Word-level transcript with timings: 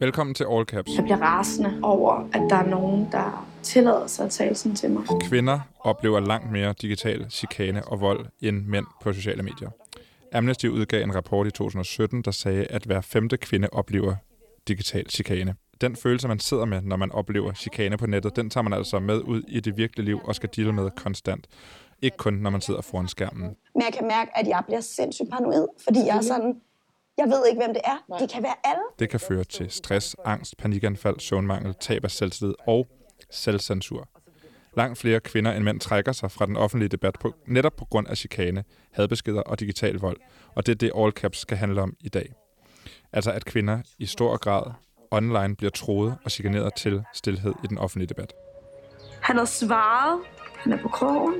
Velkommen 0.00 0.34
til 0.34 0.46
All 0.50 0.64
Caps. 0.64 0.90
Jeg 0.96 1.04
bliver 1.04 1.22
rasende 1.22 1.80
over, 1.82 2.12
at 2.32 2.42
der 2.50 2.56
er 2.56 2.66
nogen, 2.66 3.08
der 3.12 3.48
tillader 3.62 4.06
sig 4.06 4.24
at 4.24 4.30
tale 4.30 4.54
sådan 4.54 4.76
til 4.76 4.90
mig. 4.90 5.02
Kvinder 5.22 5.60
oplever 5.80 6.20
langt 6.20 6.52
mere 6.52 6.74
digital 6.82 7.26
chikane 7.30 7.84
og 7.84 8.00
vold 8.00 8.26
end 8.40 8.66
mænd 8.66 8.86
på 9.02 9.12
sociale 9.12 9.42
medier. 9.42 9.70
Amnesty 10.32 10.66
udgav 10.66 11.02
en 11.02 11.14
rapport 11.14 11.46
i 11.46 11.50
2017, 11.50 12.22
der 12.22 12.30
sagde, 12.30 12.64
at 12.64 12.82
hver 12.82 13.00
femte 13.00 13.36
kvinde 13.36 13.68
oplever 13.72 14.14
digital 14.68 15.10
chikane. 15.10 15.54
Den 15.80 15.96
følelse, 15.96 16.28
man 16.28 16.38
sidder 16.38 16.64
med, 16.64 16.80
når 16.80 16.96
man 16.96 17.12
oplever 17.12 17.52
chikane 17.52 17.96
på 17.96 18.06
nettet, 18.06 18.36
den 18.36 18.50
tager 18.50 18.62
man 18.62 18.72
altså 18.72 18.98
med 18.98 19.20
ud 19.20 19.42
i 19.48 19.60
det 19.60 19.76
virkelige 19.76 20.04
liv 20.04 20.20
og 20.24 20.34
skal 20.34 20.48
deale 20.56 20.72
med 20.72 20.90
konstant. 20.96 21.46
Ikke 22.02 22.16
kun, 22.16 22.34
når 22.34 22.50
man 22.50 22.60
sidder 22.60 22.80
foran 22.80 23.08
skærmen. 23.08 23.42
Men 23.74 23.82
jeg 23.82 23.92
kan 23.98 24.06
mærke, 24.06 24.30
at 24.34 24.48
jeg 24.48 24.62
bliver 24.66 24.80
sindssygt 24.80 25.30
paranoid, 25.30 25.66
fordi 25.84 25.98
jeg 26.06 26.16
er 26.16 26.20
sådan, 26.20 26.54
jeg 27.18 27.26
ved 27.28 27.46
ikke, 27.48 27.62
hvem 27.62 27.74
det 27.74 27.82
er. 27.84 28.18
Det 28.18 28.30
kan 28.30 28.42
være 28.42 28.54
alle. 28.64 28.82
Det 28.98 29.10
kan 29.10 29.20
føre 29.20 29.44
til 29.44 29.70
stress, 29.70 30.16
angst, 30.24 30.56
panikanfald, 30.56 31.20
søvnmangel, 31.20 31.74
tab 31.80 32.04
af 32.04 32.10
selvtillid 32.10 32.54
og 32.66 32.88
selvcensur. 33.30 34.08
Langt 34.76 34.98
flere 34.98 35.20
kvinder 35.20 35.52
end 35.52 35.64
mænd 35.64 35.80
trækker 35.80 36.12
sig 36.12 36.30
fra 36.30 36.46
den 36.46 36.56
offentlige 36.56 36.88
debat 36.88 37.14
på, 37.20 37.34
netop 37.46 37.76
på 37.76 37.84
grund 37.84 38.08
af 38.08 38.16
chikane, 38.16 38.64
hadbeskeder 38.92 39.40
og 39.40 39.60
digital 39.60 39.94
vold. 39.94 40.16
Og 40.54 40.66
det 40.66 40.72
er 40.72 40.76
det, 40.76 40.92
All 40.96 41.12
Caps 41.12 41.38
skal 41.38 41.56
handle 41.56 41.82
om 41.82 41.96
i 42.00 42.08
dag. 42.08 42.32
Altså 43.12 43.32
at 43.32 43.44
kvinder 43.44 43.78
i 43.98 44.06
stor 44.06 44.36
grad 44.36 44.62
online 45.10 45.56
bliver 45.56 45.70
troet 45.70 46.16
og 46.24 46.30
chikaneret 46.30 46.74
til 46.74 47.04
stillhed 47.14 47.54
i 47.64 47.66
den 47.66 47.78
offentlige 47.78 48.08
debat. 48.08 48.32
Han 49.22 49.36
har 49.36 49.44
svaret. 49.44 50.20
Han 50.56 50.72
er 50.72 50.82
på 50.82 50.88
krogen. 50.88 51.34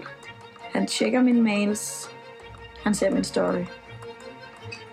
Han 0.72 0.86
tjekker 0.86 1.22
mine 1.22 1.42
mails. 1.42 2.10
Han 2.84 2.94
ser 2.94 3.10
min 3.10 3.24
story. 3.24 3.64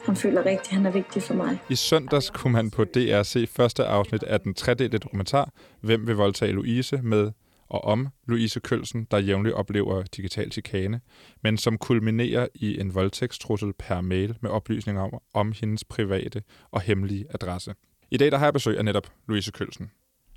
Han 0.06 0.16
føler 0.16 0.46
rigtigt, 0.46 0.68
han 0.68 0.86
er 0.86 0.92
vigtig 0.92 1.24
for 1.24 1.34
mig. 1.34 1.60
I 1.70 1.76
søndags 1.76 2.30
kunne 2.30 2.54
man 2.54 2.72
på 2.72 2.84
DR 2.84 3.24
se 3.24 3.48
første 3.48 3.86
afsnit 3.86 4.24
af 4.24 4.40
den 4.40 4.54
tredelte 4.54 4.98
dokumentar 4.98 5.50
Hvem 5.82 6.08
vil 6.08 6.16
voldtage 6.16 6.52
Louise 6.52 7.00
med 7.04 7.32
og 7.70 7.84
om 7.84 8.08
Louise 8.28 8.60
Kølsen, 8.60 9.08
der 9.12 9.18
jævnligt 9.18 9.56
oplever 9.56 10.04
digital 10.04 10.52
chikane, 10.52 11.02
men 11.44 11.58
som 11.58 11.78
kulminerer 11.78 12.48
i 12.56 12.80
en 12.80 12.96
voldtægtstrussel 12.96 13.74
per 13.80 14.02
mail 14.02 14.36
med 14.42 14.50
oplysninger 14.50 15.02
om, 15.02 15.20
om 15.34 15.54
hendes 15.60 15.84
private 15.84 16.44
og 16.72 16.82
hemmelige 16.82 17.26
adresse. 17.34 17.74
I 18.12 18.18
dag 18.18 18.32
der 18.32 18.38
har 18.38 18.46
jeg 18.46 18.54
besøg 18.54 18.78
af 18.78 18.86
netop 18.86 19.12
Louise 19.28 19.52
Kølsen, 19.52 19.92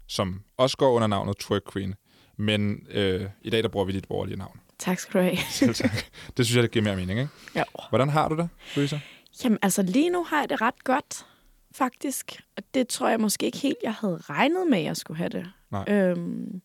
som 0.07 0.43
også 0.57 0.77
går 0.77 0.91
under 0.91 1.07
navnet 1.07 1.37
Twerk 1.37 1.63
Queen, 1.73 1.95
men 2.37 2.87
øh, 2.91 3.25
i 3.43 3.51
dag 3.51 3.63
der 3.63 3.69
bruger 3.69 3.87
vi 3.87 3.93
dit 3.93 4.09
borgerlige 4.09 4.39
navn. 4.39 4.61
Tak 4.79 4.99
skal 4.99 5.21
du 5.21 5.25
have. 5.25 5.37
Selv 5.51 5.75
tak. 5.75 5.91
Det 6.37 6.47
synes 6.47 6.57
jeg, 6.57 6.63
det 6.63 6.71
giver 6.71 6.85
mere 6.85 6.97
mening, 6.97 7.19
ikke? 7.21 7.33
Ja. 7.55 7.63
Hvordan 7.89 8.09
har 8.09 8.29
du 8.29 8.37
det, 8.37 8.49
Louise? 8.77 9.01
Jamen, 9.45 9.59
altså 9.63 9.83
lige 9.83 10.11
nu 10.11 10.25
har 10.25 10.41
jeg 10.41 10.49
det 10.49 10.61
ret 10.61 10.85
godt, 10.85 11.27
faktisk. 11.73 12.41
Og 12.57 12.63
det 12.75 12.89
tror 12.89 13.09
jeg 13.09 13.21
måske 13.21 13.47
ikke 13.47 13.59
helt, 13.59 13.79
jeg 13.83 13.95
havde 13.95 14.17
regnet 14.17 14.67
med, 14.67 14.79
at 14.79 14.85
jeg 14.85 14.97
skulle 14.97 15.19
have 15.19 15.29
det. 15.29 15.53
Nej. 15.71 15.85
Øhm, 15.89 16.63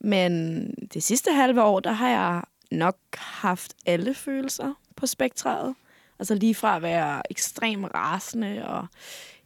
men 0.00 0.70
det 0.94 1.02
sidste 1.02 1.32
halve 1.32 1.62
år, 1.62 1.80
der 1.80 1.92
har 1.92 2.08
jeg 2.08 2.42
nok 2.70 2.96
haft 3.16 3.74
alle 3.86 4.14
følelser 4.14 4.74
på 4.96 5.06
spektret. 5.06 5.74
Altså 6.18 6.34
lige 6.34 6.54
fra 6.54 6.76
at 6.76 6.82
være 6.82 7.22
ekstrem 7.30 7.84
rasende 7.84 8.68
og 8.68 8.86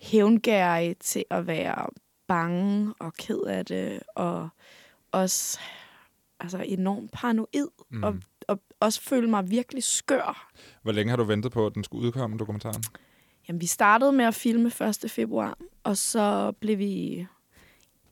hævngærig 0.01 0.97
til 0.99 1.25
at 1.31 1.47
være 1.47 1.87
bange 2.27 2.95
og 2.99 3.15
ked 3.15 3.41
af 3.41 3.67
det, 3.67 4.01
og 4.15 4.49
også 5.13 5.61
altså 6.41 6.59
enormt 6.59 7.13
paranoid, 7.13 7.69
mm. 7.91 8.03
og, 8.03 8.17
og 8.49 8.61
også 8.81 9.01
føle 9.03 9.31
mig 9.31 9.51
virkelig 9.51 9.85
skør. 9.85 10.53
Hvor 10.83 10.93
længe 10.93 11.11
har 11.11 11.17
du 11.17 11.25
ventet 11.25 11.53
på, 11.53 11.67
at 11.67 11.75
den 11.75 11.85
skulle 11.85 12.07
udkomme, 12.07 12.39
dokumentaren? 12.39 12.83
Jamen, 13.49 13.61
vi 13.61 13.67
startede 13.67 14.13
med 14.13 14.25
at 14.25 14.35
filme 14.35 14.73
1. 15.05 15.11
februar, 15.11 15.59
og 15.85 15.97
så 15.97 16.53
blev 16.61 16.79
vi 16.79 17.27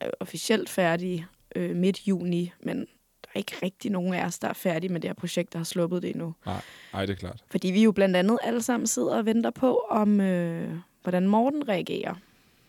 øh, 0.03 0.09
officielt 0.19 0.69
færdige 0.69 1.27
øh, 1.55 1.75
midt 1.75 2.07
juni, 2.07 2.51
men 2.63 2.79
der 3.23 3.29
er 3.33 3.37
ikke 3.37 3.55
rigtig 3.63 3.91
nogen 3.91 4.13
af 4.13 4.25
os, 4.25 4.39
der 4.39 4.47
er 4.47 4.53
færdige 4.53 4.93
med 4.93 5.01
det 5.01 5.09
her 5.09 5.13
projekt, 5.15 5.53
der 5.53 5.59
har 5.59 5.63
sluppet 5.63 6.01
det 6.01 6.09
endnu. 6.09 6.35
Nej, 6.45 6.61
nej 6.93 7.05
det 7.05 7.13
er 7.13 7.17
klart. 7.17 7.43
Fordi 7.51 7.67
vi 7.67 7.83
jo 7.83 7.91
blandt 7.91 8.15
andet 8.15 8.37
alle 8.43 8.61
sammen 8.61 8.87
sidder 8.87 9.17
og 9.17 9.25
venter 9.25 9.49
på, 9.49 9.85
om 9.89 10.21
øh, 10.21 10.77
hvordan 11.03 11.27
Morten 11.27 11.69
reagerer 11.69 12.15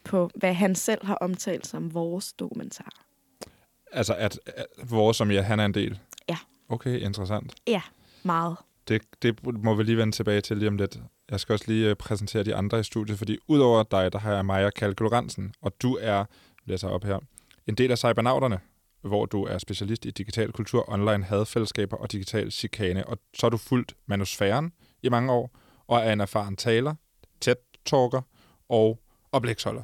på, 0.04 0.30
hvad 0.34 0.54
han 0.54 0.74
selv 0.74 1.06
har 1.06 1.14
omtalt 1.14 1.66
som 1.66 1.94
vores 1.94 2.32
dokumentar. 2.32 3.04
Altså, 3.92 4.14
at, 4.14 4.40
at 4.46 4.66
vores, 4.90 5.16
som 5.16 5.30
ja, 5.30 5.42
han 5.42 5.60
er 5.60 5.64
en 5.64 5.74
del? 5.74 5.98
Ja. 6.28 6.36
Okay, 6.68 6.98
interessant. 7.00 7.54
Ja, 7.66 7.82
meget. 8.22 8.56
Det, 8.90 9.02
det 9.22 9.46
må 9.64 9.74
vi 9.74 9.82
lige 9.82 9.96
vende 9.96 10.16
tilbage 10.16 10.40
til 10.40 10.56
lige 10.56 10.68
om 10.68 10.76
lidt. 10.76 11.00
Jeg 11.30 11.40
skal 11.40 11.52
også 11.52 11.64
lige 11.68 11.90
øh, 11.90 11.96
præsentere 11.96 12.42
de 12.42 12.54
andre 12.54 12.80
i 12.80 12.82
studiet, 12.82 13.18
fordi 13.18 13.38
udover 13.48 13.82
dig, 13.82 14.12
der 14.12 14.18
har 14.18 14.34
jeg 14.34 14.46
Maja 14.46 14.70
Kalkuloransen, 14.70 15.54
og 15.62 15.72
du 15.82 15.98
er, 16.00 16.24
læser 16.64 16.88
op 16.88 17.04
her, 17.04 17.18
en 17.66 17.74
del 17.74 17.90
af 17.90 17.98
Cybernauterne, 17.98 18.60
hvor 19.02 19.26
du 19.26 19.44
er 19.44 19.58
specialist 19.58 20.04
i 20.04 20.10
digital 20.10 20.52
kultur, 20.52 20.92
online 20.92 21.24
hadfællesskaber 21.24 21.96
og 21.96 22.12
digital 22.12 22.52
chikane. 22.52 23.06
Og 23.06 23.18
så 23.34 23.46
har 23.46 23.50
du 23.50 23.56
fulgt 23.56 23.94
manusfæren 24.06 24.72
i 25.02 25.08
mange 25.08 25.32
år, 25.32 25.50
og 25.86 25.98
er 25.98 26.12
en 26.12 26.20
erfaren 26.20 26.56
taler, 26.56 26.94
tæt 27.40 27.56
talker 27.84 28.22
og 28.68 29.00
oplægsholder. 29.32 29.82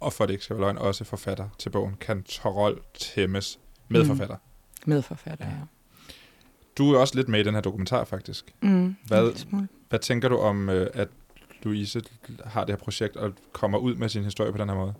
Og 0.00 0.12
for 0.12 0.26
det 0.26 0.32
ikke 0.32 0.44
skal 0.44 0.56
være 0.56 0.64
løgn, 0.64 0.78
også 0.78 1.04
forfatter 1.04 1.48
til 1.58 1.70
bogen 1.70 1.96
Kantorol 1.96 2.82
Temmes, 2.94 3.60
medforfatter. 3.88 4.36
Mm. 4.36 4.90
Medforfatter, 4.90 5.46
ja. 5.46 5.52
Du 6.78 6.94
er 6.94 6.98
også 6.98 7.14
lidt 7.14 7.28
med 7.28 7.40
i 7.40 7.42
den 7.42 7.54
her 7.54 7.60
dokumentar, 7.60 8.04
faktisk. 8.04 8.54
Mm, 8.62 8.96
hvad, 9.06 9.46
hvad 9.88 9.98
tænker 9.98 10.28
du 10.28 10.36
om, 10.36 10.68
øh, 10.68 10.86
at 10.94 11.08
Louise 11.62 12.02
har 12.44 12.64
det 12.64 12.72
her 12.72 12.78
projekt 12.78 13.16
og 13.16 13.32
kommer 13.52 13.78
ud 13.78 13.94
med 13.94 14.08
sin 14.08 14.24
historie 14.24 14.52
på 14.52 14.58
den 14.58 14.68
her 14.68 14.76
måde? 14.76 14.94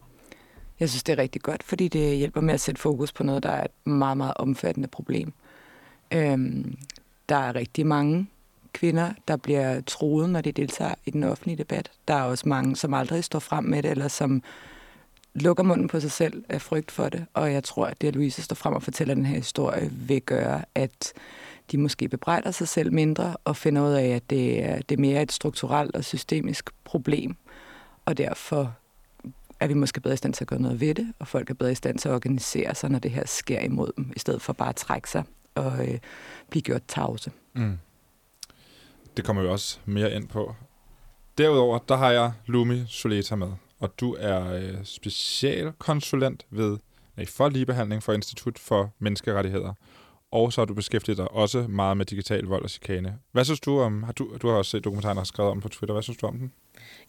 Jeg 0.81 0.89
synes, 0.89 1.03
det 1.03 1.13
er 1.13 1.19
rigtig 1.19 1.43
godt, 1.43 1.63
fordi 1.63 1.89
det 1.89 2.17
hjælper 2.17 2.41
med 2.41 2.55
at 2.55 2.61
sætte 2.61 2.81
fokus 2.81 3.13
på 3.13 3.23
noget, 3.23 3.43
der 3.43 3.51
er 3.51 3.65
et 3.65 3.87
meget, 3.87 4.17
meget 4.17 4.35
omfattende 4.37 4.89
problem. 4.89 5.33
Øhm, 6.11 6.79
der 7.29 7.37
er 7.37 7.55
rigtig 7.55 7.87
mange 7.87 8.27
kvinder, 8.73 9.13
der 9.29 9.37
bliver 9.37 9.81
troet, 9.81 10.31
når 10.31 10.41
de 10.41 10.53
deltager 10.53 10.95
i 11.05 11.11
den 11.11 11.25
offentlige 11.25 11.57
debat. 11.57 11.91
Der 12.09 12.15
er 12.15 12.23
også 12.23 12.49
mange, 12.49 12.77
som 12.77 12.95
aldrig 12.95 13.25
står 13.25 13.39
frem 13.39 13.65
med 13.65 13.83
det, 13.83 13.91
eller 13.91 14.09
som 14.09 14.43
lukker 15.35 15.65
munden 15.65 15.89
på 15.89 16.01
sig 16.01 16.11
selv 16.11 16.45
af 16.49 16.63
frygt 16.63 16.91
for 16.91 17.09
det. 17.09 17.27
Og 17.35 17.53
jeg 17.53 17.65
tror, 17.65 17.87
at 17.87 18.01
det, 18.01 18.09
at 18.09 18.15
Louise 18.15 18.43
står 18.43 18.55
frem 18.55 18.75
og 18.75 18.83
fortæller 18.83 19.15
den 19.15 19.27
her 19.27 19.37
historie, 19.37 19.91
vil 19.93 20.23
gøre, 20.23 20.65
at 20.75 21.13
de 21.73 21.79
måske 21.79 22.09
bebrejder 22.09 22.51
sig 22.51 22.69
selv 22.69 22.93
mindre 22.93 23.37
og 23.45 23.57
finder 23.57 23.83
ud 23.83 23.93
af, 23.93 24.07
at 24.07 24.31
det 24.31 24.65
er, 24.65 24.77
det 24.83 24.97
er 24.97 25.01
mere 25.01 25.23
et 25.23 25.33
strukturelt 25.33 25.97
og 25.97 26.05
systemisk 26.05 26.71
problem. 26.85 27.37
Og 28.05 28.19
derfor 28.19 28.77
er 29.61 29.67
vi 29.67 29.75
måske 29.75 30.01
bedre 30.01 30.15
i 30.15 30.17
stand 30.17 30.35
til 30.35 30.45
at 30.45 30.49
gøre 30.49 30.61
noget 30.61 30.81
ved 30.81 30.95
det, 30.95 31.13
og 31.19 31.29
folk 31.29 31.51
er 31.51 31.55
bedre 31.55 31.73
i 31.73 31.75
stand 31.75 31.99
til 31.99 32.09
at 32.09 32.15
organisere 32.15 32.75
sig, 32.75 32.91
når 32.91 32.99
det 32.99 33.11
her 33.11 33.27
sker 33.27 33.61
imod 33.61 33.93
dem, 33.97 34.13
i 34.17 34.19
stedet 34.19 34.43
for 34.43 34.53
bare 34.53 34.69
at 34.69 34.77
trække 34.77 35.11
sig 35.11 35.25
og 35.55 35.89
øh, 35.89 35.99
blive 36.51 36.63
gjort 36.63 36.83
tavse. 36.89 37.31
Mm. 37.55 37.79
Det 39.17 39.25
kommer 39.25 39.43
vi 39.43 39.49
også 39.49 39.79
mere 39.85 40.13
ind 40.13 40.29
på. 40.29 40.55
Derudover, 41.39 41.79
der 41.79 41.97
har 41.97 42.11
jeg 42.11 42.33
Lumi 42.47 42.85
Soleta 42.89 43.37
med, 43.37 43.53
og 43.79 44.01
du 44.01 44.17
er 44.19 44.53
øh, 44.53 44.85
specialkonsulent 44.85 46.47
ved, 46.51 46.79
nej, 47.17 47.27
for 47.27 47.49
ligebehandling 47.49 48.03
for 48.03 48.13
Institut 48.13 48.59
for 48.59 48.93
Menneskerettigheder. 48.99 49.75
Og 50.33 50.53
så 50.53 50.61
har 50.61 50.67
du 50.67 50.75
beskæftiget 50.75 51.19
dig 51.19 51.31
også 51.31 51.67
meget 51.69 51.97
med 51.97 52.07
digital 52.07 52.45
vold 52.45 52.63
og 52.63 52.71
chikane. 52.71 53.19
Hvad 53.33 53.45
synes 53.45 53.61
du 53.61 53.81
om, 53.81 54.03
har 54.03 54.13
du, 54.13 54.37
du 54.43 54.49
har 54.49 54.55
også 54.55 54.71
set 54.71 54.85
dokumentaren 54.85 55.19
og 55.19 55.27
skrevet 55.27 55.51
om 55.51 55.61
på 55.61 55.69
Twitter, 55.69 55.93
hvad 55.93 56.03
synes 56.03 56.17
du 56.17 56.27
om 56.27 56.39
den? 56.39 56.53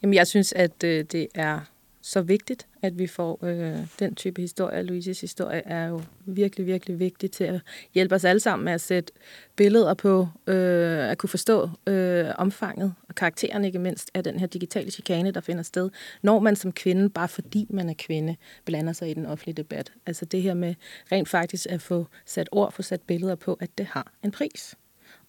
Jamen, 0.01 0.13
jeg 0.13 0.27
synes, 0.27 0.53
at 0.53 0.83
øh, 0.83 1.05
det 1.11 1.27
er 1.35 1.59
så 2.07 2.21
vigtigt, 2.21 2.67
at 2.81 2.99
vi 2.99 3.07
får 3.07 3.45
øh, 3.45 3.77
den 3.99 4.15
type 4.15 4.41
historie. 4.41 4.83
Louises 4.83 5.21
historie 5.21 5.61
er 5.65 5.87
jo 5.87 6.01
virkelig, 6.25 6.65
virkelig 6.65 6.99
vigtig 6.99 7.31
til 7.31 7.43
at 7.43 7.61
hjælpe 7.93 8.15
os 8.15 8.23
alle 8.23 8.39
sammen 8.39 8.65
med 8.65 8.73
at 8.73 8.81
sætte 8.81 9.13
billeder 9.55 9.93
på, 9.93 10.27
øh, 10.47 11.11
at 11.11 11.17
kunne 11.17 11.29
forstå 11.29 11.69
øh, 11.87 12.25
omfanget 12.37 12.93
og 13.09 13.15
karakteren 13.15 13.65
ikke 13.65 13.79
mindst 13.79 14.11
af 14.13 14.23
den 14.23 14.39
her 14.39 14.47
digitale 14.47 14.91
chikane, 14.91 15.31
der 15.31 15.41
finder 15.41 15.63
sted, 15.63 15.89
når 16.21 16.39
man 16.39 16.55
som 16.55 16.71
kvinde, 16.71 17.09
bare 17.09 17.27
fordi 17.27 17.67
man 17.69 17.89
er 17.89 17.95
kvinde, 17.97 18.35
blander 18.65 18.93
sig 18.93 19.09
i 19.09 19.13
den 19.13 19.25
offentlige 19.25 19.55
debat. 19.55 19.93
Altså 20.05 20.25
det 20.25 20.41
her 20.41 20.53
med 20.53 20.75
rent 21.11 21.29
faktisk 21.29 21.67
at 21.69 21.81
få 21.81 22.07
sat 22.25 22.49
ord, 22.51 22.71
få 22.71 22.81
sat 22.81 23.01
billeder 23.01 23.35
på, 23.35 23.53
at 23.53 23.77
det 23.77 23.85
har 23.85 24.13
en 24.23 24.31
pris. 24.31 24.75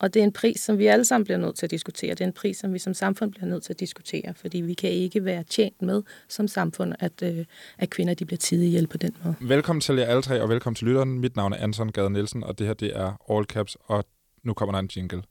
Og 0.01 0.15
det 0.15 0.21
er 0.21 0.25
en 0.25 0.33
pris, 0.33 0.61
som 0.61 0.79
vi 0.79 0.87
alle 0.87 1.05
sammen 1.05 1.25
bliver 1.25 1.39
nødt 1.39 1.57
til 1.57 1.67
at 1.67 1.71
diskutere. 1.71 2.11
Det 2.11 2.21
er 2.21 2.25
en 2.27 2.33
pris, 2.33 2.57
som 2.57 2.75
vi 2.75 2.79
som 2.79 2.95
samfund 2.95 3.31
bliver 3.31 3.47
nødt 3.47 3.63
til 3.63 3.73
at 3.73 3.81
diskutere, 3.81 4.35
fordi 4.35 4.61
vi 4.61 4.75
kan 4.75 4.91
ikke 4.91 5.25
være 5.25 5.43
tjent 5.43 5.83
med 5.83 6.03
som 6.29 6.49
samfund, 6.49 6.95
at, 6.99 7.23
øh, 7.23 7.45
at 7.79 7.91
kvinder 7.91 8.15
de 8.15 8.25
bliver 8.25 8.39
tidigt 8.39 8.67
ihjel 8.67 8.87
på 8.87 8.97
den 8.97 9.17
måde. 9.25 9.35
Velkommen 9.41 9.81
til 9.81 9.95
jer 9.97 10.05
alle 10.05 10.23
tre, 10.23 10.43
og 10.43 10.49
velkommen 10.49 10.75
til 10.75 10.87
lytteren. 10.87 11.19
Mit 11.19 11.37
navn 11.37 11.53
er 11.53 11.57
Anton 11.57 11.93
Gade 11.93 12.11
Nielsen, 12.11 12.45
og 12.45 12.59
det 12.59 12.67
her 12.67 12.75
det 12.75 12.97
er 12.97 13.33
All 13.37 13.45
Caps, 13.45 13.77
og 13.81 14.05
nu 14.43 14.55
kommer 14.55 14.73
der 14.73 14.79
en 14.79 14.91
jingle. 14.97 15.23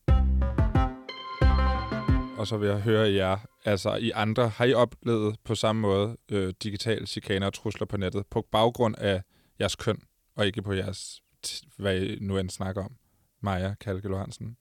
Og 2.38 2.48
så 2.48 2.58
vil 2.58 2.70
jeg 2.70 2.80
høre 2.80 3.14
jer, 3.14 3.38
altså 3.66 3.96
I 3.96 4.12
andre, 4.16 4.50
har 4.50 4.66
I 4.66 4.74
oplevet 4.74 5.36
på 5.44 5.56
samme 5.56 5.82
måde 5.82 6.18
øh, 6.32 6.54
digital 6.64 7.08
chikane 7.08 7.46
og 7.46 7.54
trusler 7.54 7.88
på 7.88 7.98
nettet 7.98 8.26
på 8.32 8.48
baggrund 8.52 8.96
af 8.98 9.22
jeres 9.60 9.76
køn, 9.76 10.00
og 10.36 10.46
ikke 10.46 10.62
på 10.62 10.74
jeres, 10.74 11.22
hvad 11.78 12.00
I 12.00 12.18
nu 12.22 12.38
end 12.38 12.50
snakker 12.50 12.84
om? 12.84 12.92
Maja 13.42 13.74
Kalke 13.80 14.18
Hansen? 14.18 14.58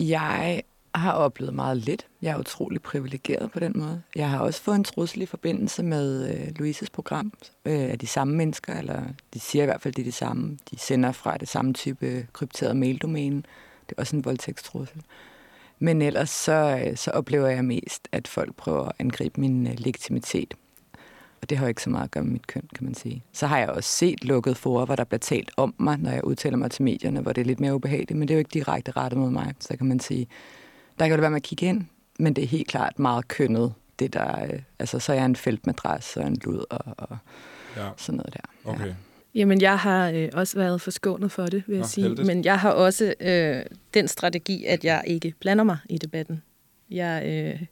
Jeg 0.00 0.62
har 0.94 1.12
oplevet 1.12 1.54
meget 1.54 1.76
lidt. 1.76 2.06
Jeg 2.22 2.30
er 2.30 2.38
utrolig 2.38 2.82
privilegeret 2.82 3.50
på 3.50 3.60
den 3.60 3.72
måde. 3.76 4.02
Jeg 4.16 4.30
har 4.30 4.40
også 4.40 4.62
fået 4.62 4.76
en 4.76 4.84
trussel 4.84 5.22
i 5.22 5.26
forbindelse 5.26 5.82
med 5.82 6.34
øh, 6.34 6.48
Louises 6.56 6.90
program 6.90 7.32
øh, 7.64 7.90
af 7.90 7.98
de 7.98 8.06
samme 8.06 8.36
mennesker, 8.36 8.74
eller 8.74 9.02
de 9.34 9.40
siger 9.40 9.62
i 9.62 9.66
hvert 9.66 9.82
fald, 9.82 9.94
det 9.94 10.02
er 10.02 10.06
de 10.06 10.12
samme. 10.12 10.58
De 10.70 10.78
sender 10.78 11.12
fra 11.12 11.36
det 11.36 11.48
samme 11.48 11.72
type 11.72 12.26
krypteret 12.32 12.76
maildomæne. 12.76 13.42
Det 13.88 13.96
er 13.96 14.00
også 14.00 14.16
en 14.16 14.24
voldtægtstrussel. 14.24 15.02
Men 15.78 16.02
ellers 16.02 16.30
så, 16.30 16.84
øh, 16.86 16.96
så 16.96 17.10
oplever 17.10 17.48
jeg 17.48 17.64
mest, 17.64 18.08
at 18.12 18.28
folk 18.28 18.54
prøver 18.54 18.84
at 18.84 18.92
angribe 18.98 19.40
min 19.40 19.66
øh, 19.66 19.74
legitimitet. 19.78 20.54
Og 21.42 21.50
det 21.50 21.58
har 21.58 21.64
jo 21.64 21.68
ikke 21.68 21.82
så 21.82 21.90
meget 21.90 22.04
at 22.04 22.10
gøre 22.10 22.24
med 22.24 22.32
mit 22.32 22.46
køn, 22.46 22.68
kan 22.74 22.84
man 22.84 22.94
sige. 22.94 23.24
Så 23.32 23.46
har 23.46 23.58
jeg 23.58 23.68
også 23.68 23.90
set 23.90 24.24
lukket 24.24 24.56
for, 24.56 24.84
hvor 24.84 24.96
der 24.96 25.04
bliver 25.04 25.18
talt 25.18 25.50
om 25.56 25.74
mig, 25.78 25.98
når 25.98 26.10
jeg 26.10 26.24
udtaler 26.24 26.56
mig 26.56 26.70
til 26.70 26.82
medierne, 26.82 27.20
hvor 27.20 27.32
det 27.32 27.40
er 27.40 27.44
lidt 27.44 27.60
mere 27.60 27.74
ubehageligt. 27.74 28.18
Men 28.18 28.28
det 28.28 28.34
er 28.34 28.36
jo 28.36 28.38
ikke 28.38 28.54
direkte 28.54 28.92
rettet 28.92 29.20
mod 29.20 29.30
mig. 29.30 29.54
Så 29.60 29.76
kan 29.76 29.86
man 29.86 30.00
sige, 30.00 30.28
der 30.98 31.06
kan 31.06 31.12
det 31.12 31.20
være 31.20 31.30
med 31.30 31.36
at 31.36 31.42
kigge 31.42 31.66
ind, 31.66 31.84
men 32.18 32.36
det 32.36 32.44
er 32.44 32.48
helt 32.48 32.68
klart 32.68 32.98
meget 32.98 33.28
kønnet. 33.28 33.74
Det 33.98 34.12
der, 34.12 34.44
øh, 34.44 34.60
altså, 34.78 34.98
så 34.98 35.12
er 35.12 35.16
jeg 35.16 35.24
en 35.24 35.36
feltmadras 35.36 36.16
og 36.16 36.26
en 36.26 36.38
lud 36.44 36.64
og, 36.70 36.80
og 36.96 37.16
ja. 37.76 37.88
sådan 37.96 38.16
noget 38.16 38.34
der. 38.34 38.70
Okay. 38.70 38.86
Ja. 38.86 38.94
Jamen, 39.34 39.60
jeg 39.60 39.78
har 39.78 40.10
øh, 40.10 40.28
også 40.32 40.58
været 40.58 40.80
forskånet 40.80 41.32
for 41.32 41.46
det, 41.46 41.64
vil 41.66 41.74
jeg 41.74 41.80
Nå, 41.80 41.86
sige. 41.86 42.06
heldigt. 42.06 42.26
Men 42.26 42.44
jeg 42.44 42.58
har 42.58 42.70
også 42.70 43.14
øh, 43.20 43.62
den 43.94 44.08
strategi, 44.08 44.64
at 44.64 44.84
jeg 44.84 45.02
ikke 45.06 45.34
blander 45.40 45.64
mig 45.64 45.78
i 45.88 45.98
debatten. 45.98 46.42
Jeg 46.90 47.22
øh, 47.26 47.66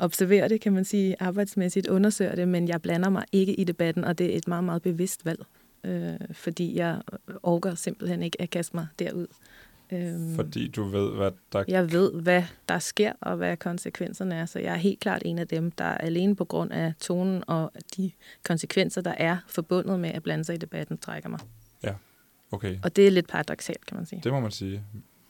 observerer 0.00 0.48
det, 0.48 0.60
kan 0.60 0.72
man 0.72 0.84
sige, 0.84 1.16
arbejdsmæssigt, 1.20 1.86
undersøger 1.88 2.34
det, 2.34 2.48
men 2.48 2.68
jeg 2.68 2.82
blander 2.82 3.08
mig 3.08 3.24
ikke 3.32 3.54
i 3.54 3.64
debatten, 3.64 4.04
og 4.04 4.18
det 4.18 4.32
er 4.32 4.36
et 4.36 4.48
meget, 4.48 4.64
meget 4.64 4.82
bevidst 4.82 5.24
valg. 5.24 5.44
Øh, 5.84 6.14
fordi 6.32 6.76
jeg 6.76 7.00
orker 7.42 7.74
simpelthen 7.74 8.22
ikke 8.22 8.42
at 8.42 8.50
kaste 8.50 8.76
mig 8.76 8.86
derud. 8.98 9.26
Øh, 9.92 10.34
Fordi 10.36 10.68
du 10.68 10.84
ved, 10.84 11.10
hvad 11.16 11.30
der... 11.52 11.64
jeg 11.68 11.92
ved, 11.92 12.12
hvad 12.12 12.42
der 12.68 12.78
sker, 12.78 13.12
og 13.20 13.36
hvad 13.36 13.56
konsekvenserne 13.56 14.34
er, 14.34 14.46
så 14.46 14.58
jeg 14.58 14.72
er 14.72 14.76
helt 14.76 15.00
klart 15.00 15.22
en 15.24 15.38
af 15.38 15.48
dem, 15.48 15.70
der 15.70 15.84
alene 15.84 16.36
på 16.36 16.44
grund 16.44 16.72
af 16.72 16.92
tonen 17.00 17.44
og 17.46 17.72
de 17.96 18.10
konsekvenser, 18.42 19.00
der 19.00 19.14
er 19.18 19.36
forbundet 19.48 20.00
med 20.00 20.10
at 20.10 20.22
blande 20.22 20.44
sig 20.44 20.54
i 20.54 20.58
debatten, 20.58 20.98
trækker 20.98 21.28
mig. 21.28 21.40
Okay, 22.52 22.78
Og 22.82 22.96
det 22.96 23.06
er 23.06 23.10
lidt 23.10 23.28
paradoxalt, 23.28 23.86
kan 23.86 23.96
man 23.96 24.06
sige. 24.06 24.20
det 24.24 24.32
må 24.32 24.40
man 24.40 24.50
sige. 24.50 24.82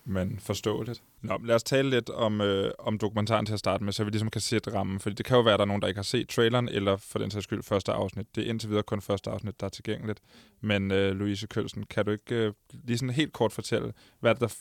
Men 0.07 0.39
forståeligt. 0.39 1.03
Nå, 1.23 1.39
lad 1.45 1.55
os 1.55 1.63
tale 1.63 1.91
lidt 1.91 2.11
om, 2.11 2.41
øh, 2.41 2.71
om 2.79 2.99
dokumentaren 2.99 3.47
til 3.47 3.53
at 3.53 3.59
starte 3.59 3.85
med, 3.85 3.93
så 3.93 4.05
vi 4.05 4.11
ligesom 4.11 4.31
kan 4.31 4.41
sætte 4.41 4.75
rammen. 4.75 5.01
Fordi 5.01 5.15
det 5.15 5.27
kan 5.27 5.37
jo 5.37 5.43
være, 5.43 5.55
at 5.55 5.59
der 5.59 5.65
er 5.65 5.67
nogen, 5.67 5.83
der 5.83 5.89
ikke 5.89 5.99
har 5.99 6.03
set 6.03 6.29
traileren, 6.29 6.69
eller 6.69 6.97
for 6.97 7.19
den 7.19 7.31
sags 7.31 7.45
skyld 7.45 7.63
første 7.63 7.93
afsnit. 7.93 8.37
Det 8.37 8.47
er 8.47 8.51
indtil 8.51 8.69
videre 8.69 8.83
kun 8.83 9.01
første 9.01 9.31
afsnit, 9.31 9.61
der 9.61 9.67
er 9.67 9.71
tilgængeligt. 9.71 10.21
Men 10.61 10.91
øh, 10.91 11.13
Louise 11.13 11.47
Kølsen, 11.47 11.87
kan 11.87 12.05
du 12.05 12.11
ikke 12.11 12.35
øh, 12.35 12.53
lige 12.85 12.99
sådan 12.99 13.15
helt 13.15 13.33
kort 13.33 13.53
fortælle, 13.53 13.93
hvad 14.21 14.31
er 14.31 14.35
det, 14.35 14.41
der 14.41 14.55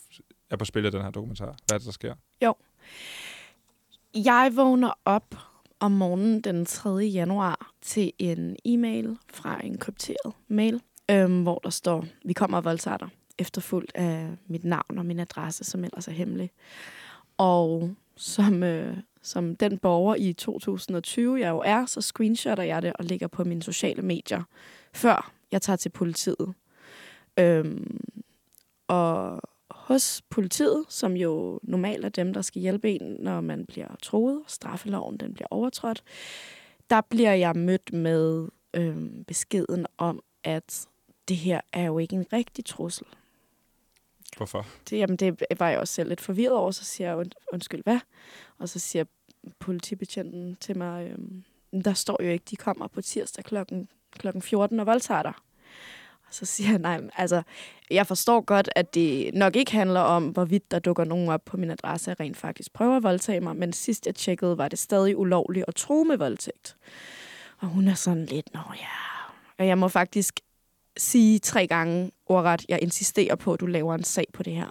er 0.50 0.56
på 0.56 0.64
spil 0.64 0.84
i 0.84 0.90
den 0.90 1.02
her 1.02 1.10
dokumentar? 1.10 1.56
Hvad 1.66 1.74
er 1.74 1.78
det, 1.78 1.86
der 1.86 1.92
sker? 1.92 2.14
Jeg 4.14 4.52
vågner 4.54 4.92
op 5.04 5.34
om 5.80 5.92
morgenen 5.92 6.40
den 6.40 6.66
3. 6.66 6.90
januar 6.90 7.70
til 7.82 8.12
en 8.18 8.56
e-mail 8.64 9.16
fra 9.34 9.60
en 9.64 9.78
krypteret 9.78 10.32
mail, 10.48 10.80
øhm, 11.10 11.42
hvor 11.42 11.58
der 11.58 11.70
står, 11.70 12.04
vi 12.24 12.32
kommer 12.32 12.56
og 12.56 12.64
voldtager 12.64 12.96
dig, 12.96 13.08
efterfulgt 13.38 13.92
af 13.94 14.28
mit 14.46 14.64
navn 14.64 14.98
og 14.98 15.06
min 15.06 15.20
adresse, 15.20 15.64
som 15.64 15.84
ellers 15.84 16.08
er 16.08 16.12
hemmelig. 16.12 16.50
Og 17.36 17.94
som, 18.16 18.62
øh, 18.62 18.96
som 19.22 19.56
den 19.56 19.78
borger 19.78 20.14
i 20.14 20.32
2020, 20.32 21.40
jeg 21.40 21.50
jo 21.50 21.62
er, 21.64 21.86
så 21.86 22.00
screenshotter 22.00 22.64
jeg 22.64 22.82
det 22.82 22.92
og 22.92 23.04
lægger 23.04 23.26
på 23.26 23.44
mine 23.44 23.62
sociale 23.62 24.02
medier, 24.02 24.42
før 24.92 25.32
jeg 25.52 25.62
tager 25.62 25.76
til 25.76 25.88
politiet. 25.88 26.54
Øhm, 27.38 28.00
og 28.88 29.40
hos 29.70 30.22
politiet, 30.30 30.84
som 30.88 31.16
jo 31.16 31.60
normalt 31.62 32.04
er 32.04 32.08
dem, 32.08 32.32
der 32.32 32.42
skal 32.42 32.62
hjælpe 32.62 32.90
en, 32.90 33.16
når 33.20 33.40
man 33.40 33.66
bliver 33.66 33.96
troet, 34.02 34.42
straffeloven 34.46 35.16
den 35.16 35.34
bliver 35.34 35.48
overtrådt, 35.50 36.02
der 36.90 37.00
bliver 37.00 37.32
jeg 37.32 37.56
mødt 37.56 37.92
med 37.92 38.48
øhm, 38.74 39.24
beskeden 39.24 39.86
om, 39.98 40.22
at 40.44 40.86
det 41.28 41.36
her 41.36 41.60
er 41.72 41.84
jo 41.84 41.98
ikke 41.98 42.16
en 42.16 42.26
rigtig 42.32 42.64
trussel. 42.64 43.06
Hvorfor? 44.36 44.66
Det, 44.90 44.98
jamen, 44.98 45.16
det 45.16 45.42
var 45.58 45.68
jeg 45.68 45.78
også 45.78 45.94
selv 45.94 46.08
lidt 46.08 46.20
forvirret 46.20 46.54
over, 46.56 46.70
så 46.70 46.84
siger 46.84 47.08
jeg, 47.08 47.16
und, 47.16 47.32
undskyld, 47.52 47.82
hvad? 47.82 47.98
Og 48.58 48.68
så 48.68 48.78
siger 48.78 49.04
politibetjenten 49.58 50.56
til 50.60 50.78
mig, 50.78 51.10
øhm, 51.10 51.44
der 51.84 51.94
står 51.94 52.22
jo 52.22 52.28
ikke, 52.28 52.44
de 52.50 52.56
kommer 52.56 52.86
på 52.86 53.02
tirsdag 53.02 53.44
klokken, 53.44 53.88
klokken 54.12 54.42
14 54.42 54.80
og 54.80 54.86
voldtager 54.86 55.22
dig. 55.22 55.32
Og 56.28 56.34
så 56.34 56.44
siger 56.44 56.70
jeg, 56.70 56.78
nej, 56.78 57.00
altså, 57.16 57.42
jeg 57.90 58.06
forstår 58.06 58.40
godt, 58.40 58.68
at 58.76 58.94
det 58.94 59.34
nok 59.34 59.56
ikke 59.56 59.72
handler 59.72 60.00
om, 60.00 60.28
hvorvidt 60.28 60.70
der 60.70 60.78
dukker 60.78 61.04
nogen 61.04 61.28
op 61.28 61.44
på 61.44 61.56
min 61.56 61.70
adresse, 61.70 62.10
og 62.10 62.20
rent 62.20 62.36
faktisk 62.36 62.72
prøver 62.72 62.96
at 62.96 63.02
voldtage 63.02 63.40
mig, 63.40 63.56
men 63.56 63.72
sidst 63.72 64.06
jeg 64.06 64.14
tjekkede, 64.14 64.58
var 64.58 64.68
det 64.68 64.78
stadig 64.78 65.16
ulovligt 65.16 65.64
at 65.68 65.74
tro 65.74 66.02
med 66.02 66.16
voldtægt. 66.16 66.76
Og 67.58 67.68
hun 67.68 67.88
er 67.88 67.94
sådan 67.94 68.26
lidt, 68.26 68.54
nå 68.54 68.60
ja. 68.76 69.14
Og 69.58 69.66
jeg 69.66 69.78
må 69.78 69.88
faktisk 69.88 70.40
sige 70.96 71.38
tre 71.38 71.66
gange 71.66 72.10
ordret, 72.26 72.64
jeg 72.68 72.78
insisterer 72.82 73.34
på, 73.34 73.52
at 73.52 73.60
du 73.60 73.66
laver 73.66 73.94
en 73.94 74.04
sag 74.04 74.26
på 74.32 74.42
det 74.42 74.52
her. 74.52 74.68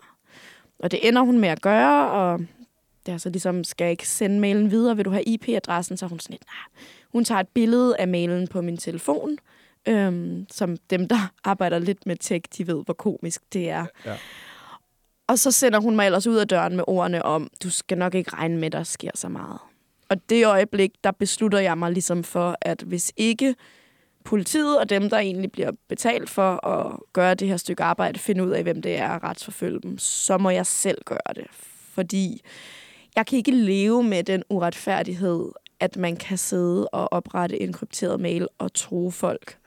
Og 0.79 0.91
det 0.91 1.07
ender 1.07 1.21
hun 1.21 1.39
med 1.39 1.49
at 1.49 1.61
gøre, 1.61 2.11
og 2.11 2.39
det 3.05 3.13
er 3.13 3.17
så 3.17 3.29
ligesom, 3.29 3.63
skal 3.63 3.85
jeg 3.85 3.91
ikke 3.91 4.07
sende 4.07 4.39
mailen 4.39 4.71
videre, 4.71 4.95
vil 4.95 5.05
du 5.05 5.11
have 5.11 5.23
IP-adressen? 5.23 5.97
Så 5.97 6.07
hun 6.07 6.19
sådan 6.19 6.33
lidt, 6.33 6.45
nej. 6.45 6.81
Hun 7.11 7.25
tager 7.25 7.39
et 7.39 7.47
billede 7.47 7.97
af 7.99 8.07
mailen 8.07 8.47
på 8.47 8.61
min 8.61 8.77
telefon, 8.77 9.37
øhm, 9.87 10.45
som 10.51 10.77
dem, 10.89 11.07
der 11.07 11.31
arbejder 11.43 11.79
lidt 11.79 12.05
med 12.05 12.15
tech, 12.15 12.45
de 12.57 12.67
ved, 12.67 12.83
hvor 12.85 12.93
komisk 12.93 13.41
det 13.53 13.69
er. 13.69 13.85
Ja. 14.05 14.15
Og 15.27 15.39
så 15.39 15.51
sender 15.51 15.79
hun 15.79 15.95
mig 15.95 16.05
ellers 16.05 16.27
ud 16.27 16.35
af 16.35 16.47
døren 16.47 16.75
med 16.75 16.83
ordene 16.87 17.25
om, 17.25 17.49
du 17.63 17.69
skal 17.69 17.97
nok 17.97 18.15
ikke 18.15 18.33
regne 18.33 18.57
med, 18.57 18.71
der 18.71 18.83
sker 18.83 19.11
så 19.15 19.29
meget. 19.29 19.59
Og 20.09 20.29
det 20.29 20.45
øjeblik, 20.45 20.91
der 21.03 21.11
beslutter 21.11 21.59
jeg 21.59 21.77
mig 21.77 21.91
ligesom 21.91 22.23
for, 22.23 22.57
at 22.61 22.81
hvis 22.81 23.11
ikke 23.17 23.55
politiet 24.23 24.79
og 24.79 24.89
dem, 24.89 25.09
der 25.09 25.17
egentlig 25.17 25.51
bliver 25.51 25.71
betalt 25.87 26.29
for 26.29 26.67
at 26.67 26.99
gøre 27.13 27.35
det 27.35 27.47
her 27.47 27.57
stykke 27.57 27.83
arbejde, 27.83 28.19
finde 28.19 28.43
ud 28.43 28.49
af, 28.49 28.63
hvem 28.63 28.81
det 28.81 28.97
er 28.97 29.09
og 29.09 29.23
retsforfølge 29.23 29.79
dem, 29.83 29.97
så 29.97 30.37
må 30.37 30.49
jeg 30.49 30.65
selv 30.65 30.97
gøre 31.05 31.33
det. 31.35 31.45
Fordi 31.93 32.41
jeg 33.15 33.25
kan 33.25 33.37
ikke 33.37 33.51
leve 33.51 34.03
med 34.03 34.23
den 34.23 34.43
uretfærdighed, 34.49 35.51
at 35.79 35.97
man 35.97 36.15
kan 36.15 36.37
sidde 36.37 36.87
og 36.87 37.13
oprette 37.13 37.61
en 37.61 37.73
krypteret 37.73 38.19
mail 38.19 38.47
og 38.57 38.73
tro 38.73 39.09
folk. 39.09 39.57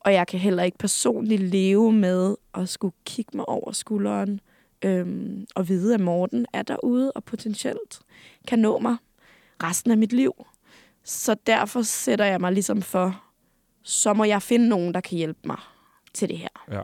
Og 0.00 0.12
jeg 0.12 0.26
kan 0.26 0.38
heller 0.40 0.62
ikke 0.62 0.78
personligt 0.78 1.42
leve 1.42 1.92
med 1.92 2.36
at 2.54 2.68
skulle 2.68 2.94
kigge 3.04 3.36
mig 3.36 3.48
over 3.48 3.72
skulderen 3.72 4.40
øhm, 4.84 5.46
og 5.54 5.68
vide, 5.68 5.94
at 5.94 6.00
Morten 6.00 6.46
er 6.52 6.62
derude 6.62 7.12
og 7.12 7.24
potentielt 7.24 8.00
kan 8.48 8.58
nå 8.58 8.78
mig 8.78 8.96
resten 9.62 9.90
af 9.90 9.98
mit 9.98 10.12
liv. 10.12 10.46
Så 11.04 11.36
derfor 11.46 11.82
sætter 11.82 12.24
jeg 12.24 12.40
mig 12.40 12.52
ligesom 12.52 12.82
for, 12.82 13.22
så 13.82 14.14
må 14.14 14.24
jeg 14.24 14.42
finde 14.42 14.68
nogen, 14.68 14.94
der 14.94 15.00
kan 15.00 15.18
hjælpe 15.18 15.40
mig 15.44 15.58
til 16.14 16.28
det 16.28 16.38
her. 16.38 16.48
Ja. 16.72 16.80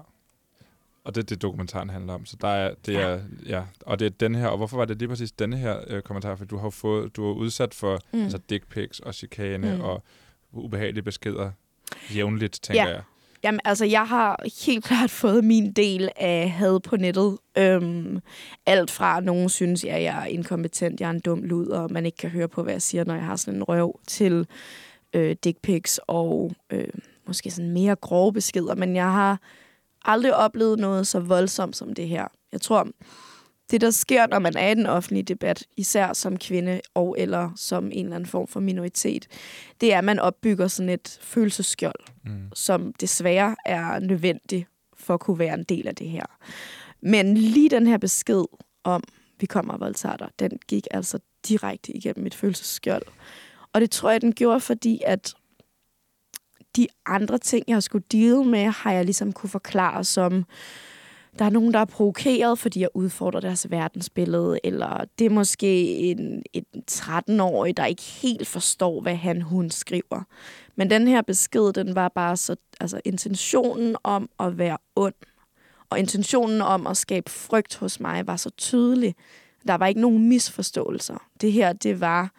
Og 1.04 1.14
det 1.14 1.22
er 1.22 1.26
det, 1.26 1.42
dokumentaren 1.42 1.90
handler 1.90 2.12
om. 2.14 2.26
Så 2.26 2.36
der 2.40 2.48
er, 2.48 2.74
det 2.86 2.92
Ja. 2.94 3.00
er, 3.00 3.20
ja. 3.46 3.62
Og 3.80 3.98
det 3.98 4.06
er 4.06 4.10
den 4.10 4.34
her, 4.34 4.46
og 4.46 4.56
hvorfor 4.56 4.76
var 4.76 4.84
det 4.84 4.98
lige 4.98 5.08
præcis 5.08 5.32
denne 5.32 5.56
her 5.56 5.80
øh, 5.86 6.02
kommentar? 6.02 6.36
For 6.36 6.44
du 6.44 6.56
har 6.58 6.70
fået, 6.70 7.16
du 7.16 7.30
er 7.30 7.34
udsat 7.34 7.74
for 7.74 7.98
mm. 8.12 8.22
Altså 8.22 8.38
dick 8.50 8.68
pics 8.68 9.00
og 9.00 9.14
chikane 9.14 9.74
mm. 9.76 9.80
Og 9.80 10.02
ubehagelige 10.52 11.02
beskeder 11.02 11.50
jævnligt, 12.14 12.58
tænker 12.62 12.82
Ja. 12.82 12.88
jeg. 12.94 13.02
Jamen, 13.42 13.60
altså, 13.64 13.84
jeg 13.84 14.06
har 14.08 14.42
helt 14.66 14.84
klart 14.84 15.10
fået 15.10 15.44
min 15.44 15.72
del 15.72 16.08
af 16.16 16.50
had 16.50 16.80
på 16.80 16.96
nettet. 16.96 17.38
Øhm, 17.58 18.18
alt 18.66 18.90
fra, 18.90 19.16
at 19.18 19.24
nogen 19.24 19.48
synes, 19.48 19.84
at 19.84 20.02
jeg 20.02 20.22
er 20.22 20.24
inkompetent, 20.24 21.00
jeg 21.00 21.06
er 21.06 21.10
en 21.10 21.20
dum 21.20 21.42
lud, 21.42 21.66
og 21.66 21.92
man 21.92 22.06
ikke 22.06 22.16
kan 22.18 22.30
høre 22.30 22.48
på, 22.48 22.62
hvad 22.62 22.72
jeg 22.74 22.82
siger, 22.82 23.04
når 23.04 23.14
jeg 23.14 23.24
har 23.24 23.36
sådan 23.36 23.54
en 23.54 23.62
røv, 23.64 24.00
til 24.06 24.46
øh, 25.12 25.36
dick 25.44 25.58
pics 25.62 26.00
og 26.06 26.52
øh, 26.72 26.88
måske 27.26 27.50
sådan 27.50 27.70
mere 27.70 27.96
grove 27.96 28.32
beskeder. 28.32 28.74
Men 28.74 28.96
jeg 28.96 29.12
har 29.12 29.40
aldrig 30.04 30.36
oplevet 30.36 30.78
noget 30.78 31.06
så 31.06 31.20
voldsomt 31.20 31.76
som 31.76 31.94
det 31.94 32.08
her. 32.08 32.26
Jeg 32.52 32.60
tror, 32.60 32.88
det 33.70 33.80
der 33.80 33.90
sker, 33.90 34.26
når 34.26 34.38
man 34.38 34.56
er 34.56 34.68
i 34.70 34.74
den 34.74 34.86
offentlige 34.86 35.22
debat, 35.22 35.64
især 35.76 36.12
som 36.12 36.36
kvinde 36.36 36.80
og 36.94 37.16
eller 37.18 37.50
som 37.56 37.86
en 37.92 38.04
eller 38.04 38.16
anden 38.16 38.28
form 38.28 38.46
for 38.48 38.60
minoritet, 38.60 39.26
det 39.80 39.92
er, 39.94 39.98
at 39.98 40.04
man 40.04 40.18
opbygger 40.18 40.68
sådan 40.68 40.88
et 40.88 41.18
følelsesskjold 41.22 42.00
Mm. 42.24 42.50
som 42.54 42.92
desværre 42.92 43.56
er 43.66 43.98
nødvendig 43.98 44.66
for 44.96 45.14
at 45.14 45.20
kunne 45.20 45.38
være 45.38 45.54
en 45.54 45.64
del 45.64 45.88
af 45.88 45.94
det 45.94 46.08
her. 46.08 46.24
Men 47.00 47.36
lige 47.36 47.70
den 47.70 47.86
her 47.86 47.98
besked 47.98 48.44
om, 48.84 49.02
vi 49.40 49.46
kommer 49.46 49.74
og 49.74 49.80
voldtager 49.80 50.16
dig, 50.16 50.28
den 50.38 50.50
gik 50.68 50.86
altså 50.90 51.18
direkte 51.48 51.92
igennem 51.92 52.22
mit 52.22 52.34
følelsesskjold. 52.34 53.02
Og 53.76 53.80
det 53.80 53.90
tror 53.90 54.10
jeg, 54.10 54.20
den 54.20 54.32
gjorde, 54.32 54.60
fordi 54.60 55.00
at 55.06 55.34
de 56.76 56.86
andre 57.06 57.38
ting, 57.38 57.64
jeg 57.68 57.76
har 57.76 57.80
skulle 57.80 58.04
deal 58.12 58.44
med, 58.44 58.64
har 58.64 58.92
jeg 58.92 59.04
ligesom 59.04 59.32
kunne 59.32 59.50
forklare 59.50 60.04
som, 60.04 60.44
der 61.38 61.44
er 61.44 61.50
nogen, 61.50 61.72
der 61.72 61.78
er 61.78 61.84
provokeret, 61.84 62.58
fordi 62.58 62.80
jeg 62.80 62.88
udfordrer 62.94 63.40
deres 63.40 63.70
verdensbillede, 63.70 64.58
eller 64.64 65.04
det 65.18 65.24
er 65.24 65.30
måske 65.30 65.98
en, 65.98 66.42
en 66.52 66.64
13-årig, 66.90 67.76
der 67.76 67.86
ikke 67.86 68.02
helt 68.02 68.46
forstår, 68.46 69.00
hvad 69.00 69.16
han, 69.16 69.42
hun 69.42 69.70
skriver. 69.70 70.22
Men 70.76 70.90
den 70.90 71.08
her 71.08 71.22
besked, 71.22 71.72
den 71.72 71.94
var 71.94 72.08
bare 72.08 72.36
så, 72.36 72.56
altså 72.80 73.00
intentionen 73.04 73.96
om 74.04 74.30
at 74.40 74.58
være 74.58 74.78
ond, 74.96 75.14
og 75.90 75.98
intentionen 75.98 76.60
om 76.60 76.86
at 76.86 76.96
skabe 76.96 77.30
frygt 77.30 77.76
hos 77.76 78.00
mig, 78.00 78.26
var 78.26 78.36
så 78.36 78.50
tydelig. 78.50 79.14
der 79.66 79.74
var 79.74 79.86
ikke 79.86 80.00
nogen 80.00 80.28
misforståelser. 80.28 81.28
Det 81.40 81.52
her, 81.52 81.72
det 81.72 82.00
var... 82.00 82.30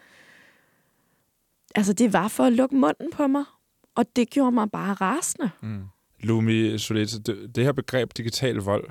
Altså, 1.75 1.93
det 1.93 2.13
var 2.13 2.27
for 2.27 2.43
at 2.43 2.53
lukke 2.53 2.75
munden 2.75 3.12
på 3.12 3.27
mig. 3.27 3.43
Og 3.95 4.05
det 4.15 4.29
gjorde 4.29 4.51
mig 4.51 4.71
bare 4.71 4.93
rasende. 4.93 5.50
Mm. 5.62 5.86
Lumi 6.19 6.77
Soleta, 6.77 7.17
det, 7.17 7.55
det 7.55 7.63
her 7.63 7.71
begreb 7.71 8.17
digital 8.17 8.55
vold, 8.55 8.89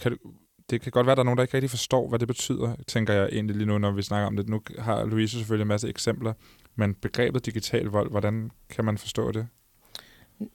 kan 0.00 0.12
du, 0.12 0.18
det 0.70 0.80
kan 0.80 0.92
godt 0.92 1.06
være, 1.06 1.12
at 1.12 1.16
der 1.16 1.22
er 1.22 1.24
nogen, 1.24 1.36
der 1.38 1.42
ikke 1.44 1.54
rigtig 1.54 1.70
forstår, 1.70 2.08
hvad 2.08 2.18
det 2.18 2.28
betyder, 2.28 2.76
tænker 2.86 3.14
jeg 3.14 3.28
egentlig 3.32 3.56
lige 3.56 3.66
nu, 3.66 3.78
når 3.78 3.90
vi 3.90 4.02
snakker 4.02 4.26
om 4.26 4.36
det. 4.36 4.48
Nu 4.48 4.62
har 4.78 5.04
Louise 5.04 5.36
selvfølgelig 5.38 5.62
en 5.62 5.68
masse 5.68 5.88
eksempler, 5.88 6.32
men 6.74 6.94
begrebet 6.94 7.46
digital 7.46 7.84
vold, 7.84 8.10
hvordan 8.10 8.50
kan 8.68 8.84
man 8.84 8.98
forstå 8.98 9.32
det? 9.32 9.46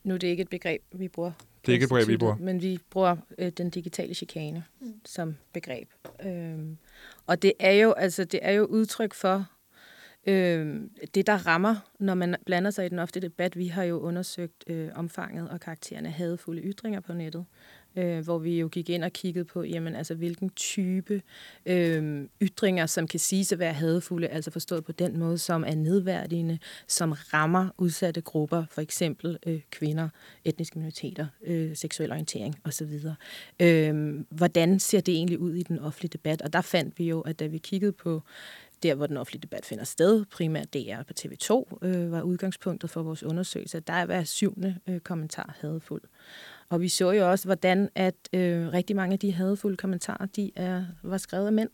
Nu 0.04 0.14
er 0.14 0.18
det 0.18 0.28
ikke 0.28 0.40
et 0.40 0.48
begreb, 0.48 0.82
vi 0.92 1.08
bruger. 1.08 1.32
Det 1.66 1.68
er 1.68 1.72
ikke 1.72 1.84
et 1.84 1.88
begreb, 1.88 2.08
vi 2.08 2.16
bruger. 2.16 2.36
Men 2.36 2.62
vi 2.62 2.78
bruger 2.90 3.16
øh, 3.38 3.52
den 3.52 3.70
digitale 3.70 4.14
chikane 4.14 4.64
mm. 4.80 4.94
som 5.04 5.36
begreb. 5.52 5.88
Øhm, 6.24 6.78
og 7.26 7.42
det 7.42 7.52
er 7.58 7.72
jo 7.72 7.92
altså 7.92 8.24
det 8.24 8.40
er 8.42 8.52
jo 8.52 8.64
udtryk 8.64 9.14
for 9.14 9.46
øh, 10.26 10.80
det, 11.14 11.26
der 11.26 11.46
rammer, 11.46 11.76
når 11.98 12.14
man 12.14 12.36
blander 12.46 12.70
sig 12.70 12.86
i 12.86 12.88
den 12.88 12.98
ofte 12.98 13.20
debat. 13.20 13.58
Vi 13.58 13.66
har 13.66 13.82
jo 13.82 14.00
undersøgt 14.00 14.64
øh, 14.66 14.88
omfanget 14.94 15.48
og 15.48 15.60
karakteren 15.60 16.06
af 16.06 16.12
hadefulde 16.12 16.62
ytringer 16.62 17.00
på 17.00 17.12
nettet 17.12 17.44
øh, 17.96 18.24
hvor 18.24 18.38
vi 18.38 18.60
jo 18.60 18.68
gik 18.68 18.90
ind 18.90 19.04
og 19.04 19.12
kiggede 19.12 19.44
på, 19.44 19.62
jamen, 19.62 19.94
altså, 19.94 20.14
hvilken 20.14 20.50
type 20.50 21.22
øh, 21.66 22.24
ytringer, 22.42 22.86
som 22.86 23.06
kan 23.06 23.20
siges 23.20 23.52
at 23.52 23.58
være 23.58 23.72
hadefulde, 23.72 24.28
altså 24.28 24.50
forstået 24.50 24.84
på 24.84 24.92
den 24.92 25.18
måde, 25.18 25.38
som 25.38 25.64
er 25.66 25.74
nedværdigende, 25.74 26.58
som 26.86 27.12
rammer 27.12 27.68
udsatte 27.78 28.20
grupper, 28.20 28.64
for 28.70 28.80
eksempel 28.80 29.38
øh, 29.46 29.60
kvinder, 29.70 30.08
etniske 30.44 30.78
minoriteter, 30.78 31.26
øh, 31.44 31.76
seksuel 31.76 32.10
orientering 32.10 32.56
osv. 32.64 32.98
Øh, 33.60 34.20
hvordan 34.30 34.80
ser 34.80 35.00
det 35.00 35.14
egentlig 35.14 35.38
ud 35.38 35.54
i 35.54 35.62
den 35.62 35.78
offentlige 35.78 36.10
debat? 36.12 36.42
Og 36.42 36.52
der 36.52 36.60
fandt 36.60 36.98
vi 36.98 37.08
jo, 37.08 37.20
at 37.20 37.40
da 37.40 37.46
vi 37.46 37.58
kiggede 37.58 37.92
på 37.92 38.22
der, 38.82 38.94
hvor 38.94 39.06
den 39.06 39.16
offentlige 39.16 39.42
debat 39.42 39.66
finder 39.66 39.84
sted, 39.84 40.24
primært 40.24 40.74
DR 40.74 41.02
på 41.02 41.12
TV2, 41.20 41.78
øh, 41.86 42.12
var 42.12 42.22
udgangspunktet 42.22 42.90
for 42.90 43.02
vores 43.02 43.22
undersøgelse. 43.22 43.80
Der 43.80 43.92
er 43.92 44.06
hver 44.06 44.24
syvende 44.24 44.78
øh, 44.88 45.00
kommentar 45.00 45.56
hadfuld. 45.60 46.02
Og 46.68 46.80
vi 46.80 46.88
så 46.88 47.10
jo 47.10 47.30
også, 47.30 47.48
hvordan 47.48 47.88
at 47.94 48.14
øh, 48.32 48.72
rigtig 48.72 48.96
mange 48.96 49.12
af 49.12 49.18
de 49.18 49.32
hadfulde 49.32 49.76
kommentarer, 49.76 50.26
de 50.26 50.50
er, 50.56 50.84
var 51.02 51.18
skrevet 51.18 51.46
af 51.46 51.52
mænd. 51.52 51.70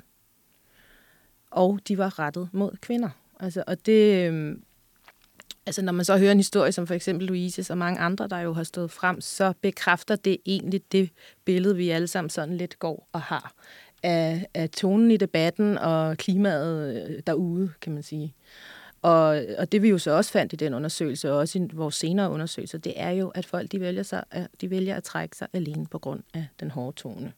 Og 1.50 1.80
de 1.88 1.98
var 1.98 2.18
rettet 2.18 2.48
mod 2.52 2.70
kvinder. 2.80 3.10
Altså, 3.40 3.64
og 3.66 3.86
det, 3.86 4.30
øh, 4.30 4.56
altså 5.66 5.82
når 5.82 5.92
man 5.92 6.04
så 6.04 6.18
hører 6.18 6.32
en 6.32 6.38
historie 6.38 6.72
som 6.72 6.86
for 6.86 6.94
eksempel 6.94 7.26
Louise 7.26 7.72
og 7.72 7.78
mange 7.78 8.00
andre, 8.00 8.28
der 8.28 8.38
jo 8.38 8.52
har 8.52 8.62
stået 8.62 8.90
frem, 8.90 9.20
så 9.20 9.52
bekræfter 9.60 10.16
det 10.16 10.38
egentlig 10.46 10.92
det 10.92 11.10
billede, 11.44 11.76
vi 11.76 11.90
alle 11.90 12.08
sammen 12.08 12.30
sådan 12.30 12.56
lidt 12.56 12.78
går 12.78 13.08
og 13.12 13.20
har 13.20 13.54
af, 14.02 14.46
af 14.54 14.70
tonen 14.70 15.10
i 15.10 15.16
debatten 15.16 15.78
og 15.78 16.16
klimaet 16.16 16.96
øh, 16.96 17.22
derude, 17.26 17.72
kan 17.80 17.92
man 17.92 18.02
sige. 18.02 18.34
Og, 19.02 19.42
og 19.58 19.72
det 19.72 19.82
vi 19.82 19.88
jo 19.88 19.98
så 19.98 20.10
også 20.10 20.30
fandt 20.30 20.52
i 20.52 20.56
den 20.56 20.74
undersøgelse, 20.74 21.32
og 21.32 21.38
også 21.38 21.58
i 21.58 21.68
vores 21.72 21.94
senere 21.94 22.30
undersøgelser, 22.30 22.78
det 22.78 22.92
er 22.96 23.10
jo, 23.10 23.28
at 23.28 23.46
folk 23.46 23.72
de 23.72 23.80
vælger, 23.80 24.02
sig, 24.02 24.24
øh, 24.36 24.42
de 24.60 24.70
vælger 24.70 24.96
at 24.96 25.04
trække 25.04 25.36
sig 25.36 25.48
alene 25.52 25.86
på 25.86 25.98
grund 25.98 26.22
af 26.34 26.46
den 26.60 26.70
hårde 26.70 26.96
tone. 26.96 27.32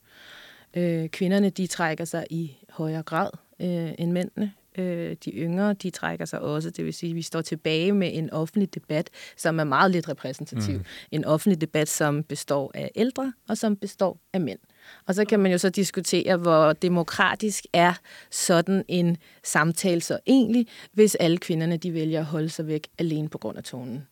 Øh, 0.75 1.09
kvinderne 1.09 1.51
de 1.51 1.67
trækker 1.67 2.05
sig 2.05 2.27
i 2.31 2.57
højere 2.71 3.03
grad 3.03 3.31
øh, 3.61 3.93
end 3.99 4.13
mændene. 4.13 4.53
Øh, 4.79 5.17
de 5.25 5.31
yngre 5.31 5.75
de 5.75 5.91
trækker 5.91 6.25
sig 6.25 6.41
også, 6.41 6.71
det 6.71 6.85
vil 6.85 6.95
sige, 6.95 7.11
at 7.11 7.17
vi 7.17 7.23
står 7.23 7.41
tilbage 7.41 7.93
med 7.93 8.11
en 8.15 8.31
offentlig 8.31 8.75
debat, 8.75 9.11
som 9.37 9.61
er 9.61 9.65
meget 9.65 9.91
lidt 9.91 10.09
repræsentativ. 10.09 10.79
Mm. 10.79 10.85
En 11.11 11.25
offentlig 11.25 11.61
debat, 11.61 11.89
som 11.89 12.23
består 12.23 12.71
af 12.75 12.91
ældre 12.95 13.33
og 13.49 13.59
som 13.59 13.77
består 13.77 14.21
af 14.33 14.41
mænd. 14.41 14.59
Og 15.07 15.15
så 15.15 15.25
kan 15.25 15.41
man 15.41 15.53
jo 15.53 15.59
så 15.59 15.71
diskutere, 15.71 16.37
hvor 16.37 16.73
demokratisk 16.73 17.65
er 17.73 17.93
sådan 18.31 18.85
en 18.89 19.17
samtale 19.45 20.01
så 20.01 20.19
egentlig, 20.27 20.67
hvis 20.93 21.15
alle 21.15 21.39
kvinderne 21.39 21.77
de 21.77 21.95
vælger 21.95 22.21
at 22.21 22.27
holde 22.27 22.49
sig 22.49 22.67
væk 22.67 22.89
alene 22.99 23.29
på 23.29 23.39
grund 23.39 23.59
af 23.59 23.65
tonen. 23.65 24.07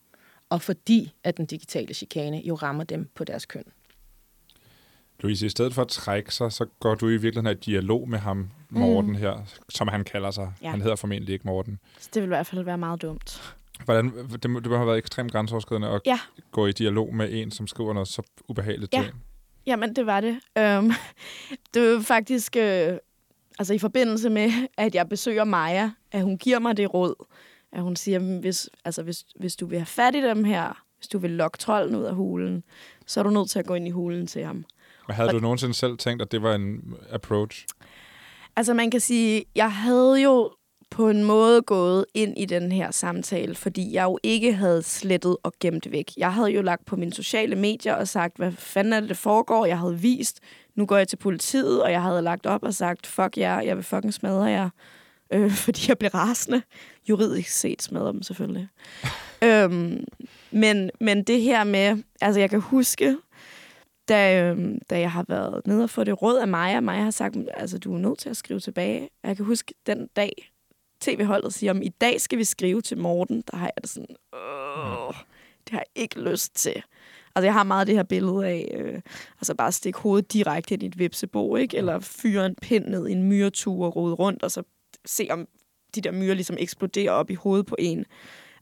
Og 0.50 0.62
fordi 0.62 1.12
at 1.24 1.36
den 1.36 1.46
digitale 1.46 1.94
chikane 1.94 2.42
jo 2.44 2.54
rammer 2.54 2.84
dem 2.84 3.08
på 3.14 3.24
deres 3.24 3.46
køn. 3.46 3.64
Louise, 5.20 5.46
i 5.46 5.48
stedet 5.48 5.74
for 5.74 5.82
at 5.82 5.88
trække 5.88 6.34
sig, 6.34 6.52
så 6.52 6.66
går 6.80 6.94
du 6.94 7.08
i 7.08 7.16
virkeligheden 7.16 7.58
i 7.58 7.60
dialog 7.60 8.08
med 8.08 8.18
ham, 8.18 8.50
Morten 8.70 9.10
mm. 9.10 9.16
her, 9.16 9.36
som 9.68 9.88
han 9.88 10.04
kalder 10.04 10.30
sig. 10.30 10.52
Ja. 10.62 10.70
Han 10.70 10.80
hedder 10.80 10.96
formentlig 10.96 11.32
ikke 11.32 11.46
Morten. 11.46 11.78
Så 11.98 12.10
det 12.14 12.22
vil 12.22 12.26
i 12.26 12.28
hvert 12.28 12.46
fald 12.46 12.64
være 12.64 12.78
meget 12.78 13.02
dumt. 13.02 13.54
Hvordan, 13.84 14.12
det, 14.32 14.42
det 14.42 14.50
må 14.50 14.76
have 14.76 14.86
været 14.86 14.98
ekstremt 14.98 15.32
grænseoverskridende 15.32 15.88
at 15.88 16.00
ja. 16.06 16.20
gå 16.50 16.66
i 16.66 16.72
dialog 16.72 17.14
med 17.14 17.28
en, 17.32 17.50
som 17.50 17.66
skriver 17.66 17.92
noget 17.92 18.08
så 18.08 18.22
ubehageligt 18.48 18.94
ja. 18.94 19.02
til 19.02 19.08
en. 19.08 19.22
Jamen, 19.66 19.96
det 19.96 20.06
var 20.06 20.20
det. 20.20 20.32
Um, 20.78 20.92
det 21.74 21.94
var 21.94 22.00
faktisk 22.00 22.56
øh, 22.56 22.96
altså 23.58 23.74
i 23.74 23.78
forbindelse 23.78 24.30
med, 24.30 24.50
at 24.76 24.94
jeg 24.94 25.08
besøger 25.08 25.44
Maja, 25.44 25.90
at 26.12 26.22
hun 26.22 26.38
giver 26.38 26.58
mig 26.58 26.76
det 26.76 26.94
råd, 26.94 27.26
at 27.72 27.82
hun 27.82 27.96
siger, 27.96 28.40
hvis, 28.40 28.70
altså, 28.84 29.02
hvis, 29.02 29.24
hvis 29.36 29.56
du 29.56 29.66
vil 29.66 29.78
have 29.78 29.86
fat 29.86 30.14
i 30.14 30.22
dem 30.22 30.44
her, 30.44 30.82
hvis 30.98 31.08
du 31.08 31.18
vil 31.18 31.30
lokke 31.30 31.58
trolden 31.58 31.96
ud 31.96 32.04
af 32.04 32.14
hulen, 32.14 32.64
så 33.06 33.20
er 33.20 33.24
du 33.24 33.30
nødt 33.30 33.50
til 33.50 33.58
at 33.58 33.66
gå 33.66 33.74
ind 33.74 33.88
i 33.88 33.90
hulen 33.90 34.26
til 34.26 34.44
ham. 34.44 34.64
Havde 35.10 35.30
du 35.30 35.38
nogensinde 35.38 35.74
selv 35.74 35.98
tænkt, 35.98 36.22
at 36.22 36.32
det 36.32 36.42
var 36.42 36.54
en 36.54 36.94
approach? 37.10 37.66
Altså 38.56 38.74
man 38.74 38.90
kan 38.90 39.00
sige, 39.00 39.44
jeg 39.54 39.72
havde 39.72 40.22
jo 40.22 40.52
på 40.90 41.08
en 41.08 41.24
måde 41.24 41.62
gået 41.62 42.04
ind 42.14 42.38
i 42.38 42.44
den 42.44 42.72
her 42.72 42.90
samtale, 42.90 43.54
fordi 43.54 43.92
jeg 43.92 44.04
jo 44.04 44.18
ikke 44.22 44.52
havde 44.52 44.82
slettet 44.82 45.36
og 45.42 45.52
gemt 45.60 45.90
væk. 45.90 46.12
Jeg 46.16 46.34
havde 46.34 46.48
jo 46.48 46.62
lagt 46.62 46.86
på 46.86 46.96
mine 46.96 47.12
sociale 47.12 47.56
medier 47.56 47.94
og 47.94 48.08
sagt, 48.08 48.36
hvad 48.36 48.52
fanden 48.52 48.92
er 48.92 49.00
det, 49.00 49.08
der 49.08 49.14
foregår? 49.14 49.66
Jeg 49.66 49.78
havde 49.78 49.98
vist, 49.98 50.40
nu 50.74 50.86
går 50.86 50.96
jeg 50.96 51.08
til 51.08 51.16
politiet, 51.16 51.82
og 51.82 51.92
jeg 51.92 52.02
havde 52.02 52.22
lagt 52.22 52.46
op 52.46 52.62
og 52.62 52.74
sagt, 52.74 53.06
fuck 53.06 53.36
jer, 53.36 53.60
jeg 53.60 53.76
vil 53.76 53.84
fucking 53.84 54.14
smadre 54.14 54.44
jer. 54.44 54.70
Øh, 55.32 55.50
fordi 55.64 55.80
jeg 55.88 55.98
blev 55.98 56.10
rasende. 56.10 56.62
Juridisk 57.08 57.50
set 57.50 57.82
smadre 57.82 58.12
dem 58.12 58.22
selvfølgelig. 58.22 58.68
øhm, 59.44 60.04
men, 60.50 60.90
men 61.00 61.22
det 61.22 61.42
her 61.42 61.64
med, 61.64 62.02
altså 62.20 62.40
jeg 62.40 62.50
kan 62.50 62.60
huske, 62.60 63.16
da, 64.08 64.42
øhm, 64.42 64.78
da 64.90 65.00
jeg 65.00 65.12
har 65.12 65.24
været 65.28 65.66
nede 65.66 65.82
og 65.82 65.90
få 65.90 66.04
det 66.04 66.22
råd 66.22 66.38
af 66.38 66.48
Maja, 66.48 66.80
Maja 66.80 67.02
har 67.02 67.10
sagt, 67.10 67.36
altså 67.54 67.78
du 67.78 67.94
er 67.94 67.98
nødt 67.98 68.18
til 68.18 68.28
at 68.28 68.36
skrive 68.36 68.60
tilbage. 68.60 69.10
Jeg 69.22 69.36
kan 69.36 69.44
huske 69.44 69.74
den 69.86 70.08
dag, 70.16 70.52
tv-holdet 71.00 71.54
siger, 71.54 71.70
om 71.70 71.82
i 71.82 71.88
dag 71.88 72.20
skal 72.20 72.38
vi 72.38 72.44
skrive 72.44 72.82
til 72.82 72.98
Morten, 72.98 73.44
der 73.50 73.56
har 73.56 73.66
jeg 73.76 73.82
det 73.82 73.90
sådan, 73.90 74.16
åh, 74.32 75.14
det 75.64 75.70
har 75.70 75.78
jeg 75.78 76.02
ikke 76.02 76.20
lyst 76.20 76.54
til. 76.54 76.82
Altså, 77.34 77.46
jeg 77.46 77.52
har 77.52 77.64
meget 77.64 77.86
det 77.86 77.94
her 77.94 78.02
billede 78.02 78.46
af, 78.46 78.74
øh, 78.78 79.00
altså 79.40 79.54
bare 79.54 79.72
stikke 79.72 79.98
hovedet 79.98 80.32
direkte 80.32 80.74
ind 80.74 80.82
i 80.82 80.86
et 80.86 80.98
vipsebo, 80.98 81.56
ikke? 81.56 81.76
Eller 81.76 82.00
fyre 82.00 82.46
en 82.46 82.54
pind 82.62 82.86
ned 82.86 83.08
i 83.08 83.12
en 83.12 83.22
myretur 83.22 83.86
og 83.86 83.96
rode 83.96 84.14
rundt, 84.14 84.42
og 84.42 84.50
så 84.50 84.62
se, 85.04 85.28
om 85.30 85.48
de 85.94 86.00
der 86.00 86.12
myrer 86.12 86.34
ligesom 86.34 86.56
eksploderer 86.60 87.12
op 87.12 87.30
i 87.30 87.34
hovedet 87.34 87.66
på 87.66 87.76
en. 87.78 88.04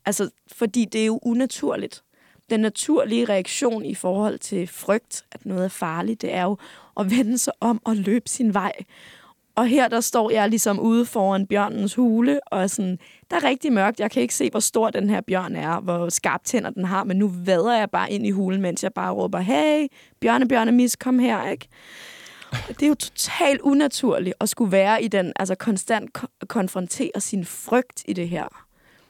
Altså, 0.07 0.31
fordi 0.53 0.85
det 0.85 1.01
er 1.01 1.07
jo 1.07 1.19
unaturligt. 1.23 2.05
Den 2.51 2.61
naturlige 2.61 3.25
reaktion 3.25 3.85
i 3.85 3.95
forhold 3.95 4.39
til 4.39 4.67
frygt, 4.67 5.25
at 5.33 5.47
noget 5.47 5.65
er 5.65 5.69
farligt, 5.69 6.23
det 6.23 6.35
er 6.35 6.43
jo 6.43 6.57
at 7.01 7.11
vende 7.11 7.39
sig 7.39 7.53
om 7.61 7.81
og 7.85 7.97
løbe 7.97 8.29
sin 8.29 8.55
vej. 8.55 8.73
Og 9.57 9.67
her 9.67 9.89
der 9.89 10.01
står 10.01 10.31
jeg 10.31 10.49
ligesom 10.49 10.81
ude 10.81 11.07
foran 11.07 11.47
bjørnens 11.47 11.95
hule, 11.95 12.41
og 12.47 12.71
sådan, 12.71 12.99
der 13.31 13.37
er 13.37 13.45
rigtig 13.45 13.73
mørkt. 13.73 14.01
Jeg 14.01 14.11
kan 14.11 14.23
ikke 14.23 14.35
se, 14.35 14.51
hvor 14.51 14.61
stor 14.61 14.91
den 14.91 15.11
her 15.11 15.21
bjørn 15.21 15.57
er, 15.57 15.81
hvor 15.81 16.09
skarpt 16.09 16.45
tænder 16.45 16.71
den 16.71 16.85
har, 16.85 17.05
men 17.05 17.17
nu 17.17 17.33
vader 17.35 17.79
jeg 17.79 17.91
bare 17.91 18.13
ind 18.13 18.27
i 18.27 18.31
hulen, 18.31 18.61
mens 18.63 18.83
jeg 18.83 18.93
bare 18.93 19.13
råber, 19.13 19.39
hey, 19.39 19.87
bjørne, 20.21 20.49
bjørne, 20.49 20.73
mis, 20.73 20.97
kom 20.97 21.19
her, 21.19 21.51
ikke? 21.51 21.69
Det 22.69 22.83
er 22.83 22.87
jo 22.89 22.95
totalt 22.95 23.61
unaturligt 23.61 24.35
at 24.41 24.49
skulle 24.49 24.73
være 24.73 25.03
i 25.03 25.09
den, 25.09 25.33
altså 25.37 25.55
konstant 25.55 26.13
ko- 26.13 26.27
konfrontere 26.49 27.21
sin 27.21 27.45
frygt 27.45 28.03
i 28.09 28.13
det 28.13 28.29
her. 28.29 28.65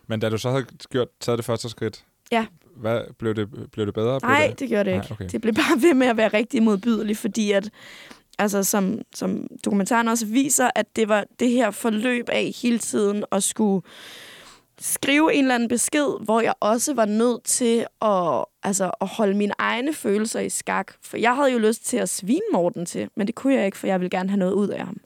Men 0.06 0.20
da 0.20 0.28
du 0.28 0.38
så 0.38 0.50
havde 0.50 0.66
gjort, 0.90 1.08
taget 1.20 1.38
det 1.38 1.44
første 1.44 1.68
skridt, 1.68 2.04
ja. 2.32 2.46
Hvad, 2.76 3.00
blev, 3.18 3.34
det, 3.34 3.48
blev 3.72 3.86
det 3.86 3.94
bedre? 3.94 4.20
Nej, 4.22 4.46
det? 4.50 4.60
det 4.60 4.68
gjorde 4.68 4.84
det 4.84 4.96
ikke. 4.96 5.06
Nej, 5.10 5.16
okay. 5.20 5.28
Det 5.32 5.40
blev 5.40 5.54
bare 5.54 5.82
ved 5.86 5.94
med 5.94 6.06
at 6.06 6.16
være 6.16 6.28
rigtig 6.28 6.62
modbydeligt, 6.62 7.18
fordi 7.18 7.52
at 7.52 7.70
altså 8.38 8.64
som, 8.64 8.98
som 9.14 9.46
dokumentaren 9.64 10.08
også 10.08 10.26
viser, 10.26 10.70
at 10.74 10.86
det 10.96 11.08
var 11.08 11.24
det 11.40 11.50
her 11.50 11.70
forløb 11.70 12.28
af 12.28 12.52
hele 12.62 12.78
tiden 12.78 13.24
at 13.32 13.42
skulle 13.42 13.82
skrive 14.80 15.34
en 15.34 15.44
eller 15.44 15.54
anden 15.54 15.68
besked, 15.68 16.24
hvor 16.24 16.40
jeg 16.40 16.54
også 16.60 16.94
var 16.94 17.04
nødt 17.04 17.44
til 17.44 17.86
at, 18.02 18.44
altså, 18.62 18.90
at 19.00 19.08
holde 19.08 19.34
mine 19.34 19.52
egne 19.58 19.92
følelser 19.92 20.40
i 20.40 20.48
skak. 20.48 20.92
For 21.02 21.16
jeg 21.16 21.36
havde 21.36 21.52
jo 21.52 21.58
lyst 21.58 21.86
til 21.86 21.96
at 21.96 22.08
svine 22.08 22.40
Morten 22.52 22.86
til, 22.86 23.08
men 23.16 23.26
det 23.26 23.34
kunne 23.34 23.54
jeg 23.54 23.66
ikke, 23.66 23.78
for 23.78 23.86
jeg 23.86 24.00
ville 24.00 24.10
gerne 24.10 24.28
have 24.28 24.38
noget 24.38 24.52
ud 24.52 24.68
af 24.68 24.84
ham. 24.84 24.96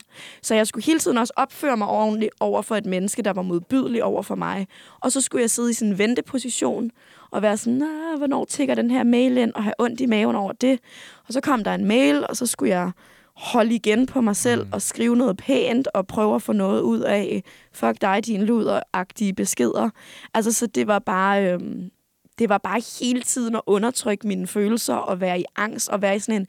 Så 0.41 0.55
jeg 0.55 0.67
skulle 0.67 0.85
hele 0.85 0.99
tiden 0.99 1.17
også 1.17 1.33
opføre 1.35 1.77
mig 1.77 1.87
ordentligt 1.87 2.31
over 2.39 2.61
for 2.61 2.75
et 2.75 2.85
menneske, 2.85 3.21
der 3.21 3.33
var 3.33 3.41
modbydelig 3.41 4.03
over 4.03 4.21
for 4.21 4.35
mig. 4.35 4.67
Og 4.99 5.11
så 5.11 5.21
skulle 5.21 5.41
jeg 5.41 5.49
sidde 5.49 5.69
i 5.69 5.73
sådan 5.73 5.91
en 5.91 5.97
venteposition 5.97 6.91
og 7.31 7.41
være 7.41 7.57
sådan, 7.57 7.83
hvornår 8.17 8.45
tigger 8.45 8.75
den 8.75 8.91
her 8.91 9.03
mail 9.03 9.37
ind, 9.37 9.53
og 9.53 9.63
have 9.63 9.73
ondt 9.79 10.01
i 10.01 10.05
maven 10.05 10.35
over 10.35 10.51
det. 10.51 10.79
Og 11.27 11.33
så 11.33 11.41
kom 11.41 11.63
der 11.63 11.73
en 11.73 11.85
mail, 11.85 12.27
og 12.29 12.37
så 12.37 12.45
skulle 12.45 12.69
jeg 12.69 12.91
holde 13.39 13.75
igen 13.75 14.05
på 14.05 14.21
mig 14.21 14.35
selv 14.35 14.63
mm. 14.63 14.69
og 14.73 14.81
skrive 14.81 15.15
noget 15.15 15.37
pænt 15.37 15.87
og 15.93 16.07
prøve 16.07 16.35
at 16.35 16.41
få 16.41 16.53
noget 16.53 16.81
ud 16.81 16.99
af 16.99 17.43
fuck 17.73 18.01
dig, 18.01 18.25
din 18.25 18.43
luderagtige 18.43 19.33
beskeder. 19.33 19.89
Altså, 20.33 20.53
så 20.53 20.67
det 20.67 20.87
var 20.87 20.99
bare... 20.99 21.51
Øhm, 21.51 21.89
det 22.39 22.49
var 22.49 22.57
bare 22.57 22.81
hele 23.01 23.21
tiden 23.21 23.55
at 23.55 23.61
undertrykke 23.65 24.27
mine 24.27 24.47
følelser 24.47 24.95
og 24.95 25.21
være 25.21 25.39
i 25.39 25.45
angst 25.55 25.89
og 25.89 26.01
være 26.01 26.15
i 26.15 26.19
sådan 26.19 26.41
en 26.41 26.47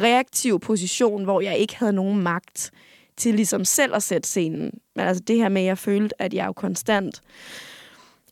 reaktiv 0.00 0.60
position, 0.60 1.24
hvor 1.24 1.40
jeg 1.40 1.58
ikke 1.58 1.76
havde 1.76 1.92
nogen 1.92 2.22
magt. 2.22 2.70
til 3.16 3.34
ligesom 3.34 3.64
selv 3.64 3.94
at 3.94 4.02
sætte 4.02 4.28
scenen. 4.28 4.70
Men 4.96 5.06
altså 5.06 5.22
det 5.26 5.36
her 5.36 5.48
med, 5.48 5.62
at 5.62 5.66
jeg 5.66 5.78
følte, 5.78 6.22
at 6.22 6.34
jeg 6.34 6.46
jo 6.46 6.52
konstant 6.52 7.20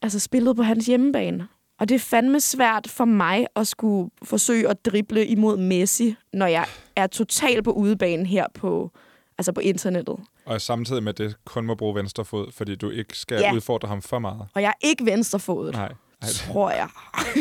altså 0.03 0.19
spillede 0.19 0.55
på 0.55 0.63
hans 0.63 0.87
hjemmebane. 0.87 1.49
Og 1.81 1.89
det 1.89 1.95
er 1.95 1.99
fandme 1.99 2.41
svært 2.41 2.89
for 2.91 3.05
mig 3.05 3.47
at 3.57 3.67
skulle 3.67 4.11
forsøge 4.23 4.69
at 4.69 4.85
drible 4.85 5.27
imod 5.27 5.57
Messi, 5.57 6.15
når 6.33 6.47
jeg 6.47 6.67
er 6.97 7.07
totalt 7.07 7.65
på 7.65 7.73
udebane 7.73 8.27
her 8.27 8.47
på, 8.55 8.91
altså 9.39 9.53
på 9.53 9.61
internettet. 9.61 10.17
Og 10.45 10.61
samtidig 10.61 11.03
med 11.03 11.13
det 11.13 11.37
kun 11.45 11.67
må 11.67 11.75
bruge 11.75 11.95
venstre 11.95 12.25
fod, 12.25 12.53
fordi 12.53 12.75
du 12.77 12.91
ikke 12.91 13.19
skal 13.19 13.39
Ja. 13.41 13.55
udfordre 13.55 13.89
ham 13.89 14.03
for 14.03 14.19
meget. 14.19 14.47
Og 14.55 14.63
jeg 14.63 14.69
er 14.69 14.87
ikke 14.89 15.07
venstrefodet, 15.07 15.75
Nej, 15.75 15.93
Ej, 16.23 16.29
tror 16.29 16.71
jeg. 16.71 16.89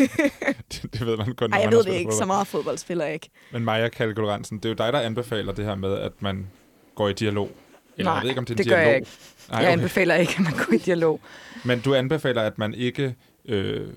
det, 0.73 0.93
det 0.93 1.05
ved 1.05 1.17
man 1.17 1.35
kun, 1.35 1.53
Ej, 1.53 1.59
jeg 1.59 1.71
ved 1.71 1.83
det 1.83 1.93
ikke. 1.93 2.11
Så 2.11 2.15
fodbold. 2.17 2.27
meget 2.27 2.47
fodbold 2.47 2.77
spiller 2.77 3.05
jeg 3.05 3.13
ikke. 3.13 3.29
Men 3.51 3.65
Maja 3.65 3.89
Lorentzen, 3.99 4.57
det 4.57 4.65
er 4.65 4.69
jo 4.69 4.75
dig, 4.75 4.93
der 4.93 4.99
anbefaler 4.99 5.53
det 5.53 5.65
her 5.65 5.75
med, 5.75 5.93
at 5.97 6.11
man 6.19 6.47
går 6.95 7.09
i 7.09 7.13
dialog. 7.13 7.51
Eller 7.97 8.11
Nej, 8.11 8.15
jeg 8.15 8.23
ved 8.23 8.29
ikke, 8.29 8.39
om 8.39 8.45
det 8.45 8.53
er 8.53 8.55
en 8.55 8.57
det 8.57 8.67
gør 8.67 8.75
dialog. 8.75 8.89
jeg 8.91 8.95
ikke. 8.99 9.11
Jeg 9.49 9.57
okay. 9.59 9.71
anbefaler 9.71 10.15
ikke, 10.15 10.33
at 10.37 10.39
man 10.43 10.53
går 10.53 10.73
i 10.73 10.77
dialog. 10.77 11.19
Men 11.65 11.79
du 11.81 11.93
anbefaler, 11.95 12.41
at 12.41 12.57
man 12.57 12.73
ikke 12.73 13.15
øh, 13.45 13.87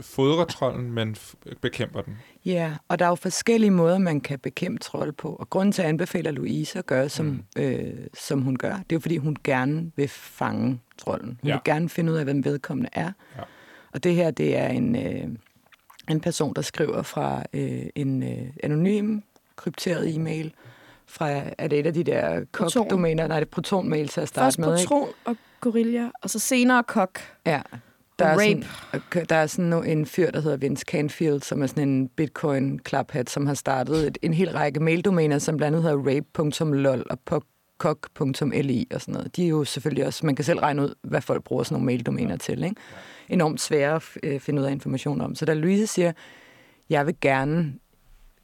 fodrer 0.00 0.44
trolden, 0.44 0.92
men 0.92 1.16
bekæmper 1.60 2.00
den. 2.02 2.18
Ja, 2.44 2.72
og 2.88 2.98
der 2.98 3.04
er 3.04 3.08
jo 3.08 3.14
forskellige 3.14 3.70
måder, 3.70 3.98
man 3.98 4.20
kan 4.20 4.38
bekæmpe 4.38 4.78
trolde 4.80 5.12
på. 5.12 5.28
Og 5.40 5.50
grunden 5.50 5.72
til, 5.72 5.82
at 5.82 5.84
jeg 5.84 5.88
anbefaler 5.88 6.30
Louise 6.30 6.78
at 6.78 6.86
gøre, 6.86 7.08
som, 7.08 7.26
mm. 7.26 7.42
øh, 7.62 7.92
som 8.14 8.42
hun 8.42 8.56
gør, 8.56 8.72
det 8.72 8.78
er 8.78 8.84
jo, 8.92 9.00
fordi 9.00 9.16
hun 9.16 9.36
gerne 9.44 9.92
vil 9.96 10.08
fange 10.08 10.80
trolden. 10.98 11.38
Hun 11.42 11.48
Ja. 11.48 11.54
vil 11.54 11.60
gerne 11.64 11.88
finde 11.88 12.12
ud 12.12 12.16
af, 12.16 12.24
hvem 12.24 12.44
vedkommende 12.44 12.90
er. 12.92 13.12
Ja. 13.36 13.42
Og 13.92 14.04
det 14.04 14.14
her, 14.14 14.30
det 14.30 14.56
er 14.56 14.68
en, 14.68 14.96
øh, 14.96 15.28
en 16.10 16.20
person, 16.20 16.54
der 16.54 16.62
skriver 16.62 17.02
fra 17.02 17.42
øh, 17.52 17.82
en 17.94 18.22
øh, 18.22 18.46
anonym, 18.62 19.20
krypteret 19.56 20.14
e-mail, 20.14 20.54
fra, 21.06 21.28
er 21.58 21.68
det 21.68 21.78
et 21.78 21.86
af 21.86 21.94
de 21.94 22.04
der 22.04 22.44
kok-domæner? 22.52 23.26
Nej, 23.26 23.40
det 23.40 23.46
er 23.46 23.50
proton-mail 23.50 24.08
til 24.08 24.20
at 24.20 24.28
starte 24.28 24.44
Først 24.44 24.58
med, 24.58 24.78
ikke? 24.78 24.88
Proton 24.88 25.08
og 25.24 25.36
Gorilla, 25.60 26.08
og 26.22 26.30
så 26.30 26.38
senere 26.38 26.82
Kok. 26.82 27.20
Ja. 27.46 27.62
Der 28.20 28.26
er, 28.26 28.38
Rape. 28.38 28.66
sådan, 29.12 29.26
der 29.28 29.36
er 29.36 29.46
sådan 29.46 29.84
en 29.84 30.06
fyr, 30.06 30.30
der 30.30 30.40
hedder 30.40 30.56
Vince 30.56 30.84
Canfield, 30.88 31.42
som 31.42 31.62
er 31.62 31.66
sådan 31.66 31.88
en 31.88 32.08
bitcoin-klaphat, 32.08 33.30
som 33.30 33.46
har 33.46 33.54
startet 33.54 34.06
et, 34.06 34.18
en 34.22 34.34
hel 34.34 34.50
række 34.52 34.80
maildomæner, 34.80 35.38
som 35.38 35.56
blandt 35.56 35.76
andet 35.76 35.90
hedder 35.90 36.14
rape.lol 36.14 37.06
og 37.10 37.42
kok.li 37.78 38.88
og 38.94 39.00
sådan 39.00 39.14
noget. 39.14 39.36
De 39.36 39.44
er 39.44 39.48
jo 39.48 39.64
selvfølgelig 39.64 40.06
også, 40.06 40.26
man 40.26 40.36
kan 40.36 40.44
selv 40.44 40.58
regne 40.58 40.82
ud, 40.82 40.94
hvad 41.02 41.20
folk 41.20 41.44
bruger 41.44 41.62
sådan 41.62 41.74
nogle 41.74 41.86
maildomæner 41.86 42.36
til. 42.36 42.64
Ikke? 42.64 42.76
Enormt 43.28 43.60
svære 43.60 43.94
at 43.94 44.02
øh, 44.22 44.40
finde 44.40 44.62
ud 44.62 44.66
af 44.66 44.72
information 44.72 45.20
om. 45.20 45.34
Så 45.34 45.44
da 45.44 45.54
Louise 45.54 45.86
siger, 45.86 46.12
jeg 46.90 47.06
vil 47.06 47.14
gerne 47.20 47.74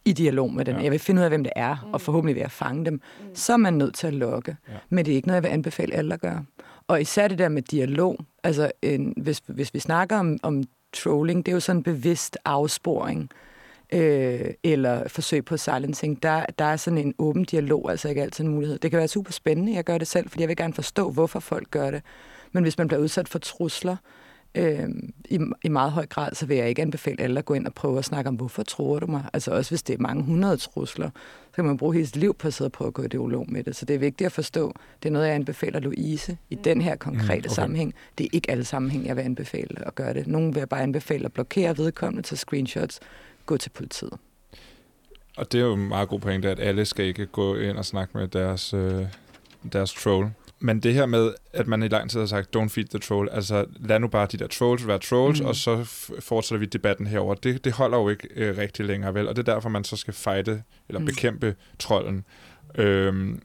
i 0.05 0.13
dialog 0.13 0.53
med 0.53 0.65
den. 0.65 0.75
Ja. 0.75 0.83
Jeg 0.83 0.91
vil 0.91 0.99
finde 0.99 1.19
ud 1.19 1.23
af, 1.23 1.29
hvem 1.31 1.43
det 1.43 1.53
er, 1.55 1.89
og 1.93 2.01
forhåbentlig 2.01 2.35
vil 2.35 2.41
jeg 2.41 2.51
fange 2.51 2.85
dem. 2.85 2.93
Mm. 2.93 3.35
Så 3.35 3.53
er 3.53 3.57
man 3.57 3.73
nødt 3.73 3.95
til 3.95 4.07
at. 4.07 4.13
Ja. 4.13 4.27
Ja. 4.47 4.77
Men 4.89 5.05
det 5.05 5.11
er 5.11 5.15
ikke 5.15 5.27
noget, 5.27 5.35
jeg 5.35 5.43
vil 5.43 5.53
anbefale 5.53 5.95
alle 5.95 6.13
at 6.13 6.21
gøre. 6.21 6.45
Og 6.87 7.01
især 7.01 7.27
det 7.27 7.37
der 7.37 7.49
med 7.49 7.61
dialog. 7.61 8.19
Altså, 8.47 8.71
en, 8.81 9.13
hvis, 9.17 9.41
hvis 9.47 9.73
vi 9.73 9.79
snakker 9.79 10.17
om, 10.17 10.37
om 10.43 10.63
trolling, 10.93 11.45
det 11.45 11.51
er 11.51 11.55
jo 11.55 11.59
sådan 11.59 11.79
en 11.79 11.83
bevidst 11.83 12.37
afsporing 12.45 13.29
øh, 13.93 14.49
eller 14.63 15.07
forsøg 15.07 15.45
på 15.45 15.57
silencing. 15.57 16.23
Der, 16.23 16.45
der 16.59 16.65
er 16.65 16.75
sådan 16.75 16.97
en 16.97 17.13
åben 17.19 17.43
dialog, 17.43 17.91
altså 17.91 18.09
ikke 18.09 18.21
altid 18.21 18.43
en 18.43 18.51
mulighed. 18.51 18.79
Det 18.79 18.91
kan 18.91 18.97
være 18.97 19.07
super 19.07 19.31
spændende, 19.31 19.73
jeg 19.73 19.83
gør 19.83 19.97
det 19.97 20.07
selv, 20.07 20.29
fordi 20.29 20.41
jeg 20.41 20.49
vil 20.49 20.57
gerne 20.57 20.73
forstå, 20.73 21.11
hvorfor 21.11 21.39
folk 21.39 21.71
gør 21.71 21.91
det. 21.91 22.01
Men 22.51 22.63
hvis 22.63 22.77
man 22.77 22.87
bliver 22.87 23.01
udsat 23.01 23.29
for 23.29 23.39
trusler, 23.39 23.91
øh, 23.91 24.26
i, 25.29 25.39
i 25.63 25.69
meget 25.69 25.91
høj 25.91 26.05
grad, 26.05 26.35
så 26.35 26.45
vil 26.45 26.57
jeg 26.57 26.69
ikke 26.69 26.81
anbefale 26.81 27.21
alle 27.21 27.39
at 27.39 27.45
gå 27.45 27.53
ind 27.53 27.67
og 27.67 27.73
prøve 27.73 27.97
at 27.97 28.05
snakke 28.05 28.27
om, 28.27 28.35
hvorfor 28.35 28.63
tror 28.63 28.99
du 28.99 29.07
mig? 29.07 29.23
Altså 29.33 29.51
også 29.51 29.71
hvis 29.71 29.83
det 29.83 29.93
er 29.93 29.97
mange 29.99 30.23
hundrede 30.23 30.57
trusler, 30.57 31.09
så 31.49 31.55
kan 31.55 31.65
man 31.65 31.77
bruge 31.77 31.93
hele 31.93 32.05
sit 32.05 32.15
liv 32.15 32.33
på 32.33 32.47
at 32.47 32.53
sidde 32.53 32.67
og 32.67 32.71
prøve 32.71 32.87
at 32.87 32.93
gå 32.93 33.03
i 33.03 33.07
dialog 33.07 33.45
med 33.51 33.63
det. 33.63 33.75
Så 33.75 33.85
det 33.85 33.93
er 33.93 33.99
vigtigt 33.99 34.25
at 34.25 34.31
forstå. 34.31 34.73
Det 35.03 35.09
er 35.09 35.13
noget, 35.13 35.27
jeg 35.27 35.35
anbefaler 35.35 35.79
Louise 35.79 36.37
i 36.49 36.55
den 36.55 36.81
her 36.81 36.95
konkrete 36.95 37.27
Mm, 37.27 37.31
okay. 37.45 37.49
sammenhæng. 37.49 37.93
Det 38.17 38.23
er 38.23 38.29
ikke 38.33 38.51
alle 38.51 38.63
sammenhæng, 38.65 39.05
jeg 39.05 39.15
vil 39.15 39.21
anbefale 39.21 39.87
at 39.87 39.95
gøre 39.95 40.13
det. 40.13 40.27
Nogle 40.27 40.53
vil 40.53 40.59
jeg 40.59 40.69
bare 40.69 40.81
anbefale 40.81 41.25
at 41.25 41.33
blokere 41.33 41.77
vedkommende 41.77 42.27
til 42.27 42.37
screenshots, 42.37 42.99
gå 43.45 43.57
til 43.57 43.69
politiet. 43.69 44.13
Og 45.37 45.51
det 45.51 45.61
er 45.61 45.65
jo 45.65 45.73
en 45.73 45.87
meget 45.87 46.09
god 46.09 46.19
pointe, 46.19 46.49
at 46.49 46.59
alle 46.59 46.85
skal 46.85 47.05
ikke 47.05 47.25
gå 47.25 47.55
ind 47.55 47.77
og 47.77 47.85
snakke 47.85 48.17
med 48.17 48.27
deres, 48.27 48.73
øh, 48.73 49.05
deres 49.73 49.93
troll. 49.93 50.29
Men 50.59 50.79
det 50.79 50.93
her 50.93 51.05
med, 51.05 51.33
at 51.53 51.67
man 51.67 51.83
i 51.83 51.87
lang 51.87 52.09
tid 52.09 52.19
har 52.19 52.27
sagt, 52.27 52.55
don't 52.55 52.67
feed 52.69 52.85
the 52.85 52.99
troll, 52.99 53.29
altså 53.31 53.65
lad 53.79 53.99
nu 53.99 54.07
bare 54.07 54.27
de 54.31 54.37
der 54.37 54.47
trolls 54.47 54.87
være 54.87 54.99
trolls, 54.99 55.41
mm. 55.41 55.45
Og 55.47 55.55
så 55.55 55.83
fortsætter 56.19 56.59
vi 56.59 56.65
debatten 56.65 57.07
herover. 57.07 57.35
Det, 57.35 57.65
det 57.65 57.73
holder 57.73 57.97
jo 57.97 58.09
ikke 58.09 58.27
øh, 58.35 58.57
rigtig 58.57 58.85
længere, 58.85 59.13
vel? 59.13 59.27
Og 59.27 59.35
det 59.35 59.47
er 59.47 59.53
derfor, 59.53 59.69
man 59.69 59.83
så 59.83 59.95
skal 59.95 60.13
fighte, 60.13 60.63
eller 60.89 60.99
Mm. 60.99 61.05
bekæmpe 61.05 61.55
trolden. 61.79 62.25
Øhm, 62.75 63.41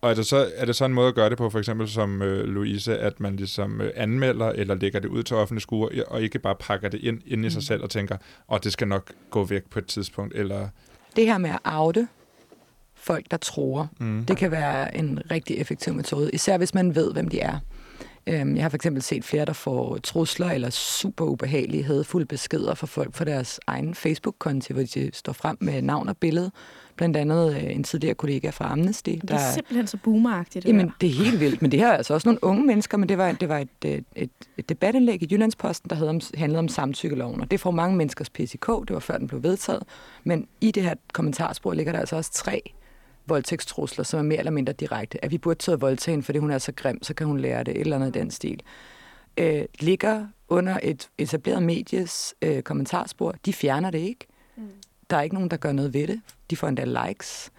og 0.00 0.10
er 0.10 0.14
det, 0.14 0.26
så, 0.26 0.50
er 0.56 0.64
det 0.64 0.76
så 0.76 0.84
en 0.84 0.94
måde 0.94 1.08
at 1.08 1.14
gøre 1.14 1.30
det 1.30 1.38
på, 1.38 1.50
for 1.50 1.58
eksempel 1.58 1.88
som 1.88 2.22
øh, 2.22 2.44
Louise, 2.44 2.98
at 2.98 3.20
man 3.20 3.36
ligesom 3.36 3.80
øh, 3.80 3.90
anmelder, 3.96 4.46
eller 4.48 4.74
lægger 4.74 5.00
det 5.00 5.08
ud 5.08 5.22
til 5.22 5.36
offentlig 5.36 5.62
skue, 5.62 6.08
og 6.08 6.22
ikke 6.22 6.38
bare 6.38 6.54
pakker 6.60 6.88
det 6.88 7.00
ind, 7.00 7.20
ind 7.26 7.44
i 7.46 7.50
sig 7.50 7.58
Mm. 7.58 7.62
selv 7.62 7.82
og 7.82 7.90
tænker, 7.90 8.16
og 8.48 8.64
det 8.64 8.72
skal 8.72 8.88
nok 8.88 9.12
gå 9.30 9.44
væk 9.44 9.62
på 9.70 9.78
et 9.78 9.86
tidspunkt, 9.86 10.34
eller... 10.34 10.68
Det 11.16 11.26
her 11.26 11.38
med 11.38 11.50
at 11.50 11.58
oute 11.64 12.08
folk, 13.04 13.24
der 13.30 13.36
tror, 13.36 13.88
Mm. 14.00 14.24
Det 14.24 14.36
kan 14.36 14.50
være 14.50 14.96
en 14.96 15.18
rigtig 15.30 15.56
effektiv 15.58 15.94
metode, 15.94 16.30
især 16.32 16.58
hvis 16.58 16.74
man 16.74 16.94
ved, 16.94 17.12
hvem 17.12 17.28
de 17.28 17.40
er. 17.40 17.58
Øhm, 18.26 18.54
Jeg 18.56 18.64
har 18.64 18.68
for 18.68 18.76
eksempel 18.76 19.02
set 19.02 19.24
flere, 19.24 19.44
der 19.44 19.52
får 19.52 19.98
trusler 20.02 20.50
eller 20.50 20.70
super 20.70 21.24
ubehagelige, 21.24 21.84
hadfulde 21.84 22.26
beskeder 22.26 22.74
fra 22.74 22.86
folk 22.86 23.14
fra 23.14 23.24
deres 23.24 23.60
egen 23.66 23.94
Facebook-konti, 23.94 24.72
hvor 24.72 24.82
de 24.94 25.10
står 25.12 25.32
frem 25.32 25.56
med 25.60 25.82
navn 25.82 26.08
og 26.08 26.16
billede. 26.16 26.50
Blandt 26.96 27.16
andet 27.16 27.54
øh, 27.56 27.64
en 27.74 27.84
tidligere 27.84 28.14
kollega 28.14 28.50
fra 28.50 28.72
Amnesty. 28.72 29.10
Det 29.10 29.30
er 29.30 29.52
simpelthen 29.52 29.86
så 29.86 29.96
boomeragtigt. 30.04 30.62
Det 30.62 30.68
Jamen, 30.68 30.86
der. 30.86 30.92
det 31.00 31.08
er 31.08 31.12
helt 31.14 31.40
vildt, 31.40 31.62
men 31.62 31.70
det 31.72 31.80
her 31.80 31.88
er 31.88 31.96
altså 31.96 32.14
også 32.14 32.28
nogle 32.28 32.44
unge 32.44 32.66
mennesker, 32.66 32.98
men 32.98 33.08
det 33.08 33.18
var, 33.18 33.32
det 33.32 33.48
var 33.48 33.58
et, 33.58 33.68
et, 33.84 34.04
et, 34.16 34.30
et 34.58 34.68
debatindlæg 34.68 35.22
i 35.22 35.28
Jyllandsposten, 35.30 35.90
der 35.90 35.96
havde 35.96 36.10
om, 36.10 36.20
handlede 36.34 36.58
om 36.58 36.68
samtykkeloven, 36.68 37.40
og 37.40 37.50
det 37.50 37.60
får 37.60 37.70
mange 37.70 37.96
menneskers 37.96 38.30
PCK, 38.30 38.66
det 38.66 38.90
var 38.90 38.98
før 39.00 39.18
den 39.18 39.26
blev 39.28 39.42
vedtaget, 39.42 39.82
men 40.24 40.46
i 40.60 40.70
det 40.70 40.82
her 40.82 40.94
kommentarspor 41.12 41.72
ligger 41.72 41.92
der 41.92 41.98
altså 42.00 42.16
også 42.16 42.32
tre 42.32 42.72
voldtægtstrusler, 43.26 44.04
som 44.04 44.18
er 44.18 44.22
mere 44.22 44.38
eller 44.38 44.50
mindre 44.50 44.72
direkte. 44.72 45.24
At 45.24 45.30
vi 45.30 45.38
burde 45.38 45.58
tage 45.58 45.80
voldtage 45.80 46.12
hende, 46.12 46.24
fordi 46.24 46.38
hun 46.38 46.50
er 46.50 46.58
så 46.58 46.72
grim, 46.72 47.02
så 47.02 47.14
kan 47.14 47.26
hun 47.26 47.40
lære 47.40 47.64
det, 47.64 47.74
et 47.74 47.80
eller 47.80 47.96
andet 47.96 48.16
i 48.16 48.18
den 48.18 48.30
stil. 48.30 48.62
Øh, 49.38 49.64
ligger 49.80 50.26
under 50.48 50.78
et 50.82 51.08
etableret 51.18 51.62
medies 51.62 52.34
øh, 52.42 52.62
kommentarspor. 52.62 53.34
De 53.46 53.52
fjerner 53.52 53.90
det 53.90 53.98
ikke. 53.98 54.26
Mm. 54.56 54.68
Der 55.10 55.16
er 55.16 55.22
ikke 55.22 55.34
nogen, 55.34 55.50
der 55.50 55.56
gør 55.56 55.72
noget 55.72 55.94
ved 55.94 56.06
det. 56.06 56.20
De 56.50 56.56
får 56.56 56.68
endda 56.68 56.84
likes. 56.84 57.50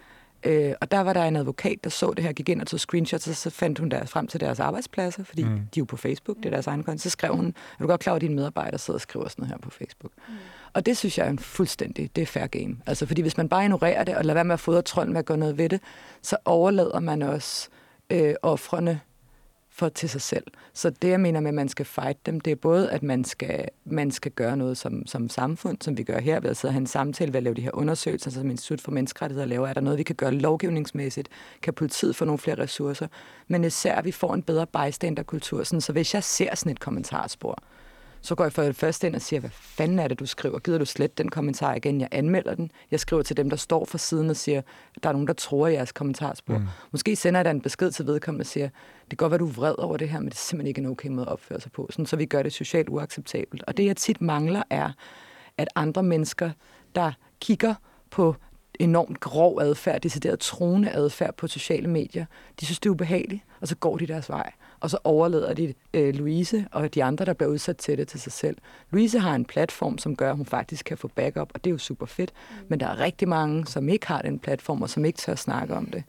Øh, 0.44 0.74
og 0.80 0.90
der 0.90 1.00
var 1.00 1.12
der 1.12 1.24
en 1.24 1.36
advokat, 1.36 1.84
der 1.84 1.90
så 1.90 2.12
det 2.16 2.24
her, 2.24 2.32
gik 2.32 2.48
ind 2.48 2.60
og 2.60 2.66
tog 2.66 2.80
screenshots, 2.80 3.28
og 3.28 3.34
så 3.34 3.50
fandt 3.50 3.78
hun 3.78 3.88
der 3.88 4.04
frem 4.04 4.26
til 4.26 4.40
deres 4.40 4.60
arbejdspladser, 4.60 5.24
fordi 5.24 5.44
mm. 5.44 5.50
de 5.50 5.58
er 5.58 5.66
jo 5.78 5.84
på 5.84 5.96
Facebook, 5.96 6.36
det 6.36 6.46
er 6.46 6.50
deres 6.50 6.66
egen 6.66 6.82
konto. 6.82 7.02
Så 7.02 7.10
skrev 7.10 7.36
hun, 7.36 7.46
er 7.46 7.82
du 7.82 7.86
godt 7.86 8.00
klar 8.00 8.12
over, 8.12 8.16
at 8.16 8.20
dine 8.20 8.34
medarbejdere 8.34 8.78
sidder 8.78 8.96
og 8.96 9.00
skriver 9.00 9.28
sådan 9.28 9.42
noget 9.42 9.52
her 9.52 9.58
på 9.58 9.70
Facebook? 9.70 10.12
Mm. 10.28 10.34
Og 10.76 10.86
det 10.86 10.96
synes 10.96 11.18
jeg 11.18 11.26
er 11.26 11.30
en 11.30 11.38
fuldstændig, 11.38 12.10
det 12.16 12.22
er 12.22 12.26
fair 12.26 12.46
game. 12.46 12.76
Altså, 12.86 13.06
fordi 13.06 13.22
hvis 13.22 13.36
man 13.36 13.48
bare 13.48 13.62
ignorerer 13.64 14.04
det, 14.04 14.16
og 14.16 14.24
lader 14.24 14.34
være 14.34 14.44
med 14.44 14.52
at 14.52 14.60
fodre 14.60 14.82
trolden 14.82 15.12
med 15.12 15.18
at 15.18 15.24
gøre 15.24 15.38
noget 15.38 15.58
ved 15.58 15.68
det, 15.68 15.80
så 16.22 16.36
overlader 16.44 17.00
man 17.00 17.22
også 17.22 17.68
øh, 18.10 18.34
offrene 18.42 19.00
for 19.70 19.88
til 19.88 20.08
sig 20.08 20.20
selv. 20.20 20.44
Så 20.74 20.90
det, 20.90 21.08
jeg 21.08 21.20
mener 21.20 21.40
med, 21.40 21.48
at 21.48 21.54
man 21.54 21.68
skal 21.68 21.86
fight 21.86 22.26
dem, 22.26 22.40
det 22.40 22.50
er 22.50 22.56
både, 22.56 22.90
at 22.90 23.02
man 23.02 23.24
skal, 23.24 23.68
man 23.84 24.10
skal 24.10 24.32
gøre 24.32 24.56
noget 24.56 24.76
som, 24.76 25.06
som 25.06 25.28
samfund, 25.28 25.78
som 25.80 25.98
vi 25.98 26.02
gør 26.02 26.20
her, 26.20 26.40
ved 26.40 26.50
at 26.50 26.56
sidde 26.56 26.70
og 26.70 26.74
have 26.74 26.80
en 26.80 26.86
samtale, 26.86 27.32
ved 27.32 27.36
at 27.36 27.42
lave 27.42 27.54
de 27.54 27.62
her 27.62 27.74
undersøgelser, 27.74 28.30
som 28.30 28.50
Institut 28.50 28.80
for 28.80 28.90
Menneskerettigheder 28.90 29.46
laver. 29.46 29.68
Er 29.68 29.72
der 29.72 29.80
noget, 29.80 29.98
vi 29.98 30.02
kan 30.02 30.16
gøre 30.16 30.32
lovgivningsmæssigt? 30.32 31.28
Kan 31.62 31.74
politiet 31.74 32.16
få 32.16 32.24
nogle 32.24 32.38
flere 32.38 32.58
ressourcer? 32.58 33.06
Men 33.48 33.64
især, 33.64 33.94
at 33.94 34.04
vi 34.04 34.12
får 34.12 34.34
en 34.34 34.42
bedre 34.42 34.66
bystanderkultur. 34.66 35.62
Sådan, 35.64 35.80
så 35.80 35.92
hvis 35.92 36.14
jeg 36.14 36.24
ser 36.24 36.54
sådan 36.54 36.72
et 36.72 36.80
kommentarspor, 36.80 37.58
så 38.26 38.34
går 38.34 38.44
jeg 38.44 38.52
for 38.52 38.62
det 38.62 38.76
første 38.76 39.06
ind 39.06 39.14
og 39.14 39.22
siger, 39.22 39.40
hvad 39.40 39.50
fanden 39.50 39.98
er 39.98 40.08
det, 40.08 40.18
du 40.18 40.26
skriver? 40.26 40.58
Gider 40.58 40.78
du 40.78 40.84
slet 40.84 41.18
den 41.18 41.28
kommentar 41.28 41.74
igen? 41.74 42.00
Jeg 42.00 42.08
anmelder 42.12 42.54
den. 42.54 42.70
Jeg 42.90 43.00
skriver 43.00 43.22
til 43.22 43.36
dem, 43.36 43.50
der 43.50 43.56
står 43.56 43.84
for 43.84 43.98
siden 43.98 44.30
og 44.30 44.36
siger, 44.36 44.62
der 45.02 45.08
er 45.08 45.12
nogen, 45.12 45.26
der 45.26 45.32
tror 45.32 45.66
jeres 45.66 45.92
kommentarspor. 45.92 46.58
Mm. 46.58 46.66
Måske 46.92 47.16
sender 47.16 47.40
jeg 47.40 47.44
da 47.44 47.50
en 47.50 47.60
besked 47.60 47.90
til 47.90 48.06
vedkommende 48.06 48.42
og 48.42 48.46
siger, 48.46 48.68
det 49.10 49.10
kan 49.10 49.16
godt 49.16 49.30
være, 49.30 49.38
du 49.38 49.48
er 49.48 49.52
vred 49.52 49.74
over 49.78 49.96
det 49.96 50.08
her, 50.08 50.18
men 50.18 50.28
det 50.28 50.34
er 50.34 50.38
simpelthen 50.38 50.68
ikke 50.68 50.80
en 50.80 50.86
okay 50.86 51.08
måde 51.08 51.26
at 51.26 51.32
opføre 51.32 51.60
sig 51.60 51.72
på. 51.72 51.86
Sådan, 51.90 52.06
så 52.06 52.16
vi 52.16 52.26
gør 52.26 52.42
det 52.42 52.52
socialt 52.52 52.88
uacceptabelt. 52.88 53.62
Og 53.66 53.76
det, 53.76 53.86
jeg 53.86 53.96
tit 53.96 54.20
mangler, 54.20 54.62
er, 54.70 54.90
at 55.58 55.68
andre 55.74 56.02
mennesker, 56.02 56.50
der 56.94 57.12
kigger 57.40 57.74
på 58.10 58.36
enormt 58.80 59.20
grov 59.20 59.60
adfærd, 59.60 60.00
decideret 60.00 60.38
troende 60.40 60.90
adfærd 60.90 61.36
på 61.36 61.46
sociale 61.46 61.88
medier, 61.88 62.26
de 62.60 62.64
synes, 62.64 62.80
det 62.80 62.88
er 62.88 62.92
ubehageligt, 62.92 63.42
og 63.60 63.68
så 63.68 63.76
går 63.76 63.96
de 63.96 64.06
deres 64.06 64.28
vej. 64.28 64.52
Og 64.86 64.90
så 64.90 64.98
overlader 65.04 65.54
de 65.54 65.74
øh, 65.94 66.14
Louise 66.14 66.66
og 66.72 66.94
de 66.94 67.04
andre, 67.04 67.24
der 67.24 67.32
bliver 67.32 67.50
udsat 67.50 67.76
til 67.76 67.98
det, 67.98 68.08
til 68.08 68.20
sig 68.20 68.32
selv. 68.32 68.56
Louise 68.90 69.18
har 69.18 69.34
en 69.34 69.44
platform, 69.44 69.98
som 69.98 70.16
gør, 70.16 70.30
at 70.30 70.36
hun 70.36 70.46
faktisk 70.46 70.84
kan 70.84 70.98
få 70.98 71.08
backup, 71.08 71.50
og 71.54 71.64
det 71.64 71.70
er 71.70 71.72
jo 71.72 71.78
super 71.78 72.06
fedt. 72.06 72.32
Mm. 72.50 72.66
Men 72.68 72.80
der 72.80 72.86
er 72.86 73.00
rigtig 73.00 73.28
mange, 73.28 73.66
som 73.66 73.88
ikke 73.88 74.06
har 74.06 74.22
den 74.22 74.38
platform, 74.38 74.82
og 74.82 74.90
som 74.90 75.04
ikke 75.04 75.16
tør 75.16 75.34
snakke 75.34 75.74
om 75.74 75.86
det, 75.86 76.04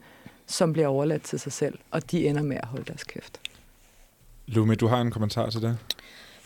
som 0.46 0.72
bliver 0.72 0.88
overladt 0.88 1.22
til 1.22 1.40
sig 1.40 1.52
selv, 1.52 1.78
og 1.90 2.10
de 2.10 2.28
ender 2.28 2.42
med 2.42 2.56
at 2.56 2.68
holde 2.68 2.84
deres 2.84 3.04
kæft. 3.04 3.40
Lumi, 4.46 4.74
du 4.74 4.86
har 4.86 5.00
en 5.00 5.10
kommentar 5.10 5.50
til 5.50 5.62
det? 5.62 5.78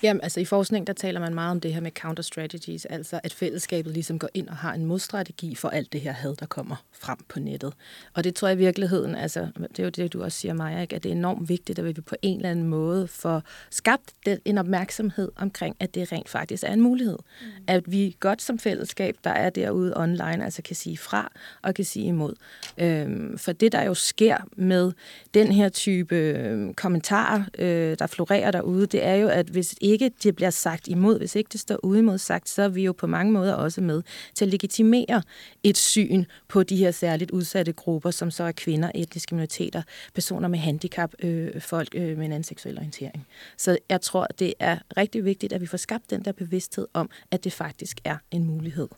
Jamen, 0.03 0.21
altså 0.23 0.41
i 0.41 0.45
forskning, 0.45 0.87
der 0.87 0.93
taler 0.93 1.21
man 1.21 1.35
meget 1.35 1.51
om 1.51 1.61
det 1.61 1.75
her 1.75 1.81
med 1.81 1.91
counter 1.91 2.23
strategies, 2.23 2.85
altså 2.85 3.21
at 3.23 3.33
fællesskabet 3.33 3.93
ligesom 3.93 4.19
går 4.19 4.29
ind 4.35 4.49
og 4.49 4.57
har 4.57 4.75
en 4.75 4.87
modstrategi 4.87 5.55
for 5.55 5.69
alt 5.69 5.93
det 5.93 6.01
her 6.01 6.13
had, 6.13 6.37
der 6.37 6.47
kommer 6.47 6.77
frem 6.93 7.19
på 7.29 7.41
nettet. 7.41 7.73
Og 8.15 8.25
det 8.25 8.35
tror 8.35 8.49
jeg 8.49 8.57
i 8.57 8.59
virkeligheden, 8.59 9.15
altså 9.15 9.49
det 9.71 9.79
er 9.79 9.85
jo 9.85 9.91
det, 9.91 10.13
du 10.13 10.23
også 10.23 10.39
siger, 10.39 10.55
Maja, 10.55 10.81
ikke? 10.81 10.97
at 10.97 11.03
det 11.03 11.09
er 11.09 11.13
enormt 11.17 11.49
vigtigt, 11.49 11.79
at 11.79 11.85
vi 11.85 11.93
på 11.93 12.17
en 12.23 12.37
eller 12.37 12.51
anden 12.51 12.67
måde 12.67 13.09
får 13.09 13.43
skabt 13.71 14.15
en 14.45 14.59
opmærksomhed 14.59 15.33
omkring, 15.37 15.77
at 15.81 15.95
det 15.95 16.13
rent 16.13 16.29
faktisk 16.29 16.65
er 16.67 16.73
en 16.73 16.81
mulighed. 16.81 17.19
Mm. 17.41 17.47
At 17.67 17.93
vi 17.93 18.17
godt 18.21 18.43
som 18.43 18.59
fællesskab, 18.59 19.17
der 19.25 19.31
er 19.31 19.51
derude 19.51 19.97
online, 19.97 20.45
altså 20.45 20.63
kan 20.63 20.77
sige 20.77 20.99
fra 20.99 21.33
og 21.63 21.75
kan 21.75 21.85
sige 21.85 22.07
imod. 22.07 22.35
Øhm, 22.79 23.39
for 23.39 23.53
det, 23.53 23.73
der 23.73 23.83
jo 23.83 23.95
sker 23.95 24.37
med 24.57 24.93
den 25.35 25.53
her 25.53 25.69
type 25.69 26.17
øh, 26.17 26.75
kommentarer, 26.75 27.45
øh, 27.59 27.97
der 27.99 28.07
florerer 28.07 28.51
derude, 28.51 28.87
det 28.87 29.05
er 29.05 29.15
jo, 29.15 29.29
at 29.29 29.47
hvis 29.47 29.75
ikke 29.93 30.11
det 30.23 30.37
bliver 30.37 30.51
sagt 30.51 30.89
imod, 30.89 31.19
hvis 31.19 31.37
ikke 31.37 31.49
det 31.53 31.61
står 31.61 31.85
uimod 31.85 32.19
sagt, 32.19 32.49
så 32.49 32.63
er 32.63 32.69
vi 32.69 32.85
jo 32.85 32.93
på 32.93 33.07
mange 33.07 33.33
måder 33.33 33.55
også 33.55 33.81
med 33.81 34.03
til 34.35 34.45
at 34.45 34.51
legitimere 34.51 35.23
et 35.63 35.77
syn 35.77 36.25
på 36.49 36.63
de 36.63 36.77
her 36.77 36.91
særligt 36.91 37.31
udsatte 37.31 37.73
grupper, 37.73 38.11
som 38.11 38.31
så 38.31 38.45
er 38.45 38.53
kvinder, 38.53 38.91
etniske 38.95 39.35
minoriteter, 39.35 39.83
personer 40.15 40.49
med 40.49 40.59
handicap, 40.59 41.15
øh, 41.23 41.61
folk 41.61 41.89
øh, 41.95 42.03
med 42.03 42.13
en 42.13 42.33
anden 42.33 42.45
seksuel 42.45 42.79
orientering. 42.79 43.27
Så 43.57 43.79
jeg 43.89 44.01
tror, 44.01 44.27
det 44.39 44.55
er 44.59 44.79
rigtig 44.97 45.25
vigtigt, 45.25 45.53
at 45.53 45.61
vi 45.61 45.67
får 45.67 45.79
skabt 45.79 46.11
den 46.11 46.25
der 46.25 46.33
bevidsthed 46.33 46.87
om, 46.95 47.11
at 47.31 47.45
det 47.45 47.53
faktisk 47.53 48.01
er 48.05 48.17
en 48.31 48.45
mulighed. 48.45 48.89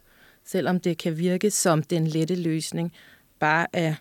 Selvom 0.45 0.81
det 0.81 0.99
kan 0.99 1.19
virke 1.19 1.51
som 1.51 1.83
den 1.83 2.07
lette 2.07 2.35
løsning, 2.35 2.93
bare 3.39 3.67
at 3.73 3.95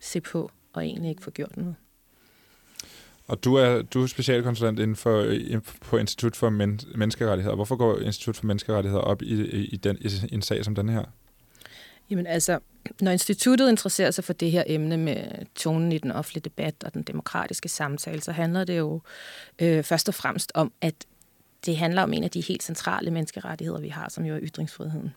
se 0.00 0.20
på 0.20 0.50
og 0.72 0.84
egentlig 0.84 1.10
ikke 1.10 1.22
få 1.22 1.30
gjort 1.30 1.56
noget. 1.56 1.74
Og 3.26 3.44
du 3.44 3.54
er, 3.54 3.82
du 3.82 4.02
er 4.02 4.06
specialkonsulent 4.06 4.78
inden 4.78 4.96
for, 4.96 5.20
øh, 5.20 5.60
på 5.80 5.96
Institut 5.96 6.36
for 6.36 6.50
Men, 6.50 6.80
Menneskerettigheder. 6.94 7.54
Hvorfor 7.54 7.76
går 7.76 7.98
Institut 7.98 8.36
for 8.36 8.46
Menneskerettigheder 8.46 9.02
op 9.02 9.22
i, 9.22 9.42
i, 9.42 9.64
i, 9.64 9.76
den, 9.76 9.98
i 10.00 10.34
en 10.34 10.42
sag 10.42 10.64
som 10.64 10.74
den 10.74 10.88
her? 10.88 11.04
Jamen 12.10 12.26
altså, 12.26 12.58
når 13.00 13.10
instituttet 13.10 13.70
interesserer 13.70 14.10
sig 14.10 14.24
for 14.24 14.32
det 14.32 14.50
her 14.50 14.64
emne 14.66 14.96
med 14.96 15.46
tonen 15.54 15.92
i 15.92 15.98
den 15.98 16.12
offentlige 16.12 16.42
debat 16.42 16.74
og 16.84 16.94
den 16.94 17.02
demokratiske 17.02 17.68
samtale, 17.68 18.20
så 18.20 18.32
handler 18.32 18.64
det 18.64 18.78
jo 18.78 19.00
øh, 19.58 19.84
først 19.84 20.08
og 20.08 20.14
fremmest 20.14 20.52
om, 20.54 20.72
at 20.80 20.94
det 21.66 21.76
handler 21.76 22.02
om 22.02 22.12
en 22.12 22.24
af 22.24 22.30
de 22.30 22.40
helt 22.40 22.62
centrale 22.62 23.10
menneskerettigheder, 23.10 23.80
vi 23.80 23.88
har, 23.88 24.08
som 24.08 24.24
jo 24.24 24.34
er 24.34 24.40
ytringsfriheden. 24.42 25.14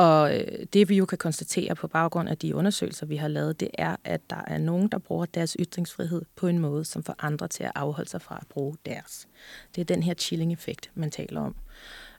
Og 0.00 0.36
øh, 0.38 0.66
det 0.72 0.88
vi 0.88 0.96
jo 0.96 1.06
kan 1.06 1.18
konstatere 1.18 1.74
på 1.74 1.88
baggrund 1.88 2.28
af 2.28 2.38
de 2.38 2.54
undersøgelser, 2.54 3.06
vi 3.06 3.16
har 3.16 3.28
lavet, 3.28 3.60
det 3.60 3.68
er, 3.74 3.96
at 4.04 4.20
der 4.30 4.44
er 4.46 4.58
nogen, 4.58 4.88
der 4.88 4.98
bruger 4.98 5.26
deres 5.26 5.56
ytringsfrihed 5.60 6.22
på 6.36 6.46
en 6.46 6.58
måde, 6.58 6.84
som 6.84 7.02
får 7.02 7.14
andre 7.18 7.48
til 7.48 7.64
at 7.64 7.72
afholde 7.74 8.10
sig 8.10 8.22
fra 8.22 8.38
at 8.40 8.46
bruge 8.46 8.76
deres. 8.86 9.28
Det 9.74 9.80
er 9.80 9.84
den 9.84 10.02
her 10.02 10.14
chilling-effekt, 10.14 10.90
man 10.94 11.10
taler 11.10 11.40
om. 11.40 11.56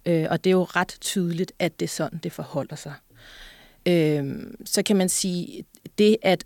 Øh, 0.05 0.27
og 0.29 0.43
det 0.43 0.49
er 0.49 0.51
jo 0.51 0.63
ret 0.63 0.97
tydeligt, 1.01 1.51
at 1.59 1.79
det 1.79 1.85
er 1.85 1.89
sådan, 1.89 2.19
det 2.23 2.31
forholder 2.31 2.75
sig. 2.75 2.93
Øh, 3.85 4.43
så 4.65 4.83
kan 4.83 4.95
man 4.95 5.09
sige, 5.09 5.65
det 5.97 6.17
at 6.21 6.45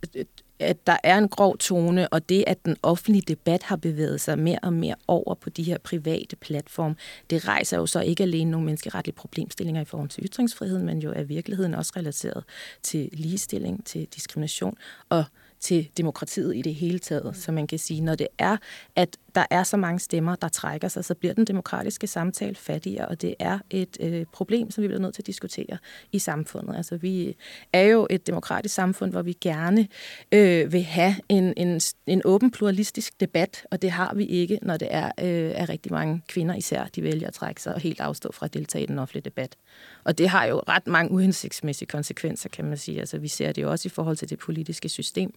at 0.60 0.88
der 0.88 0.98
er 1.04 1.18
en 1.18 1.28
grov 1.28 1.58
tone, 1.58 2.08
og 2.08 2.30
det, 2.30 2.44
at 2.48 2.65
den 2.65 2.76
offentlige 2.84 3.24
debat 3.28 3.63
har 3.63 3.76
bevæget 3.76 4.22
sig 4.22 4.39
mere 4.39 4.60
og 4.63 4.74
mere 4.74 4.96
over 5.08 5.36
på 5.36 5.50
de 5.50 5.63
her 5.63 5.78
private 5.78 6.36
platforme, 6.36 6.96
det 7.30 7.48
rejser 7.48 7.78
jo 7.78 7.86
så 7.86 8.02
ikke 8.02 8.24
alene 8.24 8.52
nogle 8.52 8.65
menneskeretlige 8.65 9.15
problemstillinger 9.15 9.82
i 9.82 9.86
forhold 9.86 10.10
til 10.10 10.26
ytringsfriheden, 10.26 10.86
men 10.86 11.00
jo 11.00 11.13
er 11.15 11.24
virkeligheden 11.24 11.74
også 11.74 11.94
relateret 11.96 12.44
til 12.84 13.10
ligestilling, 13.13 13.86
til 13.86 14.08
diskrimination 14.15 14.78
og 15.10 15.24
til 15.60 15.89
demokratiet 15.98 16.56
i 16.56 16.62
det 16.62 16.76
hele 16.76 17.00
taget. 17.00 17.36
Så 17.38 17.52
man 17.52 17.68
kan 17.68 17.80
sige, 17.80 18.02
når 18.02 18.15
det 18.15 18.28
er, 18.38 18.58
at 18.96 19.18
der 19.36 19.45
er 19.50 19.63
så 19.63 19.78
mange 19.78 20.00
stemmer, 20.00 20.36
der 20.36 20.48
trækker 20.48 20.88
sig, 20.88 21.06
så 21.06 21.15
bliver 21.15 21.34
den 21.34 21.45
demokratiske 21.45 22.08
samtale 22.08 22.56
fattigere, 22.56 23.08
og 23.08 23.21
det 23.21 23.36
er 23.39 23.60
et 23.69 23.98
øh, 24.00 24.26
problem, 24.32 24.71
som 24.71 24.82
vi 24.82 24.88
bliver 24.88 25.02
nødt 25.02 25.15
til 25.15 25.21
at 25.21 25.28
diskutere 25.28 25.78
i 26.12 26.19
samfundet. 26.19 26.76
Altså 26.76 26.98
vi 26.98 27.36
er 27.74 27.82
jo 27.82 28.08
et 28.10 28.28
demokratisk 28.28 28.76
samfund, 28.76 29.12
hvor 29.12 29.21
vi 29.21 29.38
gerne 29.41 29.88
øh, 30.32 30.74
vil 30.74 30.84
have 30.84 31.15
en, 31.30 31.54
en, 31.58 31.82
en 32.08 32.21
åben 32.26 32.52
pluralistisk 32.52 33.19
debat, 33.19 33.65
og 33.71 33.82
det 33.82 33.91
har 33.91 34.13
vi 34.15 34.26
ikke, 34.26 34.60
når 34.62 34.78
det 34.78 34.88
er, 34.91 35.12
øh, 35.19 35.52
er 35.56 35.69
rigtig 35.69 35.91
mange 35.91 36.21
kvinder 36.28 36.56
især, 36.56 36.86
de 36.86 37.04
vælger 37.04 37.28
at 37.28 37.34
trække 37.34 37.62
sig 37.62 37.74
og 37.74 37.82
helt 37.82 38.00
afstå 38.00 38.32
fra 38.32 38.45
at 38.45 38.54
deltage 38.54 38.84
i 38.84 38.88
den 38.88 39.00
offentlige 39.00 39.24
debat. 39.24 39.56
Og 40.04 40.17
det 40.17 40.30
har 40.30 40.45
jo 40.45 40.62
ret 40.67 40.88
mange 40.88 41.12
uhensigtsmæssige 41.12 41.88
konsekvenser, 41.88 42.50
kan 42.50 42.65
man 42.65 42.78
sige. 42.78 43.00
Altså 43.00 43.17
vi 43.17 43.28
ser 43.28 43.52
det 43.52 43.62
jo 43.62 43.71
også 43.71 43.88
i 43.88 43.89
forhold 43.89 44.17
til 44.17 44.30
det 44.30 44.39
politiske 44.39 44.89
system. 44.89 45.34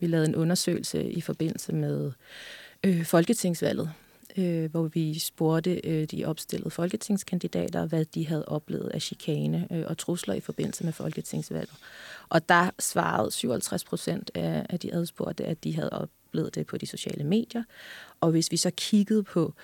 Vi 0.00 0.06
lavede 0.06 0.28
en 0.28 0.36
undersøgelse 0.36 1.04
i 1.04 1.20
forbindelse 1.20 1.72
med 1.72 2.12
øh, 2.84 3.04
folketingsvalget, 3.04 3.92
øh, 4.36 4.70
hvor 4.70 4.82
vi 4.82 5.18
spurgte 5.18 5.80
øh, 5.84 6.04
de 6.04 6.24
opstillede 6.24 6.70
folketingskandidater, 6.70 7.86
hvad 7.86 8.04
de 8.04 8.26
havde 8.26 8.44
oplevet 8.48 8.88
af 8.88 9.02
chikane 9.02 9.68
øh, 9.70 9.84
og 9.86 9.98
trusler 9.98 10.34
i 10.34 10.40
forbindelse 10.40 10.84
med 10.84 10.92
folketingsvalget. 10.92 11.74
Og 12.28 12.48
der 12.48 12.70
svarede 12.78 13.30
57 13.30 13.84
procent 13.84 14.30
af, 14.34 14.66
af 14.68 14.80
de 14.80 14.94
adspurgte, 14.94 15.44
at 15.44 15.64
de 15.64 15.74
havde 15.74 15.90
oplevet 15.90 16.54
det 16.54 16.66
på 16.66 16.76
de 16.76 16.86
sociale 16.86 17.24
medier. 17.24 17.62
Og 18.20 18.30
hvis 18.30 18.52
vi 18.52 18.56
så 18.56 18.70
kiggede 18.76 19.22
på, 19.22 19.54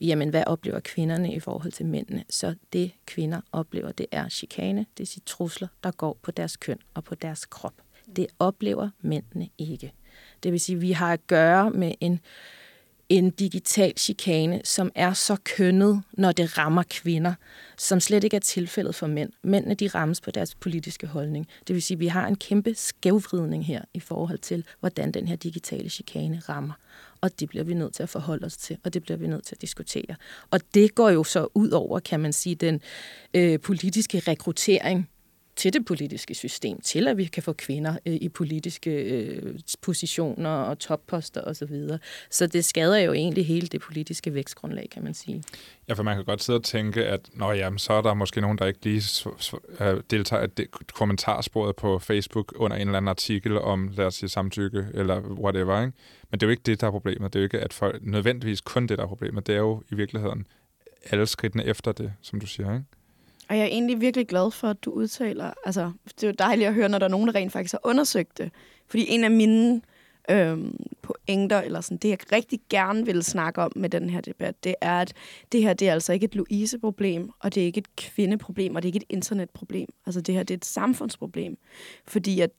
jamen 0.00 0.28
hvad 0.28 0.44
oplever 0.46 0.80
kvinderne 0.80 1.34
i 1.34 1.40
forhold 1.40 1.72
til 1.72 1.86
mændene, 1.86 2.24
så 2.30 2.54
det 2.72 2.90
kvinder 3.06 3.40
oplever, 3.52 3.92
det 3.92 4.06
er 4.10 4.28
chikane, 4.28 4.86
det 4.98 5.16
er 5.16 5.20
trusler, 5.26 5.68
der 5.84 5.90
går 5.90 6.18
på 6.22 6.30
deres 6.30 6.56
køn 6.56 6.78
og 6.94 7.04
på 7.04 7.14
deres 7.14 7.44
krop. 7.44 7.74
Det 8.16 8.26
oplever 8.38 8.90
mændene 9.00 9.48
ikke. 9.58 9.92
Det 10.42 10.52
vil 10.52 10.60
sige, 10.60 10.76
at 10.76 10.82
vi 10.82 10.92
har 10.92 11.12
at 11.12 11.26
gøre 11.26 11.70
med 11.70 11.94
en, 12.00 12.20
en 13.08 13.30
digital 13.30 13.92
chikane, 13.96 14.60
som 14.64 14.92
er 14.94 15.12
så 15.12 15.36
kønnet, 15.44 16.02
når 16.12 16.32
det 16.32 16.58
rammer 16.58 16.82
kvinder, 16.90 17.34
som 17.78 18.00
slet 18.00 18.24
ikke 18.24 18.36
er 18.36 18.40
tilfældet 18.40 18.94
for 18.94 19.06
mænd. 19.06 19.32
Mændene 19.42 19.74
de 19.74 19.88
rammes 19.88 20.20
på 20.20 20.30
deres 20.30 20.54
politiske 20.54 21.06
holdning. 21.06 21.48
Det 21.68 21.74
vil 21.74 21.82
sige, 21.82 21.96
at 21.96 22.00
vi 22.00 22.06
har 22.06 22.26
en 22.26 22.36
kæmpe 22.36 22.74
skævvridning 22.74 23.66
her 23.66 23.82
i 23.94 24.00
forhold 24.00 24.38
til, 24.38 24.64
hvordan 24.80 25.12
den 25.12 25.28
her 25.28 25.36
digitale 25.36 25.90
chikane 25.90 26.42
rammer. 26.48 26.74
Og 27.20 27.40
det 27.40 27.48
bliver 27.48 27.64
vi 27.64 27.74
nødt 27.74 27.94
til 27.94 28.02
at 28.02 28.08
forholde 28.08 28.46
os 28.46 28.56
til, 28.56 28.78
og 28.84 28.94
det 28.94 29.02
bliver 29.02 29.18
vi 29.18 29.26
nødt 29.26 29.44
til 29.44 29.54
at 29.54 29.60
diskutere. 29.60 30.16
Og 30.50 30.60
det 30.74 30.94
går 30.94 31.10
jo 31.10 31.24
så 31.24 31.48
ud 31.54 31.70
over, 31.70 32.00
kan 32.00 32.20
man 32.20 32.32
sige, 32.32 32.54
den 32.54 32.80
øh, 33.34 33.60
politiske 33.60 34.18
rekruttering 34.18 35.08
til 35.56 35.72
det 35.72 35.84
politiske 35.84 36.34
system, 36.34 36.80
til 36.80 37.08
at 37.08 37.16
vi 37.16 37.24
kan 37.24 37.42
få 37.42 37.52
kvinder 37.52 37.98
øh, 38.06 38.14
i 38.14 38.28
politiske 38.28 38.90
øh, 38.90 39.58
positioner 39.82 40.50
og 40.50 40.78
topposter 40.78 41.40
osv. 41.40 41.54
Så, 41.54 41.66
videre. 41.66 41.98
så 42.30 42.46
det 42.46 42.64
skader 42.64 42.98
jo 42.98 43.12
egentlig 43.12 43.46
hele 43.46 43.66
det 43.66 43.80
politiske 43.80 44.34
vækstgrundlag, 44.34 44.88
kan 44.92 45.04
man 45.04 45.14
sige. 45.14 45.42
Ja, 45.88 45.94
for 45.94 46.02
man 46.02 46.16
kan 46.16 46.24
godt 46.24 46.42
sidde 46.42 46.58
og 46.58 46.64
tænke, 46.64 47.04
at 47.04 47.20
Nå, 47.34 47.52
jamen, 47.52 47.78
så 47.78 47.92
er 47.92 48.02
der 48.02 48.14
måske 48.14 48.40
nogen, 48.40 48.58
der 48.58 48.66
ikke 48.66 48.84
lige 48.84 49.30
øh, 49.80 50.02
deltager 50.10 50.46
i 50.58 50.64
kommentarsporet 50.92 51.76
på 51.76 51.98
Facebook 51.98 52.52
under 52.56 52.76
en 52.76 52.88
eller 52.88 52.96
anden 52.96 53.08
artikel 53.08 53.58
om, 53.58 53.88
lad 53.96 54.06
os 54.06 54.14
sige, 54.14 54.28
samtykke 54.28 54.86
eller 54.94 55.20
whatever. 55.20 55.80
Ikke? 55.80 55.92
Men 56.30 56.40
det 56.40 56.42
er 56.42 56.46
jo 56.46 56.50
ikke 56.50 56.62
det, 56.66 56.80
der 56.80 56.86
er 56.86 56.90
problemet. 56.90 57.32
Det 57.32 57.38
er 57.38 57.42
jo 57.42 57.44
ikke 57.44 57.60
at 57.60 57.72
folk, 57.72 58.02
nødvendigvis 58.02 58.60
kun 58.60 58.86
det, 58.86 58.98
der 58.98 59.04
er 59.04 59.08
problemet. 59.08 59.46
Det 59.46 59.54
er 59.54 59.58
jo 59.58 59.82
i 59.90 59.94
virkeligheden 59.94 60.46
alle 61.10 61.26
skridtene 61.26 61.64
efter 61.64 61.92
det, 61.92 62.12
som 62.22 62.40
du 62.40 62.46
siger. 62.46 62.74
Ikke? 62.74 62.84
Og 63.48 63.56
jeg 63.56 63.62
er 63.62 63.68
egentlig 63.68 64.00
virkelig 64.00 64.26
glad 64.26 64.50
for, 64.50 64.68
at 64.68 64.84
du 64.84 64.90
udtaler, 64.90 65.52
altså 65.64 65.92
det 66.04 66.22
er 66.22 66.26
jo 66.26 66.34
dejligt 66.38 66.68
at 66.68 66.74
høre, 66.74 66.88
når 66.88 66.98
der 66.98 67.06
er 67.06 67.10
nogen, 67.10 67.26
der 67.26 67.34
rent 67.34 67.52
faktisk 67.52 67.72
har 67.72 67.80
undersøgt 67.84 68.38
det. 68.38 68.50
Fordi 68.86 69.06
en 69.08 69.24
af 69.24 69.30
mine 69.30 69.80
øhm, 70.30 70.76
pointer, 71.02 71.60
eller 71.60 71.80
sådan, 71.80 71.96
det 71.96 72.08
jeg 72.08 72.18
rigtig 72.32 72.60
gerne 72.70 73.06
vil 73.06 73.22
snakke 73.22 73.62
om 73.62 73.72
med 73.76 73.88
den 73.88 74.10
her 74.10 74.20
debat, 74.20 74.64
det 74.64 74.74
er, 74.80 75.00
at 75.00 75.12
det 75.52 75.62
her 75.62 75.74
det 75.74 75.88
er 75.88 75.92
altså 75.92 76.12
ikke 76.12 76.24
et 76.24 76.34
Louise-problem, 76.34 77.30
og 77.40 77.54
det 77.54 77.60
er 77.60 77.64
ikke 77.66 77.78
et 77.78 77.96
kvindeproblem, 77.96 78.76
og 78.76 78.82
det 78.82 78.88
er 78.88 78.92
ikke 78.94 79.04
et 79.10 79.14
internetproblem. 79.16 79.88
Altså 80.06 80.20
det 80.20 80.34
her 80.34 80.42
det 80.42 80.54
er 80.54 80.58
et 80.58 80.64
samfundsproblem. 80.64 81.56
Fordi 82.04 82.40
at 82.40 82.50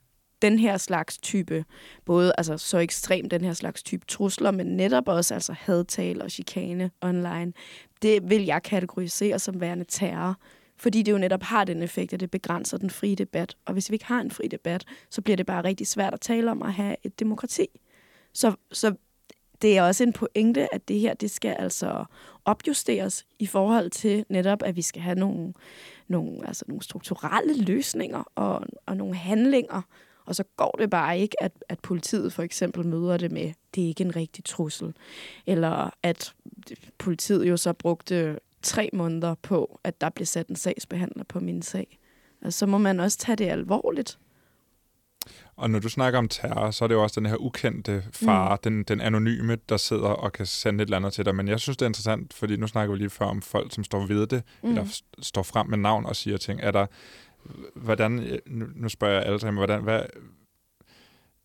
den 0.41 0.59
her 0.59 0.77
slags 0.77 1.17
type, 1.17 1.65
både 2.05 2.33
altså 2.37 2.57
så 2.57 2.77
ekstrem 2.77 3.29
den 3.29 3.43
her 3.43 3.53
slags 3.53 3.83
type 3.83 4.05
trusler, 4.05 4.51
men 4.51 4.67
netop 4.67 5.07
også 5.07 5.33
altså 5.33 5.53
hadtal 5.53 6.21
og 6.21 6.31
chikane 6.31 6.91
online, 7.01 7.53
det 8.01 8.29
vil 8.29 8.45
jeg 8.45 8.63
kategorisere 8.63 9.39
som 9.39 9.61
værende 9.61 9.85
terror 9.87 10.37
fordi 10.79 11.01
det 11.01 11.11
jo 11.11 11.17
netop 11.17 11.43
har 11.43 11.63
den 11.63 11.83
effekt, 11.83 12.13
at 12.13 12.19
det 12.19 12.31
begrænser 12.31 12.77
den 12.77 12.89
frie 12.89 13.15
debat. 13.15 13.57
Og 13.65 13.73
hvis 13.73 13.89
vi 13.89 13.95
ikke 13.95 14.05
har 14.05 14.21
en 14.21 14.31
fri 14.31 14.47
debat, 14.47 14.85
så 15.09 15.21
bliver 15.21 15.37
det 15.37 15.45
bare 15.45 15.63
rigtig 15.63 15.87
svært 15.87 16.13
at 16.13 16.21
tale 16.21 16.51
om 16.51 16.63
at 16.63 16.73
have 16.73 16.95
et 17.03 17.19
demokrati. 17.19 17.67
Så, 18.33 18.55
så 18.71 18.95
det 19.61 19.77
er 19.77 19.83
også 19.83 20.03
en 20.03 20.13
pointe, 20.13 20.73
at 20.73 20.87
det 20.87 20.99
her 20.99 21.13
det 21.13 21.31
skal 21.31 21.55
altså 21.59 22.05
opjusteres 22.45 23.25
i 23.39 23.45
forhold 23.45 23.89
til 23.89 24.25
netop, 24.29 24.63
at 24.63 24.75
vi 24.75 24.81
skal 24.81 25.01
have 25.01 25.19
nogle, 25.19 25.53
nogle, 26.07 26.47
altså 26.47 26.65
nogle 26.67 26.83
strukturelle 26.83 27.63
løsninger 27.63 28.23
og, 28.35 28.65
og 28.85 28.97
nogle 28.97 29.15
handlinger. 29.15 29.81
Og 30.25 30.35
så 30.35 30.43
går 30.57 30.75
det 30.79 30.89
bare 30.89 31.19
ikke, 31.19 31.43
at, 31.43 31.51
at 31.69 31.79
politiet 31.79 32.33
for 32.33 32.43
eksempel 32.43 32.85
møder 32.85 33.17
det 33.17 33.31
med, 33.31 33.53
det 33.75 33.83
er 33.83 33.87
ikke 33.87 34.03
en 34.03 34.15
rigtig 34.15 34.43
trussel. 34.43 34.93
Eller 35.45 35.89
at 36.03 36.33
politiet 36.97 37.49
jo 37.49 37.57
så 37.57 37.73
brugte 37.73 38.39
tre 38.67 38.89
måneder 38.93 39.35
på, 39.35 39.79
at 39.83 40.01
der 40.01 40.09
bliver 40.09 40.25
sat 40.25 40.47
en 40.47 40.55
sagsbehandler 40.55 41.23
på 41.23 41.39
min 41.39 41.61
sag. 41.61 41.99
Altså, 42.41 42.59
så 42.59 42.65
må 42.65 42.77
man 42.77 42.99
også 42.99 43.17
tage 43.17 43.35
det 43.35 43.49
alvorligt. 43.49 44.19
Og 45.55 45.69
når 45.69 45.79
du 45.79 45.89
snakker 45.89 46.19
om 46.19 46.27
terror, 46.27 46.71
så 46.71 46.83
er 46.83 46.87
det 46.87 46.95
jo 46.95 47.03
også 47.03 47.19
den 47.19 47.29
her 47.29 47.35
ukendte 47.41 48.03
far, 48.11 48.55
mm. 48.55 48.59
den, 48.63 48.83
den 48.83 49.01
anonyme, 49.01 49.57
der 49.69 49.77
sidder 49.77 50.09
og 50.09 50.31
kan 50.31 50.45
sende 50.45 50.81
et 50.81 50.87
eller 50.87 50.97
andet 50.97 51.13
til 51.13 51.25
dig. 51.25 51.35
Men 51.35 51.47
jeg 51.47 51.59
synes, 51.59 51.77
det 51.77 51.85
er 51.85 51.89
interessant, 51.89 52.33
fordi 52.33 52.55
nu 52.55 52.67
snakker 52.67 52.91
vi 52.93 52.97
lige 52.97 53.09
før 53.09 53.25
om 53.25 53.41
folk, 53.41 53.73
som 53.73 53.83
står 53.83 54.05
ved 54.05 54.27
det, 54.27 54.43
mm. 54.63 54.69
eller 54.69 54.83
st- 54.83 55.11
står 55.21 55.43
frem 55.43 55.67
med 55.67 55.77
navn 55.77 56.05
og 56.05 56.15
siger 56.15 56.37
ting. 56.37 56.59
Er 56.63 56.71
der, 56.71 56.85
hvordan, 57.75 58.39
nu, 58.45 58.65
nu 58.75 58.89
spørger 58.89 59.13
jeg 59.15 59.23
alle 59.23 59.39
tre, 59.39 59.51
men 59.51 59.57
hvordan, 59.57 59.83
hvad, 59.83 60.01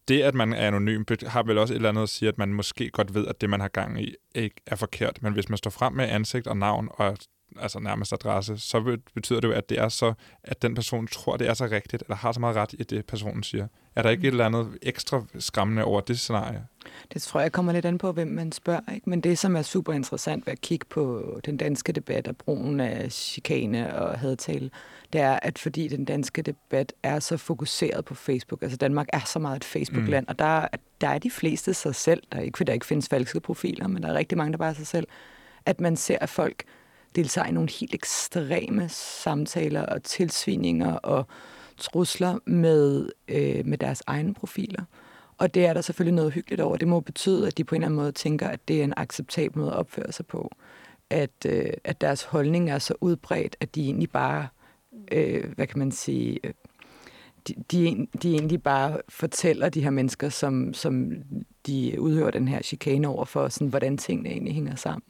det, 0.09 0.23
at 0.23 0.35
man 0.35 0.53
er 0.53 0.67
anonym, 0.67 1.05
har 1.27 1.43
vel 1.43 1.59
også 1.59 1.75
et 1.75 1.77
eller 1.77 1.88
andet 1.88 2.03
at 2.03 2.09
sige, 2.09 2.29
at 2.29 2.38
man 2.38 2.53
måske 2.53 2.91
godt 2.91 3.15
ved, 3.15 3.27
at 3.27 3.41
det, 3.41 3.51
man 3.51 3.61
har 3.61 3.69
gang 3.69 4.03
i, 4.03 4.15
ikke 4.35 4.57
er 4.67 4.77
forkert. 4.77 5.23
Men 5.23 5.33
hvis 5.33 5.49
man 5.49 5.59
står 5.59 5.71
frem 5.71 5.93
med 5.93 6.09
ansigt 6.09 6.47
og 6.47 6.57
navn 6.57 6.88
og 6.91 7.17
altså 7.61 7.79
nærmest 7.79 8.12
adresse, 8.12 8.59
så 8.59 8.99
betyder 9.15 9.41
det 9.41 9.49
jo, 9.49 9.53
at 9.53 9.69
det 9.69 9.79
er 9.79 9.88
så, 9.88 10.12
at 10.45 10.62
den 10.62 10.75
person 10.75 11.07
tror, 11.07 11.37
det 11.37 11.49
er 11.49 11.55
så 11.55 11.65
rigtigt, 11.67 12.03
eller 12.03 12.17
har 12.17 12.33
så 12.33 12.41
meget 12.41 12.57
ret 12.57 12.73
i 12.73 12.83
det, 12.83 13.07
personen 13.07 13.43
siger. 13.43 13.67
Er 13.97 14.03
der 14.03 14.11
ikke 14.11 14.29
et 14.29 14.33
eller 14.33 14.47
andet 14.47 14.79
ekstra 14.83 15.25
skræmmende 15.38 15.85
over 15.85 16.01
det 16.01 16.19
scenarie? 16.19 16.67
Det 17.12 17.23
tror 17.23 17.41
jeg 17.41 17.53
kommer 17.53 17.73
lidt 17.73 17.85
an 17.85 17.99
på, 17.99 18.12
hvem 18.12 18.29
man 18.29 18.53
spørger. 18.53 18.93
Ikke? 18.95 19.11
Men 19.11 19.21
det, 19.21 19.38
som 19.38 19.57
er 19.57 19.62
super 19.62 19.93
interessant 19.93 20.47
ved 20.47 20.53
at 20.53 20.61
kigge 20.61 20.87
på 20.91 21.25
den 21.45 21.57
danske 21.57 21.93
debat 21.93 22.29
og 22.29 22.37
brugen 22.37 22.81
af 22.81 23.12
chikane 23.12 23.97
og 23.97 24.19
hadtale, 24.19 24.71
det 25.12 25.21
er, 25.21 25.38
at 25.43 25.59
fordi 25.59 25.88
den 25.88 26.05
danske 26.05 26.43
debat 26.43 26.93
er 27.03 27.19
så 27.19 27.37
fokuseret 27.37 28.05
på 28.05 28.15
Facebook, 28.15 28.62
altså 28.62 28.77
Danmark 28.77 29.07
er 29.12 29.21
så 29.27 29.38
meget 29.38 29.57
et 29.57 29.65
Facebook-land, 29.65 30.25
mm. 30.25 30.31
og 30.31 30.38
der, 30.38 30.67
der 31.01 31.09
er 31.09 31.19
de 31.19 31.31
fleste 31.31 31.75
sig 31.75 31.95
selv, 31.95 32.23
der 32.33 32.38
er 32.38 32.43
ikke 32.43 32.57
fordi 32.57 32.69
der 32.69 32.75
ikke 32.75 32.87
findes 32.87 33.09
falske 33.09 33.41
profiler, 33.41 33.88
men 33.88 34.03
der 34.03 34.09
er 34.09 34.15
rigtig 34.15 34.38
mange, 34.38 34.53
der 34.53 34.59
bare 34.59 34.71
er 34.71 34.75
sig 34.75 34.87
selv, 34.87 35.07
at 35.67 35.81
man 35.81 35.97
ser, 35.97 36.19
at 36.21 36.29
folk 36.29 36.62
deltager 37.16 37.48
i 37.48 37.53
nogle 37.53 37.70
helt 37.81 37.94
ekstreme 37.94 38.88
samtaler 38.88 39.83
og 39.83 40.03
tilsvininger 40.03 40.92
og 40.92 41.27
trusler 41.77 42.38
med, 42.46 43.09
øh, 43.29 43.66
med 43.66 43.79
deres 43.79 44.03
egne 44.07 44.35
profiler. 44.35 44.85
Og 45.38 45.55
det 45.55 45.66
er 45.66 45.72
der 45.72 45.81
selvfølgelig 45.81 46.14
noget 46.14 46.33
hyggeligt 46.33 46.61
over. 46.61 46.77
Det 46.77 46.88
må 46.88 47.01
betyde, 47.01 47.46
at 47.46 47.59
de 47.59 47.64
på 47.64 47.75
en 47.75 47.83
eller 47.83 47.87
anden 47.87 48.01
måde 48.01 48.12
tænker, 48.12 48.48
at 48.48 48.68
det 48.68 48.81
er 48.81 48.85
en 48.85 48.94
acceptabel 48.96 49.59
måde 49.59 49.70
at 49.70 49.77
opføre 49.77 50.12
sig 50.12 50.27
på. 50.27 50.51
At, 51.11 51.46
øh, 51.46 51.72
at 51.85 52.01
deres 52.01 52.22
holdning 52.22 52.70
er 52.70 52.79
så 52.79 52.94
udbredt, 53.01 53.57
at 53.61 53.75
de 53.75 53.85
egentlig 53.85 54.11
bare, 54.11 54.48
øh, 55.12 55.53
hvad 55.55 55.66
kan 55.66 55.79
man 55.79 55.92
sige, 55.92 56.38
øh, 56.44 56.53
de, 57.48 57.55
de, 57.72 58.07
de 58.22 58.33
egentlig 58.33 58.62
bare 58.62 58.98
fortæller 59.09 59.68
de 59.68 59.83
her 59.83 59.90
mennesker, 59.90 60.29
som, 60.29 60.75
som 60.75 61.12
de 61.66 61.96
udhører 61.98 62.31
den 62.31 62.48
her 62.48 62.62
chikane 62.62 63.09
over 63.09 63.25
for, 63.25 63.48
sådan, 63.48 63.68
hvordan 63.68 63.98
tingene 63.98 64.29
egentlig 64.29 64.55
hænger 64.55 64.75
sammen. 64.75 65.03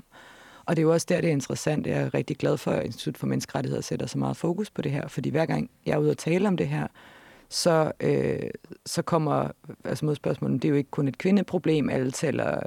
Og 0.64 0.77
det 0.77 0.83
er 0.83 0.87
jo 0.87 0.92
også 0.92 1.07
der, 1.09 1.20
det 1.20 1.29
er 1.29 1.33
interessant. 1.33 1.87
Jeg 1.87 2.03
er 2.03 2.14
rigtig 2.14 2.37
glad 2.37 2.57
for, 2.57 2.70
at 2.70 2.87
Institut 2.87 3.18
for 3.18 3.27
Menneskerettigheder 3.27 3.83
sætter 3.83 4.07
så 4.07 4.18
meget 4.18 4.37
fokus 4.37 4.70
på 4.70 4.83
det 4.83 4.92
her, 4.92 5.09
fordi 5.09 5.31
hver 5.31 5.46
gang 5.46 5.70
jeg 5.87 5.92
er 5.92 5.98
ude 5.98 6.11
og 6.11 6.18
tale 6.18 6.48
om 6.48 6.57
det 6.57 6.68
her, 6.68 6.87
så, 7.48 7.92
øh, 8.01 8.51
så 8.87 9.03
kommer 9.03 9.48
altså 9.85 10.05
modspørgsmålet, 10.05 10.62
det 10.62 10.68
er 10.68 10.70
jo 10.70 10.77
ikke 10.77 10.90
kun 10.90 11.09
et 11.09 11.18
kvindeproblem, 11.18 11.90
alle 11.90 12.11
taler 12.11 12.61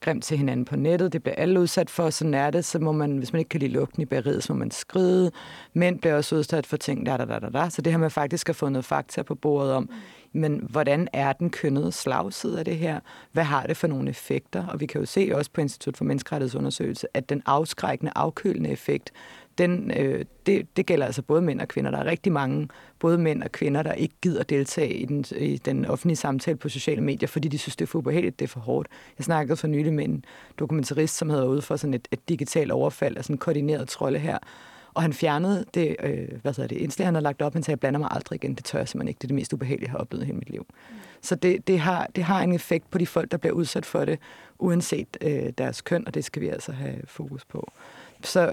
grimt 0.00 0.24
til 0.24 0.38
hinanden 0.38 0.64
på 0.64 0.76
nettet, 0.76 1.12
det 1.12 1.22
bliver 1.22 1.34
alle 1.34 1.60
udsat 1.60 1.90
for, 1.90 2.10
sådan 2.10 2.34
er 2.34 2.50
det, 2.50 2.64
så 2.64 2.78
må 2.78 2.92
man, 2.92 3.18
hvis 3.18 3.32
man 3.32 3.38
ikke 3.38 3.48
kan 3.48 3.60
lide 3.60 3.72
lugten 3.72 4.02
i 4.02 4.04
bæriet, 4.04 4.44
så 4.44 4.52
må 4.52 4.58
man 4.58 4.70
skride. 4.70 5.30
Mænd 5.74 5.98
bliver 5.98 6.14
også 6.14 6.36
udsat 6.36 6.66
for 6.66 6.76
ting, 6.76 7.06
der, 7.06 7.16
der, 7.16 7.24
der, 7.24 7.38
der, 7.38 7.48
der. 7.48 7.68
Så 7.68 7.82
det 7.82 7.92
her 7.92 7.98
med 7.98 8.10
faktisk 8.10 8.48
at 8.48 8.56
få 8.56 8.68
noget 8.68 8.84
fakta 8.84 9.22
på 9.22 9.34
bordet 9.34 9.72
om, 9.72 9.90
men 10.34 10.66
hvordan 10.70 11.08
er 11.12 11.32
den 11.32 11.50
kønnede 11.50 11.92
slagside 11.92 12.58
af 12.58 12.64
det 12.64 12.76
her? 12.76 13.00
Hvad 13.32 13.44
har 13.44 13.66
det 13.66 13.76
for 13.76 13.86
nogle 13.86 14.10
effekter? 14.10 14.66
Og 14.66 14.80
vi 14.80 14.86
kan 14.86 15.00
jo 15.00 15.06
se 15.06 15.30
også 15.34 15.50
på 15.50 15.60
Institut 15.60 15.96
for 15.96 16.04
Menneskerettighedsundersøgelse, 16.04 17.06
at 17.14 17.28
den 17.28 17.42
afskrækkende, 17.46 18.12
afkølende 18.14 18.70
effekt, 18.70 19.12
den, 19.58 19.90
øh, 19.96 20.24
det, 20.46 20.76
det 20.76 20.86
gælder 20.86 21.06
altså 21.06 21.22
både 21.22 21.42
mænd 21.42 21.60
og 21.60 21.68
kvinder. 21.68 21.90
Der 21.90 21.98
er 21.98 22.04
rigtig 22.04 22.32
mange, 22.32 22.68
både 22.98 23.18
mænd 23.18 23.42
og 23.42 23.52
kvinder, 23.52 23.82
der 23.82 23.92
ikke 23.92 24.14
gider 24.22 24.42
deltage 24.42 24.94
i 24.94 25.04
den, 25.04 25.24
i 25.36 25.56
den 25.56 25.84
offentlige 25.86 26.16
samtale 26.16 26.56
på 26.56 26.68
sociale 26.68 27.00
medier, 27.00 27.26
fordi 27.26 27.48
de 27.48 27.58
synes, 27.58 27.76
det 27.76 27.84
er 27.84 27.86
for 27.86 27.98
ubehageligt, 27.98 28.38
det 28.38 28.44
er 28.44 28.48
for 28.48 28.60
hårdt. 28.60 28.88
Jeg 29.18 29.24
snakkede 29.24 29.56
for 29.56 29.66
nylig 29.66 29.92
med 29.92 30.04
en 30.04 30.24
dokumentarist, 30.58 31.16
som 31.16 31.30
havde 31.30 31.48
ude 31.48 31.62
for 31.62 31.76
sådan 31.76 31.94
et, 31.94 32.08
et 32.10 32.28
digitalt 32.28 32.72
overfald 32.72 33.16
af 33.16 33.24
sådan 33.24 33.34
en 33.34 33.38
koordineret 33.38 33.88
trolde 33.88 34.18
her, 34.18 34.38
og 34.94 35.02
han 35.02 35.12
fjernede 35.12 35.64
det, 35.74 35.96
øh, 36.02 36.28
hvad 36.42 36.52
hedder 36.56 36.68
det 36.68 36.76
indslag, 36.76 37.06
han 37.06 37.14
havde 37.14 37.22
lagt 37.22 37.42
op. 37.42 37.52
Han 37.52 37.62
sagde, 37.62 37.72
jeg 37.72 37.80
blander 37.80 38.00
mig 38.00 38.08
aldrig 38.10 38.36
igen. 38.36 38.54
Det 38.54 38.64
tør 38.64 38.78
jeg 38.78 38.88
simpelthen 38.88 39.08
ikke. 39.08 39.18
Det 39.18 39.24
er 39.24 39.28
det 39.28 39.34
mest 39.34 39.52
ubehagelige, 39.52 39.86
jeg 39.86 39.90
har 39.90 39.98
oplevet 39.98 40.22
i 40.22 40.26
hele 40.26 40.38
mit 40.38 40.50
liv. 40.50 40.66
Mm. 40.68 40.96
Så 41.20 41.34
det, 41.34 41.66
det, 41.68 41.80
har, 41.80 42.06
det 42.16 42.24
har 42.24 42.42
en 42.42 42.52
effekt 42.52 42.90
på 42.90 42.98
de 42.98 43.06
folk, 43.06 43.30
der 43.30 43.36
bliver 43.36 43.52
udsat 43.52 43.86
for 43.86 44.04
det, 44.04 44.18
uanset 44.58 45.16
øh, 45.20 45.52
deres 45.58 45.80
køn, 45.80 46.06
og 46.06 46.14
det 46.14 46.24
skal 46.24 46.42
vi 46.42 46.48
altså 46.48 46.72
have 46.72 46.96
fokus 47.04 47.44
på. 47.44 47.72
Så 48.22 48.52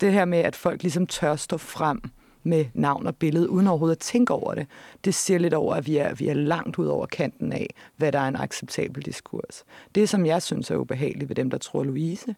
det 0.00 0.12
her 0.12 0.24
med, 0.24 0.38
at 0.38 0.56
folk 0.56 0.82
ligesom 0.82 1.06
tør 1.06 1.36
stå 1.36 1.56
frem 1.56 2.02
med 2.42 2.64
navn 2.74 3.06
og 3.06 3.16
billede, 3.16 3.50
uden 3.50 3.66
overhovedet 3.66 3.96
at 3.96 4.00
tænke 4.00 4.32
over 4.32 4.54
det, 4.54 4.66
det 5.04 5.14
siger 5.14 5.38
lidt 5.38 5.54
over, 5.54 5.74
at 5.74 5.86
vi 5.86 5.96
er, 5.96 6.14
vi 6.14 6.28
er 6.28 6.34
langt 6.34 6.78
ud 6.78 6.86
over 6.86 7.06
kanten 7.06 7.52
af, 7.52 7.74
hvad 7.96 8.12
der 8.12 8.18
er 8.18 8.28
en 8.28 8.36
acceptabel 8.36 9.02
diskurs. 9.02 9.64
Det, 9.94 10.08
som 10.08 10.26
jeg 10.26 10.42
synes 10.42 10.70
er 10.70 10.76
ubehageligt 10.76 11.28
ved 11.28 11.36
dem, 11.36 11.50
der 11.50 11.58
tror 11.58 11.84
Louise, 11.84 12.34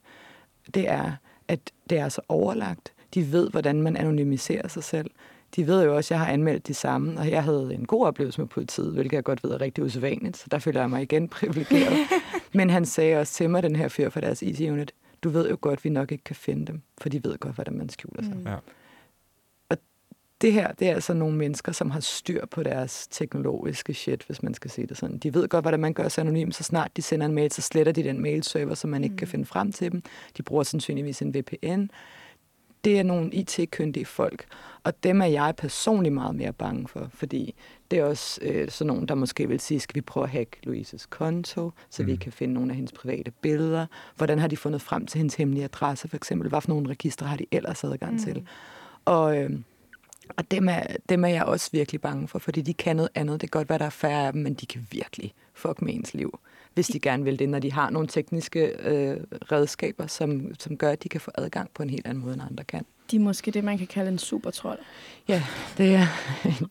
det 0.74 0.88
er, 0.88 1.12
at 1.48 1.60
det 1.90 1.98
er 1.98 2.08
så 2.08 2.20
overlagt. 2.28 2.92
De 3.14 3.32
ved, 3.32 3.50
hvordan 3.50 3.82
man 3.82 3.96
anonymiserer 3.96 4.68
sig 4.68 4.84
selv. 4.84 5.10
De 5.56 5.66
ved 5.66 5.84
jo 5.84 5.96
også, 5.96 6.14
at 6.14 6.18
jeg 6.18 6.26
har 6.26 6.32
anmeldt 6.32 6.66
de 6.66 6.74
samme, 6.74 7.20
og 7.20 7.30
jeg 7.30 7.44
havde 7.44 7.74
en 7.74 7.86
god 7.86 8.06
oplevelse 8.06 8.40
med 8.40 8.48
politiet, 8.48 8.92
hvilket 8.92 9.16
jeg 9.16 9.24
godt 9.24 9.44
ved 9.44 9.50
er 9.50 9.60
rigtig 9.60 9.84
usædvanligt, 9.84 10.36
så 10.36 10.46
der 10.50 10.58
føler 10.58 10.80
jeg 10.80 10.90
mig 10.90 11.02
igen 11.02 11.28
privilegeret. 11.38 11.98
Men 12.52 12.70
han 12.70 12.86
sagde 12.86 13.20
også 13.20 13.32
til 13.32 13.50
mig, 13.50 13.62
den 13.62 13.76
her 13.76 13.88
fyr 13.88 14.10
fra 14.10 14.20
deres 14.20 14.42
Easy 14.42 14.62
Unit, 14.62 14.92
du 15.22 15.28
ved 15.28 15.50
jo 15.50 15.58
godt, 15.60 15.78
at 15.78 15.84
vi 15.84 15.90
nok 15.90 16.12
ikke 16.12 16.24
kan 16.24 16.36
finde 16.36 16.66
dem, 16.66 16.82
for 16.98 17.08
de 17.08 17.24
ved 17.24 17.38
godt, 17.38 17.54
hvordan 17.54 17.78
man 17.78 17.88
skjuler 17.88 18.22
sig. 18.22 18.36
Mm. 18.36 18.46
Ja. 18.46 18.56
Og 19.68 19.76
det 20.40 20.52
her, 20.52 20.72
det 20.72 20.88
er 20.88 20.94
altså 20.94 21.14
nogle 21.14 21.36
mennesker, 21.36 21.72
som 21.72 21.90
har 21.90 22.00
styr 22.00 22.46
på 22.46 22.62
deres 22.62 23.08
teknologiske 23.10 23.94
shit, 23.94 24.24
hvis 24.26 24.42
man 24.42 24.54
skal 24.54 24.70
sige 24.70 24.86
det 24.86 24.96
sådan. 24.96 25.18
De 25.18 25.34
ved 25.34 25.48
godt, 25.48 25.64
hvordan 25.64 25.80
man 25.80 25.92
gør 25.92 26.08
sig 26.08 26.22
anonym, 26.22 26.50
så 26.50 26.64
snart 26.64 26.96
de 26.96 27.02
sender 27.02 27.26
en 27.26 27.34
mail, 27.34 27.52
så 27.52 27.62
sletter 27.62 27.92
de 27.92 28.02
den 28.02 28.20
mailserver, 28.22 28.74
så 28.74 28.86
man 28.86 29.04
ikke 29.04 29.12
mm. 29.12 29.18
kan 29.18 29.28
finde 29.28 29.44
frem 29.44 29.72
til 29.72 29.92
dem. 29.92 30.02
De 30.36 30.42
bruger 30.42 30.62
sandsynligvis 30.62 31.22
en 31.22 31.34
VPN 31.34 31.86
det 32.88 32.98
er 32.98 33.02
nogle 33.02 33.30
IT-kyndige 33.30 34.04
folk, 34.04 34.46
og 34.84 35.02
dem 35.02 35.20
er 35.20 35.26
jeg 35.26 35.54
personligt 35.56 36.14
meget 36.14 36.34
mere 36.34 36.52
bange 36.52 36.88
for, 36.88 37.10
fordi 37.14 37.54
det 37.90 37.98
er 37.98 38.04
også 38.04 38.40
øh, 38.42 38.70
sådan 38.70 38.86
nogen, 38.86 39.08
der 39.08 39.14
måske 39.14 39.48
vil 39.48 39.60
sige, 39.60 39.80
skal 39.80 39.94
vi 39.94 40.00
prøve 40.00 40.24
at 40.24 40.30
hacke 40.30 40.56
Louises 40.62 41.06
konto, 41.06 41.72
så 41.90 42.02
mm. 42.02 42.08
vi 42.08 42.16
kan 42.16 42.32
finde 42.32 42.54
nogle 42.54 42.70
af 42.70 42.76
hendes 42.76 42.92
private 42.92 43.30
billeder. 43.30 43.86
Hvordan 44.16 44.38
har 44.38 44.48
de 44.48 44.56
fundet 44.56 44.82
frem 44.82 45.06
til 45.06 45.18
hendes 45.18 45.34
hemmelige 45.34 45.64
adresse, 45.64 46.08
for 46.08 46.16
eksempel? 46.16 46.48
Hvad 46.48 46.60
for 46.60 46.68
nogle 46.68 46.90
registre 46.90 47.26
har 47.26 47.36
de 47.36 47.46
ellers 47.52 47.84
adgang 47.84 48.12
mm. 48.12 48.18
til? 48.18 48.46
Og, 49.04 49.38
øh, 49.38 49.50
og 50.36 50.50
dem, 50.50 50.68
er, 50.68 50.82
dem 51.08 51.24
er 51.24 51.28
jeg 51.28 51.44
også 51.44 51.68
virkelig 51.72 52.00
bange 52.00 52.28
for, 52.28 52.38
fordi 52.38 52.62
de 52.62 52.74
kan 52.74 52.96
noget 52.96 53.10
andet. 53.14 53.40
Det 53.40 53.50
kan 53.50 53.58
godt 53.58 53.68
være, 53.68 53.78
der 53.78 53.86
er 53.86 53.90
færre 53.90 54.26
af 54.26 54.32
dem, 54.32 54.42
men 54.42 54.54
de 54.54 54.66
kan 54.66 54.86
virkelig 54.90 55.34
fuck 55.54 55.82
med 55.82 55.94
ens 55.94 56.14
liv 56.14 56.38
hvis 56.78 56.86
de 56.86 57.00
gerne 57.00 57.24
vil 57.24 57.38
det, 57.38 57.48
når 57.48 57.58
de 57.58 57.72
har 57.72 57.90
nogle 57.90 58.08
tekniske 58.08 58.60
øh, 58.60 59.20
redskaber, 59.52 60.06
som, 60.06 60.54
som 60.58 60.76
gør, 60.76 60.90
at 60.90 61.02
de 61.02 61.08
kan 61.08 61.20
få 61.20 61.30
adgang 61.34 61.70
på 61.74 61.82
en 61.82 61.90
helt 61.90 62.06
anden 62.06 62.24
måde, 62.24 62.34
end 62.34 62.42
andre 62.42 62.64
kan. 62.64 62.86
De 63.10 63.16
er 63.16 63.20
måske 63.20 63.50
det, 63.50 63.64
man 63.64 63.78
kan 63.78 63.86
kalde 63.86 64.10
en 64.10 64.18
supertrold. 64.18 64.78
Ja, 65.28 65.42
det 65.78 65.94
er... 65.94 66.06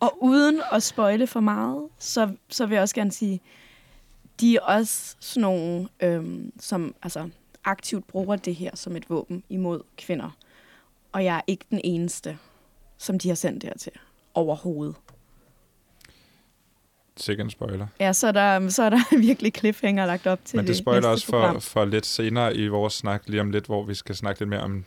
og 0.05 0.23
uden 0.23 0.61
at 0.71 0.83
spøjle 0.83 1.27
for 1.27 1.39
meget, 1.39 1.87
så, 1.99 2.31
så 2.49 2.65
vil 2.65 2.75
jeg 2.75 2.81
også 2.81 2.95
gerne 2.95 3.11
sige, 3.11 3.41
de 4.39 4.55
er 4.55 4.61
også 4.61 5.15
sådan 5.19 5.41
nogle, 5.41 5.87
øhm, 5.99 6.51
som 6.59 6.95
altså, 7.03 7.29
aktivt 7.63 8.07
bruger 8.07 8.35
det 8.35 8.55
her 8.55 8.71
som 8.75 8.95
et 8.95 9.09
våben 9.09 9.43
imod 9.49 9.81
kvinder. 9.97 10.37
Og 11.11 11.25
jeg 11.25 11.35
er 11.35 11.41
ikke 11.47 11.65
den 11.69 11.81
eneste, 11.83 12.37
som 12.97 13.19
de 13.19 13.27
har 13.27 13.35
sendt 13.35 13.61
det 13.61 13.69
her 13.69 13.77
til 13.77 13.91
overhovedet. 14.33 14.95
Sikke 17.17 17.49
spoiler. 17.49 17.87
Ja, 17.99 18.13
så 18.13 18.27
er 18.27 18.31
der, 18.31 18.69
så 18.69 18.83
er 18.83 18.89
der 18.89 19.17
virkelig 19.27 19.53
cliffhanger 19.57 20.05
lagt 20.05 20.27
op 20.27 20.39
til 20.45 20.57
Men 20.57 20.67
det 20.67 20.77
spoiler 20.77 21.07
også 21.07 21.25
for, 21.25 21.59
for 21.59 21.85
lidt 21.85 22.05
senere 22.05 22.55
i 22.55 22.67
vores 22.67 22.93
snak, 22.93 23.23
lige 23.25 23.41
om 23.41 23.51
lidt, 23.51 23.65
hvor 23.65 23.83
vi 23.83 23.93
skal 23.93 24.15
snakke 24.15 24.41
lidt 24.41 24.49
mere 24.49 24.61
om 24.61 24.85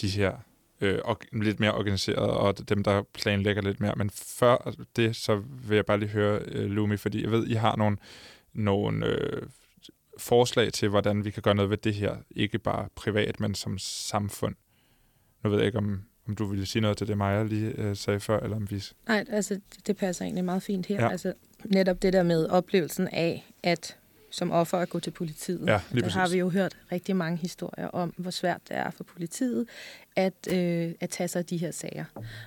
de 0.00 0.08
her 0.08 0.32
øh, 0.80 0.98
og, 1.04 1.18
lidt 1.32 1.60
mere 1.60 1.74
organiseret, 1.74 2.30
og 2.30 2.68
dem, 2.68 2.84
der 2.84 3.02
planlægger 3.02 3.62
lidt 3.62 3.80
mere. 3.80 3.94
Men 3.96 4.10
før 4.10 4.74
det, 4.96 5.16
så 5.16 5.42
vil 5.68 5.74
jeg 5.74 5.86
bare 5.86 5.98
lige 5.98 6.08
høre, 6.08 6.40
øh, 6.46 6.70
Lumi, 6.70 6.96
fordi 6.96 7.22
jeg 7.22 7.30
ved, 7.30 7.46
I 7.46 7.54
har 7.54 7.76
nogle, 7.76 7.96
nogle 8.52 9.06
øh, 9.06 9.42
forslag 10.18 10.72
til, 10.72 10.88
hvordan 10.88 11.24
vi 11.24 11.30
kan 11.30 11.42
gøre 11.42 11.54
noget 11.54 11.70
ved 11.70 11.76
det 11.76 11.94
her. 11.94 12.16
Ikke 12.30 12.58
bare 12.58 12.88
privat, 12.94 13.40
men 13.40 13.54
som 13.54 13.78
samfund. 13.78 14.54
Nu 15.44 15.50
ved 15.50 15.58
jeg 15.58 15.66
ikke, 15.66 15.78
om 15.78 16.04
om 16.28 16.36
du 16.36 16.46
ville 16.46 16.66
sige 16.66 16.82
noget 16.82 16.96
til 16.96 17.08
det, 17.08 17.18
Maja 17.18 17.42
lige 17.42 17.72
øh, 17.76 17.96
sagde 17.96 18.20
før, 18.20 18.40
eller 18.40 18.56
om 18.56 18.70
vi... 18.70 18.82
Nej, 19.08 19.24
altså 19.30 19.60
det 19.86 19.96
passer 19.96 20.24
egentlig 20.24 20.44
meget 20.44 20.62
fint 20.62 20.86
her. 20.86 21.02
Ja. 21.02 21.10
Altså 21.10 21.32
netop 21.64 22.02
det 22.02 22.12
der 22.12 22.22
med 22.22 22.46
oplevelsen 22.46 23.08
af, 23.08 23.52
at 23.62 23.96
som 24.34 24.52
offer 24.52 24.78
at 24.78 24.88
gå 24.88 25.00
til 25.00 25.10
politiet. 25.10 25.66
Ja, 25.66 25.80
lige 25.90 26.04
der 26.04 26.10
har 26.10 26.28
vi 26.28 26.38
jo 26.38 26.48
hørt 26.48 26.76
rigtig 26.92 27.16
mange 27.16 27.38
historier 27.38 27.88
om, 27.88 28.14
hvor 28.16 28.30
svært 28.30 28.60
det 28.68 28.76
er 28.76 28.90
for 28.90 29.04
politiet 29.04 29.66
at, 30.16 30.52
øh, 30.52 30.92
at 31.00 31.10
tage 31.10 31.28
sig 31.28 31.38
af 31.38 31.46
de 31.46 31.56
her 31.56 31.70
sager. 31.70 32.04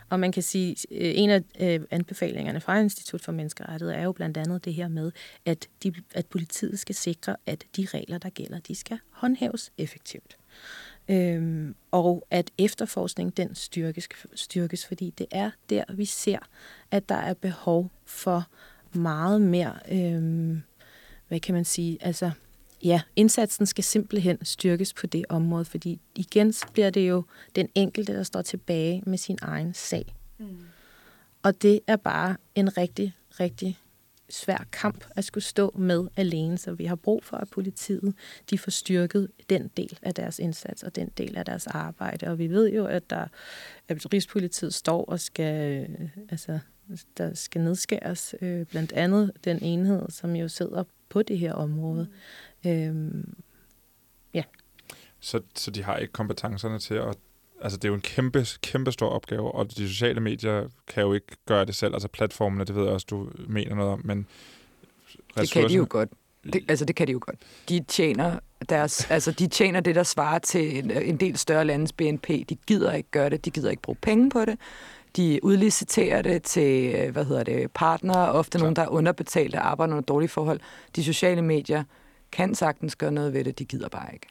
Og 0.09 0.19
man 0.19 0.31
kan 0.31 0.43
sige, 0.43 0.75
øh, 0.91 1.11
en 1.15 1.29
af 1.29 1.43
øh, 1.59 1.79
anbefalingerne 1.91 2.61
fra 2.61 2.79
Institut 2.79 3.21
for 3.21 3.31
Menneskerettigheder 3.31 3.99
er 3.99 4.03
jo 4.03 4.11
blandt 4.11 4.37
andet 4.37 4.65
det 4.65 4.73
her 4.73 4.87
med, 4.87 5.11
at, 5.45 5.67
de, 5.83 5.93
at 6.15 6.25
politiet 6.25 6.79
skal 6.79 6.95
sikre, 6.95 7.35
at 7.45 7.63
de 7.77 7.87
regler, 7.93 8.17
der 8.17 8.29
gælder, 8.29 8.59
de 8.59 8.75
skal 8.75 8.99
håndhæves 9.09 9.71
effektivt. 9.77 10.37
Øhm, 11.09 11.75
og 11.91 12.27
at 12.31 12.51
efterforskning 12.57 13.37
den 13.37 13.55
styrkes, 13.55 14.09
styrkes, 14.35 14.85
fordi 14.85 15.13
det 15.17 15.27
er 15.31 15.51
der, 15.69 15.83
vi 15.93 16.05
ser, 16.05 16.39
at 16.91 17.09
der 17.09 17.15
er 17.15 17.33
behov 17.33 17.91
for 18.05 18.47
meget 18.95 19.41
mere, 19.41 19.73
øh, 19.91 20.57
hvad 21.27 21.39
kan 21.39 21.55
man 21.55 21.65
sige, 21.65 21.97
altså 22.01 22.31
ja, 22.83 23.01
indsatsen 23.15 23.65
skal 23.65 23.83
simpelthen 23.83 24.45
styrkes 24.45 24.93
på 24.93 25.07
det 25.07 25.25
område, 25.29 25.65
fordi 25.65 26.01
igen 26.15 26.53
så 26.53 26.65
bliver 26.73 26.89
det 26.89 27.09
jo 27.09 27.23
den 27.55 27.69
enkelte, 27.75 28.13
der 28.13 28.23
står 28.23 28.41
tilbage 28.41 29.03
med 29.05 29.17
sin 29.17 29.37
egen 29.41 29.73
sag. 29.73 30.15
Mm. 30.37 30.59
Og 31.43 31.61
det 31.61 31.79
er 31.87 31.95
bare 31.95 32.37
en 32.55 32.77
rigtig, 32.77 33.15
rigtig 33.39 33.79
svær 34.29 34.65
kamp 34.71 35.05
at 35.15 35.23
skulle 35.23 35.43
stå 35.43 35.71
med 35.77 36.07
alene, 36.15 36.57
så 36.57 36.73
vi 36.73 36.85
har 36.85 36.95
brug 36.95 37.23
for, 37.23 37.37
at 37.37 37.49
politiet 37.49 38.13
de 38.49 38.57
får 38.57 38.71
styrket 38.71 39.31
den 39.49 39.67
del 39.77 39.99
af 40.01 40.13
deres 40.13 40.39
indsats 40.39 40.83
og 40.83 40.95
den 40.95 41.11
del 41.17 41.37
af 41.37 41.45
deres 41.45 41.67
arbejde. 41.67 42.27
Og 42.27 42.39
vi 42.39 42.47
ved 42.47 42.71
jo, 42.71 42.85
at 42.85 43.09
der 43.09 43.27
at 43.87 44.13
Rigspolitiet 44.13 44.73
står 44.73 45.05
og 45.05 45.19
skal, 45.19 45.87
altså, 46.29 46.59
der 47.17 47.33
skal 47.33 47.61
nedskæres 47.61 48.35
øh, 48.41 48.65
blandt 48.65 48.93
andet 48.93 49.31
den 49.43 49.63
enhed, 49.63 50.01
som 50.09 50.35
jo 50.35 50.47
sidder 50.47 50.83
på 51.09 51.21
det 51.21 51.39
her 51.39 51.53
område. 51.53 52.07
Mm. 52.63 52.69
Øhm, 52.69 53.33
ja. 54.33 54.43
Så, 55.19 55.41
så 55.55 55.71
de 55.71 55.83
har 55.83 55.97
ikke 55.97 56.13
kompetencerne 56.13 56.79
til 56.79 56.93
at 56.93 57.17
altså 57.61 57.77
det 57.77 57.85
er 57.85 57.89
jo 57.89 57.95
en 57.95 58.01
kæmpe, 58.01 58.45
kæmpe 58.61 58.91
stor 58.91 59.09
opgave, 59.09 59.51
og 59.51 59.77
de 59.77 59.89
sociale 59.89 60.19
medier 60.19 60.67
kan 60.87 61.03
jo 61.03 61.13
ikke 61.13 61.37
gøre 61.45 61.65
det 61.65 61.75
selv. 61.75 61.93
Altså 61.93 62.07
platformene, 62.07 62.65
det 62.65 62.75
ved 62.75 62.83
jeg 62.83 62.93
også, 62.93 63.07
du 63.09 63.29
mener 63.47 63.75
noget 63.75 63.91
om, 63.91 64.01
men 64.03 64.27
det 65.37 65.51
kan 65.51 65.69
de 65.69 65.73
jo 65.73 65.87
godt. 65.89 66.09
Det, 66.53 66.65
altså 66.67 66.85
det 66.85 66.95
kan 66.95 67.07
de 67.07 67.11
jo 67.11 67.19
godt. 67.21 67.37
De 67.69 67.85
tjener 67.87 68.39
deres, 68.69 69.11
altså 69.11 69.31
de 69.31 69.47
tjener 69.47 69.79
det, 69.79 69.95
der 69.95 70.03
svarer 70.03 70.39
til 70.39 70.77
en, 70.77 70.91
en 70.91 71.17
del 71.17 71.37
større 71.37 71.65
landes 71.65 71.93
BNP. 71.93 72.27
De 72.27 72.55
gider 72.67 72.93
ikke 72.93 73.09
gøre 73.11 73.29
det, 73.29 73.45
de 73.45 73.49
gider 73.49 73.69
ikke 73.69 73.81
bruge 73.81 73.97
penge 74.01 74.29
på 74.29 74.45
det. 74.45 74.59
De 75.17 75.39
udliciterer 75.43 76.21
det 76.21 76.43
til, 76.43 77.11
hvad 77.11 77.25
hedder 77.25 77.43
det, 77.43 77.71
partnere, 77.71 78.31
ofte 78.31 78.57
Klar. 78.57 78.63
nogen, 78.63 78.75
der 78.75 78.81
er 78.81 78.87
underbetalt 78.87 79.55
og 79.55 79.71
arbejder 79.71 79.93
under 79.93 80.05
dårlige 80.05 80.29
forhold. 80.29 80.59
De 80.95 81.03
sociale 81.03 81.41
medier 81.41 81.83
kan 82.31 82.55
sagtens 82.55 82.95
gøre 82.95 83.11
noget 83.11 83.33
ved 83.33 83.43
det, 83.43 83.59
de 83.59 83.65
gider 83.65 83.89
bare 83.89 84.13
ikke. 84.13 84.27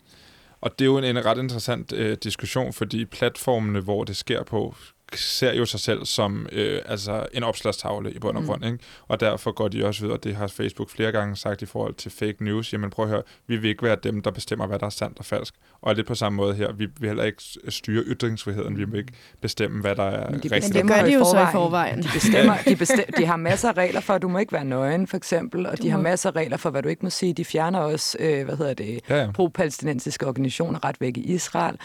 Og 0.60 0.78
det 0.78 0.84
er 0.84 0.86
jo 0.86 0.98
en, 0.98 1.04
en 1.04 1.24
ret 1.24 1.38
interessant 1.38 1.92
øh, 1.92 2.16
diskussion, 2.22 2.72
fordi 2.72 3.04
platformene, 3.04 3.80
hvor 3.80 4.04
det 4.04 4.16
sker 4.16 4.42
på, 4.44 4.74
ser 5.14 5.54
jo 5.54 5.64
sig 5.64 5.80
selv 5.80 6.04
som 6.04 6.46
øh, 6.52 6.82
altså 6.84 7.26
en 7.32 7.42
opslagstavle 7.42 8.12
i 8.12 8.18
bund 8.18 8.36
og 8.36 8.42
mm. 8.42 8.48
grund. 8.48 8.60
Mm. 8.60 8.66
Ikke? 8.66 8.84
Og 9.08 9.20
derfor 9.20 9.52
går 9.52 9.68
de 9.68 9.86
også 9.86 10.00
videre, 10.00 10.18
det 10.24 10.36
har 10.36 10.46
Facebook 10.46 10.90
flere 10.90 11.12
gange 11.12 11.36
sagt 11.36 11.62
i 11.62 11.66
forhold 11.66 11.94
til 11.94 12.10
fake 12.10 12.44
news, 12.44 12.72
jamen 12.72 12.90
prøv 12.90 13.04
at 13.04 13.10
høre, 13.10 13.22
vi 13.46 13.56
vil 13.56 13.70
ikke 13.70 13.82
være 13.82 13.96
dem, 14.02 14.22
der 14.22 14.30
bestemmer, 14.30 14.66
hvad 14.66 14.78
der 14.78 14.86
er 14.86 14.90
sandt 14.90 15.18
og 15.18 15.24
falsk. 15.24 15.54
Og 15.80 15.98
er 15.98 16.02
på 16.02 16.14
samme 16.14 16.36
måde 16.36 16.54
her, 16.54 16.72
vi 16.72 16.86
vil 17.00 17.08
heller 17.08 17.24
ikke 17.24 17.42
styre 17.68 18.02
ytringsfriheden, 18.02 18.78
vi 18.78 18.84
vil 18.84 18.98
ikke 18.98 19.12
bestemme, 19.40 19.80
hvad 19.80 19.96
der 19.96 20.02
er 20.02 20.30
men 20.30 20.40
de 20.40 20.48
rigtigt. 20.48 20.74
Men 20.74 20.88
det 20.88 20.96
gør 20.96 21.04
de 21.04 21.12
jo 21.12 21.24
så 21.24 21.40
i 21.40 21.52
forvejen. 21.52 22.02
De, 22.02 22.08
bestemmer, 22.14 22.56
de, 22.68 22.76
bestemmer, 22.76 23.16
de 23.18 23.26
har 23.26 23.36
masser 23.36 23.68
af 23.68 23.76
regler 23.76 24.00
for, 24.00 24.14
at 24.14 24.22
du 24.22 24.28
må 24.28 24.38
ikke 24.38 24.52
være 24.52 24.64
nøgen, 24.64 25.06
for 25.06 25.16
eksempel, 25.16 25.66
og 25.66 25.78
du 25.78 25.82
de 25.82 25.90
har 25.90 25.98
masser 25.98 26.30
af 26.30 26.36
regler 26.36 26.56
for, 26.56 26.70
hvad 26.70 26.82
du 26.82 26.88
ikke 26.88 27.02
må 27.02 27.10
sige. 27.10 27.32
De 27.32 27.44
fjerner 27.44 27.78
også, 27.78 28.16
øh, 28.20 28.44
hvad 28.44 28.56
hedder 28.56 28.74
det, 28.74 29.00
ja, 29.08 29.16
ja. 29.16 29.30
pro-palæstinensiske 29.32 30.26
organisationer 30.26 30.84
ret 30.84 31.00
væk 31.00 31.16
i 31.16 31.20
Israel. 31.20 31.76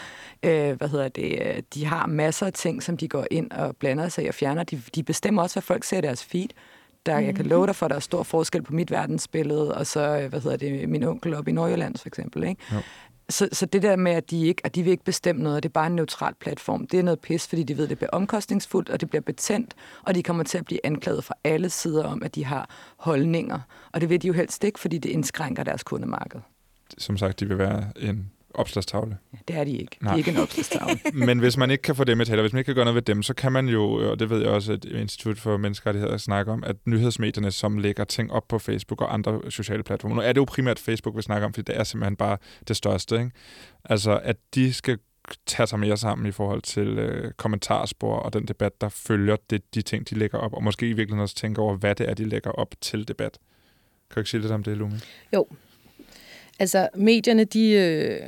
Øh, 0.42 0.72
hvad 0.72 0.88
hedder 0.88 1.08
det, 1.08 1.64
de 1.74 1.84
har 1.84 2.06
masser 2.06 2.46
af 2.46 2.52
ting, 2.52 2.82
som 2.82 2.96
de 2.96 3.08
går 3.12 3.26
ind 3.30 3.50
og 3.50 3.76
blander 3.76 4.08
sig 4.08 4.28
og 4.28 4.34
fjerner. 4.34 4.62
De, 4.62 4.82
de 4.94 5.02
bestemmer 5.02 5.42
også, 5.42 5.54
hvad 5.54 5.62
folk 5.62 5.84
ser 5.84 5.98
i 5.98 6.00
deres 6.00 6.24
feed. 6.24 6.48
Der, 7.06 7.18
jeg 7.18 7.34
kan 7.34 7.46
love 7.46 7.66
dig 7.66 7.76
for, 7.76 7.86
at 7.86 7.90
der 7.90 7.96
er 7.96 8.00
stor 8.00 8.22
forskel 8.22 8.62
på 8.62 8.72
mit 8.72 8.90
verdensbillede, 8.90 9.74
og 9.74 9.86
så, 9.86 10.26
hvad 10.28 10.40
hedder 10.40 10.56
det, 10.56 10.88
min 10.88 11.02
onkel 11.02 11.34
op 11.34 11.48
i 11.48 11.52
Nordjylland, 11.52 11.96
for 11.96 12.08
eksempel. 12.08 12.44
Ikke? 12.44 12.62
Jo. 12.72 12.78
Så, 13.28 13.48
så 13.52 13.66
det 13.66 13.82
der 13.82 13.96
med, 13.96 14.12
at 14.12 14.30
de 14.30 14.46
ikke 14.46 14.66
at 14.66 14.74
de 14.74 14.82
vil 14.82 14.90
ikke 14.90 15.04
bestemme 15.04 15.42
noget, 15.42 15.62
det 15.62 15.68
er 15.68 15.72
bare 15.72 15.86
en 15.86 15.96
neutral 15.96 16.34
platform, 16.40 16.86
det 16.86 16.98
er 16.98 17.02
noget 17.02 17.20
pis, 17.20 17.48
fordi 17.48 17.62
de 17.62 17.76
ved, 17.76 17.84
at 17.84 17.90
det 17.90 17.98
bliver 17.98 18.10
omkostningsfuldt, 18.10 18.90
og 18.90 19.00
det 19.00 19.10
bliver 19.10 19.22
betændt, 19.22 19.74
og 20.02 20.14
de 20.14 20.22
kommer 20.22 20.44
til 20.44 20.58
at 20.58 20.64
blive 20.64 20.86
anklaget 20.86 21.24
fra 21.24 21.34
alle 21.44 21.70
sider 21.70 22.04
om, 22.04 22.22
at 22.22 22.34
de 22.34 22.44
har 22.44 22.70
holdninger. 22.96 23.60
Og 23.92 24.00
det 24.00 24.08
vil 24.08 24.22
de 24.22 24.26
jo 24.26 24.32
helst 24.32 24.64
ikke, 24.64 24.80
fordi 24.80 24.98
det 24.98 25.08
indskrænker 25.08 25.64
deres 25.64 25.82
kundemarked. 25.82 26.40
Som 26.98 27.16
sagt, 27.16 27.40
de 27.40 27.48
vil 27.48 27.58
være 27.58 27.84
en 27.96 28.30
opslagstavle. 28.54 29.18
Ja, 29.32 29.38
det 29.48 29.56
er 29.56 29.64
de 29.64 29.70
ikke. 29.70 29.96
Nej. 30.00 30.10
De 30.10 30.14
er 30.14 30.18
ikke 30.18 30.30
en 30.30 30.36
opslagstavle. 30.36 31.00
Men 31.26 31.38
hvis 31.38 31.56
man 31.56 31.70
ikke 31.70 31.82
kan 31.82 31.96
få 31.96 32.04
dem 32.04 32.20
i 32.20 32.24
taler, 32.24 32.42
hvis 32.42 32.52
man 32.52 32.58
ikke 32.58 32.66
kan 32.66 32.74
gøre 32.74 32.84
noget 32.84 32.94
ved 32.94 33.02
dem, 33.02 33.22
så 33.22 33.34
kan 33.34 33.52
man 33.52 33.68
jo, 33.68 34.10
og 34.10 34.18
det 34.18 34.30
ved 34.30 34.40
jeg 34.40 34.50
også, 34.50 34.72
at 34.72 34.84
Institut 34.84 35.38
for 35.38 35.56
Menneskerettigheder 35.56 36.16
snakker 36.16 36.52
om, 36.52 36.64
at 36.64 36.76
nyhedsmedierne, 36.86 37.50
som 37.50 37.78
lægger 37.78 38.04
ting 38.04 38.32
op 38.32 38.48
på 38.48 38.58
Facebook 38.58 39.00
og 39.00 39.14
andre 39.14 39.40
sociale 39.50 39.82
platforme, 39.82 40.14
nu 40.14 40.20
er 40.20 40.32
det 40.32 40.36
jo 40.36 40.44
primært 40.44 40.78
Facebook, 40.78 41.16
vi 41.16 41.22
snakker 41.22 41.46
om, 41.46 41.52
fordi 41.52 41.72
det 41.72 41.80
er 41.80 41.84
simpelthen 41.84 42.16
bare 42.16 42.38
det 42.68 42.76
største. 42.76 43.14
Ikke? 43.14 43.30
Altså, 43.84 44.20
at 44.22 44.36
de 44.54 44.72
skal 44.72 44.98
tage 45.46 45.66
sig 45.66 45.78
mere 45.78 45.96
sammen 45.96 46.26
i 46.26 46.30
forhold 46.30 46.62
til 46.62 46.98
øh, 46.98 47.32
kommentarspor 47.32 48.16
og 48.16 48.32
den 48.32 48.48
debat, 48.48 48.80
der 48.80 48.88
følger 48.88 49.36
det, 49.50 49.74
de 49.74 49.82
ting, 49.82 50.10
de 50.10 50.14
lægger 50.14 50.38
op, 50.38 50.52
og 50.54 50.64
måske 50.64 50.86
i 50.86 50.92
virkeligheden 50.92 51.22
også 51.22 51.34
tænke 51.34 51.60
over, 51.60 51.76
hvad 51.76 51.94
det 51.94 52.08
er, 52.10 52.14
de 52.14 52.24
lægger 52.24 52.50
op 52.50 52.74
til 52.80 53.08
debat. 53.08 53.38
Kan 54.10 54.14
du 54.14 54.20
ikke 54.20 54.30
sige 54.30 54.40
lidt 54.40 54.52
om 54.52 54.62
det, 54.62 54.76
Lumi? 54.76 54.96
Jo, 55.34 55.46
Altså, 56.62 56.88
medierne, 56.94 57.44
de, 57.44 57.70
øh, 57.70 58.20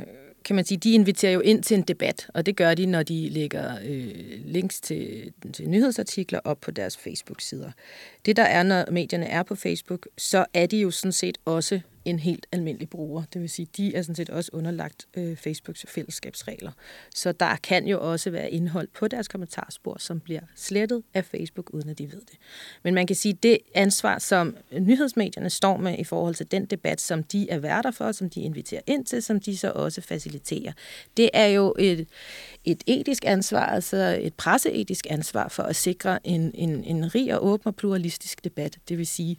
kan 0.44 0.56
man 0.56 0.64
sige, 0.64 0.78
de 0.78 0.92
inviterer 0.92 1.32
jo 1.32 1.40
ind 1.40 1.62
til 1.62 1.76
en 1.76 1.82
debat, 1.82 2.26
og 2.34 2.46
det 2.46 2.56
gør 2.56 2.74
de, 2.74 2.86
når 2.86 3.02
de 3.02 3.28
lægger 3.28 3.72
øh, 3.84 4.14
links 4.44 4.80
til, 4.80 5.32
til 5.52 5.68
nyhedsartikler 5.68 6.40
op 6.44 6.60
på 6.60 6.70
deres 6.70 6.96
Facebook-sider. 6.96 7.70
Det 8.26 8.36
der 8.36 8.42
er, 8.42 8.62
når 8.62 8.90
medierne 8.90 9.26
er 9.26 9.42
på 9.42 9.54
Facebook, 9.54 10.08
så 10.18 10.46
er 10.54 10.66
de 10.66 10.76
jo 10.78 10.90
sådan 10.90 11.12
set 11.12 11.38
også 11.44 11.80
en 12.04 12.18
helt 12.18 12.46
almindelig 12.52 12.88
bruger. 12.90 13.22
Det 13.32 13.40
vil 13.40 13.50
sige, 13.50 13.68
de 13.76 13.94
er 13.96 14.02
sådan 14.02 14.14
set 14.14 14.30
også 14.30 14.50
underlagt 14.52 15.06
øh, 15.16 15.36
Facebooks 15.36 15.84
fællesskabsregler. 15.88 16.72
Så 17.14 17.32
der 17.32 17.56
kan 17.56 17.86
jo 17.86 18.10
også 18.12 18.30
være 18.30 18.50
indhold 18.50 18.88
på 18.98 19.08
deres 19.08 19.28
kommentarspor, 19.28 19.96
som 19.98 20.20
bliver 20.20 20.40
slettet 20.56 21.02
af 21.14 21.24
Facebook, 21.24 21.74
uden 21.74 21.88
at 21.88 21.98
de 21.98 22.12
ved 22.12 22.20
det. 22.20 22.38
Men 22.82 22.94
man 22.94 23.06
kan 23.06 23.16
sige, 23.16 23.34
det 23.34 23.58
ansvar, 23.74 24.18
som 24.18 24.56
nyhedsmedierne 24.80 25.50
står 25.50 25.76
med 25.76 25.98
i 25.98 26.04
forhold 26.04 26.34
til 26.34 26.50
den 26.50 26.66
debat, 26.66 27.00
som 27.00 27.22
de 27.22 27.50
er 27.50 27.58
værter 27.58 27.90
for, 27.90 28.12
som 28.12 28.30
de 28.30 28.40
inviterer 28.40 28.80
ind 28.86 29.04
til, 29.06 29.22
som 29.22 29.40
de 29.40 29.56
så 29.56 29.70
også 29.70 30.00
faciliterer, 30.00 30.72
det 31.16 31.30
er 31.32 31.46
jo 31.46 31.74
et, 31.78 32.08
et 32.64 32.84
etisk 32.86 33.24
ansvar, 33.26 33.66
altså 33.66 34.18
et 34.20 34.34
presseetisk 34.34 35.06
ansvar 35.10 35.48
for 35.48 35.62
at 35.62 35.76
sikre 35.76 36.26
en, 36.26 36.50
en, 36.54 36.84
en 36.84 37.14
rig 37.14 37.34
og 37.34 37.46
åben 37.46 37.66
og 37.66 37.76
pluralistisk 37.76 38.44
debat. 38.44 38.78
Det 38.88 38.98
vil 38.98 39.06
sige, 39.06 39.36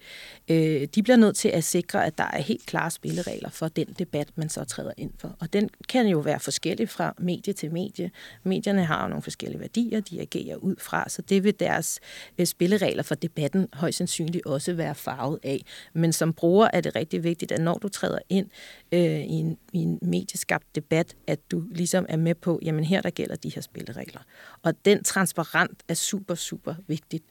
øh, 0.49 0.87
de 0.95 1.03
bliver 1.03 1.17
nødt 1.17 1.35
til 1.35 1.49
at 1.49 1.63
sikre, 1.63 2.05
at 2.05 2.17
der 2.17 2.23
er 2.33 2.41
helt 2.41 2.54
klare 2.65 2.91
spilleregler 2.91 3.49
for 3.49 3.67
den 3.67 3.87
debat, 3.99 4.27
man 4.35 4.49
så 4.49 4.63
træder 4.63 4.91
ind 4.97 5.11
for. 5.17 5.35
Og 5.39 5.53
den 5.53 5.69
kan 5.89 6.07
jo 6.07 6.19
være 6.19 6.39
forskellig 6.39 6.89
fra 6.89 7.13
medie 7.19 7.53
til 7.53 7.71
medie. 7.71 8.11
Medierne 8.43 8.85
har 8.85 9.03
jo 9.03 9.09
nogle 9.09 9.21
forskellige 9.21 9.59
værdier, 9.59 9.99
de 9.99 10.21
agerer 10.21 10.55
ud 10.55 10.75
fra, 10.79 11.09
så 11.09 11.21
det 11.21 11.43
vil 11.43 11.59
deres 11.59 11.99
øh, 12.37 12.45
spilleregler 12.45 13.03
for 13.03 13.15
debatten 13.15 13.67
højst 13.73 13.97
sandsynligt 13.97 14.45
også 14.45 14.73
være 14.73 14.95
farvet 14.95 15.39
af. 15.43 15.65
Men 15.93 16.13
som 16.13 16.33
bruger 16.33 16.69
er 16.73 16.81
det 16.81 16.95
rigtig 16.95 17.23
vigtigt, 17.23 17.51
at 17.51 17.61
når 17.61 17.77
du 17.77 17.89
træder 17.89 18.19
ind 18.29 18.47
øh, 18.91 19.01
i, 19.01 19.33
en, 19.33 19.57
i 19.73 19.77
en 19.77 19.99
medieskabt 20.01 20.75
debat, 20.75 21.15
at 21.27 21.51
du 21.51 21.63
ligesom 21.71 22.05
er 22.09 22.17
med 22.17 22.35
på, 22.35 22.59
jamen 22.61 22.83
her 22.83 23.01
der 23.01 23.09
gælder 23.09 23.35
de 23.35 23.49
her 23.49 23.61
spilleregler. 23.61 24.21
Og 24.63 24.85
den 24.85 25.03
transparent 25.03 25.83
er 25.87 25.93
super, 25.93 26.35
super 26.35 26.75
vigtigt. 26.87 27.25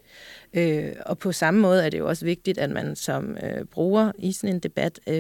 Øh, 0.55 0.93
og 1.07 1.19
på 1.19 1.33
samme 1.33 1.61
måde 1.61 1.85
er 1.85 1.91
det 1.91 1.99
jo 1.99 2.09
også 2.09 2.25
vigtigt, 2.25 2.59
at 2.59 2.71
man 2.71 2.97
som 2.97 3.37
øh, 3.43 3.65
bruger 3.65 4.13
i 4.19 4.33
sådan 4.33 4.55
en 4.55 4.61
debat 4.61 5.01
øh, 5.07 5.14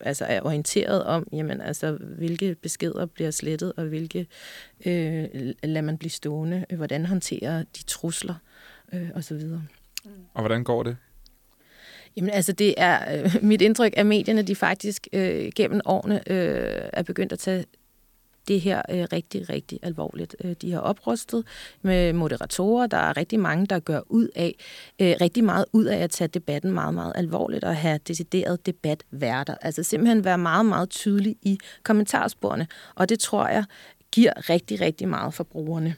altså 0.00 0.24
er 0.24 0.40
orienteret 0.42 1.04
om, 1.04 1.26
jamen, 1.32 1.60
altså, 1.60 1.92
hvilke 1.92 2.54
beskeder 2.54 3.06
bliver 3.06 3.30
slettet, 3.30 3.72
og 3.76 3.84
hvilke 3.84 4.26
øh, 4.86 5.24
lader 5.62 5.80
man 5.80 5.98
blive 5.98 6.10
stående, 6.10 6.64
hvordan 6.76 7.06
håndterer 7.06 7.62
de 7.62 7.82
trusler 7.82 8.34
øh, 8.92 9.08
osv. 9.14 9.40
Og 10.34 10.42
hvordan 10.42 10.64
går 10.64 10.82
det? 10.82 10.96
Jamen 12.16 12.30
altså, 12.30 12.52
det 12.52 12.74
er 12.76 13.22
øh, 13.24 13.36
mit 13.50 13.62
indtryk, 13.62 13.92
at 13.96 14.06
medierne 14.06 14.42
de 14.42 14.56
faktisk 14.56 15.08
øh, 15.12 15.52
gennem 15.56 15.80
årene 15.84 16.30
øh, 16.30 16.88
er 16.92 17.02
begyndt 17.02 17.32
at 17.32 17.38
tage 17.38 17.64
det 18.48 18.60
her 18.60 18.82
øh, 18.90 19.06
rigtig, 19.12 19.50
rigtig 19.50 19.78
alvorligt. 19.82 20.36
Øh, 20.44 20.54
de 20.62 20.72
har 20.72 20.80
oprustet 20.80 21.44
med 21.82 22.12
moderatorer. 22.12 22.86
Der 22.86 22.96
er 22.96 23.16
rigtig 23.16 23.40
mange, 23.40 23.66
der 23.66 23.78
gør 23.78 24.00
ud 24.06 24.28
af, 24.36 24.54
øh, 25.00 25.14
rigtig 25.20 25.44
meget 25.44 25.64
ud 25.72 25.84
af 25.84 25.96
at 25.96 26.10
tage 26.10 26.28
debatten 26.28 26.72
meget, 26.72 26.94
meget 26.94 27.12
alvorligt 27.14 27.64
og 27.64 27.76
have 27.76 27.98
decideret 28.08 28.66
debatværter. 28.66 29.54
Altså 29.62 29.82
simpelthen 29.82 30.24
være 30.24 30.38
meget, 30.38 30.66
meget 30.66 30.90
tydelig 30.90 31.36
i 31.42 31.58
kommentarsporene. 31.82 32.66
Og 32.94 33.08
det 33.08 33.18
tror 33.18 33.48
jeg 33.48 33.64
giver 34.12 34.50
rigtig, 34.50 34.80
rigtig 34.80 35.08
meget 35.08 35.34
for 35.34 35.44
brugerne. 35.44 35.94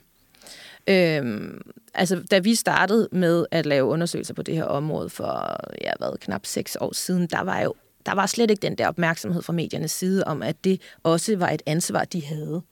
Øhm, 0.86 1.60
altså, 1.94 2.22
da 2.30 2.38
vi 2.38 2.54
startede 2.54 3.08
med 3.12 3.46
at 3.50 3.66
lave 3.66 3.84
undersøgelser 3.84 4.34
på 4.34 4.42
det 4.42 4.54
her 4.54 4.64
område 4.64 5.08
for, 5.08 5.60
ja, 5.80 5.92
hvad, 5.98 6.18
knap 6.18 6.46
seks 6.46 6.76
år 6.80 6.94
siden, 6.94 7.26
der 7.26 7.40
var 7.40 7.60
jo 7.60 7.74
der 8.06 8.12
var 8.12 8.26
slet 8.26 8.50
ikke 8.50 8.62
den 8.62 8.78
der 8.78 8.88
opmærksomhed 8.88 9.42
fra 9.42 9.52
mediernes 9.52 9.92
side 9.92 10.24
om, 10.24 10.42
at 10.42 10.64
det 10.64 10.80
også 11.02 11.36
var 11.36 11.48
et 11.48 11.62
ansvar, 11.66 12.04
de 12.04 12.24
havde. 12.24 12.62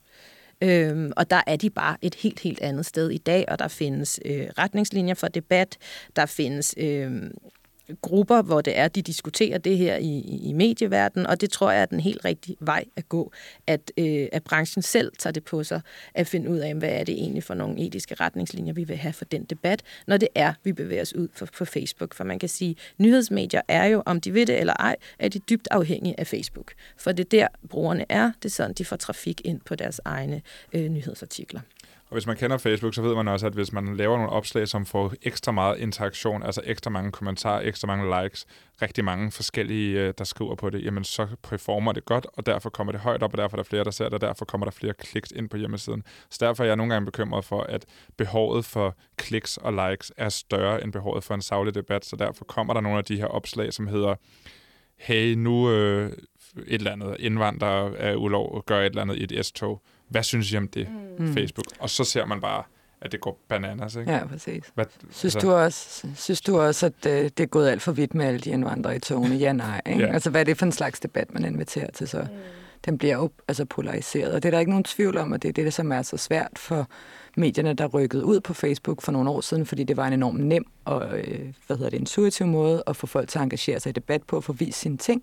Øhm, 0.63 1.13
og 1.17 1.31
der 1.31 1.43
er 1.47 1.57
de 1.57 1.71
bare 1.71 1.97
et 2.03 2.15
helt, 2.15 2.41
helt 2.41 2.61
andet 2.61 2.87
sted 2.87 3.11
i 3.11 3.19
dag, 3.19 3.45
og 3.49 3.59
der 3.59 3.69
findes 3.69 4.21
øh, 4.25 4.47
retningslinjer 4.59 5.15
for 5.15 5.29
debat, 5.29 5.77
der 6.17 6.27
findes 6.27 6.75
øh, 6.77 7.13
grupper, 8.03 8.43
hvor 8.43 8.61
det 8.61 8.79
er, 8.79 8.89
de 8.89 9.03
diskuterer 9.03 9.59
det 9.59 9.79
her 9.79 9.97
i, 9.97 10.21
i, 10.21 10.53
medieverdenen, 10.53 11.27
og 11.27 11.41
det 11.41 11.51
tror 11.51 11.71
jeg 11.71 11.83
er 11.83 11.87
den 11.87 12.01
helt 12.01 12.25
rigtige 12.25 12.57
vej 12.61 12.85
at 12.97 13.09
gå, 13.09 13.33
at, 13.67 13.93
øh, 13.97 14.29
at 14.33 14.45
branchen 14.45 14.83
selv 14.83 15.13
tager 15.19 15.33
det 15.33 15.45
på 15.45 15.65
sig, 15.65 15.81
at 16.15 16.27
finde 16.27 16.51
ud 16.51 16.59
af, 16.59 16.75
hvad 16.75 16.89
er 16.89 17.05
det 17.05 17.15
egentlig 17.15 17.45
for 17.45 17.55
nogle 17.55 17.87
etiske 17.87 18.15
retningslinjer, 18.15 18.73
vi 18.73 18.85
vil 18.85 18.97
have 18.97 19.13
for 19.13 19.25
den 19.25 19.45
debat, 19.45 19.83
når 20.07 20.17
det 20.17 20.29
er, 20.35 20.53
vi 20.65 20.73
bevæger 20.73 21.03
os 21.03 21.15
ud 21.15 21.29
for, 21.33 21.47
på 21.59 21.65
Facebook. 21.65 22.15
For 22.15 22.25
man 22.25 22.39
kan 22.39 22.49
sige, 22.49 22.77
nyhedsmedier 22.99 23.61
er 23.69 23.85
jo, 23.87 24.03
om 24.07 24.21
de 24.21 24.35
ved 24.35 24.47
det 24.47 24.61
eller 24.61 24.75
ej, 24.75 24.97
er 25.19 25.29
de 25.29 25.39
dybt 25.39 25.69
afhængige 25.71 26.21
af 26.21 26.27
Facebook. 26.27 26.73
For 26.97 27.13
det 27.13 27.25
er 27.25 27.29
der, 27.29 27.49
brugerne 27.69 28.05
er, 28.09 28.33
det 28.43 28.45
er 28.45 28.51
sådan, 28.51 28.75
de 28.75 28.85
får 28.85 28.97
trafik 28.97 29.41
ind 29.45 29.61
på 29.61 29.75
deres 29.75 30.01
egne 30.05 30.43
øh, 30.73 30.89
nyhedsartikler. 30.89 31.61
Og 32.11 32.15
hvis 32.15 32.27
man 32.27 32.37
kender 32.37 32.59
Facebook, 32.59 32.95
så 32.95 33.03
ved 33.03 33.15
man 33.15 33.29
også, 33.29 33.47
at 33.47 33.53
hvis 33.53 33.73
man 33.73 33.97
laver 33.97 34.17
nogle 34.17 34.33
opslag, 34.33 34.69
som 34.69 34.87
får 34.87 35.13
ekstra 35.23 35.53
meget 35.53 35.79
interaktion, 35.79 36.43
altså 36.43 36.61
ekstra 36.65 36.91
mange 36.91 37.13
kommentarer, 37.13 37.61
ekstra 37.61 37.87
mange 37.87 38.23
likes, 38.23 38.47
rigtig 38.83 39.05
mange 39.05 39.31
forskellige, 39.31 40.01
øh, 40.01 40.15
der 40.19 40.25
skriver 40.25 40.55
på 40.55 40.71
det, 40.71 40.85
jamen 40.85 41.05
så 41.05 41.27
performer 41.43 41.93
det 41.93 42.05
godt, 42.05 42.27
og 42.33 42.47
derfor 42.47 42.71
kommer 42.71 42.93
det 42.93 43.01
højt 43.01 43.23
op, 43.23 43.33
og 43.33 43.39
derfor 43.39 43.57
er 43.57 43.63
der 43.63 43.69
flere, 43.69 43.85
der 43.85 43.91
ser 43.91 44.05
det, 44.05 44.15
og 44.15 44.21
derfor 44.21 44.45
kommer 44.45 44.65
der 44.65 44.71
flere 44.71 44.95
kliks 44.95 45.31
ind 45.31 45.49
på 45.49 45.57
hjemmesiden. 45.57 46.03
Så 46.31 46.39
derfor 46.41 46.65
er 46.65 46.69
jeg 46.69 46.77
nogle 46.77 46.93
gange 46.93 47.07
bekymret 47.07 47.45
for, 47.45 47.63
at 47.63 47.87
behovet 48.17 48.65
for 48.65 48.97
kliks 49.17 49.57
og 49.57 49.73
likes 49.73 50.13
er 50.17 50.29
større 50.29 50.85
end 50.85 50.93
behovet 50.93 51.25
for 51.25 51.35
en 51.35 51.43
savlig 51.43 51.75
debat, 51.75 52.05
så 52.05 52.17
derfor 52.17 52.45
kommer 52.45 52.75
der 52.75 52.81
nogle 52.81 52.99
af 52.99 53.05
de 53.05 53.17
her 53.17 53.27
opslag, 53.27 53.73
som 53.73 53.87
hedder, 53.87 54.15
hey, 54.97 55.35
nu 55.35 55.71
øh, 55.71 56.13
et 56.67 56.79
eller 56.79 56.93
andet 56.93 57.17
indvandrer 57.19 57.91
er 57.97 58.17
ulov, 58.17 58.65
gør 58.67 58.81
et 58.81 58.87
eller 58.87 59.03
andet 59.03 59.17
i 59.17 59.35
et 59.35 59.47
S-tog 59.47 59.83
hvad 60.09 60.23
synes 60.23 60.53
I 60.53 60.57
om 60.57 60.69
det, 60.69 60.89
mm. 61.19 61.35
Facebook? 61.35 61.67
Og 61.79 61.91
så 61.91 62.05
ser 62.05 62.27
man 62.27 62.41
bare, 62.41 62.63
at 63.01 63.13
det 63.13 63.21
går 63.21 63.41
bananas, 63.49 63.97
ikke? 63.97 64.13
Ja, 64.13 64.27
præcis. 64.27 64.65
Hvad, 64.75 64.85
synes, 65.11 65.37
altså... 65.37 65.49
du 65.49 65.55
også, 65.55 66.09
synes 66.15 66.41
du 66.41 66.61
også, 66.61 66.87
at 66.87 66.93
det, 67.05 67.25
øh, 67.25 67.25
det 67.25 67.41
er 67.41 67.47
gået 67.47 67.69
alt 67.69 67.83
for 67.83 67.93
vidt 67.93 68.15
med 68.15 68.27
alle 68.27 68.41
de 68.41 68.51
indvandrere 68.51 68.97
i 68.97 68.99
togene? 68.99 69.35
Ja, 69.35 69.53
nej. 69.53 69.81
Ikke? 69.87 70.01
Ja. 70.01 70.13
Altså, 70.13 70.31
hvad 70.31 70.41
er 70.41 70.45
det 70.45 70.59
for 70.59 70.67
en 70.67 70.73
slags 70.73 71.01
debat, 71.01 71.35
man 71.35 71.45
inviterer 71.45 71.91
til 71.91 72.09
så? 72.09 72.21
Mm. 72.21 72.29
Den 72.85 72.99
bliver 72.99 73.15
jo 73.15 73.31
altså, 73.49 73.65
polariseret, 73.65 74.33
og 74.33 74.43
det 74.43 74.49
er 74.49 74.51
der 74.51 74.59
ikke 74.59 74.71
nogen 74.71 74.85
tvivl 74.85 75.19
om, 75.19 75.33
at 75.33 75.43
det 75.43 75.49
er 75.49 75.53
det, 75.53 75.75
som 75.75 75.93
er 75.93 76.03
så 76.03 76.17
svært 76.17 76.53
for 76.57 76.89
medierne, 77.37 77.73
der 77.75 77.87
rykkede 77.87 78.25
ud 78.25 78.41
på 78.41 78.55
Facebook 78.55 79.03
for 79.03 79.13
nogle 79.13 79.31
år 79.31 79.41
siden, 79.41 79.67
fordi 79.67 79.85
det 79.85 79.97
var 79.97 80.07
en 80.07 80.13
enormt 80.13 80.41
nem 80.41 80.65
og 80.85 81.19
øh, 81.19 81.55
hvad 81.67 81.77
hedder 81.77 81.91
det, 81.91 81.99
intuitiv 81.99 82.47
måde 82.47 82.83
at 82.87 82.97
få 82.97 83.07
folk 83.07 83.29
til 83.29 83.39
at 83.39 83.43
engagere 83.43 83.81
sig 83.81 83.91
i 83.91 83.93
debat 83.93 84.23
på, 84.23 84.37
at 84.37 84.45
få 84.45 84.53
vist 84.53 84.81
sine 84.81 84.97
ting. 84.97 85.23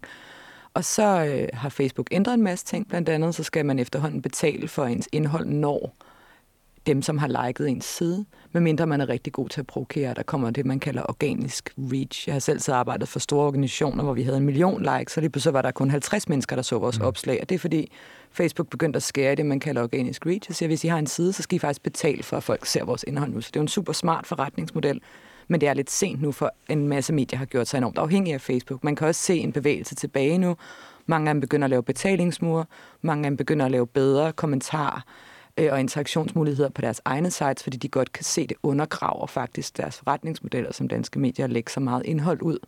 Og 0.75 0.85
så 0.85 1.25
øh, 1.25 1.47
har 1.53 1.69
Facebook 1.69 2.07
ændret 2.11 2.33
en 2.33 2.43
masse 2.43 2.65
ting. 2.65 2.87
Blandt 2.87 3.09
andet 3.09 3.35
så 3.35 3.43
skal 3.43 3.65
man 3.65 3.79
efterhånden 3.79 4.21
betale 4.21 4.67
for 4.67 4.85
ens 4.85 5.09
indhold, 5.11 5.45
når 5.45 5.95
dem, 6.85 7.01
som 7.01 7.17
har 7.17 7.47
liket 7.47 7.69
ens 7.69 7.85
side, 7.85 8.25
medmindre 8.51 8.87
man 8.87 9.01
er 9.01 9.09
rigtig 9.09 9.33
god 9.33 9.49
til 9.49 9.59
at 9.59 9.67
provokere. 9.67 10.13
Der 10.13 10.23
kommer 10.23 10.49
det, 10.49 10.65
man 10.65 10.79
kalder 10.79 11.03
organisk 11.09 11.73
reach. 11.77 12.27
Jeg 12.27 12.35
har 12.35 12.39
selv 12.39 12.59
så 12.59 12.73
arbejdet 12.73 13.07
for 13.07 13.19
store 13.19 13.47
organisationer, 13.47 14.03
hvor 14.03 14.13
vi 14.13 14.23
havde 14.23 14.37
en 14.37 14.45
million 14.45 14.81
likes, 14.81 15.17
og 15.17 15.21
lige 15.21 15.29
pludselig 15.29 15.53
var 15.53 15.61
der 15.61 15.71
kun 15.71 15.89
50 15.89 16.29
mennesker, 16.29 16.55
der 16.55 16.63
så 16.63 16.79
vores 16.79 16.99
mm. 16.99 17.05
opslag. 17.05 17.39
Og 17.41 17.49
det 17.49 17.55
er 17.55 17.59
fordi 17.59 17.91
Facebook 18.31 18.69
begyndte 18.69 18.97
at 18.97 19.03
skære 19.03 19.35
det, 19.35 19.45
man 19.45 19.59
kalder 19.59 19.83
organisk 19.83 20.25
reach. 20.25 20.51
Siger, 20.51 20.67
hvis 20.67 20.83
I 20.83 20.87
har 20.87 20.99
en 20.99 21.07
side, 21.07 21.33
så 21.33 21.43
skal 21.43 21.55
I 21.55 21.59
faktisk 21.59 21.83
betale 21.83 22.23
for, 22.23 22.37
at 22.37 22.43
folk 22.43 22.65
ser 22.65 22.83
vores 22.83 23.03
indhold 23.07 23.31
nu. 23.31 23.41
Så 23.41 23.47
det 23.47 23.55
er 23.55 23.59
jo 23.59 23.63
en 23.63 23.67
super 23.67 23.93
smart 23.93 24.27
forretningsmodel 24.27 25.01
men 25.47 25.61
det 25.61 25.69
er 25.69 25.73
lidt 25.73 25.91
sent 25.91 26.21
nu, 26.21 26.31
for 26.31 26.53
en 26.69 26.87
masse 26.87 27.13
medier 27.13 27.37
har 27.37 27.45
gjort 27.45 27.67
sig 27.67 27.77
enormt 27.77 27.97
afhængige 27.97 28.33
af 28.33 28.41
Facebook. 28.41 28.83
Man 28.83 28.95
kan 28.95 29.07
også 29.07 29.21
se 29.21 29.37
en 29.37 29.51
bevægelse 29.51 29.95
tilbage 29.95 30.37
nu. 30.37 30.55
Mange 31.05 31.29
af 31.29 31.33
dem 31.33 31.41
begynder 31.41 31.65
at 31.65 31.69
lave 31.69 31.83
betalingsmure, 31.83 32.65
mange 33.01 33.25
af 33.25 33.31
dem 33.31 33.37
begynder 33.37 33.65
at 33.65 33.71
lave 33.71 33.87
bedre 33.87 34.33
kommentarer 34.33 35.01
øh, 35.57 35.71
og 35.71 35.79
interaktionsmuligheder 35.79 36.69
på 36.69 36.81
deres 36.81 37.01
egne 37.05 37.31
sites, 37.31 37.63
fordi 37.63 37.77
de 37.77 37.87
godt 37.87 38.11
kan 38.11 38.23
se, 38.23 38.47
det 38.47 38.57
undergraver 38.63 39.27
faktisk 39.27 39.77
deres 39.77 39.97
forretningsmodeller, 39.97 40.73
som 40.73 40.87
danske 40.87 41.19
medier 41.19 41.47
lægger 41.47 41.71
så 41.71 41.79
meget 41.79 42.05
indhold 42.05 42.41
ud 42.41 42.59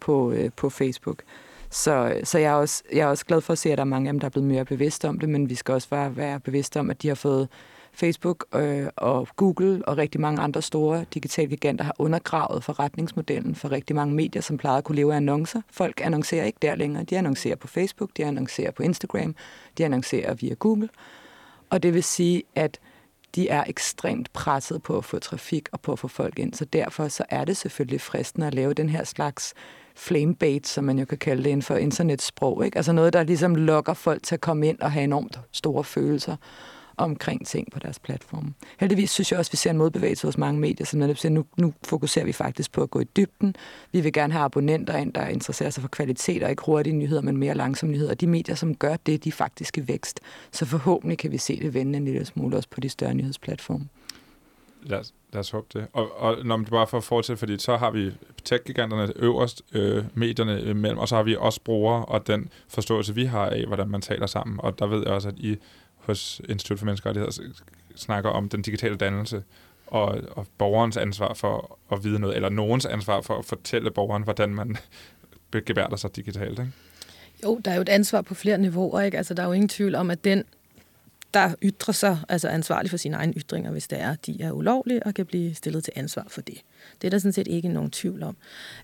på, 0.00 0.32
øh, 0.32 0.50
på 0.56 0.70
Facebook. 0.70 1.22
Så, 1.70 2.20
så 2.24 2.38
jeg, 2.38 2.50
er 2.50 2.54
også, 2.54 2.82
jeg 2.92 3.00
er 3.00 3.06
også 3.06 3.26
glad 3.26 3.40
for 3.40 3.52
at 3.52 3.58
se, 3.58 3.72
at 3.72 3.78
der 3.78 3.84
er 3.84 3.88
mange 3.88 4.08
af 4.08 4.12
dem, 4.12 4.20
der 4.20 4.26
er 4.26 4.30
blevet 4.30 4.48
mere 4.48 4.64
bevidste 4.64 5.08
om 5.08 5.18
det, 5.18 5.28
men 5.28 5.50
vi 5.50 5.54
skal 5.54 5.74
også 5.74 5.88
være, 5.90 6.16
være 6.16 6.40
bevidste 6.40 6.80
om, 6.80 6.90
at 6.90 7.02
de 7.02 7.08
har 7.08 7.14
fået 7.14 7.48
Facebook 7.92 8.44
øh, 8.54 8.86
og 8.96 9.28
Google 9.36 9.88
og 9.88 9.98
rigtig 9.98 10.20
mange 10.20 10.42
andre 10.42 10.62
store 10.62 11.04
digitale 11.14 11.48
giganter 11.48 11.84
har 11.84 11.94
undergravet 11.98 12.64
forretningsmodellen 12.64 13.54
for 13.54 13.70
rigtig 13.72 13.96
mange 13.96 14.14
medier, 14.14 14.42
som 14.42 14.56
plejede 14.58 14.78
at 14.78 14.84
kunne 14.84 14.96
leve 14.96 15.12
af 15.12 15.16
annoncer. 15.16 15.60
Folk 15.70 16.00
annoncerer 16.04 16.44
ikke 16.44 16.58
der 16.62 16.74
længere. 16.74 17.04
De 17.04 17.18
annoncerer 17.18 17.56
på 17.56 17.66
Facebook, 17.66 18.10
de 18.16 18.24
annoncerer 18.24 18.70
på 18.70 18.82
Instagram, 18.82 19.34
de 19.78 19.84
annoncerer 19.84 20.34
via 20.34 20.54
Google. 20.54 20.88
Og 21.70 21.82
det 21.82 21.94
vil 21.94 22.04
sige, 22.04 22.42
at 22.54 22.80
de 23.34 23.48
er 23.48 23.64
ekstremt 23.66 24.32
presset 24.32 24.82
på 24.82 24.98
at 24.98 25.04
få 25.04 25.18
trafik 25.18 25.68
og 25.72 25.80
på 25.80 25.92
at 25.92 25.98
få 25.98 26.08
folk 26.08 26.38
ind. 26.38 26.54
Så 26.54 26.64
derfor 26.64 27.08
så 27.08 27.24
er 27.28 27.44
det 27.44 27.56
selvfølgelig 27.56 28.00
fristende 28.00 28.46
at 28.46 28.54
lave 28.54 28.74
den 28.74 28.88
her 28.88 29.04
slags 29.04 29.54
flamebait, 29.96 30.66
som 30.66 30.84
man 30.84 30.98
jo 30.98 31.04
kan 31.04 31.18
kalde 31.18 31.42
det 31.42 31.50
inden 31.50 31.62
for 31.62 31.76
internetsprog. 31.76 32.64
Ikke? 32.64 32.76
Altså 32.76 32.92
noget, 32.92 33.12
der 33.12 33.22
ligesom 33.22 33.54
lokker 33.54 33.94
folk 33.94 34.22
til 34.22 34.34
at 34.34 34.40
komme 34.40 34.68
ind 34.68 34.78
og 34.80 34.92
have 34.92 35.04
enormt 35.04 35.38
store 35.52 35.84
følelser 35.84 36.36
omkring 36.98 37.46
ting 37.46 37.72
på 37.72 37.78
deres 37.78 37.98
platform. 37.98 38.54
Heldigvis 38.80 39.10
synes 39.10 39.32
jeg 39.32 39.38
også, 39.38 39.48
at 39.48 39.52
vi 39.52 39.56
ser 39.56 39.70
en 39.70 39.78
modbevægelse 39.78 40.26
hos 40.26 40.38
mange 40.38 40.60
medier, 40.60 40.86
som 40.86 40.98
netop 40.98 41.16
siger, 41.16 41.32
nu, 41.32 41.44
nu 41.56 41.74
fokuserer 41.84 42.24
vi 42.24 42.32
faktisk 42.32 42.72
på 42.72 42.82
at 42.82 42.90
gå 42.90 43.00
i 43.00 43.04
dybden. 43.04 43.56
Vi 43.92 44.00
vil 44.00 44.12
gerne 44.12 44.32
have 44.32 44.44
abonnenter 44.44 44.96
ind, 44.96 45.12
der 45.12 45.26
interesserer 45.26 45.70
sig 45.70 45.80
for 45.82 45.88
kvalitet 45.88 46.42
og 46.42 46.50
ikke 46.50 46.62
hurtige 46.66 46.96
nyheder, 46.96 47.22
men 47.22 47.36
mere 47.36 47.54
langsomme 47.54 47.92
nyheder. 47.92 48.14
De 48.14 48.26
medier, 48.26 48.54
som 48.54 48.74
gør 48.74 48.96
det, 48.96 49.24
de 49.24 49.32
faktisk 49.32 49.78
i 49.78 49.88
vækst. 49.88 50.20
Så 50.52 50.66
forhåbentlig 50.66 51.18
kan 51.18 51.32
vi 51.32 51.38
se 51.38 51.60
det 51.62 51.74
vende 51.74 51.96
en 51.96 52.04
lille 52.04 52.24
smule 52.24 52.56
også 52.56 52.68
på 52.70 52.80
de 52.80 52.88
større 52.88 53.14
nyhedsplatforme. 53.14 53.88
Lad 54.82 54.98
os, 54.98 55.14
lad 55.32 55.40
os 55.40 55.50
håbe 55.50 55.66
det. 55.72 55.86
Og, 55.92 56.20
og 56.20 56.36
når 56.44 56.56
man 56.56 56.66
bare 56.66 56.86
for 56.86 56.96
at 56.96 57.04
fortsætte, 57.04 57.38
fordi 57.38 57.58
så 57.58 57.76
har 57.76 57.90
vi 57.90 58.10
tech-giganterne 58.44 59.12
øverst, 59.16 59.62
øh, 59.72 60.04
medierne 60.14 60.60
øh, 60.60 60.70
imellem, 60.70 60.98
og 60.98 61.08
så 61.08 61.16
har 61.16 61.22
vi 61.22 61.36
også 61.36 61.60
brugere 61.64 62.04
og 62.04 62.26
den 62.26 62.48
forståelse, 62.68 63.14
vi 63.14 63.24
har 63.24 63.46
af, 63.46 63.66
hvordan 63.66 63.88
man 63.88 64.00
taler 64.00 64.26
sammen. 64.26 64.60
Og 64.60 64.78
der 64.78 64.86
ved 64.86 64.98
jeg 64.98 65.12
også, 65.12 65.28
at 65.28 65.34
I 65.38 65.56
hos 66.08 66.40
Institut 66.48 66.78
for 66.78 66.86
Menneskerettigheder 66.86 67.52
snakker 67.96 68.30
om 68.30 68.48
den 68.48 68.62
digitale 68.62 68.96
dannelse 68.96 69.42
og, 69.86 70.20
og 70.30 70.46
borgerens 70.58 70.96
ansvar 70.96 71.34
for 71.34 71.78
at 71.92 72.04
vide 72.04 72.18
noget, 72.18 72.36
eller 72.36 72.48
nogens 72.48 72.86
ansvar 72.86 73.20
for 73.20 73.38
at 73.38 73.44
fortælle 73.44 73.90
borgeren, 73.90 74.22
hvordan 74.22 74.54
man 74.54 74.76
gebærder 75.66 75.96
sig 75.96 76.16
digitalt. 76.16 76.58
Ikke? 76.58 76.72
Jo, 77.44 77.60
der 77.64 77.70
er 77.70 77.74
jo 77.74 77.80
et 77.80 77.88
ansvar 77.88 78.22
på 78.22 78.34
flere 78.34 78.58
niveauer. 78.58 79.00
Ikke? 79.00 79.16
Altså, 79.16 79.34
der 79.34 79.42
er 79.42 79.46
jo 79.46 79.52
ingen 79.52 79.68
tvivl 79.68 79.94
om, 79.94 80.10
at 80.10 80.24
den 80.24 80.44
der 81.34 81.54
ytrer 81.62 81.92
sig, 81.92 82.18
altså 82.28 82.48
ansvarlig 82.48 82.90
for 82.90 82.96
sine 82.96 83.16
egne 83.16 83.32
ytringer, 83.32 83.70
hvis 83.70 83.88
det 83.88 84.00
er, 84.00 84.14
de 84.14 84.42
er 84.42 84.52
ulovlige 84.52 85.06
og 85.06 85.14
kan 85.14 85.26
blive 85.26 85.54
stillet 85.54 85.84
til 85.84 85.92
ansvar 85.96 86.26
for 86.28 86.40
det. 86.40 86.58
Det 87.02 87.08
er 87.08 87.10
der 87.10 87.18
sådan 87.18 87.32
set 87.32 87.48
ikke 87.48 87.68
nogen 87.68 87.90
tvivl 87.90 88.22
om. 88.22 88.36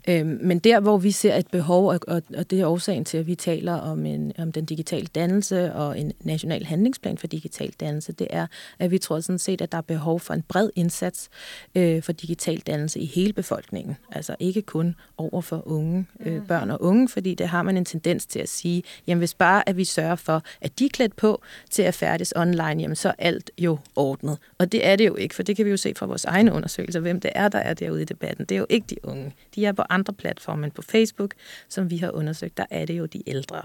Øhm, 0.09 0.39
men 0.43 0.59
der, 0.59 0.81
hvor 0.81 0.99
vi 0.99 1.11
ser 1.11 1.35
et 1.35 1.47
behov, 1.47 1.89
og, 1.89 2.01
og, 2.09 2.23
og 2.37 2.51
det 2.51 2.61
er 2.61 2.67
årsagen 2.67 3.05
til, 3.05 3.19
at 3.19 3.27
vi 3.27 3.35
taler 3.35 3.73
om, 3.73 4.07
en, 4.07 4.33
om 4.39 4.53
den 4.53 4.65
digitale 4.65 5.07
dannelse 5.07 5.73
og 5.75 5.99
en 5.99 6.13
national 6.21 6.65
handlingsplan 6.65 7.19
for 7.19 7.27
digital 7.27 7.73
dannelse, 7.81 8.13
det 8.13 8.27
er, 8.31 8.47
at 8.79 8.91
vi 8.91 8.99
tror 8.99 9.21
sådan 9.21 9.39
set, 9.39 9.61
at 9.61 9.73
der 9.73 9.79
er 9.79 9.83
behov 9.83 10.21
for 10.21 10.35
en 10.35 10.43
bred 10.43 10.71
indsats 10.77 11.29
øh, 11.75 12.03
for 12.03 12.13
digital 12.13 12.59
dannelse 12.59 13.01
i 13.01 13.07
hele 13.07 13.33
befolkningen. 13.33 13.97
Altså 14.13 14.37
ikke 14.39 14.63
kun 14.63 14.95
over 15.17 15.41
for 15.41 15.69
unge, 15.69 16.07
øh, 16.21 16.35
mm. 16.35 16.47
børn 16.47 16.71
og 16.71 16.83
unge, 16.83 17.09
fordi 17.09 17.35
det 17.35 17.49
har 17.49 17.63
man 17.63 17.77
en 17.77 17.85
tendens 17.85 18.27
til 18.27 18.39
at 18.39 18.49
sige, 18.49 18.83
jamen 19.07 19.19
hvis 19.19 19.35
bare 19.35 19.69
at 19.69 19.77
vi 19.77 19.85
sørger 19.85 20.17
for, 20.17 20.43
at 20.61 20.79
de 20.79 20.85
er 20.85 20.89
klædt 20.89 21.17
på 21.17 21.43
til 21.71 21.83
at 21.83 21.95
færdes 21.95 22.33
online, 22.37 22.81
jamen 22.81 22.97
så 22.97 23.09
er 23.09 23.15
alt 23.19 23.51
jo 23.59 23.79
ordnet. 23.97 24.39
Og 24.59 24.73
det 24.73 24.87
er 24.87 24.97
det 24.97 25.07
jo 25.07 25.15
ikke, 25.15 25.35
for 25.35 25.43
det 25.43 25.57
kan 25.57 25.65
vi 25.65 25.71
jo 25.71 25.77
se 25.77 25.93
fra 25.97 26.07
vores 26.07 26.25
egne 26.25 26.53
undersøgelser, 26.53 27.01
hvem 27.01 27.21
det 27.21 27.31
er, 27.35 27.49
der 27.49 27.59
er 27.59 27.75
derude 27.75 28.03
i 28.03 28.05
debatten. 28.05 28.45
Det 28.45 28.55
er 28.55 28.59
jo 28.59 28.67
ikke 28.69 28.87
de 28.91 28.97
unge. 29.03 29.35
De 29.55 29.67
er 29.67 29.73
på 29.73 29.83
andre 29.91 30.13
platforme, 30.13 30.65
end 30.65 30.73
på 30.73 30.83
Facebook, 30.83 31.35
som 31.69 31.91
vi 31.91 31.97
har 31.97 32.11
undersøgt, 32.11 32.57
der 32.57 32.67
er 32.71 32.85
det 32.85 32.99
jo 32.99 33.07
de 33.07 33.23
ældre. 33.27 33.63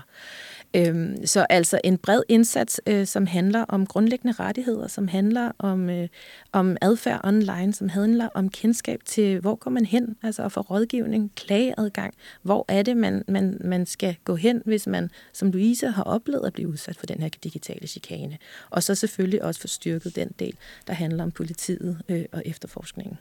Øhm, 0.74 1.26
så 1.26 1.45
altså 1.49 1.82
en 1.84 1.97
bred 1.97 2.22
indsats, 2.28 2.82
øh, 2.88 3.07
som 3.07 3.26
handler 3.26 3.65
om 3.67 3.86
grundlæggende 3.86 4.34
rettigheder, 4.39 4.88
som 4.88 5.07
handler 5.07 5.51
om, 5.59 5.89
øh, 5.89 6.07
om 6.51 6.78
adfærd 6.82 7.22
online, 7.24 7.74
som 7.74 7.89
handler 7.89 8.30
om 8.34 8.49
kendskab 8.49 9.01
til, 9.05 9.39
hvor 9.39 9.55
går 9.55 9.72
man 9.72 9.86
hen, 9.86 10.15
altså 10.24 10.43
at 10.43 10.51
få 10.51 10.61
rådgivning, 10.61 11.32
klageadgang, 11.36 12.13
hvor 12.41 12.65
er 12.67 12.82
det, 12.82 12.97
man, 12.97 13.24
man, 13.28 13.57
man 13.63 13.86
skal 13.86 14.15
gå 14.24 14.36
hen, 14.36 14.61
hvis 14.65 14.88
man, 14.88 15.09
som 15.34 15.51
Louise, 15.51 15.88
har 15.88 16.03
oplevet 16.03 16.47
at 16.47 16.53
blive 16.53 16.70
udsat 16.70 16.97
for 16.97 17.05
den 17.05 17.22
her 17.22 17.30
digitale 17.43 17.88
chikane. 17.88 18.38
Og 18.70 18.84
så 18.84 18.95
selvfølgelig 18.95 19.43
også 19.43 19.61
få 19.61 19.67
styrket 19.67 20.15
den 20.15 20.32
del, 20.39 20.55
der 20.88 20.93
handler 20.93 21.24
om 21.24 21.32
politiet 21.32 22.01
øh, 22.09 22.26
og 22.32 22.43
efterforskningen. 22.45 23.17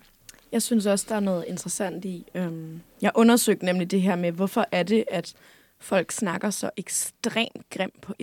Jeg 0.53 0.63
synes 0.63 0.87
også, 0.87 1.07
der 1.09 1.15
er 1.15 1.21
noget 1.21 1.45
interessant 1.49 2.05
i. 2.05 2.27
Øhm, 2.35 2.81
jeg 3.03 3.11
undersøgte 3.15 3.65
nemlig 3.65 3.91
det 3.91 4.03
her 4.03 4.17
med, 4.17 4.33
hvorfor 4.33 4.67
er 4.73 4.83
det, 4.83 5.05
at 5.11 5.35
folk 5.81 6.13
snakker 6.13 6.51
så 6.51 6.71
ekstremt 6.77 7.71
grimt 7.71 8.01
på 8.01 8.15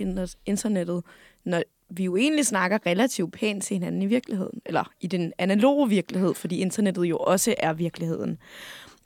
internettet, 0.46 1.04
når 1.44 1.62
vi 1.88 2.04
jo 2.04 2.16
egentlig 2.16 2.46
snakker 2.46 2.78
relativt 2.86 3.32
pænt 3.32 3.64
til 3.64 3.74
hinanden 3.74 4.02
i 4.02 4.06
virkeligheden, 4.06 4.60
eller 4.66 4.90
i 5.00 5.06
den 5.06 5.32
analoge 5.38 5.88
virkelighed, 5.88 6.34
fordi 6.34 6.58
internettet 6.58 7.04
jo 7.04 7.16
også 7.16 7.54
er 7.58 7.72
virkeligheden. 7.72 8.38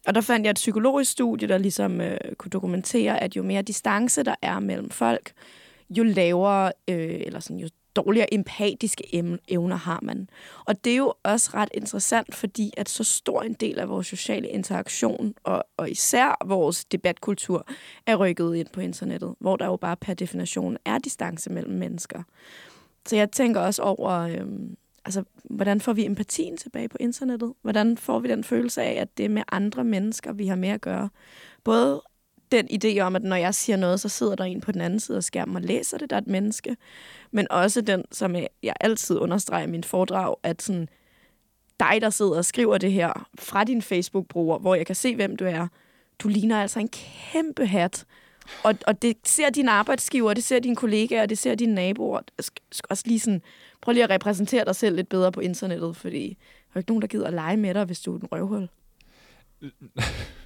Og 0.06 0.14
der 0.14 0.20
fandt 0.20 0.44
jeg 0.44 0.50
et 0.50 0.56
psykologisk 0.56 1.10
studie, 1.10 1.48
der 1.48 1.58
ligesom 1.58 2.00
øh, 2.00 2.18
kunne 2.38 2.50
dokumentere, 2.50 3.22
at 3.22 3.36
jo 3.36 3.42
mere 3.42 3.62
distance 3.62 4.22
der 4.22 4.34
er 4.42 4.60
mellem 4.60 4.90
folk, 4.90 5.32
jo 5.90 6.02
lavere, 6.02 6.72
øh, 6.88 7.20
eller 7.26 7.40
sådan, 7.40 7.60
jo 7.60 7.68
dårligere 8.04 8.34
empatiske 8.34 9.04
evner 9.48 9.76
har 9.76 9.98
man. 10.02 10.28
Og 10.64 10.84
det 10.84 10.92
er 10.92 10.96
jo 10.96 11.14
også 11.22 11.50
ret 11.54 11.68
interessant, 11.74 12.34
fordi 12.34 12.72
at 12.76 12.88
så 12.88 13.04
stor 13.04 13.42
en 13.42 13.52
del 13.52 13.78
af 13.78 13.88
vores 13.88 14.06
sociale 14.06 14.48
interaktion, 14.48 15.34
og, 15.44 15.64
og 15.76 15.90
især 15.90 16.46
vores 16.46 16.84
debatkultur, 16.84 17.66
er 18.06 18.16
rykket 18.16 18.54
ind 18.54 18.68
på 18.72 18.80
internettet, 18.80 19.34
hvor 19.38 19.56
der 19.56 19.66
jo 19.66 19.76
bare 19.76 19.96
per 19.96 20.14
definition 20.14 20.76
er 20.84 20.98
distance 20.98 21.50
mellem 21.50 21.74
mennesker. 21.74 22.22
Så 23.06 23.16
jeg 23.16 23.30
tænker 23.30 23.60
også 23.60 23.82
over, 23.82 24.10
øhm, 24.10 24.76
altså, 25.04 25.24
hvordan 25.44 25.80
får 25.80 25.92
vi 25.92 26.04
empatien 26.04 26.56
tilbage 26.56 26.88
på 26.88 26.96
internettet? 27.00 27.52
Hvordan 27.62 27.96
får 27.96 28.18
vi 28.18 28.28
den 28.28 28.44
følelse 28.44 28.82
af, 28.82 29.00
at 29.00 29.18
det 29.18 29.24
er 29.24 29.28
med 29.28 29.42
andre 29.52 29.84
mennesker, 29.84 30.32
vi 30.32 30.46
har 30.46 30.56
med 30.56 30.68
at 30.68 30.80
gøre? 30.80 31.08
Både 31.64 32.02
den 32.52 32.68
idé 32.70 32.98
om, 33.00 33.16
at 33.16 33.22
når 33.22 33.36
jeg 33.36 33.54
siger 33.54 33.76
noget, 33.76 34.00
så 34.00 34.08
sidder 34.08 34.34
der 34.36 34.44
en 34.44 34.60
på 34.60 34.72
den 34.72 34.80
anden 34.80 35.00
side 35.00 35.16
af 35.16 35.24
skærmen 35.24 35.56
og 35.56 35.62
læser 35.62 35.98
det, 35.98 36.10
der 36.10 36.16
er 36.16 36.20
et 36.20 36.26
menneske. 36.26 36.76
Men 37.30 37.46
også 37.50 37.80
den, 37.80 38.04
som 38.12 38.34
jeg- 38.36 38.72
altid 38.80 39.18
understreger 39.18 39.66
i 39.66 39.70
min 39.70 39.84
foredrag, 39.84 40.36
at 40.42 40.62
sådan, 40.62 40.88
dig, 41.80 41.98
der 42.00 42.10
sidder 42.10 42.36
og 42.36 42.44
skriver 42.44 42.78
det 42.78 42.92
her 42.92 43.28
fra 43.38 43.64
din 43.64 43.82
Facebook-bruger, 43.82 44.58
hvor 44.58 44.74
jeg 44.74 44.86
kan 44.86 44.94
se, 44.96 45.14
hvem 45.16 45.36
du 45.36 45.44
er, 45.44 45.66
du 46.18 46.28
ligner 46.28 46.62
altså 46.62 46.80
en 46.80 46.88
kæmpe 47.32 47.66
hat. 47.66 48.04
Og, 48.64 48.74
og 48.86 49.02
det 49.02 49.16
ser 49.24 49.50
din 49.50 49.68
arbejdsgiver, 49.68 50.34
det 50.34 50.44
ser 50.44 50.58
dine 50.58 50.76
kollegaer, 50.76 51.26
det 51.26 51.38
ser 51.38 51.54
dine 51.54 51.74
naboer. 51.74 52.20
Også 52.90 53.02
lige 53.06 53.20
sådan, 53.20 53.42
prøv 53.80 53.92
lige 53.92 54.04
at 54.04 54.10
repræsentere 54.10 54.64
dig 54.64 54.76
selv 54.76 54.96
lidt 54.96 55.08
bedre 55.08 55.32
på 55.32 55.40
internettet, 55.40 55.96
fordi 55.96 56.28
der 56.28 56.74
er 56.74 56.78
ikke 56.78 56.90
nogen, 56.90 57.02
der 57.02 57.08
gider 57.08 57.26
at 57.26 57.32
lege 57.34 57.56
med 57.56 57.74
dig, 57.74 57.84
hvis 57.84 58.00
du 58.00 58.14
er 58.16 58.20
en 58.20 58.28
røvhul. 58.32 58.68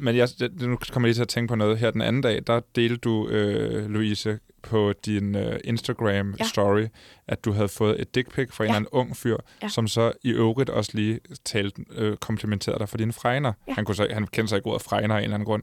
Men 0.00 0.16
jeg, 0.16 0.28
nu 0.60 0.76
kommer 0.92 1.06
jeg 1.06 1.10
lige 1.10 1.14
til 1.14 1.22
at 1.22 1.28
tænke 1.28 1.48
på 1.48 1.54
noget. 1.54 1.78
Her 1.78 1.90
den 1.90 2.00
anden 2.00 2.22
dag, 2.22 2.42
der 2.46 2.60
delte 2.76 2.96
du, 2.96 3.28
øh, 3.28 3.90
Louise, 3.90 4.38
på 4.62 4.92
din 5.06 5.34
øh, 5.36 5.58
Instagram-story, 5.64 6.78
ja. 6.80 6.88
at 7.28 7.44
du 7.44 7.52
havde 7.52 7.68
fået 7.68 8.00
et 8.00 8.14
dick 8.14 8.34
pic 8.34 8.48
fra 8.52 8.64
en 8.64 8.68
Ja. 8.68 8.70
eller 8.70 8.76
anden 8.76 8.88
ung 8.92 9.16
fyr, 9.16 9.36
ja. 9.62 9.68
Som 9.68 9.88
så 9.88 10.12
i 10.22 10.30
øvrigt 10.30 10.70
også 10.70 10.90
lige 10.94 11.20
talte, 11.44 11.84
øh, 11.94 12.16
komplimenterede 12.16 12.78
dig 12.78 12.88
for 12.88 12.96
dine 12.96 13.12
fregner. 13.12 13.52
Ja. 13.68 13.72
Han, 13.74 13.84
kunne 13.84 13.94
så, 13.94 14.06
han 14.12 14.26
kendte 14.26 14.48
så 14.50 14.56
ikke 14.56 14.66
ordet 14.66 14.82
fregner 14.82 15.14
af 15.14 15.18
en 15.18 15.24
eller 15.24 15.34
anden 15.34 15.46
grund, 15.46 15.62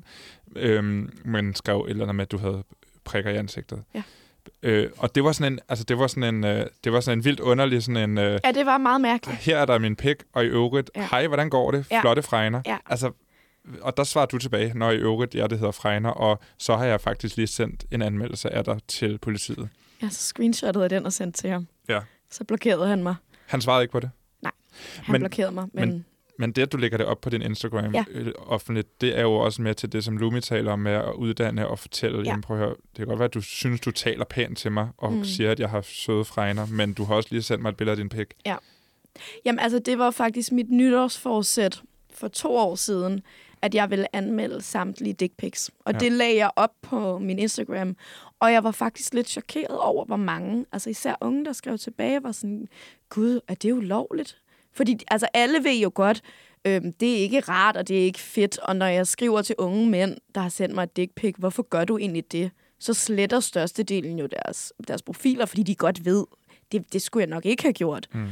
øhm, 0.55 1.09
men 1.25 1.55
skrev 1.55 1.79
et 1.85 1.89
eller 1.89 2.03
andet 2.03 2.15
med, 2.15 2.25
at 2.25 2.31
du 2.31 2.37
havde 2.37 2.63
prikker 3.03 3.29
i 3.31 3.35
ansigtet. 3.35 3.83
Ja. 3.95 4.03
Øh, 4.63 4.89
og 4.97 5.15
det 5.15 5.23
var 5.23 5.31
sådan 5.31 5.53
en, 5.53 5.59
altså 5.69 5.83
det 5.85 5.97
var 5.99 6.07
sådan 6.07 6.35
en, 6.35 6.43
øh, 6.43 6.65
det 6.83 6.93
var 6.93 6.99
sådan 6.99 7.19
en 7.19 7.25
vildt 7.25 7.39
underlig 7.39 7.83
sådan 7.83 8.09
en, 8.09 8.17
øh, 8.17 8.39
Ja, 8.45 8.51
det 8.51 8.65
var 8.65 8.77
meget 8.77 9.01
mærkeligt. 9.01 9.39
her 9.39 9.57
er 9.57 9.65
der 9.65 9.79
min 9.79 9.95
pik, 9.95 10.15
og 10.33 10.43
i 10.45 10.47
øvrigt. 10.47 10.91
Ja. 10.95 11.07
hej, 11.11 11.27
hvordan 11.27 11.49
går 11.49 11.71
det? 11.71 11.85
Ja. 11.91 12.01
Flotte 12.01 12.21
fregner. 12.21 12.61
Ja. 12.65 12.77
Altså, 12.85 13.11
og 13.81 13.97
der 13.97 14.03
svarer 14.03 14.25
du 14.25 14.37
tilbage, 14.37 14.73
når 14.77 14.91
i 14.91 14.95
øvrigt, 14.97 15.35
ja, 15.35 15.47
det 15.47 15.57
hedder 15.59 15.71
fregner, 15.71 16.09
og 16.09 16.39
så 16.57 16.75
har 16.75 16.85
jeg 16.85 17.01
faktisk 17.01 17.37
lige 17.37 17.47
sendt 17.47 17.85
en 17.91 18.01
anmeldelse 18.01 18.49
af 18.53 18.63
dig 18.63 18.79
til 18.87 19.17
politiet. 19.17 19.69
Jeg 20.01 20.11
så 20.11 20.21
screenshottede 20.21 20.83
af 20.83 20.89
den 20.89 21.05
og 21.05 21.13
sendte 21.13 21.41
til 21.41 21.49
ham. 21.49 21.67
Ja. 21.89 21.99
Så 22.31 22.43
blokerede 22.43 22.87
han 22.87 23.03
mig. 23.03 23.15
Han 23.45 23.61
svarede 23.61 23.83
ikke 23.83 23.91
på 23.91 23.99
det. 23.99 24.09
Han 24.43 24.51
Men- 25.11 25.21
blokerede 25.21 25.51
mig. 25.51 25.67
Men, 25.73 25.89
men- 25.89 26.05
Men 26.39 26.51
det, 26.51 26.61
at 26.61 26.71
du 26.71 26.77
lægger 26.77 26.97
det 26.97 27.07
op 27.07 27.21
på 27.21 27.29
din 27.29 27.41
Instagram 27.41 27.93
Ja. 27.95 28.03
øh, 28.11 28.31
offentligt, 28.37 29.01
det 29.01 29.17
er 29.17 29.21
jo 29.21 29.33
også 29.33 29.61
med 29.61 29.75
til 29.75 29.91
det, 29.91 30.03
som 30.03 30.17
Lumi 30.17 30.41
taler 30.41 30.71
om 30.71 30.79
med 30.79 30.91
at 30.91 31.11
uddanne 31.13 31.67
og 31.67 31.79
fortælle. 31.79 32.17
Ja. 32.19 32.23
Jamen, 32.29 32.41
prøv 32.41 32.57
at 32.57 32.63
høre, 32.63 32.75
det 32.89 32.95
kan 32.97 33.05
godt 33.07 33.19
være, 33.19 33.25
at 33.27 33.33
du 33.33 33.41
synes, 33.41 33.81
du 33.81 33.91
taler 33.91 34.25
pænt 34.25 34.57
til 34.57 34.71
mig, 34.71 34.89
og 34.97 35.13
mm. 35.13 35.23
Siger, 35.23 35.51
at 35.51 35.59
jeg 35.59 35.69
har 35.69 35.81
søde 35.81 36.25
fregner, 36.25 36.65
men 36.65 36.93
du 36.93 37.03
har 37.03 37.15
også 37.15 37.29
lige 37.31 37.41
sendt 37.41 37.61
mig 37.61 37.69
et 37.69 37.77
billede 37.77 37.91
af 37.91 37.97
din 37.97 38.09
pik. 38.09 38.27
Jamen, 39.45 39.59
altså, 39.59 39.79
det 39.79 39.99
var 39.99 40.11
faktisk 40.11 40.51
mit 40.51 40.69
nytårsforsæt 40.69 41.81
for 42.13 42.27
to 42.27 42.55
år 42.57 42.75
siden, 42.75 43.21
at 43.65 43.75
jeg 43.75 43.89
ville 43.89 44.15
anmelde 44.15 44.61
samtlige 44.61 45.13
dick 45.13 45.33
pics. 45.37 45.71
Og 45.79 45.93
Ja. 45.93 45.99
det 45.99 46.11
lagde 46.11 46.35
jeg 46.37 46.49
op 46.55 46.71
på 46.81 47.19
min 47.19 47.39
Instagram. 47.39 47.95
Og 48.39 48.51
jeg 48.51 48.63
var 48.63 48.71
faktisk 48.71 49.13
lidt 49.13 49.29
chokeret 49.29 49.77
over, 49.79 50.05
hvor 50.05 50.15
mange, 50.15 50.65
altså 50.71 50.89
især 50.89 51.15
unge, 51.21 51.45
der 51.45 51.53
skrev 51.53 51.77
tilbage, 51.77 52.23
var 52.23 52.31
sådan, 52.31 52.67
gud, 53.09 53.39
er 53.47 53.53
det 53.55 53.71
ulovligt? 53.71 54.37
Fordi 54.73 54.97
altså, 55.07 55.27
alle 55.33 55.63
ved 55.63 55.75
jo 55.79 55.91
godt, 55.95 56.21
øhm, 56.65 56.93
det 56.93 57.11
er 57.13 57.17
ikke 57.17 57.39
rart, 57.39 57.77
og 57.77 57.87
det 57.87 57.99
er 57.99 58.03
ikke 58.03 58.19
fedt. 58.19 58.57
Og 58.57 58.75
når 58.75 58.85
jeg 58.85 59.07
skriver 59.07 59.41
til 59.41 59.55
unge 59.57 59.89
mænd, 59.89 60.17
der 60.35 60.41
har 60.41 60.49
sendt 60.49 60.75
mig 60.75 60.83
et 60.83 60.97
dick 60.97 61.15
pic, 61.15 61.35
hvorfor 61.37 61.63
gør 61.63 61.83
du 61.85 61.97
egentlig 61.97 62.31
det? 62.31 62.51
Så 62.79 62.93
sletter 62.93 63.39
størstedelen 63.39 64.19
jo 64.19 64.25
deres, 64.25 64.73
deres 64.87 65.01
profiler, 65.01 65.45
fordi 65.45 65.63
de 65.63 65.75
godt 65.75 66.05
ved, 66.05 66.25
det, 66.71 66.93
det 66.93 67.01
skulle 67.01 67.21
jeg 67.21 67.29
nok 67.29 67.45
ikke 67.45 67.63
have 67.63 67.73
gjort. 67.73 68.07
Mm. 68.13 68.27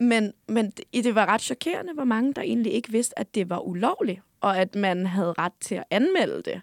Men, 0.00 0.32
men 0.48 0.72
det 0.92 1.14
var 1.14 1.26
ret 1.26 1.40
chokerende, 1.40 1.92
hvor 1.92 2.04
mange 2.04 2.34
der 2.34 2.42
egentlig 2.42 2.72
ikke 2.72 2.92
vidste, 2.92 3.18
at 3.18 3.34
det 3.34 3.50
var 3.50 3.58
ulovligt, 3.58 4.20
og 4.40 4.58
at 4.58 4.74
man 4.74 5.06
havde 5.06 5.32
ret 5.38 5.52
til 5.60 5.74
at 5.74 5.84
anmelde 5.90 6.42
det. 6.42 6.60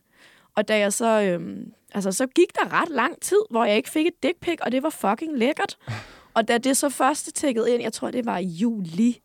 Og 0.56 0.68
da 0.68 0.78
jeg 0.78 0.94
så, 0.94 1.22
øhm, 1.22 1.74
altså, 1.94 2.12
så 2.12 2.28
gik 2.28 2.56
der 2.56 2.82
ret 2.82 2.90
lang 2.90 3.22
tid, 3.22 3.40
hvor 3.50 3.66
jeg 3.66 3.78
ikke 3.78 3.90
fik 3.90 4.08
et 4.08 4.24
dick 4.24 4.40
pic, 4.40 4.58
og 4.62 4.72
det 4.72 4.84
var 4.84 4.90
fucking 4.90 5.38
lækkert. 5.38 5.78
Og 6.34 6.48
da 6.48 6.58
det 6.58 6.78
så 6.78 6.90
første 6.90 7.32
tækkede 7.32 7.74
ind, 7.74 7.82
jeg 7.82 7.94
tror, 7.94 8.12
det 8.12 8.26
var 8.26 8.38
i 8.38 8.46
juli, 8.46 9.22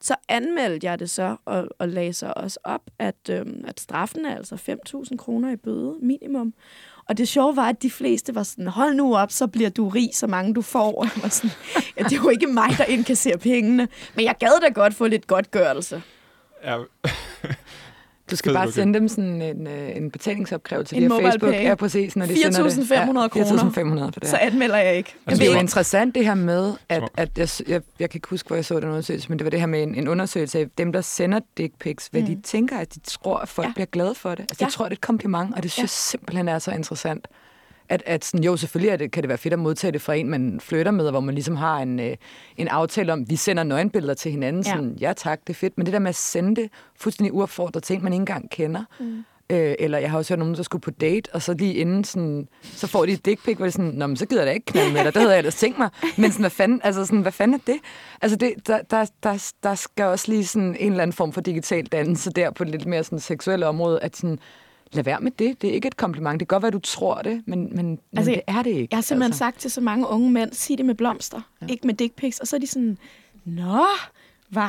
så 0.00 0.14
anmeldte 0.28 0.86
jeg 0.86 0.98
det 0.98 1.10
så, 1.10 1.36
og, 1.44 1.68
og 1.78 1.88
lagde 1.88 2.12
så 2.12 2.32
også 2.36 2.58
op, 2.64 2.90
at, 2.98 3.30
øhm, 3.30 3.64
at 3.68 3.80
straffen 3.80 4.26
er 4.26 4.36
altså 4.36 4.76
5.000 5.10 5.16
kroner 5.16 5.52
i 5.52 5.56
bøde 5.56 5.98
minimum. 6.02 6.54
Og 7.08 7.18
det 7.18 7.28
sjove 7.28 7.56
var, 7.56 7.68
at 7.68 7.82
de 7.82 7.90
fleste 7.90 8.34
var 8.34 8.42
sådan, 8.42 8.66
hold 8.66 8.94
nu 8.94 9.16
op, 9.16 9.32
så 9.32 9.46
bliver 9.46 9.70
du 9.70 9.88
rig, 9.88 10.10
så 10.12 10.26
mange 10.26 10.54
du 10.54 10.62
får. 10.62 10.98
Og 10.98 11.04
jeg 11.04 11.22
var 11.22 11.28
sådan, 11.28 11.50
ja, 11.98 12.02
det 12.02 12.12
er 12.12 12.16
jo 12.22 12.28
ikke 12.28 12.46
mig, 12.46 12.70
der 12.78 12.84
indkasserer 12.84 13.36
pengene. 13.36 13.88
Men 14.14 14.24
jeg 14.24 14.34
gad 14.40 14.60
da 14.62 14.68
godt 14.68 14.94
få 14.94 15.06
lidt 15.06 15.26
godtgørelse. 15.26 16.02
Ja, 16.64 16.78
du 18.30 18.36
skal 18.36 18.50
Fed 18.50 18.54
bare 18.56 18.72
sende 18.72 18.94
dem 18.98 19.08
sådan 19.08 19.42
en, 19.42 19.66
øh, 19.66 19.96
en 19.96 20.10
betalingsopkrævelse 20.10 20.96
En 20.96 21.02
via 21.02 21.08
Facebook. 21.28 21.52
pay. 21.52 21.62
Ja, 21.62 21.74
præcis, 21.74 22.16
når 22.16 22.26
de 22.26 22.42
sender 22.42 22.62
det. 22.62 22.72
4.500 22.72 22.94
ja, 22.94 23.28
kroner. 23.28 24.00
4.500 24.00 24.04
for 24.04 24.20
det. 24.20 24.28
Så 24.28 24.36
anmelder 24.36 24.76
jeg 24.76 24.96
ikke. 24.96 25.14
Altså, 25.26 25.42
det 25.42 25.50
er 25.50 25.54
jo 25.54 25.60
interessant 25.60 26.14
det 26.14 26.24
her 26.24 26.34
med, 26.34 26.72
at, 26.88 27.02
at 27.16 27.38
jeg, 27.38 27.48
jeg, 27.68 27.80
jeg 28.00 28.10
kan 28.10 28.18
ikke 28.18 28.28
huske, 28.28 28.46
hvor 28.46 28.56
jeg 28.56 28.64
så 28.64 28.80
den 28.80 28.84
undersøgelse, 28.88 29.28
men 29.28 29.38
det 29.38 29.44
var 29.44 29.50
det 29.50 29.60
her 29.60 29.66
med 29.66 29.82
en, 29.82 29.94
en 29.94 30.08
undersøgelse 30.08 30.58
af 30.58 30.66
dem, 30.78 30.92
der 30.92 31.00
sender 31.00 31.40
dick 31.58 31.72
pics, 31.78 32.06
hvad 32.06 32.20
mm. 32.20 32.26
de 32.26 32.40
tænker, 32.42 32.78
at 32.78 32.94
de 32.94 33.00
tror, 33.00 33.36
at 33.38 33.48
folk 33.48 33.64
ja. 33.66 33.68
Ja. 33.68 33.72
bliver 33.74 33.86
glade 33.86 34.14
for 34.14 34.30
det. 34.30 34.40
Altså, 34.40 34.56
Ja. 34.60 34.64
jeg 34.66 34.72
tror, 34.72 34.84
det 34.84 34.92
er 34.92 34.96
et 34.96 35.00
kompliment, 35.00 35.54
og 35.56 35.62
det 35.62 35.70
synes 35.70 35.82
jeg 35.82 35.90
simpelthen 35.90 36.48
er 36.48 36.58
så 36.58 36.70
interessant. 36.70 37.28
At, 37.88 38.02
at 38.06 38.24
sådan, 38.24 38.44
jo, 38.44 38.56
selvfølgelig 38.56 38.90
er 38.90 38.96
det, 38.96 39.12
kan 39.12 39.22
det 39.22 39.28
være 39.28 39.38
fedt 39.38 39.52
at 39.52 39.58
modtage 39.58 39.92
det 39.92 40.02
fra 40.02 40.14
en, 40.14 40.28
man 40.28 40.60
flytter 40.60 40.92
med, 40.92 41.10
hvor 41.10 41.20
man 41.20 41.34
ligesom 41.34 41.56
har 41.56 41.78
en, 41.78 42.00
øh, 42.00 42.16
en 42.56 42.68
aftale 42.68 43.12
om, 43.12 43.30
vi 43.30 43.36
sender 43.36 43.62
nøgenbilleder 43.62 44.14
til 44.14 44.30
hinanden. 44.30 44.62
Ja. 44.62 44.70
Sådan, 44.70 44.96
ja 45.00 45.12
tak, 45.16 45.40
det 45.46 45.50
er 45.50 45.54
fedt. 45.54 45.72
Men 45.76 45.86
det 45.86 45.92
der 45.92 45.98
med 45.98 46.08
at 46.08 46.14
sende 46.14 46.56
det 46.62 46.70
fuldstændig 46.96 47.34
uopfordret 47.34 47.82
til 47.82 47.96
en, 47.96 48.02
man 48.02 48.12
ikke 48.12 48.20
engang 48.20 48.50
kender, 48.50 48.84
mm. 49.00 49.24
Øh, 49.50 49.74
eller 49.78 49.98
jeg 49.98 50.10
har 50.10 50.18
også 50.18 50.32
hørt 50.32 50.38
nogen, 50.38 50.54
der 50.54 50.62
skulle 50.62 50.82
på 50.82 50.90
date, 50.90 51.34
og 51.34 51.42
så 51.42 51.54
lige 51.54 51.74
inden 51.74 52.04
sådan, 52.04 52.48
så 52.62 52.86
får 52.86 53.06
de 53.06 53.12
et 53.12 53.26
dick 53.26 53.44
pic, 53.44 53.56
hvor 53.56 53.66
det 53.66 53.72
sådan, 53.72 53.90
Nå, 53.90 54.06
men 54.06 54.16
så 54.16 54.26
gider 54.26 54.42
jeg 54.42 54.46
da 54.46 54.52
ikke 54.52 54.66
knalde 54.66 54.92
med 54.92 55.04
dig. 55.04 55.14
Det 55.14 55.22
havde 55.22 55.32
jeg 55.32 55.38
ellers 55.38 55.54
tænkt 55.54 55.78
mig. 55.78 55.90
Men 56.16 56.30
sådan, 56.30 56.42
hvad 56.42 56.50
fanden, 56.50 56.80
altså 56.84 57.04
sådan, 57.04 57.20
hvad 57.20 57.32
fanden 57.32 57.54
er 57.54 57.72
det? 57.72 57.80
Altså 58.22 58.36
det, 58.36 58.52
der, 58.66 58.82
der, 58.82 59.06
der, 59.22 59.52
der 59.62 59.74
skal 59.74 60.04
også 60.04 60.32
lige 60.32 60.46
sådan 60.46 60.76
en 60.80 60.90
eller 60.90 61.02
anden 61.02 61.12
form 61.12 61.32
for 61.32 61.40
digital 61.40 61.86
dannelse 61.86 62.30
der 62.30 62.50
på 62.50 62.64
det 62.64 62.72
lidt 62.72 62.86
mere 62.86 63.04
sådan 63.04 63.18
seksuelle 63.18 63.66
område, 63.66 64.00
at 64.00 64.16
sådan, 64.16 64.38
lad 64.92 65.04
være 65.04 65.20
med 65.20 65.30
det. 65.30 65.62
Det 65.62 65.70
er 65.70 65.74
ikke 65.74 65.88
et 65.88 65.96
kompliment. 65.96 66.40
Det 66.40 66.48
kan 66.48 66.54
godt 66.54 66.62
være, 66.62 66.70
du 66.70 66.78
tror 66.78 67.14
det, 67.22 67.42
men, 67.46 67.58
men, 67.76 67.86
men 67.86 67.98
Altså, 68.16 68.30
det 68.30 68.40
er 68.46 68.62
det 68.62 68.70
ikke. 68.70 68.88
Jeg 68.90 68.96
har 68.96 69.02
simpelthen 69.02 69.30
altså. 69.30 69.38
sagt 69.38 69.58
til 69.60 69.70
så 69.70 69.80
mange 69.80 70.06
unge 70.08 70.30
mænd, 70.30 70.52
sig 70.52 70.78
det 70.78 70.86
med 70.86 70.94
blomster, 70.94 71.40
ja. 71.62 71.66
ikke 71.66 71.86
med 71.86 71.94
dick 71.94 72.14
pics. 72.16 72.40
Og 72.40 72.46
så 72.46 72.56
er 72.56 72.60
de 72.60 72.66
sådan, 72.66 72.98
nå, 73.44 73.84
hvad? 74.48 74.62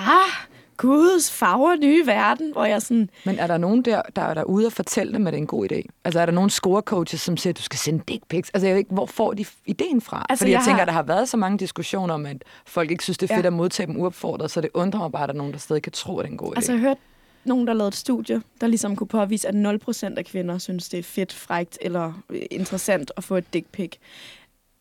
Guds 0.77 1.31
farver 1.31 1.75
nye 1.75 2.05
verden, 2.05 2.51
hvor 2.51 2.65
jeg 2.65 2.81
sådan, 2.81 3.09
Men 3.25 3.39
er 3.39 3.47
der 3.47 3.57
nogen 3.57 3.81
der, 3.81 4.01
der 4.15 4.21
er 4.21 4.33
derude 4.33 4.65
og 4.65 4.71
fortælle 4.71 5.13
dem, 5.13 5.27
at 5.27 5.33
det 5.33 5.37
er 5.37 5.41
en 5.41 5.47
god 5.47 5.71
idé? 5.71 5.81
Altså 6.03 6.19
er 6.19 6.25
der 6.25 6.33
nogle 6.33 6.49
scorecoaches, 6.49 7.21
som 7.21 7.37
siger, 7.37 7.51
at 7.53 7.57
du 7.57 7.61
skal 7.61 7.79
sende 7.79 8.03
dick 8.07 8.23
pics? 8.29 8.49
Altså 8.49 8.67
jeg 8.67 8.73
ved 8.73 8.79
ikke, 8.79 8.93
hvor 8.93 9.05
får 9.05 9.33
de 9.33 9.45
ideen 9.65 10.01
fra? 10.01 10.25
Altså, 10.29 10.43
Fordi 10.43 10.51
jeg, 10.51 10.57
jeg 10.57 10.63
tænker, 10.65 10.75
har- 10.75 10.81
at 10.81 10.87
der 10.87 10.93
har 10.93 11.03
været 11.03 11.29
så 11.29 11.37
mange 11.37 11.57
diskussioner 11.57 12.13
om, 12.13 12.25
at 12.25 12.43
folk 12.65 12.91
ikke 12.91 13.03
synes, 13.03 13.17
det 13.17 13.29
er 13.31 13.33
Ja. 13.35 13.37
fedt 13.37 13.45
at 13.45 13.53
modtage 13.53 13.87
dem 13.87 13.97
uopfordret, 14.01 14.51
så 14.51 14.61
det 14.61 14.69
undrer 14.73 14.99
mig 14.99 15.11
bare, 15.11 15.23
at 15.23 15.27
der 15.29 15.33
er 15.33 15.37
nogen, 15.37 15.53
der 15.53 15.59
stadig 15.59 15.81
kan 15.81 15.91
tro, 15.91 16.17
at 16.19 16.23
det 16.23 16.29
er 16.29 16.31
en 16.31 16.37
god 16.37 16.51
idé. 16.51 16.55
altså 16.55 16.71
jeg 16.71 16.81
hørte 16.81 16.99
nogen, 17.47 17.67
der 17.67 17.73
lavede 17.73 17.87
et 17.87 17.95
studie, 17.95 18.41
der 18.61 18.67
ligesom 18.67 18.95
kunne 18.95 19.07
påvise, 19.07 19.47
at 19.47 19.55
0% 19.55 20.17
af 20.17 20.25
kvinder 20.25 20.57
synes, 20.57 20.89
det 20.89 20.99
er 20.99 21.03
fedt, 21.03 21.33
frægt 21.33 21.77
eller 21.81 22.23
øh, 22.29 22.41
interessant 22.51 23.11
at 23.17 23.23
få 23.23 23.35
et 23.35 23.53
dick 23.53 23.65
pic. 23.71 23.91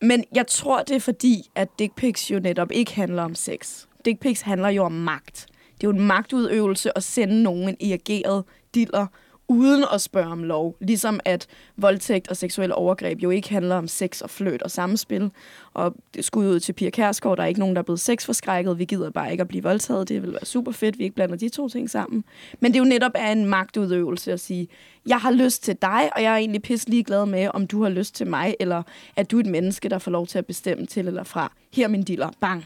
Men 0.01 0.25
jeg 0.35 0.47
tror, 0.47 0.83
det 0.83 0.97
er 0.97 1.01
fordi, 1.01 1.51
at 1.55 1.69
dick 1.79 1.95
pics 1.95 2.31
jo 2.31 2.39
netop 2.39 2.73
ikke 2.73 2.95
handler 2.95 3.23
om 3.23 3.35
sex. 3.35 3.85
Dick 4.05 4.21
pics 4.21 4.41
handler 4.41 4.69
jo 4.69 4.85
om 4.85 4.93
magt. 4.93 5.47
Det 5.75 5.87
er 5.87 5.89
jo 5.89 5.99
en 5.99 6.07
magtudøvelse 6.07 6.97
at 6.97 7.03
sende 7.03 7.43
nogen 7.43 7.69
en 7.69 7.77
irrigeret 7.81 8.45
diller, 8.75 9.07
uden 9.49 9.85
at 9.93 10.01
spørge 10.01 10.33
om 10.33 10.45
lov. 10.45 10.77
Ligesom 10.81 11.21
at 11.25 11.47
voldtægt 11.77 12.29
og 12.29 12.37
seksuelle 12.37 12.75
overgreb 12.75 13.23
jo 13.23 13.31
ikke 13.31 13.51
handler 13.51 13.77
om 13.77 13.89
sex 13.89 14.21
og 14.21 14.31
fløt 14.31 14.63
og 14.63 14.71
samspil. 14.71 15.31
Og 15.75 15.95
det 16.15 16.25
skud 16.25 16.47
ud 16.47 16.61
til 16.61 16.73
Pia 16.73 16.91
Kærsgaard, 16.91 17.37
der 17.37 17.43
er 17.43 17.47
ikke 17.47 17.61
nogen, 17.61 17.77
der 17.77 17.83
er 17.83 17.85
blevet 17.85 18.01
sexforskrækket. 18.01 18.79
Vi 18.79 18.85
gider 18.85 19.11
bare 19.11 19.31
ikke 19.31 19.41
at 19.41 19.49
blive 19.49 19.63
voldtaget. 19.63 20.09
Det 20.09 20.23
vil 20.23 20.33
være 20.33 20.45
super 20.45 20.73
fedt, 20.73 20.99
vi 20.99 21.05
ikke 21.05 21.15
blander 21.15 21.37
de 21.37 21.49
to 21.49 21.69
ting 21.69 21.91
sammen. 21.91 22.25
Men 22.61 22.73
det 22.73 22.79
er 22.79 22.85
jo 22.85 22.89
netop 22.89 23.13
af 23.15 23.33
en 23.33 23.47
magtudøvelse 23.47 24.33
at 24.33 24.41
sige, 24.41 24.69
jeg 25.07 25.19
har 25.19 25.31
lyst 25.31 25.63
til 25.63 25.77
dig, 25.83 26.11
og 26.17 26.23
jeg 26.23 26.33
er 26.33 26.37
egentlig 26.37 26.63
pisse 26.63 26.91
ligeglad 26.91 27.27
med, 27.27 27.49
om 27.55 27.67
du 27.67 27.83
har 27.83 27.91
lyst 27.91 28.15
til 28.15 28.27
mig, 28.27 28.55
eller 28.61 28.83
at 29.17 29.31
du 29.31 29.37
er 29.37 29.41
et 29.41 29.47
menneske, 29.47 29.89
der 29.89 29.99
får 29.99 30.11
lov 30.11 30.27
til 30.27 30.39
at 30.39 30.47
bestemme 30.47 30.87
til 30.87 31.09
eller 31.09 31.25
fra. 31.25 31.53
Her 31.73 31.85
er 31.85 31.89
min 31.89 32.03
diller. 32.03 32.31
Bang. 32.41 32.65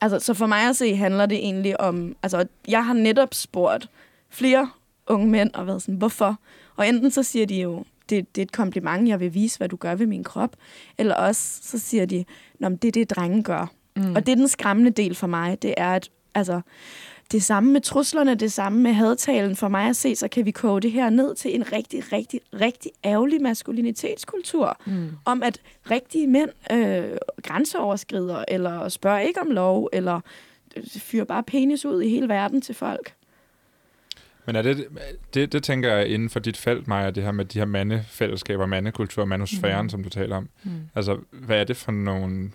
Altså, 0.00 0.18
så 0.18 0.34
for 0.34 0.46
mig 0.46 0.68
at 0.68 0.76
se, 0.76 0.96
handler 0.96 1.26
det 1.26 1.38
egentlig 1.38 1.80
om... 1.80 2.16
Altså, 2.22 2.46
jeg 2.68 2.86
har 2.86 2.94
netop 2.94 3.34
spurgt 3.34 3.88
flere 4.30 4.70
unge 5.10 5.28
mænd 5.28 5.50
og 5.54 5.66
været 5.66 5.82
sådan, 5.82 5.94
hvorfor? 5.94 6.38
Og 6.76 6.88
enten 6.88 7.10
så 7.10 7.22
siger 7.22 7.46
de 7.46 7.60
jo, 7.60 7.84
det, 8.10 8.36
det 8.36 8.40
er 8.40 8.44
et 8.44 8.52
kompliment, 8.52 9.08
jeg 9.08 9.20
vil 9.20 9.34
vise, 9.34 9.58
hvad 9.58 9.68
du 9.68 9.76
gør 9.76 9.94
ved 9.94 10.06
min 10.06 10.24
krop. 10.24 10.56
Eller 10.98 11.14
også, 11.14 11.60
så 11.62 11.78
siger 11.78 12.06
de, 12.06 12.24
Nå, 12.58 12.68
men 12.68 12.76
det 12.76 12.88
er 12.88 12.92
det, 12.92 13.10
drenge 13.10 13.42
gør. 13.42 13.66
Mm. 13.96 14.14
Og 14.14 14.26
det 14.26 14.32
er 14.32 14.36
den 14.36 14.48
skræmmende 14.48 14.90
del 14.90 15.14
for 15.14 15.26
mig, 15.26 15.62
det 15.62 15.74
er, 15.76 15.94
at 15.94 16.10
altså, 16.34 16.60
det 17.32 17.42
samme 17.42 17.72
med 17.72 17.80
truslerne, 17.80 18.34
det 18.34 18.52
samme 18.52 18.80
med 18.80 18.92
hadtalen. 18.92 19.56
For 19.56 19.68
mig 19.68 19.88
at 19.88 19.96
se, 19.96 20.16
så 20.16 20.28
kan 20.28 20.44
vi 20.44 20.50
koge 20.50 20.80
det 20.80 20.92
her 20.92 21.10
ned 21.10 21.34
til 21.34 21.54
en 21.54 21.72
rigtig, 21.72 22.12
rigtig, 22.12 22.40
rigtig 22.60 22.90
ærgerlig 23.04 23.42
maskulinitetskultur. 23.42 24.76
Mm. 24.86 25.08
Om 25.24 25.42
at 25.42 25.60
rigtige 25.90 26.26
mænd 26.26 26.50
øh, 26.72 27.16
grænseoverskrider, 27.42 28.44
eller 28.48 28.88
spørger 28.88 29.20
ikke 29.20 29.40
om 29.40 29.50
lov, 29.50 29.88
eller 29.92 30.20
øh, 30.76 30.84
fyrer 30.86 31.24
bare 31.24 31.42
penis 31.42 31.84
ud 31.84 32.02
i 32.02 32.08
hele 32.08 32.28
verden 32.28 32.60
til 32.60 32.74
folk. 32.74 33.14
Men 34.50 34.56
er 34.56 34.62
det, 34.62 34.86
det, 35.34 35.52
det 35.52 35.62
tænker 35.62 35.92
jeg 35.92 36.08
inden 36.08 36.30
for 36.30 36.40
dit 36.40 36.56
felt, 36.56 36.88
Maja, 36.88 37.10
det 37.10 37.22
her 37.22 37.32
med 37.32 37.44
de 37.44 37.58
her 37.58 37.66
mandefællesskaber, 37.66 38.66
mandekultur, 38.66 39.24
manusfæren, 39.24 39.82
mm. 39.82 39.88
som 39.88 40.02
du 40.02 40.08
taler 40.08 40.36
om. 40.36 40.48
Mm. 40.64 40.70
Altså, 40.94 41.18
hvad 41.30 41.60
er 41.60 41.64
det 41.64 41.76
for 41.76 41.92
nogle 41.92 42.50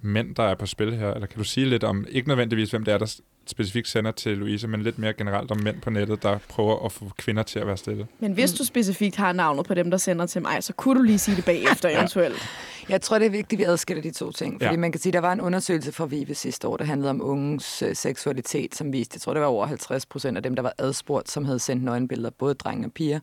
mænd, 0.00 0.34
der 0.34 0.42
er 0.42 0.54
på 0.54 0.66
spil 0.66 0.96
her? 0.96 1.14
Eller 1.14 1.26
kan 1.26 1.38
du 1.38 1.44
sige 1.44 1.66
lidt 1.66 1.84
om, 1.84 2.06
ikke 2.08 2.28
nødvendigvis 2.28 2.70
hvem 2.70 2.84
det 2.84 2.94
er, 2.94 2.98
der 2.98 3.20
specifikt 3.46 3.88
sender 3.88 4.10
til 4.10 4.38
Louise, 4.38 4.68
men 4.68 4.82
lidt 4.82 4.98
mere 4.98 5.12
generelt 5.12 5.50
om 5.50 5.60
mænd 5.62 5.80
på 5.80 5.90
nettet, 5.90 6.22
der 6.22 6.38
prøver 6.48 6.84
at 6.84 6.92
få 6.92 7.10
kvinder 7.18 7.42
til 7.42 7.58
at 7.58 7.66
være 7.66 7.76
stille. 7.76 8.06
Men 8.18 8.32
hvis 8.32 8.52
du 8.52 8.64
specifikt 8.64 9.16
har 9.16 9.32
navnet 9.32 9.66
på 9.66 9.74
dem, 9.74 9.90
der 9.90 9.98
sender 9.98 10.26
til 10.26 10.42
mig, 10.42 10.64
så 10.64 10.72
kunne 10.72 10.98
du 10.98 11.02
lige 11.02 11.18
sige 11.18 11.36
det 11.36 11.44
bagefter 11.44 11.88
eventuelt. 11.98 12.48
Jeg 12.88 13.00
tror, 13.00 13.18
det 13.18 13.26
er 13.26 13.30
vigtigt, 13.30 13.60
at 13.60 13.66
vi 13.66 13.72
adskiller 13.72 14.02
de 14.02 14.10
to 14.10 14.32
ting. 14.32 14.54
Fordi 14.54 14.74
ja. 14.74 14.76
man 14.76 14.92
kan 14.92 15.00
sige, 15.00 15.10
at 15.10 15.14
der 15.14 15.20
var 15.20 15.32
en 15.32 15.40
undersøgelse 15.40 15.92
fra 15.92 16.06
VIVE 16.06 16.34
sidste 16.34 16.68
år, 16.68 16.76
der 16.76 16.84
handlede 16.84 17.10
om 17.10 17.22
unges 17.22 17.82
øh, 17.82 17.96
seksualitet, 17.96 18.74
som 18.74 18.92
viste, 18.92 19.16
jeg 19.16 19.20
tror, 19.20 19.34
det 19.34 19.40
var 19.40 19.48
over 19.48 19.66
50 19.66 20.06
procent 20.06 20.36
af 20.36 20.42
dem, 20.42 20.56
der 20.56 20.62
var 20.62 20.72
adspurgt, 20.78 21.30
som 21.30 21.44
havde 21.44 21.58
sendt 21.58 21.84
nøgenbilleder, 21.84 22.30
både 22.30 22.54
drenge 22.54 22.86
og 22.86 22.92
piger. 22.92 23.20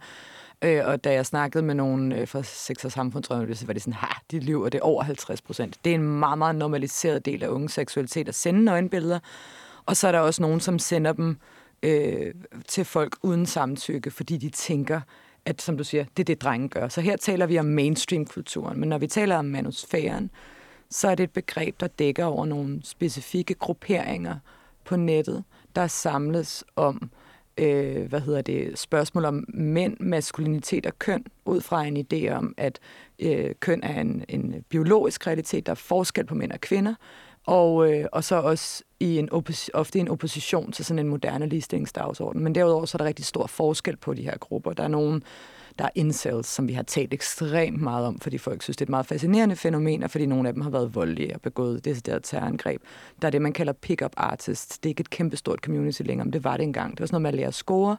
Øh, 0.62 0.82
og 0.86 1.04
da 1.04 1.14
jeg 1.14 1.26
snakkede 1.26 1.64
med 1.64 1.76
nogen 1.76 2.12
øh, 2.12 2.28
fra 2.28 2.44
Sex 2.44 2.86
og 2.86 2.92
Samfundsrådet, 2.92 3.58
så 3.58 3.66
var 3.66 3.74
det 3.74 3.82
sådan, 3.82 3.94
ha, 3.94 4.08
de 4.32 4.40
lyver, 4.40 4.70
det 4.70 4.78
er 4.78 4.84
over 4.84 5.04
50 5.04 5.42
procent. 5.42 5.78
Det 5.86 5.92
er 5.92 5.96
en 5.96 6.20
meget, 6.20 6.38
meget 6.38 6.56
normaliseret 6.56 7.26
del 7.26 7.44
af 7.44 7.48
unges 7.48 7.72
seksualitet 7.72 8.28
at 8.28 8.36
sende 8.36 8.64
nøgenbilleder. 8.64 9.20
Og 9.88 9.98
så 9.98 10.08
er 10.08 10.12
der 10.12 10.20
også 10.20 10.42
nogen, 10.42 10.60
som 10.60 10.80
sender 10.80 11.14
dem 11.14 11.38
øh, 11.84 12.34
til 12.68 12.86
folk 12.86 13.16
uden 13.24 13.46
samtykke, 13.46 14.12
fordi 14.12 14.38
de 14.38 14.50
tænker, 14.50 15.02
at 15.46 15.62
som 15.62 15.78
du 15.78 15.84
siger, 15.84 16.04
det 16.04 16.24
er 16.24 16.26
det, 16.26 16.42
drenge 16.42 16.70
gør. 16.70 16.88
Så 16.88 17.02
her 17.02 17.18
taler 17.18 17.46
vi 17.46 17.60
om 17.60 17.66
mainstream-kulturen, 17.66 18.80
men 18.80 18.90
når 18.90 18.98
vi 18.98 19.08
taler 19.08 19.38
om 19.38 19.46
manusfæren, 19.46 20.32
så 20.90 21.08
er 21.08 21.16
det 21.16 21.24
et 21.24 21.32
begreb, 21.32 21.80
der 21.80 21.88
dækker 21.88 22.26
over 22.26 22.46
nogle 22.46 22.82
specifikke 22.84 23.54
grupperinger 23.54 24.36
på 24.86 24.96
nettet, 24.96 25.44
der 25.76 25.88
samles 25.88 26.64
om 26.76 27.00
øh, 27.04 27.27
øh, 27.58 28.10
hvad 28.10 28.20
hedder 28.22 28.42
det, 28.42 28.80
spørgsmål 28.80 29.26
om 29.26 29.46
mænd, 29.48 29.98
maskulinitet 30.00 30.86
og 30.86 31.00
køn, 31.00 31.26
ud 31.46 31.62
fra 31.62 31.86
en 31.86 31.98
idé 31.98 32.30
om, 32.30 32.54
at 32.58 32.80
øh, 33.20 33.56
køn 33.60 33.84
er 33.84 34.02
en, 34.02 34.26
en 34.30 34.64
biologisk 34.70 35.28
realitet, 35.28 35.66
der 35.66 35.72
er 35.72 35.76
forskel 35.76 36.26
på 36.26 36.36
mænd 36.36 36.52
og 36.52 36.62
kvinder, 36.62 36.94
og, 37.46 37.94
øh, 37.94 38.06
og 38.12 38.24
så 38.24 38.36
også 38.36 38.84
i 39.00 39.18
en 39.18 39.30
oppos- 39.32 39.70
ofte 39.74 40.00
i 40.00 40.02
en 40.02 40.08
opposition 40.08 40.72
til 40.72 40.86
sådan 40.86 41.00
en 41.00 41.08
moderne 41.08 41.50
ligestillingsdagsorden. 41.50 42.44
Men 42.44 42.56
derudover 42.56 42.86
så 42.86 42.96
er 42.96 42.98
der 43.00 43.06
rigtig 43.06 43.26
stor 43.26 43.48
forskel 43.48 43.98
på 43.98 44.14
de 44.14 44.24
her 44.24 44.38
grupper. 44.38 44.74
Der 44.74 44.84
er 44.84 44.88
nogen, 44.88 45.24
der 45.80 45.86
er 45.86 45.90
incels, 45.96 46.48
som 46.48 46.68
vi 46.68 46.74
har 46.74 46.84
talt 46.84 47.14
ekstremt 47.14 47.82
meget 47.82 48.06
om, 48.06 48.20
fordi 48.20 48.38
folk 48.38 48.62
synes, 48.62 48.78
det 48.78 48.82
er 48.82 48.86
et 48.86 48.90
meget 48.90 49.06
fascinerende 49.06 49.56
fænomen, 49.56 50.04
og 50.04 50.12
fordi 50.12 50.26
nogle 50.26 50.48
af 50.48 50.54
dem 50.54 50.62
har 50.62 50.70
været 50.70 50.96
voldelige 50.96 51.36
og 51.36 51.42
begået 51.42 51.86
decideret 51.86 52.24
terrorangreb. 52.24 52.82
Der 53.22 53.28
er 53.28 53.32
det, 53.32 53.42
man 53.42 53.54
kalder 53.54 53.74
pick-up 53.74 54.14
artists. 54.18 54.78
Det 54.78 54.90
er 54.90 54.92
ikke 54.92 55.02
et 55.02 55.10
kæmpestort 55.10 55.60
community 55.60 56.02
længere, 56.02 56.26
men 56.26 56.34
det 56.34 56.44
var 56.44 56.58
det 56.58 56.64
engang. 56.64 56.92
Det 56.92 57.00
var 57.00 57.06
sådan 57.06 57.22
noget 57.22 57.36
man 57.36 57.44
at 57.44 57.48
at 57.48 57.54
score, 57.54 57.98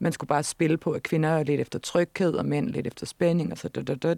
man 0.00 0.12
skulle 0.12 0.28
bare 0.28 0.42
spille 0.42 0.76
på, 0.76 0.92
at 0.92 1.02
kvinder 1.02 1.28
er 1.28 1.42
lidt 1.42 1.60
efter 1.60 1.78
tryghed, 1.78 2.34
og 2.34 2.46
mænd 2.46 2.68
lidt 2.68 2.86
efter 2.86 3.06
spænding, 3.06 3.52
og 3.52 3.58
så 3.58 3.68
død, 3.68 3.84
død, 3.84 3.96
død. 3.96 4.16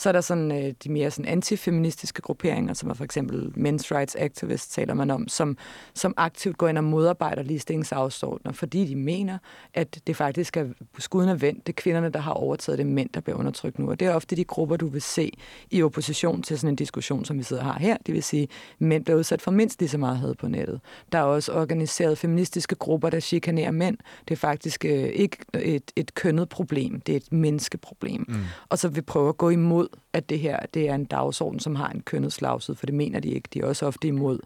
Så 0.00 0.08
er 0.08 0.12
der 0.12 0.20
sådan 0.20 0.52
øh, 0.52 0.74
de 0.84 0.88
mere 0.88 1.10
sådan 1.10 1.32
antifeministiske 1.32 2.22
grupperinger, 2.22 2.74
som 2.74 2.90
er 2.90 2.94
for 2.94 3.04
eksempel 3.04 3.52
Men's 3.56 3.94
Rights 3.94 4.16
Activists, 4.18 4.74
taler 4.74 4.94
man 4.94 5.10
om, 5.10 5.28
som, 5.28 5.56
som 5.94 6.14
aktivt 6.16 6.58
går 6.58 6.68
ind 6.68 6.78
og 6.78 6.84
modarbejder 6.84 7.42
ligestillingsafstående, 7.42 8.52
fordi 8.52 8.86
de 8.86 8.96
mener, 8.96 9.38
at 9.74 10.00
det 10.06 10.16
faktisk 10.16 10.56
er 10.56 10.64
skuden 10.98 11.28
af 11.28 11.40
vendt. 11.40 11.66
Det 11.66 11.72
er 11.72 11.82
kvinderne, 11.82 12.08
der 12.08 12.18
har 12.20 12.32
overtaget 12.32 12.78
det 12.78 12.86
mænd, 12.86 13.10
der 13.14 13.20
bliver 13.20 13.38
undertrykt 13.38 13.78
nu. 13.78 13.90
Og 13.90 14.00
det 14.00 14.08
er 14.08 14.14
ofte 14.14 14.36
de 14.36 14.44
grupper, 14.44 14.76
du 14.76 14.88
vil 14.88 15.02
se 15.02 15.32
i 15.70 15.82
opposition 15.82 16.42
til 16.42 16.58
sådan 16.58 16.68
en 16.68 16.76
diskussion, 16.76 17.24
som 17.24 17.38
vi 17.38 17.42
sidder 17.42 17.62
har 17.62 17.78
her. 17.78 17.96
Det 18.06 18.14
vil 18.14 18.22
sige, 18.22 18.42
at 18.42 18.80
mænd 18.80 19.04
bliver 19.04 19.18
udsat 19.18 19.42
for 19.42 19.50
mindst 19.50 19.80
lige 19.80 19.88
så 19.88 19.98
meget 19.98 20.18
had 20.18 20.34
på 20.34 20.48
nettet. 20.48 20.80
Der 21.12 21.18
er 21.18 21.22
også 21.22 21.52
organiseret 21.52 22.18
feministiske 22.18 22.74
grupper, 22.74 23.10
der 23.10 23.20
chikanerer 23.20 23.70
mænd. 23.70 23.98
Det 24.28 24.34
er 24.34 24.38
faktisk 24.38 24.84
øh, 24.84 25.04
ikke 25.04 25.36
et, 25.54 25.92
et 25.96 26.14
kønnet 26.14 26.48
problem, 26.48 27.00
det 27.00 27.12
er 27.12 27.16
et 27.16 27.32
menneskeproblem. 27.32 28.24
Mm. 28.28 28.36
Og 28.68 28.78
så 28.78 28.88
vil 28.88 29.02
prøve 29.02 29.28
at 29.28 29.36
gå 29.36 29.50
imod, 29.50 29.89
at 30.12 30.30
det 30.30 30.38
her 30.38 30.58
det 30.74 30.88
er 30.88 30.94
en 30.94 31.04
dagsorden, 31.04 31.60
som 31.60 31.74
har 31.76 31.88
en 31.88 32.00
kønnet 32.00 32.32
slagside, 32.32 32.76
for 32.76 32.86
det 32.86 32.94
mener 32.94 33.20
de 33.20 33.28
ikke. 33.28 33.48
De 33.54 33.60
er 33.60 33.66
også 33.66 33.86
ofte 33.86 34.08
imod 34.08 34.40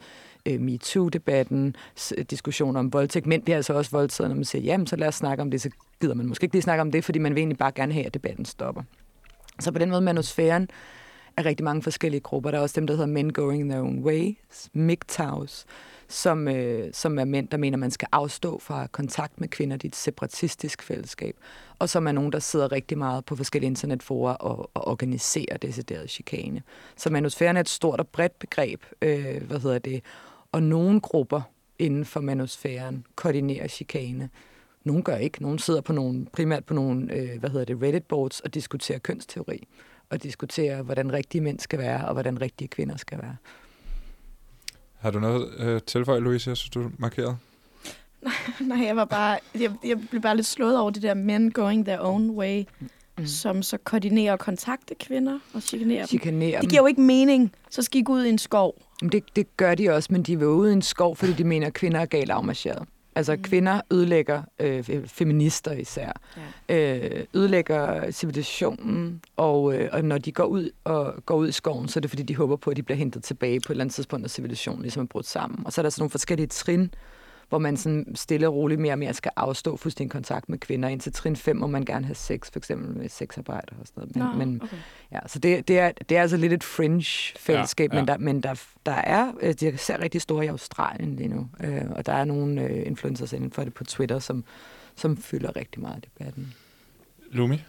øh, 0.47 0.61
MeToo-debatten, 0.61 1.77
diskussioner 2.31 2.81
om 2.81 2.93
voldtægt. 2.93 3.27
Men 3.27 3.43
bliver 3.43 3.57
altså 3.57 3.75
også 3.75 3.91
voldtaget, 3.91 4.31
når 4.31 4.35
man 4.35 4.45
siger, 4.45 4.63
jamen 4.63 4.87
så 4.87 4.97
lad 4.97 5.09
os 5.09 5.15
snakke 5.15 5.43
om 5.43 5.51
det, 5.51 5.61
så 5.61 5.71
gider 6.01 6.15
man 6.15 6.27
måske 6.27 6.45
ikke 6.45 6.55
lige 6.55 6.63
snakke 6.63 6.81
om 6.81 6.93
det, 6.93 7.05
fordi 7.05 7.19
man 7.19 7.35
vil 7.35 7.41
egentlig 7.41 7.59
bare 7.59 7.73
gerne 7.73 7.93
have, 7.93 8.07
at 8.07 8.15
debatten 8.15 8.45
stopper. 8.45 8.83
Så 9.61 9.73
på 9.73 9.79
den 9.79 9.91
måde, 9.91 10.01
manusfæren 10.01 10.69
er 11.37 11.45
rigtig 11.45 11.65
mange 11.65 11.83
forskellige 11.83 12.21
grupper. 12.21 12.51
Der 12.51 12.59
er 12.59 12.63
også 12.63 12.81
dem, 12.81 12.87
der 12.87 12.95
hedder 12.95 13.07
Men 13.07 13.33
Going 13.33 13.71
Their 13.71 13.83
Own 13.83 13.99
Way, 14.05 14.37
MGTOWs, 14.75 15.67
som, 16.15 16.49
øh, 16.49 16.91
som 16.93 17.19
er 17.19 17.25
mænd, 17.25 17.49
der 17.49 17.57
mener, 17.57 17.77
man 17.77 17.91
skal 17.91 18.09
afstå 18.13 18.59
fra 18.59 18.87
kontakt 18.87 19.41
med 19.41 19.49
kvinder. 19.49 19.77
Det 19.77 19.85
er 19.85 19.91
et 19.91 19.97
separatistisk 19.97 20.83
fællesskab. 20.83 21.37
Og 21.79 21.89
som 21.89 22.07
er 22.07 22.13
nogen, 22.13 22.33
der 22.33 22.39
sidder 22.39 22.73
rigtig 22.73 22.99
meget 22.99 23.25
på 23.25 23.37
forskellige 23.37 23.71
internetforer 23.71 24.35
og, 24.35 24.71
og 24.75 24.89
organiserer 24.89 25.57
decideret 25.57 26.11
chikane. 26.11 26.63
Så 26.97 27.11
manusfæren 27.11 27.57
er 27.57 27.61
et 27.61 27.69
stort 27.69 28.01
og 28.01 28.09
bredt 28.09 28.39
begreb, 28.39 28.83
øh, 29.03 29.43
hvad 29.43 29.61
hedder 29.61 29.79
det, 29.79 30.03
og 30.53 30.63
nogle 30.63 31.01
grupper 31.01 31.41
inden 31.79 32.05
for 32.05 32.21
manusfæren 32.21 33.07
koordinerer 33.17 33.69
chikane. 33.69 34.31
Nogle 34.85 35.03
gør 35.03 35.17
ikke. 35.17 35.43
Nogle 35.43 35.59
sidder 35.59 35.81
på 35.81 35.93
nogle, 35.93 36.27
primært 36.33 36.65
på 36.65 36.75
nogle, 36.75 37.15
øh, 37.15 37.41
hvad 37.41 37.51
hedder 37.51 37.65
det, 37.65 37.83
Reddit-boards 37.83 38.41
og 38.41 38.55
diskuterer 38.55 38.99
kønsteori 38.99 39.69
og 40.11 40.23
diskuterer, 40.23 40.83
hvordan 40.83 41.13
rigtige 41.13 41.43
mænd 41.43 41.61
skal 41.61 41.79
være, 41.79 42.09
og 42.09 42.13
hvordan 42.13 42.41
rigtige 42.41 42.69
kvinder 42.69 42.97
skal 42.97 43.19
være. 43.23 43.37
Har 45.05 45.11
du 45.11 45.21
noget 45.21 45.49
øh, 45.59 45.81
tilføje, 45.87 46.21
Louise, 46.21 46.51
jeg 46.51 46.57
synes, 46.57 46.71
du 46.71 46.91
markerede? 46.99 47.37
Nej, 48.61 48.87
jeg 48.87 48.97
var 48.97 49.05
bare, 49.05 49.39
jeg, 49.61 49.71
jeg 49.85 49.99
blev 50.11 50.23
bare 50.23 50.37
lidt 50.37 50.47
slået 50.47 50.79
over 50.79 50.91
det 50.91 51.03
der 51.03 51.15
men 51.15 51.53
going 51.53 51.85
their 51.85 51.99
own 52.01 52.31
way, 52.31 52.65
mm. 53.19 53.27
som 53.27 53.63
så 53.63 53.77
koordinerer 53.77 54.33
og 54.33 54.39
kontakter 54.39 54.95
kvinder 55.01 55.39
og 55.55 55.63
chikanerer, 55.63 56.07
chikanerer 56.07 56.51
dem. 56.51 56.61
Det 56.61 56.71
giver 56.71 56.83
jo 56.83 56.87
ikke 56.87 57.01
mening. 57.01 57.53
Så 57.71 57.83
skal 57.83 58.01
I 58.01 58.05
gå 58.05 58.13
ud 58.13 58.25
i 58.25 58.29
en 58.29 58.39
skov. 58.39 58.75
Det, 59.13 59.25
det 59.37 59.57
gør 59.57 59.75
de 59.75 59.91
også, 59.91 60.09
men 60.13 60.23
de 60.23 60.39
vil 60.39 60.49
ud 60.49 60.71
i 60.71 60.73
en 60.73 60.83
skov, 60.83 61.17
fordi 61.17 61.33
de 61.33 61.45
mener, 61.45 61.67
at 61.67 61.73
kvinder 61.73 62.01
er 62.01 62.07
galt 62.07 62.31
afmarcheret. 62.31 62.89
Altså 63.15 63.37
mm. 63.37 63.43
kvinder 63.43 63.81
ødelægger, 63.91 64.43
øh, 64.59 65.07
feminister 65.07 65.73
især, 65.73 66.13
ja. 66.69 66.99
øh, 66.99 67.25
ødelægger 67.35 68.11
civilisationen, 68.11 69.21
og, 69.37 69.75
øh, 69.75 69.89
og 69.93 70.05
når 70.05 70.19
de 70.19 70.33
går 70.33 70.45
ud 70.45 70.71
og 70.85 71.15
går 71.27 71.37
ud 71.37 71.49
i 71.49 71.53
skoven, 71.53 71.89
så 71.89 71.99
er 71.99 72.01
det 72.01 72.11
fordi, 72.11 72.23
de 72.23 72.37
håber 72.37 72.57
på, 72.57 72.71
at 72.71 72.77
de 72.77 72.83
bliver 72.83 72.99
hentet 72.99 73.23
tilbage 73.23 73.61
på 73.61 73.67
et 73.67 73.71
eller 73.71 73.85
andet 73.85 73.95
tidspunkt, 73.95 74.21
når 74.23 74.29
civilisationen 74.29 74.83
ligesom 74.83 75.03
er 75.03 75.07
brudt 75.07 75.27
sammen. 75.27 75.67
Og 75.67 75.73
så 75.73 75.81
er 75.81 75.83
der 75.83 75.91
sådan 75.91 76.03
nogle 76.03 76.11
forskellige 76.11 76.47
trin, 76.47 76.91
hvor 77.49 77.59
man 77.59 77.77
sådan 77.77 78.07
stille 78.15 78.49
og 78.49 78.55
roligt 78.55 78.81
mere 78.81 78.93
og 78.93 78.99
mere 78.99 79.15
skal 79.15 79.33
afstå 79.37 79.77
fuldstændig 79.77 80.11
kontakt 80.11 80.49
med 80.49 80.59
kvinder. 80.59 80.89
Indtil 80.89 81.13
trin 81.13 81.37
5 81.37 81.57
må 81.57 81.67
man 81.67 81.85
gerne 81.85 82.07
have 82.07 82.15
sex, 82.15 82.51
for 82.53 82.59
eksempel 82.59 82.97
med 82.97 83.09
sexarbejder 83.09 83.75
og 83.81 83.87
sådan 83.87 84.09
noget. 84.17 84.37
Men, 84.37 84.49
Nå, 84.49 84.65
okay. 84.65 84.77
men 84.77 84.83
ja, 85.13 85.19
så 85.27 85.39
det, 85.39 85.69
det, 85.69 85.79
er, 85.79 85.93
det 86.09 86.17
er 86.17 86.23
altså 86.23 86.37
lidt 86.37 86.53
et 86.53 86.65
fringe-fællesskab, 86.65 87.93
ja, 87.93 87.97
ja. 87.97 88.03
men, 88.03 88.09
der, 88.09 88.19
men 88.19 88.41
der, 88.41 88.55
der 88.87 88.93
er, 88.93 89.33
øh, 89.41 89.55
det 89.55 89.81
ser 89.81 90.01
rigtig 90.01 90.21
store 90.21 90.45
i 90.45 90.49
Australien 90.49 91.17
lige 91.17 91.29
nu, 91.29 91.49
øh, 91.65 91.83
og 91.91 92.07
der 92.07 92.13
er 92.13 92.25
nogle 92.25 92.63
øh, 92.63 92.87
influencers 92.87 93.33
inden 93.33 93.53
for 93.53 93.65
det 93.65 93.75
på 93.75 93.85
Twitter, 93.85 94.19
som, 94.19 94.45
som 94.97 95.17
fylder 95.17 95.57
rigtig 95.57 95.83
meget 95.83 95.97
i 95.99 96.09
debatten. 96.19 96.55
Lumi? 97.31 97.63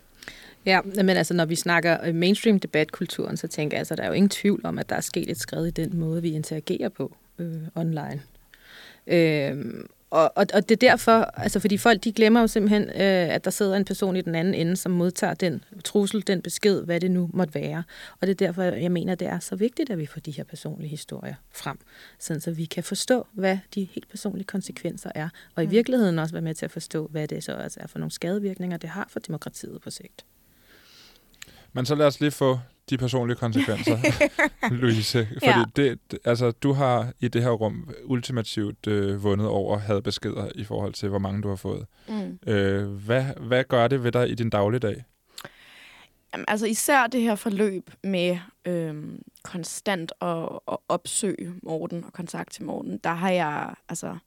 Ja, 0.66 0.82
men 0.82 1.10
altså, 1.10 1.34
når 1.34 1.46
vi 1.46 1.56
snakker 1.56 1.98
øh, 2.04 2.16
mainstream 2.16 2.60
debatkulturen, 2.60 3.38
så 3.38 3.48
tænker 3.48 3.78
jeg, 3.78 3.80
altså, 3.80 3.96
der 3.96 4.04
er 4.04 4.08
jo 4.08 4.14
ingen 4.14 4.30
tvivl 4.30 4.62
om, 4.64 4.80
at 4.80 4.90
der 4.90 4.96
er 4.96 5.02
sket 5.02 5.32
et 5.32 5.40
skridt 5.40 5.78
i 5.78 5.82
den 5.82 6.00
måde, 6.00 6.22
vi 6.22 6.32
interagerer 6.32 6.90
på 6.90 7.16
øh, 7.40 7.62
online. 7.76 8.22
Øh, 9.08 9.86
og, 10.10 10.32
og, 10.36 10.46
og 10.54 10.70
det 10.70 10.72
er 10.84 10.90
derfor, 10.90 11.12
altså 11.12 11.60
fordi 11.60 11.78
folk 11.78 12.04
de 12.04 12.14
glemmer 12.14 12.42
jo 12.42 12.48
simpelthen, 12.48 12.84
øh, 12.84 13.34
at 13.36 13.46
der 13.46 13.52
sidder 13.52 13.76
en 13.76 13.86
person 13.86 14.16
i 14.16 14.22
den 14.22 14.36
anden 14.36 14.54
ende, 14.54 14.76
som 14.76 14.92
modtager 14.92 15.34
den 15.34 15.64
trussel, 15.84 16.28
den 16.28 16.42
besked, 16.42 16.82
hvad 16.84 17.00
det 17.00 17.12
nu 17.12 17.30
måtte 17.34 17.56
være. 17.56 17.84
Og 18.22 18.28
det 18.28 18.42
er 18.42 18.48
derfor, 18.48 18.64
jeg 18.64 18.92
mener, 18.92 19.16
det 19.16 19.28
er 19.28 19.40
så 19.40 19.56
vigtigt, 19.56 19.90
at 19.90 19.98
vi 19.98 20.06
får 20.06 20.20
de 20.20 20.32
her 20.32 20.44
personlige 20.44 20.90
historier 20.90 21.36
frem, 21.54 21.78
sådan 22.20 22.42
så 22.42 22.52
vi 22.52 22.66
kan 22.66 22.84
forstå, 22.84 23.28
hvad 23.34 23.58
de 23.76 23.84
helt 23.84 24.10
personlige 24.10 24.46
konsekvenser 24.46 25.12
er, 25.16 25.30
og 25.56 25.64
i 25.64 25.66
mm. 25.66 25.72
virkeligheden 25.72 26.20
også 26.20 26.34
være 26.34 26.42
med 26.42 26.56
til 26.56 26.66
at 26.66 26.72
forstå, 26.72 27.08
hvad 27.08 27.28
det 27.28 27.44
så 27.44 27.52
altså 27.52 27.80
er 27.80 27.88
for 27.88 28.00
nogle 28.00 28.12
skadevirkninger, 28.12 28.78
det 28.78 28.90
har 28.90 29.08
for 29.10 29.20
demokratiet 29.20 29.82
på 29.82 29.90
sigt. 29.90 30.26
Men 31.74 31.86
så 31.86 31.96
lad 31.96 32.06
os 32.06 32.20
lige 32.20 32.32
få 32.32 32.60
de 32.90 32.98
personlige 32.98 33.38
konsekvenser, 33.38 33.98
Louise. 34.82 35.28
Fordi 35.34 35.46
ja. 35.46 35.64
det, 35.76 36.00
altså, 36.26 36.52
du 36.52 36.74
har 36.74 37.14
i 37.20 37.28
det 37.28 37.44
her 37.44 37.50
rum 37.50 37.90
ultimativt 38.04 38.88
øh, 38.88 39.24
vundet 39.24 39.48
over 39.48 39.78
hadbeskeder 39.78 40.50
i 40.56 40.64
forhold 40.64 40.94
til, 40.94 41.10
hvor 41.10 41.20
mange 41.20 41.42
du 41.42 41.50
har 41.50 41.56
fået. 41.56 41.86
Mm. 42.08 42.40
Øh, 42.48 42.88
hvad, 42.88 43.24
hvad 43.24 43.64
gør 43.64 43.88
det 43.88 44.04
ved 44.04 44.12
dig 44.12 44.30
i 44.30 44.36
din 44.36 44.50
dagligdag? 44.50 45.04
Jamen, 46.34 46.46
altså 46.48 46.66
især 46.66 47.08
det 47.08 47.22
her 47.22 47.36
forløb 47.36 47.90
med 48.04 48.38
øhm, 48.66 49.22
konstant 49.44 50.12
at, 50.22 50.60
at 50.72 50.78
opsøge 50.90 51.54
Morten 51.64 52.04
og 52.04 52.14
kontakt 52.14 52.52
til 52.52 52.64
Morten, 52.64 52.98
der 53.04 53.14
har 53.14 53.30
jeg, 53.30 53.74
altså, 53.90 54.18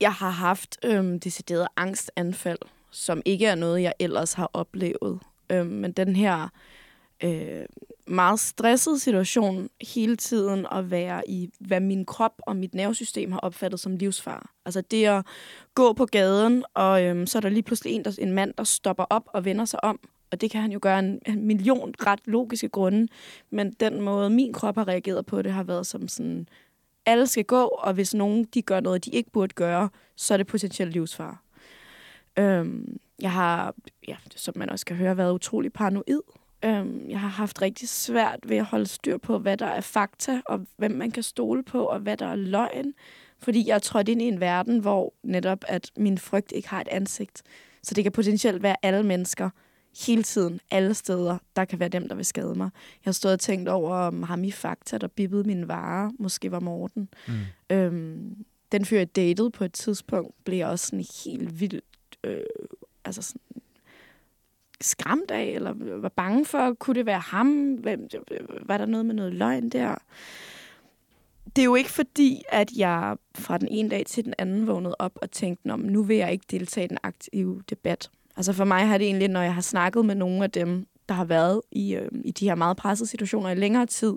jeg 0.00 0.12
har 0.12 0.30
haft 0.30 0.78
øhm, 0.84 1.20
decideret 1.20 1.68
angstanfald, 1.76 2.58
som 2.90 3.22
ikke 3.24 3.46
er 3.46 3.54
noget, 3.54 3.82
jeg 3.82 3.92
ellers 3.98 4.32
har 4.32 4.50
oplevet. 4.52 5.20
Øhm, 5.50 5.66
men 5.66 5.92
den 5.92 6.16
her 6.16 6.48
øh, 7.24 7.64
meget 8.06 8.40
stresset 8.40 9.00
situation 9.00 9.68
hele 9.94 10.16
tiden 10.16 10.66
at 10.72 10.90
være 10.90 11.30
i, 11.30 11.50
hvad 11.60 11.80
min 11.80 12.04
krop 12.04 12.32
og 12.46 12.56
mit 12.56 12.74
nervesystem 12.74 13.32
har 13.32 13.38
opfattet 13.38 13.80
som 13.80 13.96
livsfar. 13.96 14.50
Altså 14.64 14.80
det 14.80 15.06
at 15.06 15.26
gå 15.74 15.92
på 15.92 16.06
gaden, 16.06 16.64
og 16.74 17.04
øhm, 17.04 17.26
så 17.26 17.38
er 17.38 17.40
der 17.40 17.48
lige 17.48 17.62
pludselig 17.62 17.92
en, 17.94 18.04
der, 18.04 18.16
en 18.18 18.32
mand, 18.32 18.54
der 18.58 18.64
stopper 18.64 19.04
op 19.10 19.24
og 19.26 19.44
vender 19.44 19.64
sig 19.64 19.84
om. 19.84 20.00
Og 20.30 20.40
det 20.40 20.50
kan 20.50 20.60
han 20.60 20.72
jo 20.72 20.78
gøre 20.82 20.98
en, 20.98 21.20
en 21.26 21.46
million 21.46 21.94
ret 22.06 22.20
logiske 22.24 22.68
grunde. 22.68 23.08
Men 23.50 23.72
den 23.72 24.00
måde, 24.00 24.30
min 24.30 24.52
krop 24.52 24.74
har 24.74 24.88
reageret 24.88 25.26
på 25.26 25.42
det, 25.42 25.52
har 25.52 25.62
været 25.62 25.86
som 25.86 26.08
sådan, 26.08 26.48
alle 27.06 27.26
skal 27.26 27.44
gå, 27.44 27.62
og 27.62 27.94
hvis 27.94 28.14
nogen 28.14 28.44
de 28.44 28.62
gør 28.62 28.80
noget, 28.80 29.04
de 29.04 29.10
ikke 29.10 29.30
burde 29.30 29.54
gøre, 29.54 29.88
så 30.16 30.34
er 30.34 30.38
det 30.38 30.46
potentielt 30.46 30.92
livsfar. 30.92 31.42
Øhm, 32.38 32.98
jeg 33.20 33.32
har, 33.32 33.74
ja, 34.08 34.16
som 34.36 34.54
man 34.56 34.70
også 34.70 34.86
kan 34.86 34.96
høre, 34.96 35.16
været 35.16 35.32
utrolig 35.32 35.72
paranoid. 35.72 36.22
Øhm, 36.64 37.10
jeg 37.10 37.20
har 37.20 37.28
haft 37.28 37.62
rigtig 37.62 37.88
svært 37.88 38.38
ved 38.42 38.56
at 38.56 38.64
holde 38.64 38.86
styr 38.86 39.18
på, 39.18 39.38
hvad 39.38 39.56
der 39.56 39.66
er 39.66 39.80
fakta, 39.80 40.40
og 40.46 40.66
hvem 40.76 40.90
man 40.90 41.10
kan 41.10 41.22
stole 41.22 41.62
på, 41.62 41.84
og 41.84 41.98
hvad 41.98 42.16
der 42.16 42.26
er 42.26 42.36
løgn. 42.36 42.94
Fordi 43.38 43.68
jeg 43.68 43.74
er 43.74 43.78
trådt 43.78 44.08
ind 44.08 44.22
i 44.22 44.28
en 44.28 44.40
verden, 44.40 44.78
hvor 44.78 45.14
netop, 45.22 45.64
at 45.68 45.90
min 45.96 46.18
frygt 46.18 46.52
ikke 46.52 46.68
har 46.68 46.80
et 46.80 46.88
ansigt. 46.88 47.42
Så 47.82 47.94
det 47.94 48.04
kan 48.04 48.12
potentielt 48.12 48.62
være 48.62 48.76
alle 48.82 49.02
mennesker, 49.02 49.50
hele 50.06 50.22
tiden, 50.22 50.60
alle 50.70 50.94
steder, 50.94 51.38
der 51.56 51.64
kan 51.64 51.80
være 51.80 51.88
dem, 51.88 52.08
der 52.08 52.14
vil 52.14 52.24
skade 52.24 52.54
mig. 52.54 52.70
Jeg 52.74 53.10
har 53.10 53.12
stået 53.12 53.34
og 53.34 53.40
tænkt 53.40 53.68
over, 53.68 53.94
om 53.94 54.22
ham 54.22 54.44
i 54.44 54.50
Fakta, 54.50 54.98
der 54.98 55.08
bippede 55.08 55.44
mine 55.44 55.68
varer, 55.68 56.10
måske 56.18 56.50
var 56.50 56.60
Morten. 56.60 57.08
Mm. 57.28 57.34
Øhm, 57.70 58.44
den 58.72 58.84
fyr, 58.84 58.98
jeg 58.98 59.16
datede 59.16 59.50
på 59.50 59.64
et 59.64 59.72
tidspunkt, 59.72 60.44
blev 60.44 60.68
også 60.68 60.86
sådan 60.86 61.04
helt 61.24 61.60
vildt 61.60 61.84
øh, 62.24 62.40
altså 63.04 63.22
sådan, 63.22 63.40
skræmt 64.80 65.30
af, 65.30 65.44
eller 65.44 66.00
var 66.00 66.08
bange 66.08 66.44
for, 66.44 66.74
kunne 66.74 66.94
det 66.94 67.06
være 67.06 67.20
ham? 67.20 67.74
Hvem, 67.74 68.08
var 68.62 68.78
der 68.78 68.86
noget 68.86 69.06
med 69.06 69.14
noget 69.14 69.34
løgn 69.34 69.68
der? 69.68 69.94
Det 71.56 71.62
er 71.62 71.66
jo 71.66 71.74
ikke 71.74 71.90
fordi, 71.90 72.42
at 72.48 72.72
jeg 72.76 73.16
fra 73.34 73.58
den 73.58 73.68
ene 73.68 73.88
dag 73.88 74.06
til 74.06 74.24
den 74.24 74.34
anden 74.38 74.66
vågnede 74.66 74.96
op 74.98 75.12
og 75.22 75.30
tænkte, 75.30 75.68
nu 75.68 76.02
vil 76.02 76.16
jeg 76.16 76.32
ikke 76.32 76.46
deltage 76.50 76.84
i 76.84 76.88
den 76.88 76.98
aktive 77.02 77.62
debat. 77.70 78.10
Altså 78.36 78.52
for 78.52 78.64
mig 78.64 78.88
har 78.88 78.98
det 78.98 79.06
egentlig, 79.06 79.28
når 79.28 79.42
jeg 79.42 79.54
har 79.54 79.60
snakket 79.60 80.04
med 80.04 80.14
nogle 80.14 80.44
af 80.44 80.50
dem, 80.50 80.86
der 81.08 81.14
har 81.14 81.24
været 81.24 81.60
i, 81.72 81.94
øh, 81.94 82.08
i 82.24 82.30
de 82.30 82.48
her 82.48 82.54
meget 82.54 82.76
pressede 82.76 83.08
situationer 83.08 83.50
i 83.50 83.54
længere 83.54 83.86
tid, 83.86 84.14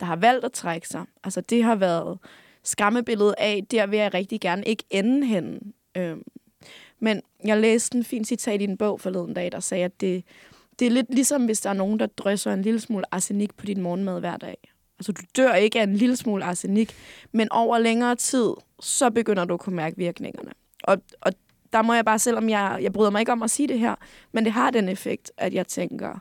der 0.00 0.06
har 0.06 0.16
valgt 0.16 0.44
at 0.44 0.52
trække 0.52 0.88
sig. 0.88 1.04
Altså 1.24 1.40
det 1.40 1.64
har 1.64 1.74
været 1.74 2.18
skræmmebilledet 2.62 3.34
af, 3.38 3.66
der 3.70 3.86
vil 3.86 3.98
jeg 3.98 4.14
rigtig 4.14 4.40
gerne 4.40 4.64
ikke 4.64 4.84
ende 4.90 5.26
hen. 5.26 5.72
Øh, 5.96 6.16
men 7.00 7.22
jeg 7.44 7.60
læste 7.60 7.98
en 7.98 8.04
fin 8.04 8.24
citat 8.24 8.60
i 8.60 8.64
en 8.64 8.76
bog 8.76 9.00
forleden 9.00 9.34
dag, 9.34 9.52
der 9.52 9.60
sagde, 9.60 9.84
at 9.84 10.00
det, 10.00 10.24
det 10.78 10.86
er 10.86 10.90
lidt 10.90 11.14
ligesom, 11.14 11.44
hvis 11.44 11.60
der 11.60 11.70
er 11.70 11.74
nogen, 11.74 11.98
der 11.98 12.06
drysser 12.06 12.52
en 12.52 12.62
lille 12.62 12.80
smule 12.80 13.04
arsenik 13.14 13.54
på 13.56 13.66
din 13.66 13.80
morgenmad 13.80 14.20
hver 14.20 14.36
dag. 14.36 14.56
Altså, 14.98 15.12
du 15.12 15.22
dør 15.36 15.54
ikke 15.54 15.78
af 15.78 15.82
en 15.82 15.96
lille 15.96 16.16
smule 16.16 16.44
arsenik, 16.44 16.94
men 17.32 17.52
over 17.52 17.78
længere 17.78 18.16
tid, 18.16 18.50
så 18.80 19.10
begynder 19.10 19.44
du 19.44 19.54
at 19.54 19.60
kunne 19.60 19.76
mærke 19.76 19.96
virkningerne. 19.96 20.50
Og, 20.84 21.02
og 21.20 21.32
der 21.72 21.82
må 21.82 21.94
jeg 21.94 22.04
bare, 22.04 22.18
selvom 22.18 22.48
jeg, 22.48 22.78
jeg 22.82 22.92
bryder 22.92 23.10
mig 23.10 23.20
ikke 23.20 23.32
om 23.32 23.42
at 23.42 23.50
sige 23.50 23.68
det 23.68 23.78
her, 23.78 23.94
men 24.32 24.44
det 24.44 24.52
har 24.52 24.70
den 24.70 24.88
effekt, 24.88 25.32
at 25.36 25.54
jeg 25.54 25.66
tænker, 25.66 26.18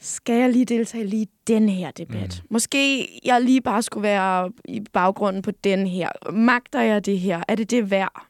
skal 0.00 0.34
jeg 0.34 0.50
lige 0.50 0.64
deltage 0.64 1.04
lige 1.04 1.22
i 1.22 1.28
den 1.46 1.68
her 1.68 1.90
debat? 1.90 2.40
Mm. 2.42 2.48
Måske 2.50 3.08
jeg 3.24 3.40
lige 3.40 3.60
bare 3.60 3.82
skulle 3.82 4.02
være 4.02 4.52
i 4.64 4.80
baggrunden 4.92 5.42
på 5.42 5.50
den 5.50 5.86
her. 5.86 6.30
Magter 6.32 6.80
jeg 6.80 7.06
det 7.06 7.18
her? 7.18 7.42
Er 7.48 7.54
det 7.54 7.70
det 7.70 7.90
værd? 7.90 8.26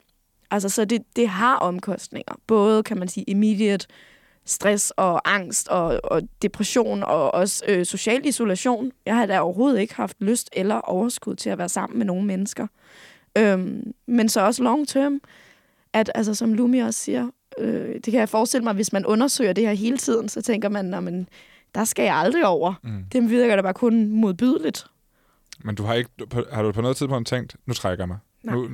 Altså, 0.50 0.68
så 0.68 0.84
det, 0.84 1.02
det 1.16 1.28
har 1.28 1.56
omkostninger. 1.56 2.34
Både, 2.46 2.82
kan 2.82 2.98
man 2.98 3.08
sige, 3.08 3.24
immediate 3.24 3.86
stress 4.44 4.92
og 4.96 5.34
angst 5.34 5.68
og, 5.68 6.00
og 6.04 6.22
depression 6.42 7.02
og 7.02 7.34
også 7.34 7.64
øh, 7.68 7.86
social 7.86 8.26
isolation. 8.26 8.92
Jeg 9.06 9.16
har 9.16 9.26
da 9.26 9.40
overhovedet 9.40 9.80
ikke 9.80 9.94
haft 9.94 10.16
lyst 10.20 10.50
eller 10.52 10.74
overskud 10.74 11.34
til 11.34 11.50
at 11.50 11.58
være 11.58 11.68
sammen 11.68 11.98
med 11.98 12.06
nogle 12.06 12.26
mennesker. 12.26 12.66
Øhm, 13.38 13.92
men 14.06 14.28
så 14.28 14.40
også 14.40 14.62
long 14.62 14.88
term, 14.88 15.20
at 15.92 16.10
altså, 16.14 16.34
som 16.34 16.54
Lumi 16.54 16.78
også 16.78 17.00
siger, 17.00 17.30
øh, 17.58 17.94
det 17.94 18.04
kan 18.04 18.20
jeg 18.20 18.28
forestille 18.28 18.64
mig, 18.64 18.74
hvis 18.74 18.92
man 18.92 19.06
undersøger 19.06 19.52
det 19.52 19.66
her 19.66 19.74
hele 19.74 19.98
tiden, 19.98 20.28
så 20.28 20.42
tænker 20.42 20.68
man, 20.68 21.04
men 21.04 21.28
der 21.74 21.84
skal 21.84 22.02
jeg 22.02 22.14
aldrig 22.14 22.46
over. 22.46 22.74
Mm. 22.82 23.04
Det 23.12 23.30
virker 23.30 23.56
da 23.56 23.62
bare 23.62 23.74
kun 23.74 24.10
modbydeligt. 24.10 24.86
Men 25.64 25.74
du 25.74 25.82
har 25.82 25.94
ikke 25.94 26.10
har 26.52 26.62
du 26.62 26.72
på 26.72 26.80
noget 26.80 26.96
tidspunkt 26.96 27.28
tænkt, 27.28 27.56
nu 27.66 27.74
trækker 27.74 28.04
jeg 28.04 28.08
mig? 28.08 28.18
Nej. 28.42 28.54
Nu, 28.54 28.68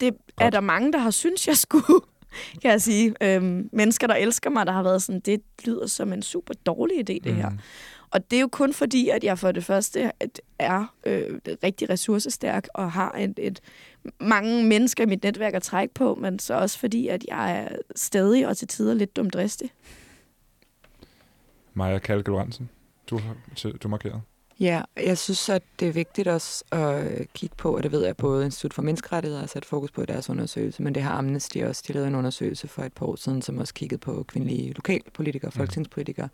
det 0.00 0.14
er 0.40 0.50
der 0.50 0.60
mange, 0.60 0.92
der 0.92 0.98
har 0.98 1.10
synes 1.10 1.48
jeg 1.48 1.56
skulle, 1.56 2.00
kan 2.62 2.70
jeg 2.70 2.82
sige. 2.82 3.14
Øhm, 3.20 3.68
mennesker, 3.72 4.06
der 4.06 4.14
elsker 4.14 4.50
mig, 4.50 4.66
der 4.66 4.72
har 4.72 4.82
været 4.82 5.02
sådan, 5.02 5.20
det 5.20 5.42
lyder 5.64 5.86
som 5.86 6.12
en 6.12 6.22
super 6.22 6.54
dårlig 6.54 6.96
idé, 6.98 7.24
det 7.24 7.26
mm. 7.26 7.34
her. 7.34 7.50
Og 8.10 8.30
det 8.30 8.36
er 8.36 8.40
jo 8.40 8.48
kun 8.48 8.72
fordi, 8.72 9.08
at 9.08 9.24
jeg 9.24 9.38
for 9.38 9.52
det 9.52 9.64
første 9.64 10.12
er 10.58 10.94
øh, 11.06 11.40
rigtig 11.64 11.90
ressourcestærk 11.90 12.68
og 12.74 12.92
har 12.92 13.12
et, 13.18 13.38
et 13.38 13.60
mange 14.20 14.64
mennesker 14.64 15.04
i 15.04 15.06
mit 15.06 15.22
netværk 15.22 15.54
at 15.54 15.62
trække 15.62 15.94
på, 15.94 16.14
men 16.14 16.38
så 16.38 16.54
også 16.54 16.78
fordi, 16.78 17.08
at 17.08 17.24
jeg 17.28 17.58
er 17.58 17.76
stadig 17.96 18.48
og 18.48 18.56
til 18.56 18.68
tider 18.68 18.94
lidt 18.94 19.16
dumdristig. 19.16 19.70
Maja 21.74 21.98
Kalke 21.98 22.30
du, 23.10 23.20
du 23.82 23.88
markeret. 23.88 24.20
Ja, 24.60 24.82
jeg 24.96 25.18
synes, 25.18 25.48
at 25.48 25.62
det 25.80 25.88
er 25.88 25.92
vigtigt 25.92 26.28
også 26.28 26.64
at 26.70 27.32
kigge 27.34 27.56
på, 27.56 27.76
og 27.76 27.82
det 27.82 27.92
ved 27.92 28.04
jeg 28.04 28.16
både 28.16 28.44
Institut 28.44 28.74
for 28.74 28.82
Menneskerettigheder 28.82 29.40
har 29.40 29.46
sat 29.46 29.64
fokus 29.64 29.90
på 29.90 30.02
i 30.02 30.06
deres 30.06 30.30
undersøgelse, 30.30 30.82
men 30.82 30.94
det 30.94 31.02
har 31.02 31.10
Amnesty 31.10 31.58
også. 31.58 31.84
De 31.88 31.92
lavede 31.92 32.08
en 32.08 32.14
undersøgelse 32.14 32.68
for 32.68 32.82
et 32.82 32.92
par 32.92 33.06
år 33.06 33.16
siden, 33.16 33.42
som 33.42 33.58
også 33.58 33.74
kiggede 33.74 33.98
på 33.98 34.22
kvindelige 34.28 34.72
lokalpolitikere 34.72 35.48
og 35.48 35.52
mm. 35.54 35.58
folketingspolitikere. 35.58 36.28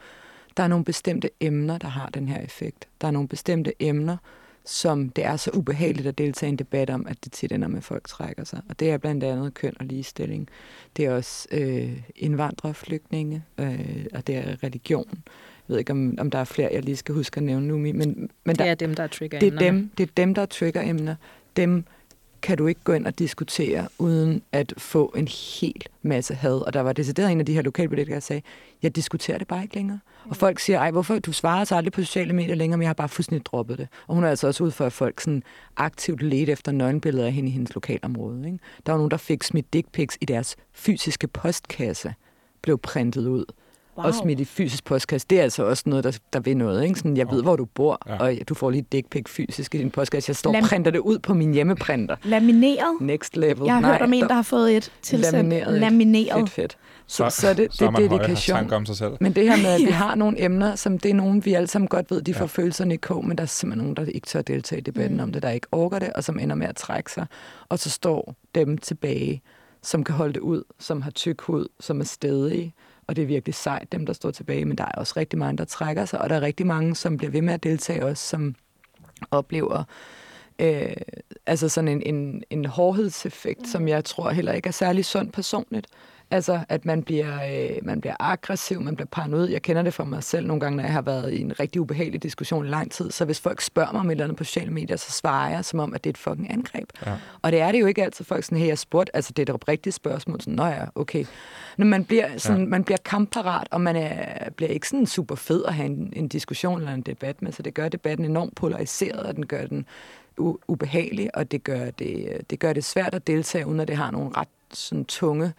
Der 0.56 0.62
er 0.62 0.68
nogle 0.68 0.84
bestemte 0.84 1.30
emner, 1.40 1.78
der 1.78 1.88
har 1.88 2.08
den 2.08 2.28
her 2.28 2.40
effekt. 2.40 2.88
Der 3.00 3.06
er 3.06 3.10
nogle 3.10 3.28
bestemte 3.28 3.72
emner, 3.80 4.16
som 4.64 5.08
det 5.08 5.24
er 5.24 5.36
så 5.36 5.50
ubehageligt 5.54 6.08
at 6.08 6.18
deltage 6.18 6.48
i 6.48 6.52
en 6.52 6.58
debat 6.58 6.90
om, 6.90 7.06
at 7.06 7.24
det 7.24 7.32
tit 7.32 7.52
ender 7.52 7.68
med, 7.68 7.78
at 7.78 7.84
folk 7.84 8.08
trækker 8.08 8.44
sig. 8.44 8.62
Og 8.68 8.80
det 8.80 8.90
er 8.90 8.98
blandt 8.98 9.24
andet 9.24 9.54
køn 9.54 9.74
og 9.80 9.86
ligestilling. 9.86 10.48
Det 10.96 11.04
er 11.04 11.14
også 11.14 11.48
øh, 11.50 12.02
indvandrere, 12.16 12.74
flygtninge, 12.74 13.44
øh, 13.58 14.06
og 14.14 14.26
det 14.26 14.36
er 14.36 14.64
religion 14.64 15.22
ved 15.68 15.78
ikke, 15.78 15.92
om, 15.92 16.14
om 16.18 16.30
der 16.30 16.38
er 16.38 16.44
flere, 16.44 16.68
jeg 16.72 16.82
lige 16.82 16.96
skal 16.96 17.14
huske 17.14 17.38
at 17.38 17.42
nævne 17.42 17.66
nu. 17.66 17.78
Men, 17.78 17.92
men 17.94 18.30
der, 18.44 18.52
det 18.52 18.70
er 18.70 18.74
dem, 18.74 18.94
der 18.94 19.02
er 19.02 19.06
trigger 19.06 19.38
det 19.38 19.54
er 19.54 19.58
dem, 19.58 19.90
det 19.98 20.08
er 20.08 20.12
dem, 20.16 20.34
der 20.34 20.42
er 20.42 20.46
trigger-emner. 20.46 21.14
Dem 21.56 21.84
kan 22.42 22.58
du 22.58 22.66
ikke 22.66 22.80
gå 22.84 22.92
ind 22.92 23.06
og 23.06 23.18
diskutere, 23.18 23.88
uden 23.98 24.42
at 24.52 24.72
få 24.76 25.14
en 25.16 25.28
hel 25.28 25.82
masse 26.02 26.34
had. 26.34 26.54
Og 26.66 26.72
der 26.72 26.80
var 26.80 26.92
decideret 26.92 27.32
en 27.32 27.40
af 27.40 27.46
de 27.46 27.54
her 27.54 27.62
lokalpolitikere, 27.62 28.14
der 28.14 28.20
sagde, 28.20 28.42
jeg 28.82 28.96
diskuterer 28.96 29.38
det 29.38 29.48
bare 29.48 29.62
ikke 29.62 29.74
længere. 29.74 30.00
Og 30.24 30.36
folk 30.36 30.58
siger, 30.58 30.78
ej, 30.78 30.90
hvorfor? 30.90 31.18
Du 31.18 31.32
svarer 31.32 31.64
så 31.64 31.76
aldrig 31.76 31.92
på 31.92 32.00
sociale 32.00 32.32
medier 32.32 32.54
længere, 32.54 32.78
men 32.78 32.82
jeg 32.82 32.88
har 32.88 32.94
bare 32.94 33.08
fuldstændig 33.08 33.46
droppet 33.46 33.78
det. 33.78 33.88
Og 34.06 34.14
hun 34.14 34.24
er 34.24 34.28
altså 34.28 34.46
også 34.46 34.64
ud 34.64 34.70
for, 34.70 34.86
at 34.86 34.92
folk 34.92 35.20
sådan 35.20 35.42
aktivt 35.76 36.22
ledte 36.22 36.52
efter 36.52 36.72
nøgenbilleder 36.72 37.26
af 37.26 37.32
hende 37.32 37.48
i 37.48 37.52
hendes 37.52 37.74
lokalområde. 37.74 38.46
Ikke? 38.46 38.58
Der 38.86 38.92
var 38.92 38.98
nogen, 38.98 39.10
der 39.10 39.16
fik 39.16 39.42
smidt 39.42 39.72
dick 39.72 39.92
pics 39.92 40.18
i 40.20 40.24
deres 40.24 40.56
fysiske 40.72 41.28
postkasse, 41.28 42.14
blev 42.62 42.78
printet 42.78 43.26
ud 43.26 43.44
wow. 43.96 44.06
og 44.06 44.14
smidt 44.14 44.40
i 44.40 44.44
fysisk 44.44 44.84
postkasse, 44.84 45.26
det 45.30 45.38
er 45.38 45.42
altså 45.42 45.64
også 45.64 45.82
noget, 45.86 46.04
der, 46.04 46.18
der 46.32 46.40
vil 46.40 46.56
noget. 46.56 46.84
Ikke? 46.84 46.98
Sådan, 46.98 47.16
jeg 47.16 47.30
ved, 47.30 47.42
hvor 47.42 47.56
du 47.56 47.64
bor, 47.64 47.98
ja. 48.06 48.16
og 48.16 48.34
du 48.48 48.54
får 48.54 48.70
lige 48.70 48.86
dick 48.92 49.10
pic 49.10 49.28
fysisk 49.28 49.74
i 49.74 49.78
din 49.78 49.90
postkasse. 49.90 50.30
Jeg 50.30 50.36
står 50.36 50.52
Lam- 50.52 50.62
og 50.62 50.68
printer 50.68 50.90
det 50.90 50.98
ud 50.98 51.18
på 51.18 51.34
min 51.34 51.54
hjemmeprinter. 51.54 52.16
Lamineret? 52.24 53.00
Next 53.00 53.36
level. 53.36 53.64
Jeg 53.64 53.74
har 53.74 53.80
Nej, 53.80 53.90
hørt 53.90 54.02
om 54.02 54.12
en, 54.12 54.22
der 54.22 54.34
har 54.34 54.42
fået 54.42 54.76
et 54.76 54.92
tilsendt. 55.02 55.36
Lamineret. 55.36 55.80
Lamineret. 55.80 56.38
Fedt, 56.38 56.50
fedt. 56.50 56.76
Så, 57.06 57.30
så, 57.30 57.40
så 57.40 57.54
det, 57.54 57.72
det 57.72 57.82
er 57.82 57.90
dedikation. 57.90 58.72
Om 58.72 58.86
sig 58.86 58.96
selv. 58.96 59.12
Men 59.20 59.32
det 59.32 59.48
her 59.48 59.56
med, 59.56 59.66
at 59.66 59.80
vi 59.80 59.90
har 60.04 60.14
nogle 60.14 60.44
emner, 60.44 60.74
som 60.74 60.98
det 60.98 61.10
er 61.10 61.14
nogen, 61.14 61.44
vi 61.44 61.54
alle 61.54 61.66
sammen 61.66 61.88
godt 61.88 62.10
ved, 62.10 62.22
de 62.22 62.34
får 62.34 62.40
ja. 62.40 62.46
følelserne 62.46 62.94
i 62.94 62.96
kog, 62.96 63.26
men 63.26 63.38
der 63.38 63.42
er 63.42 63.46
simpelthen 63.46 63.84
nogen, 63.84 63.96
der 63.96 64.12
ikke 64.12 64.26
tør 64.26 64.42
deltage 64.42 64.78
i 64.78 64.82
debatten 64.82 65.16
mm. 65.16 65.22
om 65.22 65.32
det, 65.32 65.42
der 65.42 65.50
ikke 65.50 65.66
orker 65.72 65.98
det, 65.98 66.12
og 66.12 66.24
som 66.24 66.38
ender 66.38 66.56
med 66.56 66.66
at 66.66 66.76
trække 66.76 67.12
sig. 67.12 67.26
Og 67.68 67.78
så 67.78 67.90
står 67.90 68.34
dem 68.54 68.78
tilbage, 68.78 69.42
som 69.82 70.04
kan 70.04 70.14
holde 70.14 70.32
det 70.32 70.40
ud, 70.40 70.62
som 70.78 71.02
har 71.02 71.10
tyk 71.10 71.40
hud, 71.40 71.66
som 71.80 72.00
er 72.00 72.04
stedige, 72.04 72.74
og 73.12 73.16
det 73.16 73.22
er 73.22 73.26
virkelig 73.26 73.54
sejt, 73.54 73.92
dem 73.92 74.06
der 74.06 74.12
står 74.12 74.30
tilbage, 74.30 74.64
men 74.64 74.78
der 74.78 74.84
er 74.84 74.98
også 74.98 75.14
rigtig 75.16 75.38
mange, 75.38 75.58
der 75.58 75.64
trækker 75.64 76.04
sig, 76.04 76.20
og 76.20 76.30
der 76.30 76.36
er 76.36 76.40
rigtig 76.40 76.66
mange, 76.66 76.96
som 76.96 77.16
bliver 77.16 77.30
ved 77.30 77.42
med 77.42 77.54
at 77.54 77.62
deltage 77.62 78.04
også, 78.04 78.28
som 78.28 78.54
oplever 79.30 79.84
øh, 80.58 80.96
altså 81.46 81.68
sådan 81.68 81.88
en, 81.88 82.02
en, 82.14 82.42
en 82.50 82.64
hårdhedseffekt, 82.64 83.60
mm. 83.60 83.66
som 83.66 83.88
jeg 83.88 84.04
tror 84.04 84.30
heller 84.30 84.52
ikke 84.52 84.66
er 84.66 84.72
særlig 84.72 85.04
sund 85.04 85.32
personligt. 85.32 85.86
Altså, 86.32 86.60
at 86.68 86.84
man 86.84 87.02
bliver, 87.02 87.34
øh, 87.44 87.76
man 87.82 88.00
bliver 88.00 88.16
aggressiv, 88.20 88.80
man 88.80 88.96
bliver 88.96 89.08
paranoid. 89.10 89.48
Jeg 89.48 89.62
kender 89.62 89.82
det 89.82 89.94
for 89.94 90.04
mig 90.04 90.22
selv 90.22 90.46
nogle 90.46 90.60
gange, 90.60 90.76
når 90.76 90.84
jeg 90.84 90.92
har 90.92 91.02
været 91.02 91.32
i 91.32 91.40
en 91.40 91.60
rigtig 91.60 91.80
ubehagelig 91.80 92.22
diskussion 92.22 92.66
i 92.66 92.68
lang 92.68 92.92
tid. 92.92 93.10
Så 93.10 93.24
hvis 93.24 93.40
folk 93.40 93.60
spørger 93.60 93.92
mig 93.92 94.00
om 94.00 94.06
et 94.06 94.10
eller 94.10 94.24
andet 94.24 94.38
på 94.38 94.44
sociale 94.44 94.70
medier, 94.70 94.96
så 94.96 95.12
svarer 95.12 95.50
jeg 95.50 95.64
som 95.64 95.80
om, 95.80 95.94
at 95.94 96.04
det 96.04 96.10
er 96.10 96.12
et 96.12 96.18
fucking 96.18 96.52
angreb. 96.52 96.88
Ja. 97.06 97.12
Og 97.42 97.52
det 97.52 97.60
er 97.60 97.72
det 97.72 97.80
jo 97.80 97.86
ikke 97.86 98.04
altid 98.04 98.24
folk 98.24 98.44
sådan, 98.44 98.58
her 98.58 98.66
jeg 98.66 98.78
spurgte, 98.78 99.16
altså 99.16 99.32
det 99.32 99.48
er 99.48 99.52
et 99.52 99.54
oprigtigt 99.54 99.94
spørgsmål, 99.94 100.40
sådan, 100.40 100.54
nå 100.54 100.66
ja, 100.66 100.84
okay. 100.94 101.24
Når 101.76 101.86
man 101.86 102.04
bliver, 102.04 102.38
sådan, 102.38 102.62
ja. 102.62 102.68
man 102.68 102.84
bliver 102.84 102.98
kampparat, 103.04 103.68
og 103.70 103.80
man 103.80 103.96
er, 103.96 104.50
bliver 104.50 104.70
ikke 104.70 104.88
sådan 104.88 105.06
super 105.06 105.34
fed 105.34 105.64
at 105.64 105.74
have 105.74 105.86
en, 105.86 106.12
en 106.16 106.28
diskussion 106.28 106.78
eller 106.78 106.94
en 106.94 107.02
debat 107.02 107.42
med, 107.42 107.52
så 107.52 107.62
det 107.62 107.74
gør 107.74 107.88
debatten 107.88 108.24
enormt 108.24 108.54
polariseret, 108.54 109.20
og 109.20 109.36
den 109.36 109.46
gør 109.46 109.66
den 109.66 109.86
ubehagelig, 110.68 111.36
og 111.36 111.50
det 111.50 111.64
gør 111.64 111.90
det, 111.90 112.40
det 112.50 112.58
gør 112.58 112.72
det 112.72 112.84
svært 112.84 113.14
at 113.14 113.26
deltage, 113.26 113.66
uden 113.66 113.80
at 113.80 113.88
det 113.88 113.96
har 113.96 114.10
nogle 114.10 114.30
ret 114.36 114.48
sådan, 114.72 115.04
tunge 115.04 115.52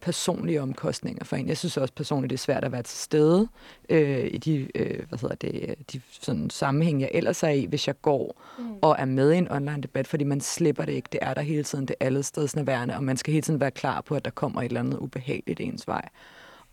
personlige 0.00 0.62
omkostninger 0.62 1.24
for 1.24 1.36
en. 1.36 1.48
Jeg 1.48 1.56
synes 1.56 1.76
også 1.76 1.94
personligt, 1.94 2.30
det 2.30 2.36
er 2.36 2.38
svært 2.38 2.64
at 2.64 2.72
være 2.72 2.82
til 2.82 2.98
stede 2.98 3.48
øh, 3.88 4.26
i 4.32 4.38
de, 4.38 4.68
øh, 4.74 5.06
hvad 5.08 5.18
hedder 5.18 5.34
det, 5.34 5.74
de 5.92 6.00
sådan, 6.10 6.50
sammenhæng, 6.50 7.00
jeg 7.00 7.10
ellers 7.14 7.42
er 7.42 7.48
i, 7.48 7.64
hvis 7.64 7.86
jeg 7.86 8.02
går 8.02 8.42
mm. 8.58 8.64
og 8.82 8.96
er 8.98 9.04
med 9.04 9.32
i 9.32 9.36
en 9.36 9.50
online 9.50 9.82
debat, 9.82 10.06
fordi 10.06 10.24
man 10.24 10.40
slipper 10.40 10.84
det 10.84 10.92
ikke. 10.92 11.08
Det 11.12 11.20
er 11.22 11.34
der 11.34 11.42
hele 11.42 11.62
tiden, 11.62 11.86
det 11.86 11.96
er 12.00 12.06
alle 12.06 12.22
steds 12.22 12.56
nærværende, 12.56 12.96
og 12.96 13.04
man 13.04 13.16
skal 13.16 13.32
hele 13.32 13.42
tiden 13.42 13.60
være 13.60 13.70
klar 13.70 14.00
på, 14.00 14.14
at 14.14 14.24
der 14.24 14.30
kommer 14.30 14.60
et 14.60 14.64
eller 14.64 14.80
andet 14.80 14.98
ubehageligt 14.98 15.60
ens 15.60 15.88
vej. 15.88 16.08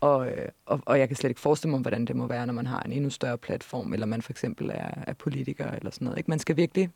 Og, 0.00 0.28
øh, 0.28 0.48
og, 0.66 0.80
og 0.86 0.98
jeg 0.98 1.08
kan 1.08 1.16
slet 1.16 1.30
ikke 1.30 1.40
forestille 1.40 1.70
mig, 1.70 1.80
hvordan 1.80 2.04
det 2.04 2.16
må 2.16 2.26
være, 2.26 2.46
når 2.46 2.54
man 2.54 2.66
har 2.66 2.82
en 2.82 2.92
endnu 2.92 3.10
større 3.10 3.38
platform, 3.38 3.92
eller 3.92 4.06
man 4.06 4.22
for 4.22 4.32
eksempel 4.32 4.70
er, 4.70 4.90
er 5.06 5.12
politiker 5.12 5.70
eller 5.70 5.90
sådan 5.90 6.04
noget. 6.04 6.18
Ikke? 6.18 6.30
Man 6.30 6.38
skal 6.38 6.56
virkelig 6.56 6.90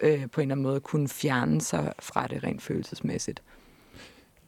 øh, 0.00 0.30
på 0.30 0.40
en 0.40 0.42
eller 0.42 0.54
anden 0.54 0.62
måde 0.62 0.80
kunne 0.80 1.08
fjerne 1.08 1.60
sig 1.60 1.92
fra 1.98 2.26
det 2.26 2.44
rent 2.44 2.62
følelsesmæssigt. 2.62 3.42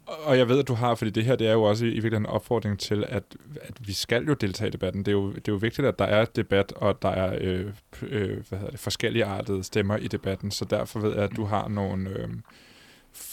Og 0.07 0.39
jeg 0.39 0.49
ved, 0.49 0.59
at 0.59 0.69
du 0.69 0.75
har, 0.75 0.95
fordi 0.95 1.11
det 1.11 1.25
her 1.25 1.37
det 1.37 1.47
er 1.47 1.53
jo 1.53 1.63
også 1.63 1.85
i, 1.85 1.89
i 1.89 1.93
virkeligheden 1.93 2.23
en 2.23 2.31
opfordring 2.31 2.79
til, 2.79 3.05
at, 3.09 3.23
at 3.63 3.87
vi 3.87 3.93
skal 3.93 4.25
jo 4.25 4.35
deltage 4.35 4.69
i 4.69 4.71
debatten. 4.71 5.05
Det 5.05 5.09
er 5.09 5.13
jo, 5.13 5.33
det 5.33 5.49
er 5.49 5.53
jo 5.53 5.57
vigtigt, 5.57 5.87
at 5.87 5.99
der 5.99 6.05
er 6.05 6.25
debat, 6.25 6.73
og 6.73 7.03
der 7.03 7.09
er 7.09 7.39
øh, 7.41 7.73
øh, 8.03 8.49
hvad 8.49 8.59
hedder 8.59 8.71
det, 8.71 8.81
forskellige 8.81 9.25
artede 9.25 9.65
stemmer 9.65 9.97
i 9.97 10.09
debatten. 10.09 10.51
Så 10.51 10.65
derfor 10.65 11.01
ved 11.01 11.15
jeg, 11.15 11.25
at 11.25 11.37
du 11.37 11.45
har 11.45 11.69
nogle 11.69 12.11
øh, 12.11 12.29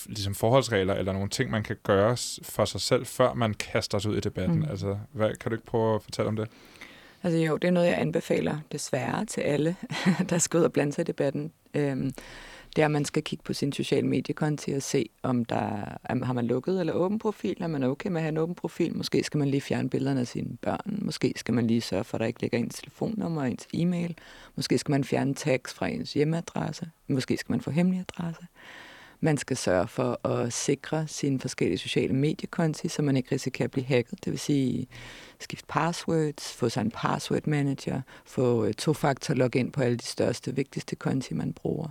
ligesom 0.05 0.35
forholdsregler, 0.35 0.93
eller 0.93 1.13
nogle 1.13 1.29
ting, 1.29 1.51
man 1.51 1.63
kan 1.63 1.75
gøre 1.83 2.17
for 2.43 2.65
sig 2.65 2.81
selv, 2.81 3.05
før 3.05 3.33
man 3.33 3.53
kaster 3.53 3.99
sig 3.99 4.11
ud 4.11 4.17
i 4.17 4.19
debatten. 4.19 4.59
Mm. 4.59 4.69
Altså, 4.69 4.97
hvad, 5.11 5.35
kan 5.35 5.51
du 5.51 5.55
ikke 5.55 5.65
prøve 5.65 5.95
at 5.95 6.03
fortælle 6.03 6.29
om 6.29 6.35
det? 6.35 6.47
Altså 7.23 7.39
jo, 7.39 7.57
det 7.57 7.67
er 7.67 7.71
noget, 7.71 7.87
jeg 7.87 7.99
anbefaler 7.99 8.57
desværre 8.71 9.25
til 9.25 9.41
alle, 9.41 9.75
der 10.29 10.37
skal 10.37 10.57
ud 10.57 10.63
og 10.63 10.73
blande 10.73 10.93
sig 10.93 11.01
i 11.01 11.05
debatten. 11.05 11.51
Øhm, 11.73 12.11
det 12.75 12.81
er, 12.81 12.85
at 12.85 12.91
man 12.91 13.05
skal 13.05 13.23
kigge 13.23 13.43
på 13.43 13.53
sin 13.53 13.73
sociale 13.73 14.07
mediekonti 14.07 14.71
og 14.71 14.81
se, 14.81 15.09
om 15.23 15.45
der 15.45 15.95
er, 16.03 16.25
har 16.25 16.33
man 16.33 16.47
lukket 16.47 16.79
eller 16.79 16.93
åben 16.93 17.19
profil. 17.19 17.57
Er 17.59 17.67
man 17.67 17.83
okay 17.83 18.09
med 18.09 18.17
at 18.17 18.21
have 18.21 18.29
en 18.29 18.37
åben 18.37 18.55
profil? 18.55 18.97
Måske 18.97 19.23
skal 19.23 19.37
man 19.37 19.47
lige 19.47 19.61
fjerne 19.61 19.89
billederne 19.89 20.19
af 20.19 20.27
sine 20.27 20.57
børn. 20.61 20.99
Måske 21.01 21.33
skal 21.35 21.53
man 21.53 21.67
lige 21.67 21.81
sørge 21.81 22.03
for, 22.03 22.17
at 22.17 22.19
der 22.19 22.25
ikke 22.25 22.41
ligger 22.41 22.57
ens 22.57 22.75
telefonnummer 22.75 23.41
og 23.41 23.51
ens 23.51 23.67
e-mail. 23.73 24.17
Måske 24.55 24.77
skal 24.77 24.91
man 24.91 25.03
fjerne 25.03 25.33
tags 25.33 25.73
fra 25.73 25.87
ens 25.87 26.13
hjemmeadresse. 26.13 26.89
Måske 27.07 27.37
skal 27.37 27.53
man 27.53 27.61
få 27.61 27.71
hemmelig 27.71 27.99
adresse. 27.99 28.45
Man 29.19 29.37
skal 29.37 29.57
sørge 29.57 29.87
for 29.87 30.27
at 30.27 30.53
sikre 30.53 31.07
sine 31.07 31.39
forskellige 31.39 31.77
sociale 31.77 32.13
mediekonti, 32.13 32.87
så 32.87 33.01
man 33.01 33.17
ikke 33.17 33.31
risikerer 33.31 33.67
at 33.67 33.71
blive 33.71 33.85
hacket. 33.85 34.25
Det 34.25 34.31
vil 34.31 34.39
sige, 34.39 34.87
skifte 35.39 35.65
passwords, 35.69 36.53
få 36.53 36.69
sig 36.69 36.81
en 36.81 36.91
password 36.91 37.47
manager, 37.47 38.01
få 38.25 38.65
øh, 38.65 38.73
to-faktor 38.73 39.33
login 39.33 39.71
på 39.71 39.81
alle 39.81 39.97
de 39.97 40.05
største, 40.05 40.55
vigtigste 40.55 40.95
konti, 40.95 41.33
man 41.33 41.53
bruger. 41.53 41.89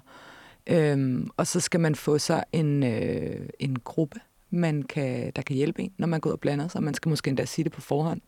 Øhm, 0.66 1.28
og 1.36 1.46
så 1.46 1.60
skal 1.60 1.80
man 1.80 1.94
få 1.94 2.18
sig 2.18 2.44
en, 2.52 2.82
øh, 2.82 3.48
en 3.58 3.78
gruppe, 3.78 4.20
man 4.50 4.82
kan, 4.82 5.32
der 5.36 5.42
kan 5.42 5.56
hjælpe 5.56 5.82
en, 5.82 5.92
når 5.98 6.06
man 6.06 6.20
går 6.20 6.30
ud 6.30 6.32
og 6.32 6.40
blander 6.40 6.68
sig. 6.68 6.82
Man 6.82 6.94
skal 6.94 7.08
måske 7.08 7.28
endda 7.28 7.44
sige 7.44 7.64
det 7.64 7.72
på 7.72 7.80
forhånd. 7.80 8.20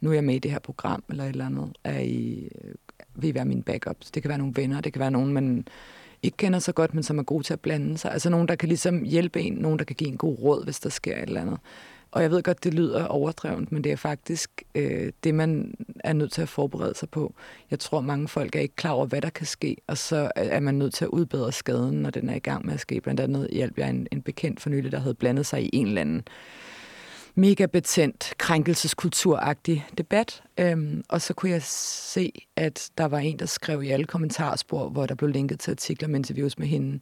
Nu 0.00 0.10
er 0.10 0.14
jeg 0.14 0.24
med 0.24 0.34
i 0.34 0.38
det 0.38 0.50
her 0.50 0.58
program, 0.58 1.04
eller 1.08 1.24
et 1.24 1.28
eller 1.28 1.46
andet. 1.46 1.76
Er 1.84 1.98
I, 1.98 2.48
øh, 2.64 2.74
vil 3.14 3.30
I 3.30 3.34
være 3.34 3.44
mine 3.44 3.62
backups? 3.62 4.10
Det 4.10 4.22
kan 4.22 4.28
være 4.28 4.38
nogle 4.38 4.56
venner, 4.56 4.80
det 4.80 4.92
kan 4.92 5.00
være 5.00 5.10
nogen, 5.10 5.32
man 5.32 5.66
ikke 6.22 6.36
kender 6.36 6.58
så 6.58 6.72
godt, 6.72 6.94
men 6.94 7.02
som 7.02 7.18
er 7.18 7.22
gode 7.22 7.42
til 7.42 7.52
at 7.52 7.60
blande 7.60 7.98
sig. 7.98 8.12
Altså 8.12 8.30
nogen, 8.30 8.48
der 8.48 8.54
kan 8.54 8.68
ligesom 8.68 9.02
hjælpe 9.02 9.40
en, 9.40 9.52
nogen, 9.52 9.78
der 9.78 9.84
kan 9.84 9.96
give 9.96 10.10
en 10.10 10.16
god 10.16 10.38
råd, 10.38 10.64
hvis 10.64 10.80
der 10.80 10.90
sker 10.90 11.16
et 11.16 11.22
eller 11.22 11.40
andet. 11.40 11.58
Og 12.12 12.22
jeg 12.22 12.30
ved 12.30 12.42
godt, 12.42 12.64
det 12.64 12.74
lyder 12.74 13.06
overdrevet, 13.06 13.72
men 13.72 13.84
det 13.84 13.92
er 13.92 13.96
faktisk 13.96 14.62
øh, 14.74 15.12
det, 15.24 15.34
man 15.34 15.74
er 16.04 16.12
nødt 16.12 16.32
til 16.32 16.42
at 16.42 16.48
forberede 16.48 16.94
sig 16.94 17.10
på. 17.10 17.34
Jeg 17.70 17.78
tror, 17.78 18.00
mange 18.00 18.28
folk 18.28 18.56
er 18.56 18.60
ikke 18.60 18.76
klar 18.76 18.90
over, 18.90 19.06
hvad 19.06 19.20
der 19.20 19.30
kan 19.30 19.46
ske, 19.46 19.76
og 19.86 19.98
så 19.98 20.30
er 20.36 20.60
man 20.60 20.74
nødt 20.74 20.94
til 20.94 21.04
at 21.04 21.08
udbedre 21.08 21.52
skaden, 21.52 22.02
når 22.02 22.10
den 22.10 22.28
er 22.28 22.34
i 22.34 22.38
gang 22.38 22.66
med 22.66 22.74
at 22.74 22.80
ske. 22.80 23.00
Blandt 23.00 23.20
andet 23.20 23.48
hjalp 23.52 23.78
jeg 23.78 23.90
en, 23.90 24.06
en 24.12 24.22
bekendt 24.22 24.60
for 24.60 24.70
nylig, 24.70 24.92
der 24.92 24.98
havde 24.98 25.14
blandet 25.14 25.46
sig 25.46 25.62
i 25.62 25.70
en 25.72 25.86
eller 25.86 26.00
anden 26.00 26.22
mega 27.34 27.66
betændt, 27.66 28.34
krænkelseskulturagtig 28.38 29.86
debat. 29.98 30.42
Øhm, 30.58 31.02
og 31.08 31.20
så 31.20 31.34
kunne 31.34 31.50
jeg 31.50 31.62
se, 31.62 32.32
at 32.56 32.90
der 32.98 33.04
var 33.04 33.18
en, 33.18 33.38
der 33.38 33.46
skrev 33.46 33.82
i 33.82 33.88
alle 33.88 34.06
kommentarspor, 34.06 34.88
hvor 34.88 35.06
der 35.06 35.14
blev 35.14 35.30
linket 35.30 35.60
til 35.60 35.70
artikler 35.70 36.08
med 36.08 36.16
interviews 36.16 36.58
med 36.58 36.66
hende, 36.66 37.00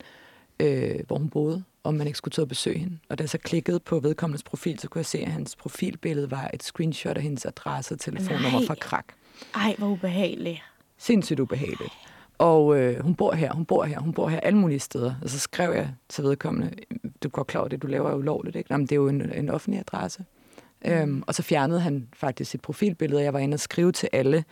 øh, 0.61 1.01
hvor 1.07 1.19
hun 1.19 1.29
boede, 1.29 1.65
om 1.85 1.95
man 1.95 2.07
ikke 2.07 2.17
skulle 2.17 2.33
tage 2.33 2.45
og 2.45 2.49
besøge 2.49 2.79
hende. 2.79 2.99
Og 3.09 3.19
da 3.19 3.23
jeg 3.23 3.29
så 3.31 3.39
klikkede 3.39 3.81
på 3.81 4.01
vedkommendes 4.01 4.43
profil, 4.43 4.79
så 4.79 4.89
kunne 4.89 4.99
jeg 4.99 5.07
se, 5.07 5.19
at 5.19 5.33
hans 5.33 5.57
profilbillede 5.57 6.31
var 6.31 6.51
et 6.55 6.63
screenshot 6.63 7.17
af 7.17 7.23
hendes 7.23 7.47
adresse 7.47 7.95
og 7.95 8.01
telefonnummer 8.01 8.67
fra 8.67 8.75
krak. 8.75 9.05
Ej, 9.55 9.75
hvor 9.79 9.89
ubehageligt. 9.89 10.63
Sindssygt 10.99 11.41
ubehageligt. 11.41 11.93
Og 12.39 12.79
øh, 12.79 13.03
hun 13.03 13.15
bor 13.15 13.33
her, 13.33 13.53
hun 13.53 13.65
bor 13.65 13.85
her, 13.85 14.01
hun 14.01 14.13
bor 14.13 14.29
her, 14.29 14.41
alle 14.41 14.59
mulige 14.59 14.81
steder. 14.81 15.15
Og 15.23 15.31
så 15.31 15.39
skrev 15.39 15.73
jeg 15.75 15.91
til 16.09 16.25
vedkommende, 16.25 16.73
du 17.23 17.29
går 17.29 17.43
klar 17.43 17.61
over 17.61 17.69
det, 17.69 17.83
du 17.83 17.87
laver 17.87 18.11
er 18.11 18.15
ulovligt, 18.15 18.57
ikke? 18.57 18.69
Jamen, 18.71 18.87
det 18.87 18.93
er 18.93 18.97
jo 18.97 19.09
en, 19.09 19.33
en 19.33 19.49
offentlig 19.49 19.81
adresse. 19.81 20.25
Øhm, 20.85 21.23
og 21.27 21.35
så 21.35 21.43
fjernede 21.43 21.81
han 21.81 22.09
faktisk 22.13 22.51
sit 22.51 22.61
profilbillede, 22.61 23.19
og 23.19 23.25
jeg 23.25 23.33
var 23.33 23.39
inde 23.39 23.55
og 23.55 23.61
skrive 23.61 23.93
til 23.93 24.09
alle 24.13 24.45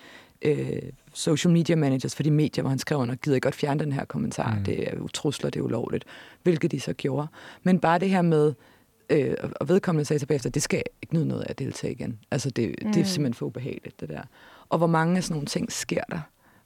øh, 0.42 0.82
social 1.14 1.52
media 1.52 1.76
managers 1.76 2.14
for 2.14 2.22
de 2.22 2.30
medier, 2.30 2.62
hvor 2.62 2.68
han 2.68 2.78
skrev 2.78 2.98
under, 2.98 3.14
gider 3.14 3.34
jeg 3.34 3.42
godt 3.42 3.54
fjerne 3.54 3.80
den 3.80 3.92
her 3.92 4.04
kommentar, 4.04 4.54
mm. 4.54 4.64
det 4.64 4.88
er 4.88 4.96
jo 4.96 5.08
trusler, 5.08 5.50
det 5.50 5.60
er 5.60 5.64
ulovligt, 5.64 6.04
hvilket 6.42 6.70
de 6.70 6.80
så 6.80 6.92
gjorde. 6.92 7.26
Men 7.62 7.80
bare 7.80 7.98
det 7.98 8.10
her 8.10 8.22
med, 8.22 8.54
øh, 9.10 9.34
og 9.60 9.68
vedkommende 9.68 10.04
sagde 10.04 10.20
tilbage 10.20 10.36
efter, 10.36 10.50
det 10.50 10.62
skal 10.62 10.82
ikke 11.02 11.14
nyde 11.14 11.28
noget 11.28 11.42
af 11.42 11.50
at 11.50 11.58
deltage 11.58 11.92
igen. 11.92 12.18
Altså 12.30 12.50
det, 12.50 12.74
mm. 12.82 12.92
det 12.92 13.00
er 13.00 13.04
simpelthen 13.04 13.34
for 13.34 13.46
ubehageligt, 13.46 14.00
det 14.00 14.08
der. 14.08 14.22
Og 14.68 14.78
hvor 14.78 14.86
mange 14.86 15.16
af 15.16 15.24
sådan 15.24 15.34
nogle 15.34 15.46
ting 15.46 15.72
sker 15.72 16.02
der, 16.10 16.20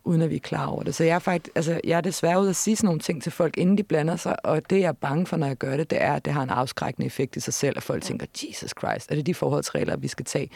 uden 0.05 0.23
at 0.23 0.31
vi 0.31 0.37
er 0.37 0.41
klar 0.41 0.67
over 0.67 0.83
det. 0.83 0.95
Så 0.95 1.05
jeg 1.05 1.15
er, 1.15 1.19
faktisk, 1.19 1.53
altså, 1.55 1.81
jeg 1.85 1.97
er 1.97 2.01
desværre 2.01 2.41
ude 2.41 2.49
at 2.49 2.57
sige 2.57 2.77
sådan 2.77 2.87
nogle 2.87 3.01
ting 3.01 3.23
til 3.23 3.33
folk, 3.33 3.59
inden 3.59 3.79
de 3.79 3.83
blander 3.83 4.17
sig, 4.17 4.47
og 4.47 4.71
det 4.71 4.81
jeg 4.81 4.89
er 4.89 4.93
bange 4.93 5.27
for, 5.27 5.37
når 5.37 5.47
jeg 5.47 5.57
gør 5.57 5.77
det, 5.77 5.91
det 5.91 6.03
er, 6.03 6.13
at 6.13 6.25
det 6.25 6.33
har 6.33 6.43
en 6.43 6.51
afskrækkende 6.51 7.07
effekt 7.07 7.37
i 7.37 7.41
sig 7.41 7.55
selv, 7.55 7.77
at 7.77 7.83
folk 7.83 8.03
tænker, 8.03 8.27
Jesus 8.43 8.75
Christ, 8.79 9.11
er 9.11 9.15
det 9.15 9.27
de 9.27 9.35
forholdsregler, 9.35 9.97
vi 9.97 10.09
skal 10.09 10.25
tage? 10.25 10.51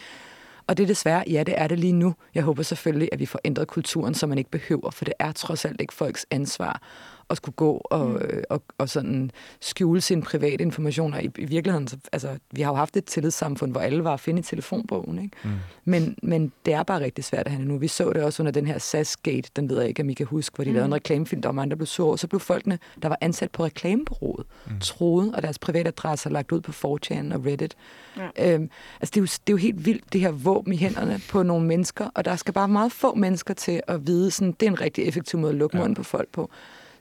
Og 0.67 0.77
det 0.77 0.83
er 0.83 0.87
desværre, 0.87 1.23
ja, 1.27 1.43
det 1.43 1.53
er 1.57 1.67
det 1.67 1.79
lige 1.79 1.93
nu. 1.93 2.15
Jeg 2.35 2.43
håber 2.43 2.63
selvfølgelig, 2.63 3.09
at 3.11 3.19
vi 3.19 3.25
får 3.25 3.39
ændret 3.45 3.67
kulturen, 3.67 4.13
så 4.13 4.27
man 4.27 4.37
ikke 4.37 4.49
behøver, 4.51 4.91
for 4.91 5.05
det 5.05 5.13
er 5.19 5.31
trods 5.31 5.65
alt 5.65 5.81
ikke 5.81 5.93
folks 5.93 6.25
ansvar 6.31 6.81
at 7.29 7.37
skulle 7.37 7.55
gå 7.55 7.81
og, 7.85 8.07
mm. 8.07 8.15
og, 8.15 8.21
og, 8.49 8.61
og 8.77 8.89
sådan 8.89 9.31
skjule 9.61 10.01
sine 10.01 10.21
private 10.21 10.63
informationer. 10.63 11.19
I, 11.19 11.29
i 11.37 11.45
virkeligheden, 11.45 11.87
så, 11.87 11.97
altså, 12.11 12.37
vi 12.51 12.61
har 12.61 12.71
jo 12.71 12.75
haft 12.75 12.97
et 12.97 13.05
tillidssamfund, 13.05 13.71
hvor 13.71 13.81
alle 13.81 14.03
var 14.03 14.13
at 14.13 14.19
finde 14.19 14.39
i 14.39 14.43
telefonbogen. 14.43 15.19
Ikke? 15.23 15.37
Mm. 15.43 15.49
Men, 15.85 16.15
men 16.23 16.51
det 16.65 16.73
er 16.73 16.83
bare 16.83 16.99
rigtig 16.99 17.23
svært 17.23 17.45
at 17.45 17.51
have 17.51 17.65
nu. 17.65 17.77
Vi 17.77 17.87
så 17.87 18.13
det 18.13 18.23
også 18.23 18.43
under 18.43 18.51
den 18.51 18.67
her 18.67 18.77
SAS-gate, 18.77 19.49
den 19.55 19.69
ved 19.69 19.79
jeg 19.79 19.87
ikke, 19.87 20.01
om 20.01 20.09
I 20.09 20.13
kan 20.13 20.25
huske, 20.25 20.55
hvor 20.55 20.63
de 20.63 20.69
mm. 20.69 20.73
lavede 20.73 20.85
en 20.87 20.95
reklamefilm, 20.95 21.41
der 21.41 21.49
var 21.49 21.53
mange, 21.53 21.69
der 21.69 21.75
blev 21.75 21.87
sur. 21.87 22.15
Så 22.15 22.27
blev 22.27 22.39
folkene, 22.39 22.79
der 23.01 23.09
var 23.09 23.17
ansat 23.21 23.51
på 23.51 23.65
reklamebureauet, 23.65 24.45
mm. 24.67 24.79
troede, 24.79 25.31
og 25.35 25.41
deres 25.41 25.59
private 25.59 25.87
adresser 25.87 26.29
lagt 26.29 26.51
ud 26.51 26.61
på 26.61 26.71
4chan 26.71 27.33
og 27.33 27.45
Reddit. 27.45 27.75
Ja. 28.17 28.53
Øhm, 28.53 28.69
altså, 29.01 29.11
det 29.13 29.17
er, 29.17 29.21
jo, 29.21 29.25
det 29.25 29.49
er 29.49 29.53
jo 29.53 29.57
helt 29.57 29.85
vildt, 29.85 30.13
det 30.13 30.21
her 30.21 30.31
våben 30.31 30.73
i 30.73 30.77
hænderne 30.77 31.21
på 31.29 31.43
nogle 31.43 31.65
mennesker, 31.65 32.09
og 32.15 32.25
der 32.25 32.35
skal 32.35 32.53
bare 32.53 32.67
meget 32.67 32.91
få 32.91 33.15
mennesker 33.15 33.53
til 33.53 33.81
at 33.87 34.07
vide, 34.07 34.31
sådan, 34.31 34.51
det 34.51 34.65
er 34.65 34.71
en 34.71 34.81
rigtig 34.81 35.07
effektiv 35.07 35.39
måde 35.39 35.51
at 35.51 35.57
lukke 35.57 35.77
ja. 35.77 35.81
munden 35.83 35.95
på 35.95 36.03
folk 36.03 36.29
på. 36.29 36.49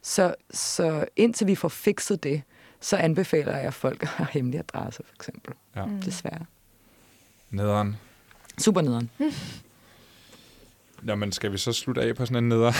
Så, 0.07 0.34
så 0.50 1.04
indtil 1.16 1.46
vi 1.46 1.54
får 1.54 1.68
fikset 1.68 2.22
det, 2.22 2.42
så 2.80 2.96
anbefaler 2.96 3.57
jeg, 3.57 3.66
at 3.66 3.74
folk 3.74 4.04
har 4.04 4.28
hemmelige 4.32 4.61
adresser, 4.61 5.02
for 5.07 5.14
eksempel. 5.14 5.54
Ja. 5.76 5.86
Mm. 5.86 6.02
Desværre. 6.02 6.44
Nederen. 7.50 7.96
Super 8.59 8.80
nederen. 8.80 9.11
Jamen, 11.07 11.32
skal 11.32 11.52
vi 11.52 11.59
så 11.59 11.72
slutte 11.72 12.02
af 12.02 12.16
på 12.16 12.26
sådan 12.26 12.44
en 12.44 12.48
neder? 12.48 12.72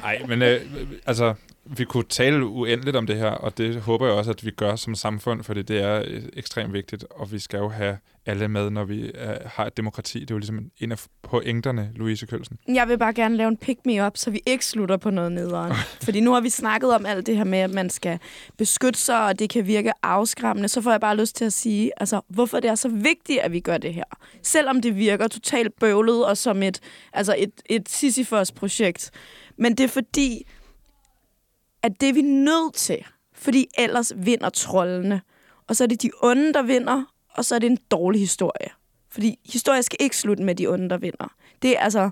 Nej, 0.00 0.22
men 0.28 0.42
øh, 0.42 0.60
altså, 1.06 1.34
vi 1.64 1.84
kunne 1.84 2.04
tale 2.04 2.46
uendeligt 2.46 2.96
om 2.96 3.06
det 3.06 3.16
her, 3.16 3.30
og 3.30 3.58
det 3.58 3.80
håber 3.80 4.06
jeg 4.06 4.14
også, 4.14 4.30
at 4.30 4.44
vi 4.44 4.50
gør 4.50 4.76
som 4.76 4.94
samfund, 4.94 5.44
fordi 5.44 5.62
det 5.62 5.82
er 5.82 6.02
øh, 6.06 6.22
ekstremt 6.32 6.72
vigtigt, 6.72 7.04
og 7.10 7.32
vi 7.32 7.38
skal 7.38 7.58
jo 7.58 7.68
have 7.68 7.98
alle 8.26 8.48
med, 8.48 8.70
når 8.70 8.84
vi 8.84 9.02
uh, 9.02 9.30
har 9.46 9.66
et 9.66 9.76
demokrati. 9.76 10.20
Det 10.20 10.30
er 10.30 10.34
jo 10.34 10.38
ligesom 10.38 10.70
en 10.78 10.92
af 10.92 11.06
pointerne, 11.22 11.90
Louise 11.94 12.26
Kølsen. 12.26 12.58
Jeg 12.68 12.88
vil 12.88 12.98
bare 12.98 13.14
gerne 13.14 13.36
lave 13.36 13.48
en 13.48 13.56
pick 13.56 13.80
me 13.86 14.06
up, 14.06 14.16
så 14.16 14.30
vi 14.30 14.40
ikke 14.46 14.66
slutter 14.66 14.96
på 14.96 15.10
noget 15.10 15.32
nederen. 15.32 15.72
fordi 16.04 16.20
nu 16.20 16.32
har 16.32 16.40
vi 16.40 16.50
snakket 16.50 16.94
om 16.94 17.06
alt 17.06 17.26
det 17.26 17.36
her 17.36 17.44
med, 17.44 17.58
at 17.58 17.70
man 17.70 17.90
skal 17.90 18.18
beskytte 18.58 19.00
sig, 19.00 19.24
og 19.26 19.38
det 19.38 19.50
kan 19.50 19.66
virke 19.66 19.92
afskræmmende. 20.02 20.68
Så 20.68 20.80
får 20.80 20.90
jeg 20.90 21.00
bare 21.00 21.16
lyst 21.16 21.36
til 21.36 21.44
at 21.44 21.52
sige, 21.52 21.90
altså, 21.96 22.20
hvorfor 22.28 22.60
det 22.60 22.70
er 22.70 22.74
så 22.74 22.88
vigtigt, 22.88 23.40
at 23.40 23.52
vi 23.52 23.60
gør 23.60 23.78
det 23.78 23.94
her. 23.94 24.04
Selvom 24.42 24.80
det 24.80 24.96
virker 24.96 25.28
totalt 25.28 25.78
bøvlet 25.80 26.26
og 26.26 26.36
som 26.36 26.62
et, 26.62 26.80
altså 27.12 27.34
et, 27.38 27.52
et 27.66 27.88
Sisyphos-projekt. 27.88 29.10
Men 29.58 29.74
det 29.74 29.84
er 29.84 29.88
fordi, 29.88 30.46
at 31.82 32.00
det 32.00 32.08
er 32.08 32.12
vi 32.12 32.22
nødt 32.22 32.74
til. 32.74 33.04
Fordi 33.34 33.66
ellers 33.78 34.12
vinder 34.16 34.50
trollene. 34.50 35.20
og 35.68 35.76
så 35.76 35.84
er 35.84 35.88
det 35.88 36.02
de 36.02 36.10
onde, 36.22 36.52
der 36.52 36.62
vinder, 36.62 37.13
og 37.34 37.44
så 37.44 37.54
er 37.54 37.58
det 37.58 37.66
en 37.66 37.78
dårlig 37.90 38.20
historie. 38.20 38.68
Fordi 39.10 39.38
historien 39.44 39.82
skal 39.82 39.96
ikke 40.00 40.16
slutte 40.16 40.42
med 40.42 40.54
de 40.54 40.66
onde, 40.66 40.90
der 40.90 40.98
vinder. 40.98 41.34
Det 41.62 41.70
er 41.70 41.80
altså, 41.80 42.10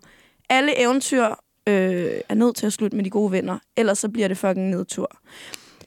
alle 0.49 0.81
eventyr 0.81 1.25
øh, 1.69 2.21
er 2.29 2.35
nødt 2.35 2.57
til 2.57 2.67
at 2.67 2.73
slutte 2.73 2.97
med 2.97 3.05
de 3.05 3.11
gode 3.11 3.33
venner, 3.33 3.59
ellers 3.77 3.99
så 3.99 4.09
bliver 4.09 4.29
det 4.29 4.39
fucking 4.39 4.71
nedtur. 4.71 5.11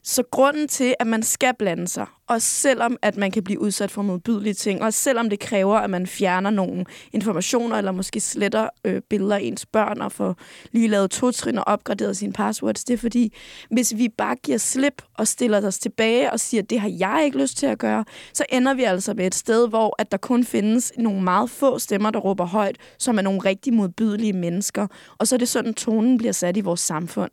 Så 0.03 0.23
grunden 0.31 0.67
til, 0.67 0.95
at 0.99 1.07
man 1.07 1.23
skal 1.23 1.53
blande 1.59 1.87
sig, 1.87 2.05
og 2.27 2.41
selvom 2.41 2.97
at 3.01 3.17
man 3.17 3.31
kan 3.31 3.43
blive 3.43 3.59
udsat 3.59 3.91
for 3.91 4.01
modbydelige 4.01 4.53
ting, 4.53 4.81
og 4.81 4.93
selvom 4.93 5.29
det 5.29 5.39
kræver, 5.39 5.77
at 5.77 5.89
man 5.89 6.07
fjerner 6.07 6.49
nogle 6.49 6.85
informationer, 7.11 7.77
eller 7.77 7.91
måske 7.91 8.19
sletter 8.19 8.69
øh, 8.85 9.01
billeder 9.09 9.35
af 9.35 9.39
ens 9.41 9.65
børn, 9.65 10.01
og 10.01 10.11
får 10.11 10.37
lige 10.71 10.87
lavet 10.87 11.11
to 11.11 11.31
trin 11.31 11.57
og 11.57 11.63
opgraderet 11.67 12.17
sine 12.17 12.33
passwords, 12.33 12.83
det 12.83 12.93
er 12.93 12.97
fordi, 12.97 13.33
hvis 13.71 13.97
vi 13.97 14.09
bare 14.09 14.35
giver 14.35 14.57
slip 14.57 15.01
og 15.13 15.27
stiller 15.27 15.67
os 15.67 15.79
tilbage 15.79 16.31
og 16.31 16.39
siger, 16.39 16.63
det 16.63 16.79
har 16.79 16.91
jeg 16.99 17.21
ikke 17.25 17.37
lyst 17.37 17.57
til 17.57 17.65
at 17.65 17.77
gøre, 17.77 18.05
så 18.33 18.45
ender 18.49 18.73
vi 18.73 18.83
altså 18.83 19.13
med 19.13 19.27
et 19.27 19.35
sted, 19.35 19.69
hvor 19.69 19.95
at 19.99 20.11
der 20.11 20.17
kun 20.17 20.43
findes 20.43 20.93
nogle 20.97 21.21
meget 21.21 21.49
få 21.49 21.79
stemmer, 21.79 22.11
der 22.11 22.19
råber 22.19 22.45
højt, 22.45 22.77
som 22.99 23.17
er 23.17 23.21
nogle 23.21 23.39
rigtig 23.39 23.73
modbydelige 23.73 24.33
mennesker. 24.33 24.87
Og 25.17 25.27
så 25.27 25.35
er 25.35 25.37
det 25.37 25.47
sådan, 25.47 25.73
tonen 25.73 26.17
bliver 26.17 26.33
sat 26.33 26.57
i 26.57 26.61
vores 26.61 26.79
samfund. 26.79 27.31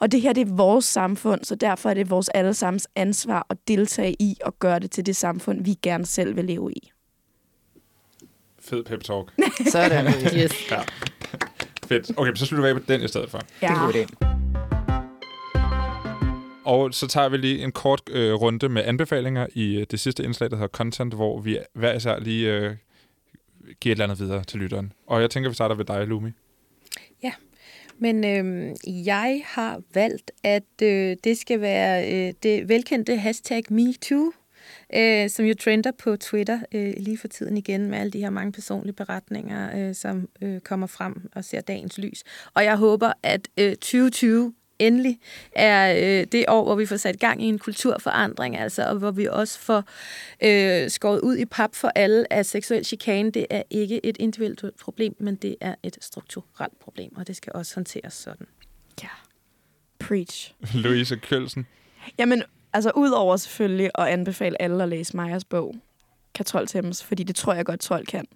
Og 0.00 0.12
det 0.12 0.20
her, 0.20 0.32
det 0.32 0.48
er 0.48 0.54
vores 0.54 0.84
samfund, 0.84 1.44
så 1.44 1.54
derfor 1.54 1.90
er 1.90 1.94
det 1.94 2.10
vores 2.10 2.28
allesammens 2.28 2.88
ansvar 2.96 3.46
at 3.50 3.56
deltage 3.68 4.16
i 4.18 4.33
og 4.44 4.58
gøre 4.58 4.78
det 4.78 4.90
til 4.90 5.06
det 5.06 5.16
samfund, 5.16 5.64
vi 5.64 5.74
gerne 5.82 6.06
selv 6.06 6.36
vil 6.36 6.44
leve 6.44 6.72
i. 6.72 6.90
Fed 8.58 8.84
pep 8.84 9.02
talk. 9.04 9.32
Sådan. 9.72 10.06
Yes. 10.36 10.70
Ja. 10.70 10.82
Fedt. 11.86 12.10
Okay, 12.18 12.34
så 12.34 12.46
slutter 12.46 12.64
vi 12.64 12.70
af 12.70 12.76
på 12.76 12.92
den 12.92 13.02
i 13.02 13.08
stedet 13.08 13.30
for. 13.30 13.38
Det 13.38 13.48
er 13.60 13.86
en 13.86 13.92
god 13.92 13.94
idé. 13.94 14.34
Og 16.64 16.94
så 16.94 17.06
tager 17.06 17.28
vi 17.28 17.36
lige 17.36 17.64
en 17.64 17.72
kort 17.72 18.02
øh, 18.10 18.34
runde 18.34 18.68
med 18.68 18.82
anbefalinger 18.84 19.46
i 19.54 19.76
øh, 19.76 19.86
det 19.90 20.00
sidste 20.00 20.24
indslag, 20.24 20.50
der 20.50 20.56
hedder 20.56 20.68
Content, 20.68 21.14
hvor 21.14 21.40
vi 21.40 21.58
hver 21.72 21.92
især 21.92 22.18
lige 22.18 22.52
øh, 22.52 22.76
giver 23.80 23.92
et 23.92 23.96
eller 23.96 24.04
andet 24.04 24.20
videre 24.20 24.44
til 24.44 24.60
lytteren. 24.60 24.92
Og 25.06 25.20
jeg 25.20 25.30
tænker, 25.30 25.50
vi 25.50 25.54
starter 25.54 25.74
ved 25.74 25.84
dig, 25.84 26.06
Lumi. 26.06 26.30
Men 27.98 28.24
øh, 28.24 28.74
jeg 28.86 29.42
har 29.44 29.82
valgt, 29.94 30.30
at 30.42 30.82
øh, 30.82 31.16
det 31.24 31.38
skal 31.38 31.60
være 31.60 32.12
øh, 32.12 32.34
det 32.42 32.68
velkendte 32.68 33.16
hashtag 33.16 33.62
MeToo, 33.70 34.32
øh, 34.94 35.30
som 35.30 35.44
jo 35.44 35.54
trender 35.54 35.90
på 35.98 36.16
Twitter 36.16 36.60
øh, 36.74 36.94
lige 36.96 37.18
for 37.18 37.28
tiden 37.28 37.56
igen 37.56 37.90
med 37.90 37.98
alle 37.98 38.10
de 38.10 38.20
her 38.20 38.30
mange 38.30 38.52
personlige 38.52 38.94
beretninger, 38.94 39.88
øh, 39.88 39.94
som 39.94 40.28
øh, 40.42 40.60
kommer 40.60 40.86
frem 40.86 41.30
og 41.34 41.44
ser 41.44 41.60
dagens 41.60 41.98
lys. 41.98 42.22
Og 42.54 42.64
jeg 42.64 42.76
håber, 42.76 43.12
at 43.22 43.48
øh, 43.58 43.70
2020 43.70 44.54
endelig 44.78 45.18
er 45.52 45.94
øh, 46.20 46.26
det 46.32 46.44
år, 46.48 46.64
hvor 46.64 46.74
vi 46.74 46.86
får 46.86 46.96
sat 46.96 47.20
gang 47.20 47.42
i 47.42 47.46
en 47.46 47.58
kulturforandring, 47.58 48.58
altså, 48.58 48.84
og 48.84 48.96
hvor 48.96 49.10
vi 49.10 49.26
også 49.26 49.58
får 49.58 49.84
øh, 50.42 50.90
skåret 50.90 51.20
ud 51.20 51.36
i 51.36 51.44
pap 51.44 51.74
for 51.74 51.92
alle, 51.94 52.32
at 52.32 52.46
seksuel 52.46 52.84
chikane, 52.84 53.30
det 53.30 53.46
er 53.50 53.62
ikke 53.70 54.06
et 54.06 54.16
individuelt 54.20 54.80
problem, 54.80 55.16
men 55.18 55.34
det 55.34 55.56
er 55.60 55.74
et 55.82 55.98
strukturelt 56.00 56.78
problem, 56.80 57.16
og 57.16 57.26
det 57.26 57.36
skal 57.36 57.52
også 57.54 57.74
håndteres 57.74 58.14
sådan. 58.14 58.46
Ja. 59.02 59.08
Preach. 59.98 60.54
Louise 60.84 61.16
Kjølsen. 61.16 61.66
Jamen, 62.18 62.42
altså 62.72 62.90
udover 62.96 63.36
selvfølgelig 63.36 63.90
at 63.94 64.06
anbefale 64.06 64.62
alle 64.62 64.82
at 64.82 64.88
læse 64.88 65.16
Majas 65.16 65.44
bog, 65.44 65.74
kan 66.34 66.44
trold 66.44 66.66
tæmmes, 66.66 67.04
fordi 67.04 67.22
det 67.22 67.36
tror 67.36 67.54
jeg 67.54 67.64
godt, 67.66 67.80
trold 67.80 68.06
kan, 68.06 68.26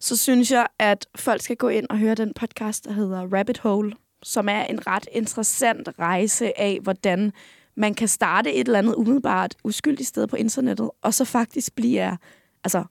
så 0.00 0.16
synes 0.16 0.50
jeg, 0.50 0.66
at 0.78 1.06
folk 1.16 1.42
skal 1.42 1.56
gå 1.56 1.68
ind 1.68 1.86
og 1.90 1.98
høre 1.98 2.14
den 2.14 2.34
podcast, 2.34 2.84
der 2.84 2.92
hedder 2.92 3.36
Rabbit 3.38 3.58
Hole, 3.58 3.92
som 4.24 4.48
er 4.48 4.64
en 4.64 4.86
ret 4.86 5.06
interessant 5.12 5.88
rejse 5.98 6.60
af, 6.60 6.78
hvordan 6.82 7.32
man 7.74 7.94
kan 7.94 8.08
starte 8.08 8.52
et 8.52 8.66
eller 8.66 8.78
andet 8.78 8.94
umiddelbart 8.94 9.54
uskyldigt 9.64 10.08
sted 10.08 10.26
på 10.26 10.36
internettet, 10.36 10.90
og 11.02 11.14
så 11.14 11.24
faktisk 11.24 11.74
blive 11.74 12.18
altså, 12.64 12.84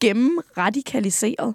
gennemradikaliseret. 0.00 1.54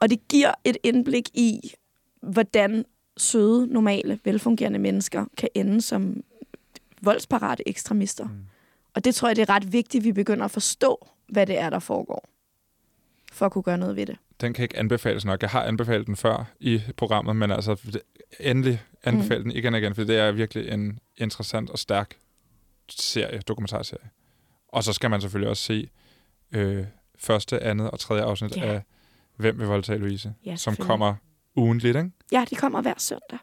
Og 0.00 0.10
det 0.10 0.28
giver 0.28 0.54
et 0.64 0.76
indblik 0.82 1.28
i, 1.34 1.74
hvordan 2.22 2.84
søde, 3.16 3.66
normale, 3.66 4.20
velfungerende 4.24 4.78
mennesker 4.78 5.24
kan 5.36 5.48
ende 5.54 5.80
som 5.80 6.22
voldsparate 7.02 7.68
ekstremister. 7.68 8.24
Mm. 8.24 8.44
Og 8.94 9.04
det 9.04 9.14
tror 9.14 9.28
jeg, 9.28 9.36
det 9.36 9.42
er 9.42 9.54
ret 9.54 9.72
vigtigt, 9.72 10.00
at 10.02 10.04
vi 10.04 10.12
begynder 10.12 10.44
at 10.44 10.50
forstå, 10.50 11.08
hvad 11.28 11.46
det 11.46 11.58
er, 11.58 11.70
der 11.70 11.78
foregår, 11.78 12.28
for 13.34 13.46
at 13.46 13.52
kunne 13.52 13.62
gøre 13.62 13.78
noget 13.78 13.96
ved 13.96 14.06
det. 14.06 14.16
Den 14.40 14.52
kan 14.52 14.62
ikke 14.62 14.78
anbefales 14.78 15.24
nok. 15.24 15.42
Jeg 15.42 15.50
har 15.50 15.62
anbefalet 15.62 16.06
den 16.06 16.16
før 16.16 16.44
i 16.60 16.82
programmet, 16.96 17.36
men 17.36 17.50
altså 17.50 17.76
endelig 18.40 18.82
anbefale 19.04 19.38
mm. 19.38 19.44
den 19.50 19.56
igen 19.58 19.74
og 19.74 19.80
igen, 19.80 19.94
for 19.94 20.04
det 20.04 20.16
er 20.18 20.32
virkelig 20.32 20.68
en 20.68 20.98
interessant 21.16 21.70
og 21.70 21.78
stærk 21.78 22.16
serie, 22.88 23.38
dokumentarserie. 23.38 24.10
Og 24.68 24.84
så 24.84 24.92
skal 24.92 25.10
man 25.10 25.20
selvfølgelig 25.20 25.50
også 25.50 25.62
se 25.62 25.88
øh, 26.52 26.84
første, 27.18 27.62
andet 27.62 27.90
og 27.90 27.98
tredje 28.00 28.22
afsnit 28.22 28.56
Ja. 28.56 28.64
af 28.72 28.82
Hvem 29.36 29.58
vil 29.58 29.66
voldtage 29.66 29.98
Louise, 29.98 30.34
Ja, 30.44 30.56
som 30.56 30.76
kommer 30.76 31.14
ugentligt, 31.56 31.96
ikke? 31.96 32.10
Ja, 32.32 32.44
de 32.50 32.56
kommer 32.56 32.82
hver 32.82 32.94
søndag. 32.98 33.38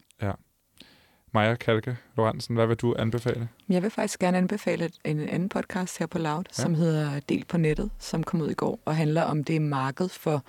Maja 1.34 1.56
Kalke 1.56 1.98
Lorentzen, 2.18 2.56
hvad 2.56 2.68
vil 2.68 2.76
du 2.76 2.96
anbefale? 3.00 3.50
Jeg 3.70 3.84
vil 3.84 3.92
faktisk 3.92 4.20
gerne 4.20 4.38
anbefale 4.38 4.92
en 5.04 5.20
anden 5.20 5.50
podcast 5.50 6.00
her 6.00 6.06
på 6.06 6.18
Loud, 6.18 6.44
ja. 6.58 6.62
som 6.62 6.74
hedder 6.74 7.20
Del 7.20 7.46
på 7.46 7.58
nettet, 7.58 7.92
som 8.00 8.24
kom 8.24 8.42
ud 8.42 8.50
i 8.50 8.54
går, 8.54 8.80
og 8.86 8.96
handler 8.96 9.22
om 9.22 9.44
det 9.44 9.62
marked 9.62 10.10
for 10.10 10.44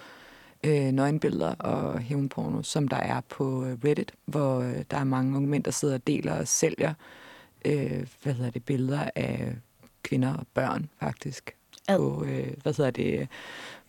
øh, 0.64 0.92
nøgenbilleder 0.92 1.54
og 1.54 1.98
hævnporno, 1.98 2.62
som 2.62 2.88
der 2.88 2.96
er 2.96 3.20
på 3.20 3.64
øh, 3.64 3.78
Reddit, 3.84 4.12
hvor 4.24 4.60
øh, 4.60 4.84
der 4.90 4.96
er 4.96 5.04
mange 5.04 5.36
unge 5.36 5.48
mænd, 5.48 5.64
der 5.64 5.70
sidder 5.70 5.94
og 5.94 6.06
deler 6.06 6.38
og 6.38 6.48
sælger 6.48 6.94
øh, 7.64 8.06
hvad 8.22 8.32
hedder 8.32 8.50
det, 8.50 8.64
billeder 8.64 9.10
af 9.14 9.56
kvinder 10.02 10.34
og 10.34 10.46
børn, 10.54 10.88
faktisk. 11.00 11.54
Ad. 11.88 11.98
På, 11.98 12.24
øh, 12.24 12.52
hvad 12.62 12.76
hedder 12.76 12.90
det, 12.90 13.28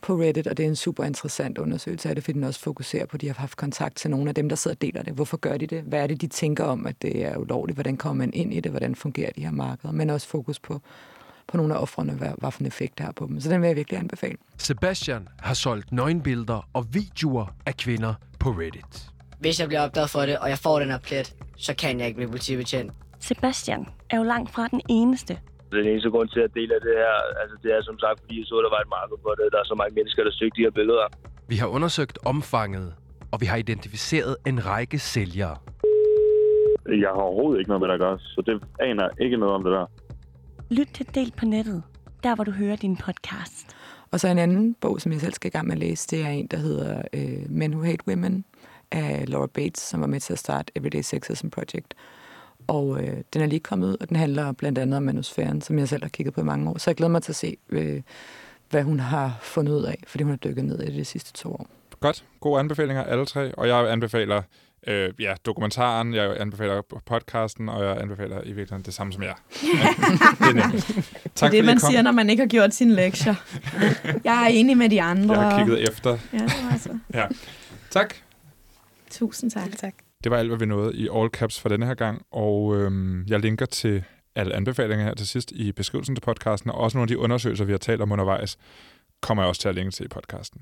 på 0.04 0.14
Reddit, 0.16 0.47
og 0.47 0.58
det 0.58 0.64
er 0.64 0.68
en 0.68 0.76
super 0.76 1.04
interessant 1.04 1.58
undersøgelse 1.58 2.10
af 2.10 2.16
det, 2.16 2.24
fordi 2.24 2.34
den 2.34 2.43
også 2.43 2.60
fokuserer 2.60 3.06
på, 3.06 3.18
at 3.18 3.22
de 3.22 3.28
har 3.28 3.34
haft 3.34 3.58
kontakt 3.58 3.95
til 3.95 4.12
nogle 4.12 4.30
af 4.30 4.36
dem, 4.36 4.49
der 4.49 4.56
sidder 4.56 4.76
og 4.76 4.82
deler 4.82 5.04
det. 5.04 5.14
Hvorfor 5.14 5.38
gør 5.38 5.58
de 5.58 5.68
det? 5.68 5.84
Hvad 5.84 6.04
er 6.04 6.08
det, 6.08 6.22
de 6.22 6.28
tænker 6.28 6.64
om, 6.64 6.88
at 6.88 7.01
det 7.01 7.26
er 7.26 7.38
ulovligt? 7.38 7.76
Hvordan 7.76 7.97
kommer 7.97 8.26
man 8.26 8.34
ind 8.34 8.54
i 8.54 8.60
det? 8.60 8.72
Hvordan 8.72 8.95
fungerer 8.95 9.32
de 9.36 9.41
her 9.43 9.51
markeder? 9.51 9.93
Men 9.93 10.10
også 10.10 10.28
fokus 10.28 10.60
på, 10.60 10.82
på 11.47 11.58
nogle 11.58 11.76
af 11.76 11.82
offrene, 11.82 12.14
hvad, 12.14 12.30
hvad 12.38 12.51
for 12.51 12.60
en 12.60 12.66
effekt 12.66 12.97
det 12.97 13.06
har 13.06 13.14
på 13.14 13.28
dem. 13.28 13.39
Så 13.39 13.49
den 13.49 13.62
vil 13.62 13.68
jeg 13.68 13.76
virkelig 13.76 13.99
anbefale. 13.99 14.38
Sebastian 14.58 15.28
har 15.39 15.54
solgt 15.54 15.91
nøgenbilleder 15.91 16.70
og 16.74 16.93
videoer 16.93 17.45
af 17.66 17.78
kvinder 17.78 18.14
på 18.39 18.49
Reddit. 18.49 19.10
Hvis 19.39 19.60
jeg 19.60 19.68
bliver 19.68 19.82
opdaget 19.82 20.10
for 20.10 20.22
det, 20.22 20.39
og 20.39 20.49
jeg 20.49 20.58
får 20.58 20.80
den 20.80 20.89
her 20.89 20.99
plet, 20.99 21.36
så 21.58 21.74
kan 21.74 21.99
jeg 21.99 22.08
ikke 22.08 22.18
blive 22.18 22.30
politibetjent. 22.30 22.91
Sebastian 23.20 23.86
er 24.10 24.18
jo 24.18 24.24
langt 24.24 24.51
fra 24.51 24.68
den 24.68 24.82
eneste. 24.89 25.39
Den 25.78 25.86
eneste 25.91 26.09
grund 26.13 26.30
til 26.30 26.41
at 26.47 26.51
dele 26.57 26.71
af 26.78 26.82
det 26.88 26.95
her, 27.03 27.15
altså 27.41 27.55
det 27.63 27.69
er 27.78 27.82
som 27.89 27.97
sagt, 27.99 28.17
fordi 28.21 28.36
jeg 28.39 28.45
så, 28.51 28.55
der 28.65 28.71
var 28.76 28.82
et 28.86 28.91
marked 28.99 29.17
for 29.26 29.34
det. 29.39 29.45
Der 29.53 29.59
er 29.63 29.67
så 29.71 29.76
mange 29.82 29.93
mennesker, 29.95 30.24
der 30.24 30.32
søgte 30.39 30.55
de 30.57 30.65
her 30.67 30.74
billeder. 30.80 31.07
Vi 31.47 31.55
har 31.55 31.67
undersøgt 31.67 32.17
omfanget, 32.26 32.88
og 33.32 33.41
vi 33.41 33.45
har 33.45 33.57
identificeret 33.57 34.34
en 34.45 34.65
række 34.65 34.99
sælgere. 34.99 35.57
Jeg 37.03 37.09
har 37.15 37.21
overhovedet 37.28 37.59
ikke 37.59 37.69
noget 37.69 37.82
med 37.82 37.88
det 37.88 37.93
at 37.93 37.99
gøre, 37.99 38.19
så 38.19 38.43
det 38.47 38.63
aner 38.80 39.07
ikke 39.19 39.38
noget 39.38 39.55
om 39.55 39.63
det 39.63 39.71
der. 39.78 39.86
Lyt 40.69 40.89
til 40.93 41.15
Del 41.15 41.34
på 41.39 41.45
nettet, 41.45 41.84
der 42.24 42.36
hvor 42.36 42.43
du 42.43 42.51
hører 42.51 42.76
din 42.76 42.97
podcast. 42.97 43.76
Og 44.11 44.19
så 44.19 44.28
en 44.28 44.38
anden 44.38 44.76
bog, 44.82 45.01
som 45.01 45.11
jeg 45.11 45.21
selv 45.21 45.34
skal 45.34 45.47
i 45.47 45.51
gang 45.51 45.67
med 45.67 45.76
at 45.76 45.80
læse, 45.80 46.07
det 46.07 46.21
er 46.26 46.30
en, 46.30 46.47
der 46.47 46.57
hedder 46.57 47.01
øh, 47.13 47.49
Men 47.49 47.74
Who 47.74 47.84
Hate 47.84 48.07
Women 48.07 48.45
af 48.91 49.30
Laura 49.30 49.47
Bates, 49.47 49.82
som 49.82 50.01
var 50.01 50.07
med 50.07 50.19
til 50.19 50.34
at 50.34 50.39
starte 50.39 50.71
Everyday 50.76 51.01
Sexism 51.01 51.49
Project. 51.49 51.93
Og 52.68 53.03
øh, 53.03 53.18
den 53.34 53.41
er 53.41 53.45
lige 53.45 53.59
kommet 53.59 53.88
ud, 53.88 53.97
og 54.01 54.09
den 54.09 54.18
handler 54.18 54.51
blandt 54.51 54.78
andet 54.78 54.97
om 54.97 55.03
manusfæren, 55.03 55.61
som 55.61 55.80
jeg 55.80 55.89
selv 55.89 56.03
har 56.03 56.09
kigget 56.09 56.34
på 56.34 56.41
i 56.41 56.43
mange 56.43 56.70
år. 56.70 56.78
Så 56.78 56.89
jeg 56.89 56.95
glæder 56.95 57.11
mig 57.11 57.24
til 57.24 57.32
at 57.32 57.36
se, 57.36 57.57
øh, 57.70 58.01
hvad 58.70 58.84
hun 58.84 58.99
har 58.99 59.38
fundet 59.41 59.74
ud 59.74 59.84
af, 59.84 60.03
fordi 60.07 60.24
hun 60.24 60.32
har 60.32 60.38
dykket 60.38 60.66
ned 60.66 60.80
i 60.80 60.86
det 60.86 60.93
de 60.93 61.05
sidste 61.05 61.34
to 61.34 61.51
år. 61.53 61.68
Godt. 61.99 62.24
Gode 62.39 62.59
anbefalinger, 62.59 63.03
alle 63.03 63.26
tre. 63.26 63.55
Og 63.55 63.68
jeg 63.68 63.91
anbefaler 63.91 64.41
øh, 64.88 65.14
ja, 65.20 65.34
dokumentaren, 65.45 66.14
jeg 66.14 66.36
anbefaler 66.39 66.82
podcasten, 67.05 67.70
og 67.70 67.86
jeg 67.86 67.97
anbefaler 68.01 68.41
i 68.41 68.45
virkeligheden 68.45 68.84
det 68.84 68.93
samme 68.93 69.14
som. 69.14 69.24
Ja, 69.24 69.34
det 70.39 70.47
er 70.47 70.53
nemt. 70.53 70.86
Tak, 71.36 71.51
det 71.51 71.57
er 71.57 71.61
det, 71.61 71.66
man 71.66 71.80
kom. 71.80 71.89
siger, 71.89 72.01
når 72.01 72.11
man 72.11 72.30
ikke 72.30 72.41
har 72.41 72.47
gjort 72.47 72.74
sine 72.74 72.95
lektier. 72.95 73.36
jeg 74.24 74.43
er 74.43 74.47
enig 74.47 74.78
med 74.78 74.89
de 74.89 75.01
andre. 75.01 75.39
Jeg 75.39 75.49
har 75.49 75.57
kigget 75.57 75.89
efter. 75.89 76.18
Ja, 76.34 76.38
det 76.38 76.68
var 76.72 76.78
så. 76.78 76.99
Ja. 77.14 77.26
Tak. 77.89 78.16
Tusind 79.11 79.51
tak. 79.51 79.78
tak. 79.78 79.93
Det 80.24 80.32
var 80.32 80.38
alt, 80.38 80.49
hvad 80.49 80.57
vi 80.57 80.65
nåede 80.65 80.95
i 80.95 81.09
All 81.15 81.30
Caps 81.30 81.59
for 81.59 81.69
denne 81.69 81.86
her 81.86 81.93
gang, 81.93 82.26
og 82.32 82.76
øhm, 82.78 83.26
jeg 83.28 83.39
linker 83.39 83.65
til 83.65 84.03
alle 84.36 84.55
anbefalinger 84.55 85.05
her 85.05 85.13
til 85.13 85.28
sidst 85.28 85.51
i 85.51 85.71
beskrivelsen 85.71 86.15
til 86.15 86.21
podcasten, 86.21 86.69
og 86.69 86.78
også 86.78 86.97
nogle 86.97 87.03
af 87.03 87.07
de 87.07 87.17
undersøgelser, 87.17 87.65
vi 87.65 87.71
har 87.71 87.78
talt 87.78 88.01
om 88.01 88.11
undervejs, 88.11 88.57
kommer 89.21 89.43
jeg 89.43 89.47
også 89.47 89.61
til 89.61 89.69
at 89.69 89.76
linke 89.76 89.91
til 89.91 90.05
i 90.05 90.07
podcasten. 90.07 90.61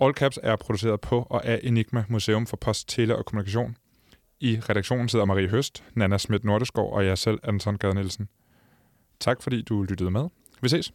All 0.00 0.14
Caps 0.14 0.38
er 0.42 0.56
produceret 0.56 1.00
på 1.00 1.26
og 1.30 1.46
af 1.46 1.60
Enigma 1.62 2.04
Museum 2.08 2.46
for 2.46 2.56
Post, 2.56 2.88
Tele 2.88 3.16
og 3.16 3.24
Kommunikation. 3.26 3.76
I 4.40 4.60
redaktionen 4.68 5.08
sidder 5.08 5.24
Marie 5.24 5.48
Høst, 5.48 5.84
Nana 5.94 6.18
Schmidt 6.18 6.44
Nordeskov 6.44 6.92
og 6.92 7.06
jeg 7.06 7.18
selv, 7.18 7.38
Anton 7.42 7.76
Gade 7.76 7.94
Nielsen. 7.94 8.28
Tak 9.20 9.42
fordi 9.42 9.62
du 9.62 9.82
lyttede 9.82 10.10
med. 10.10 10.28
Vi 10.62 10.68
ses. 10.68 10.92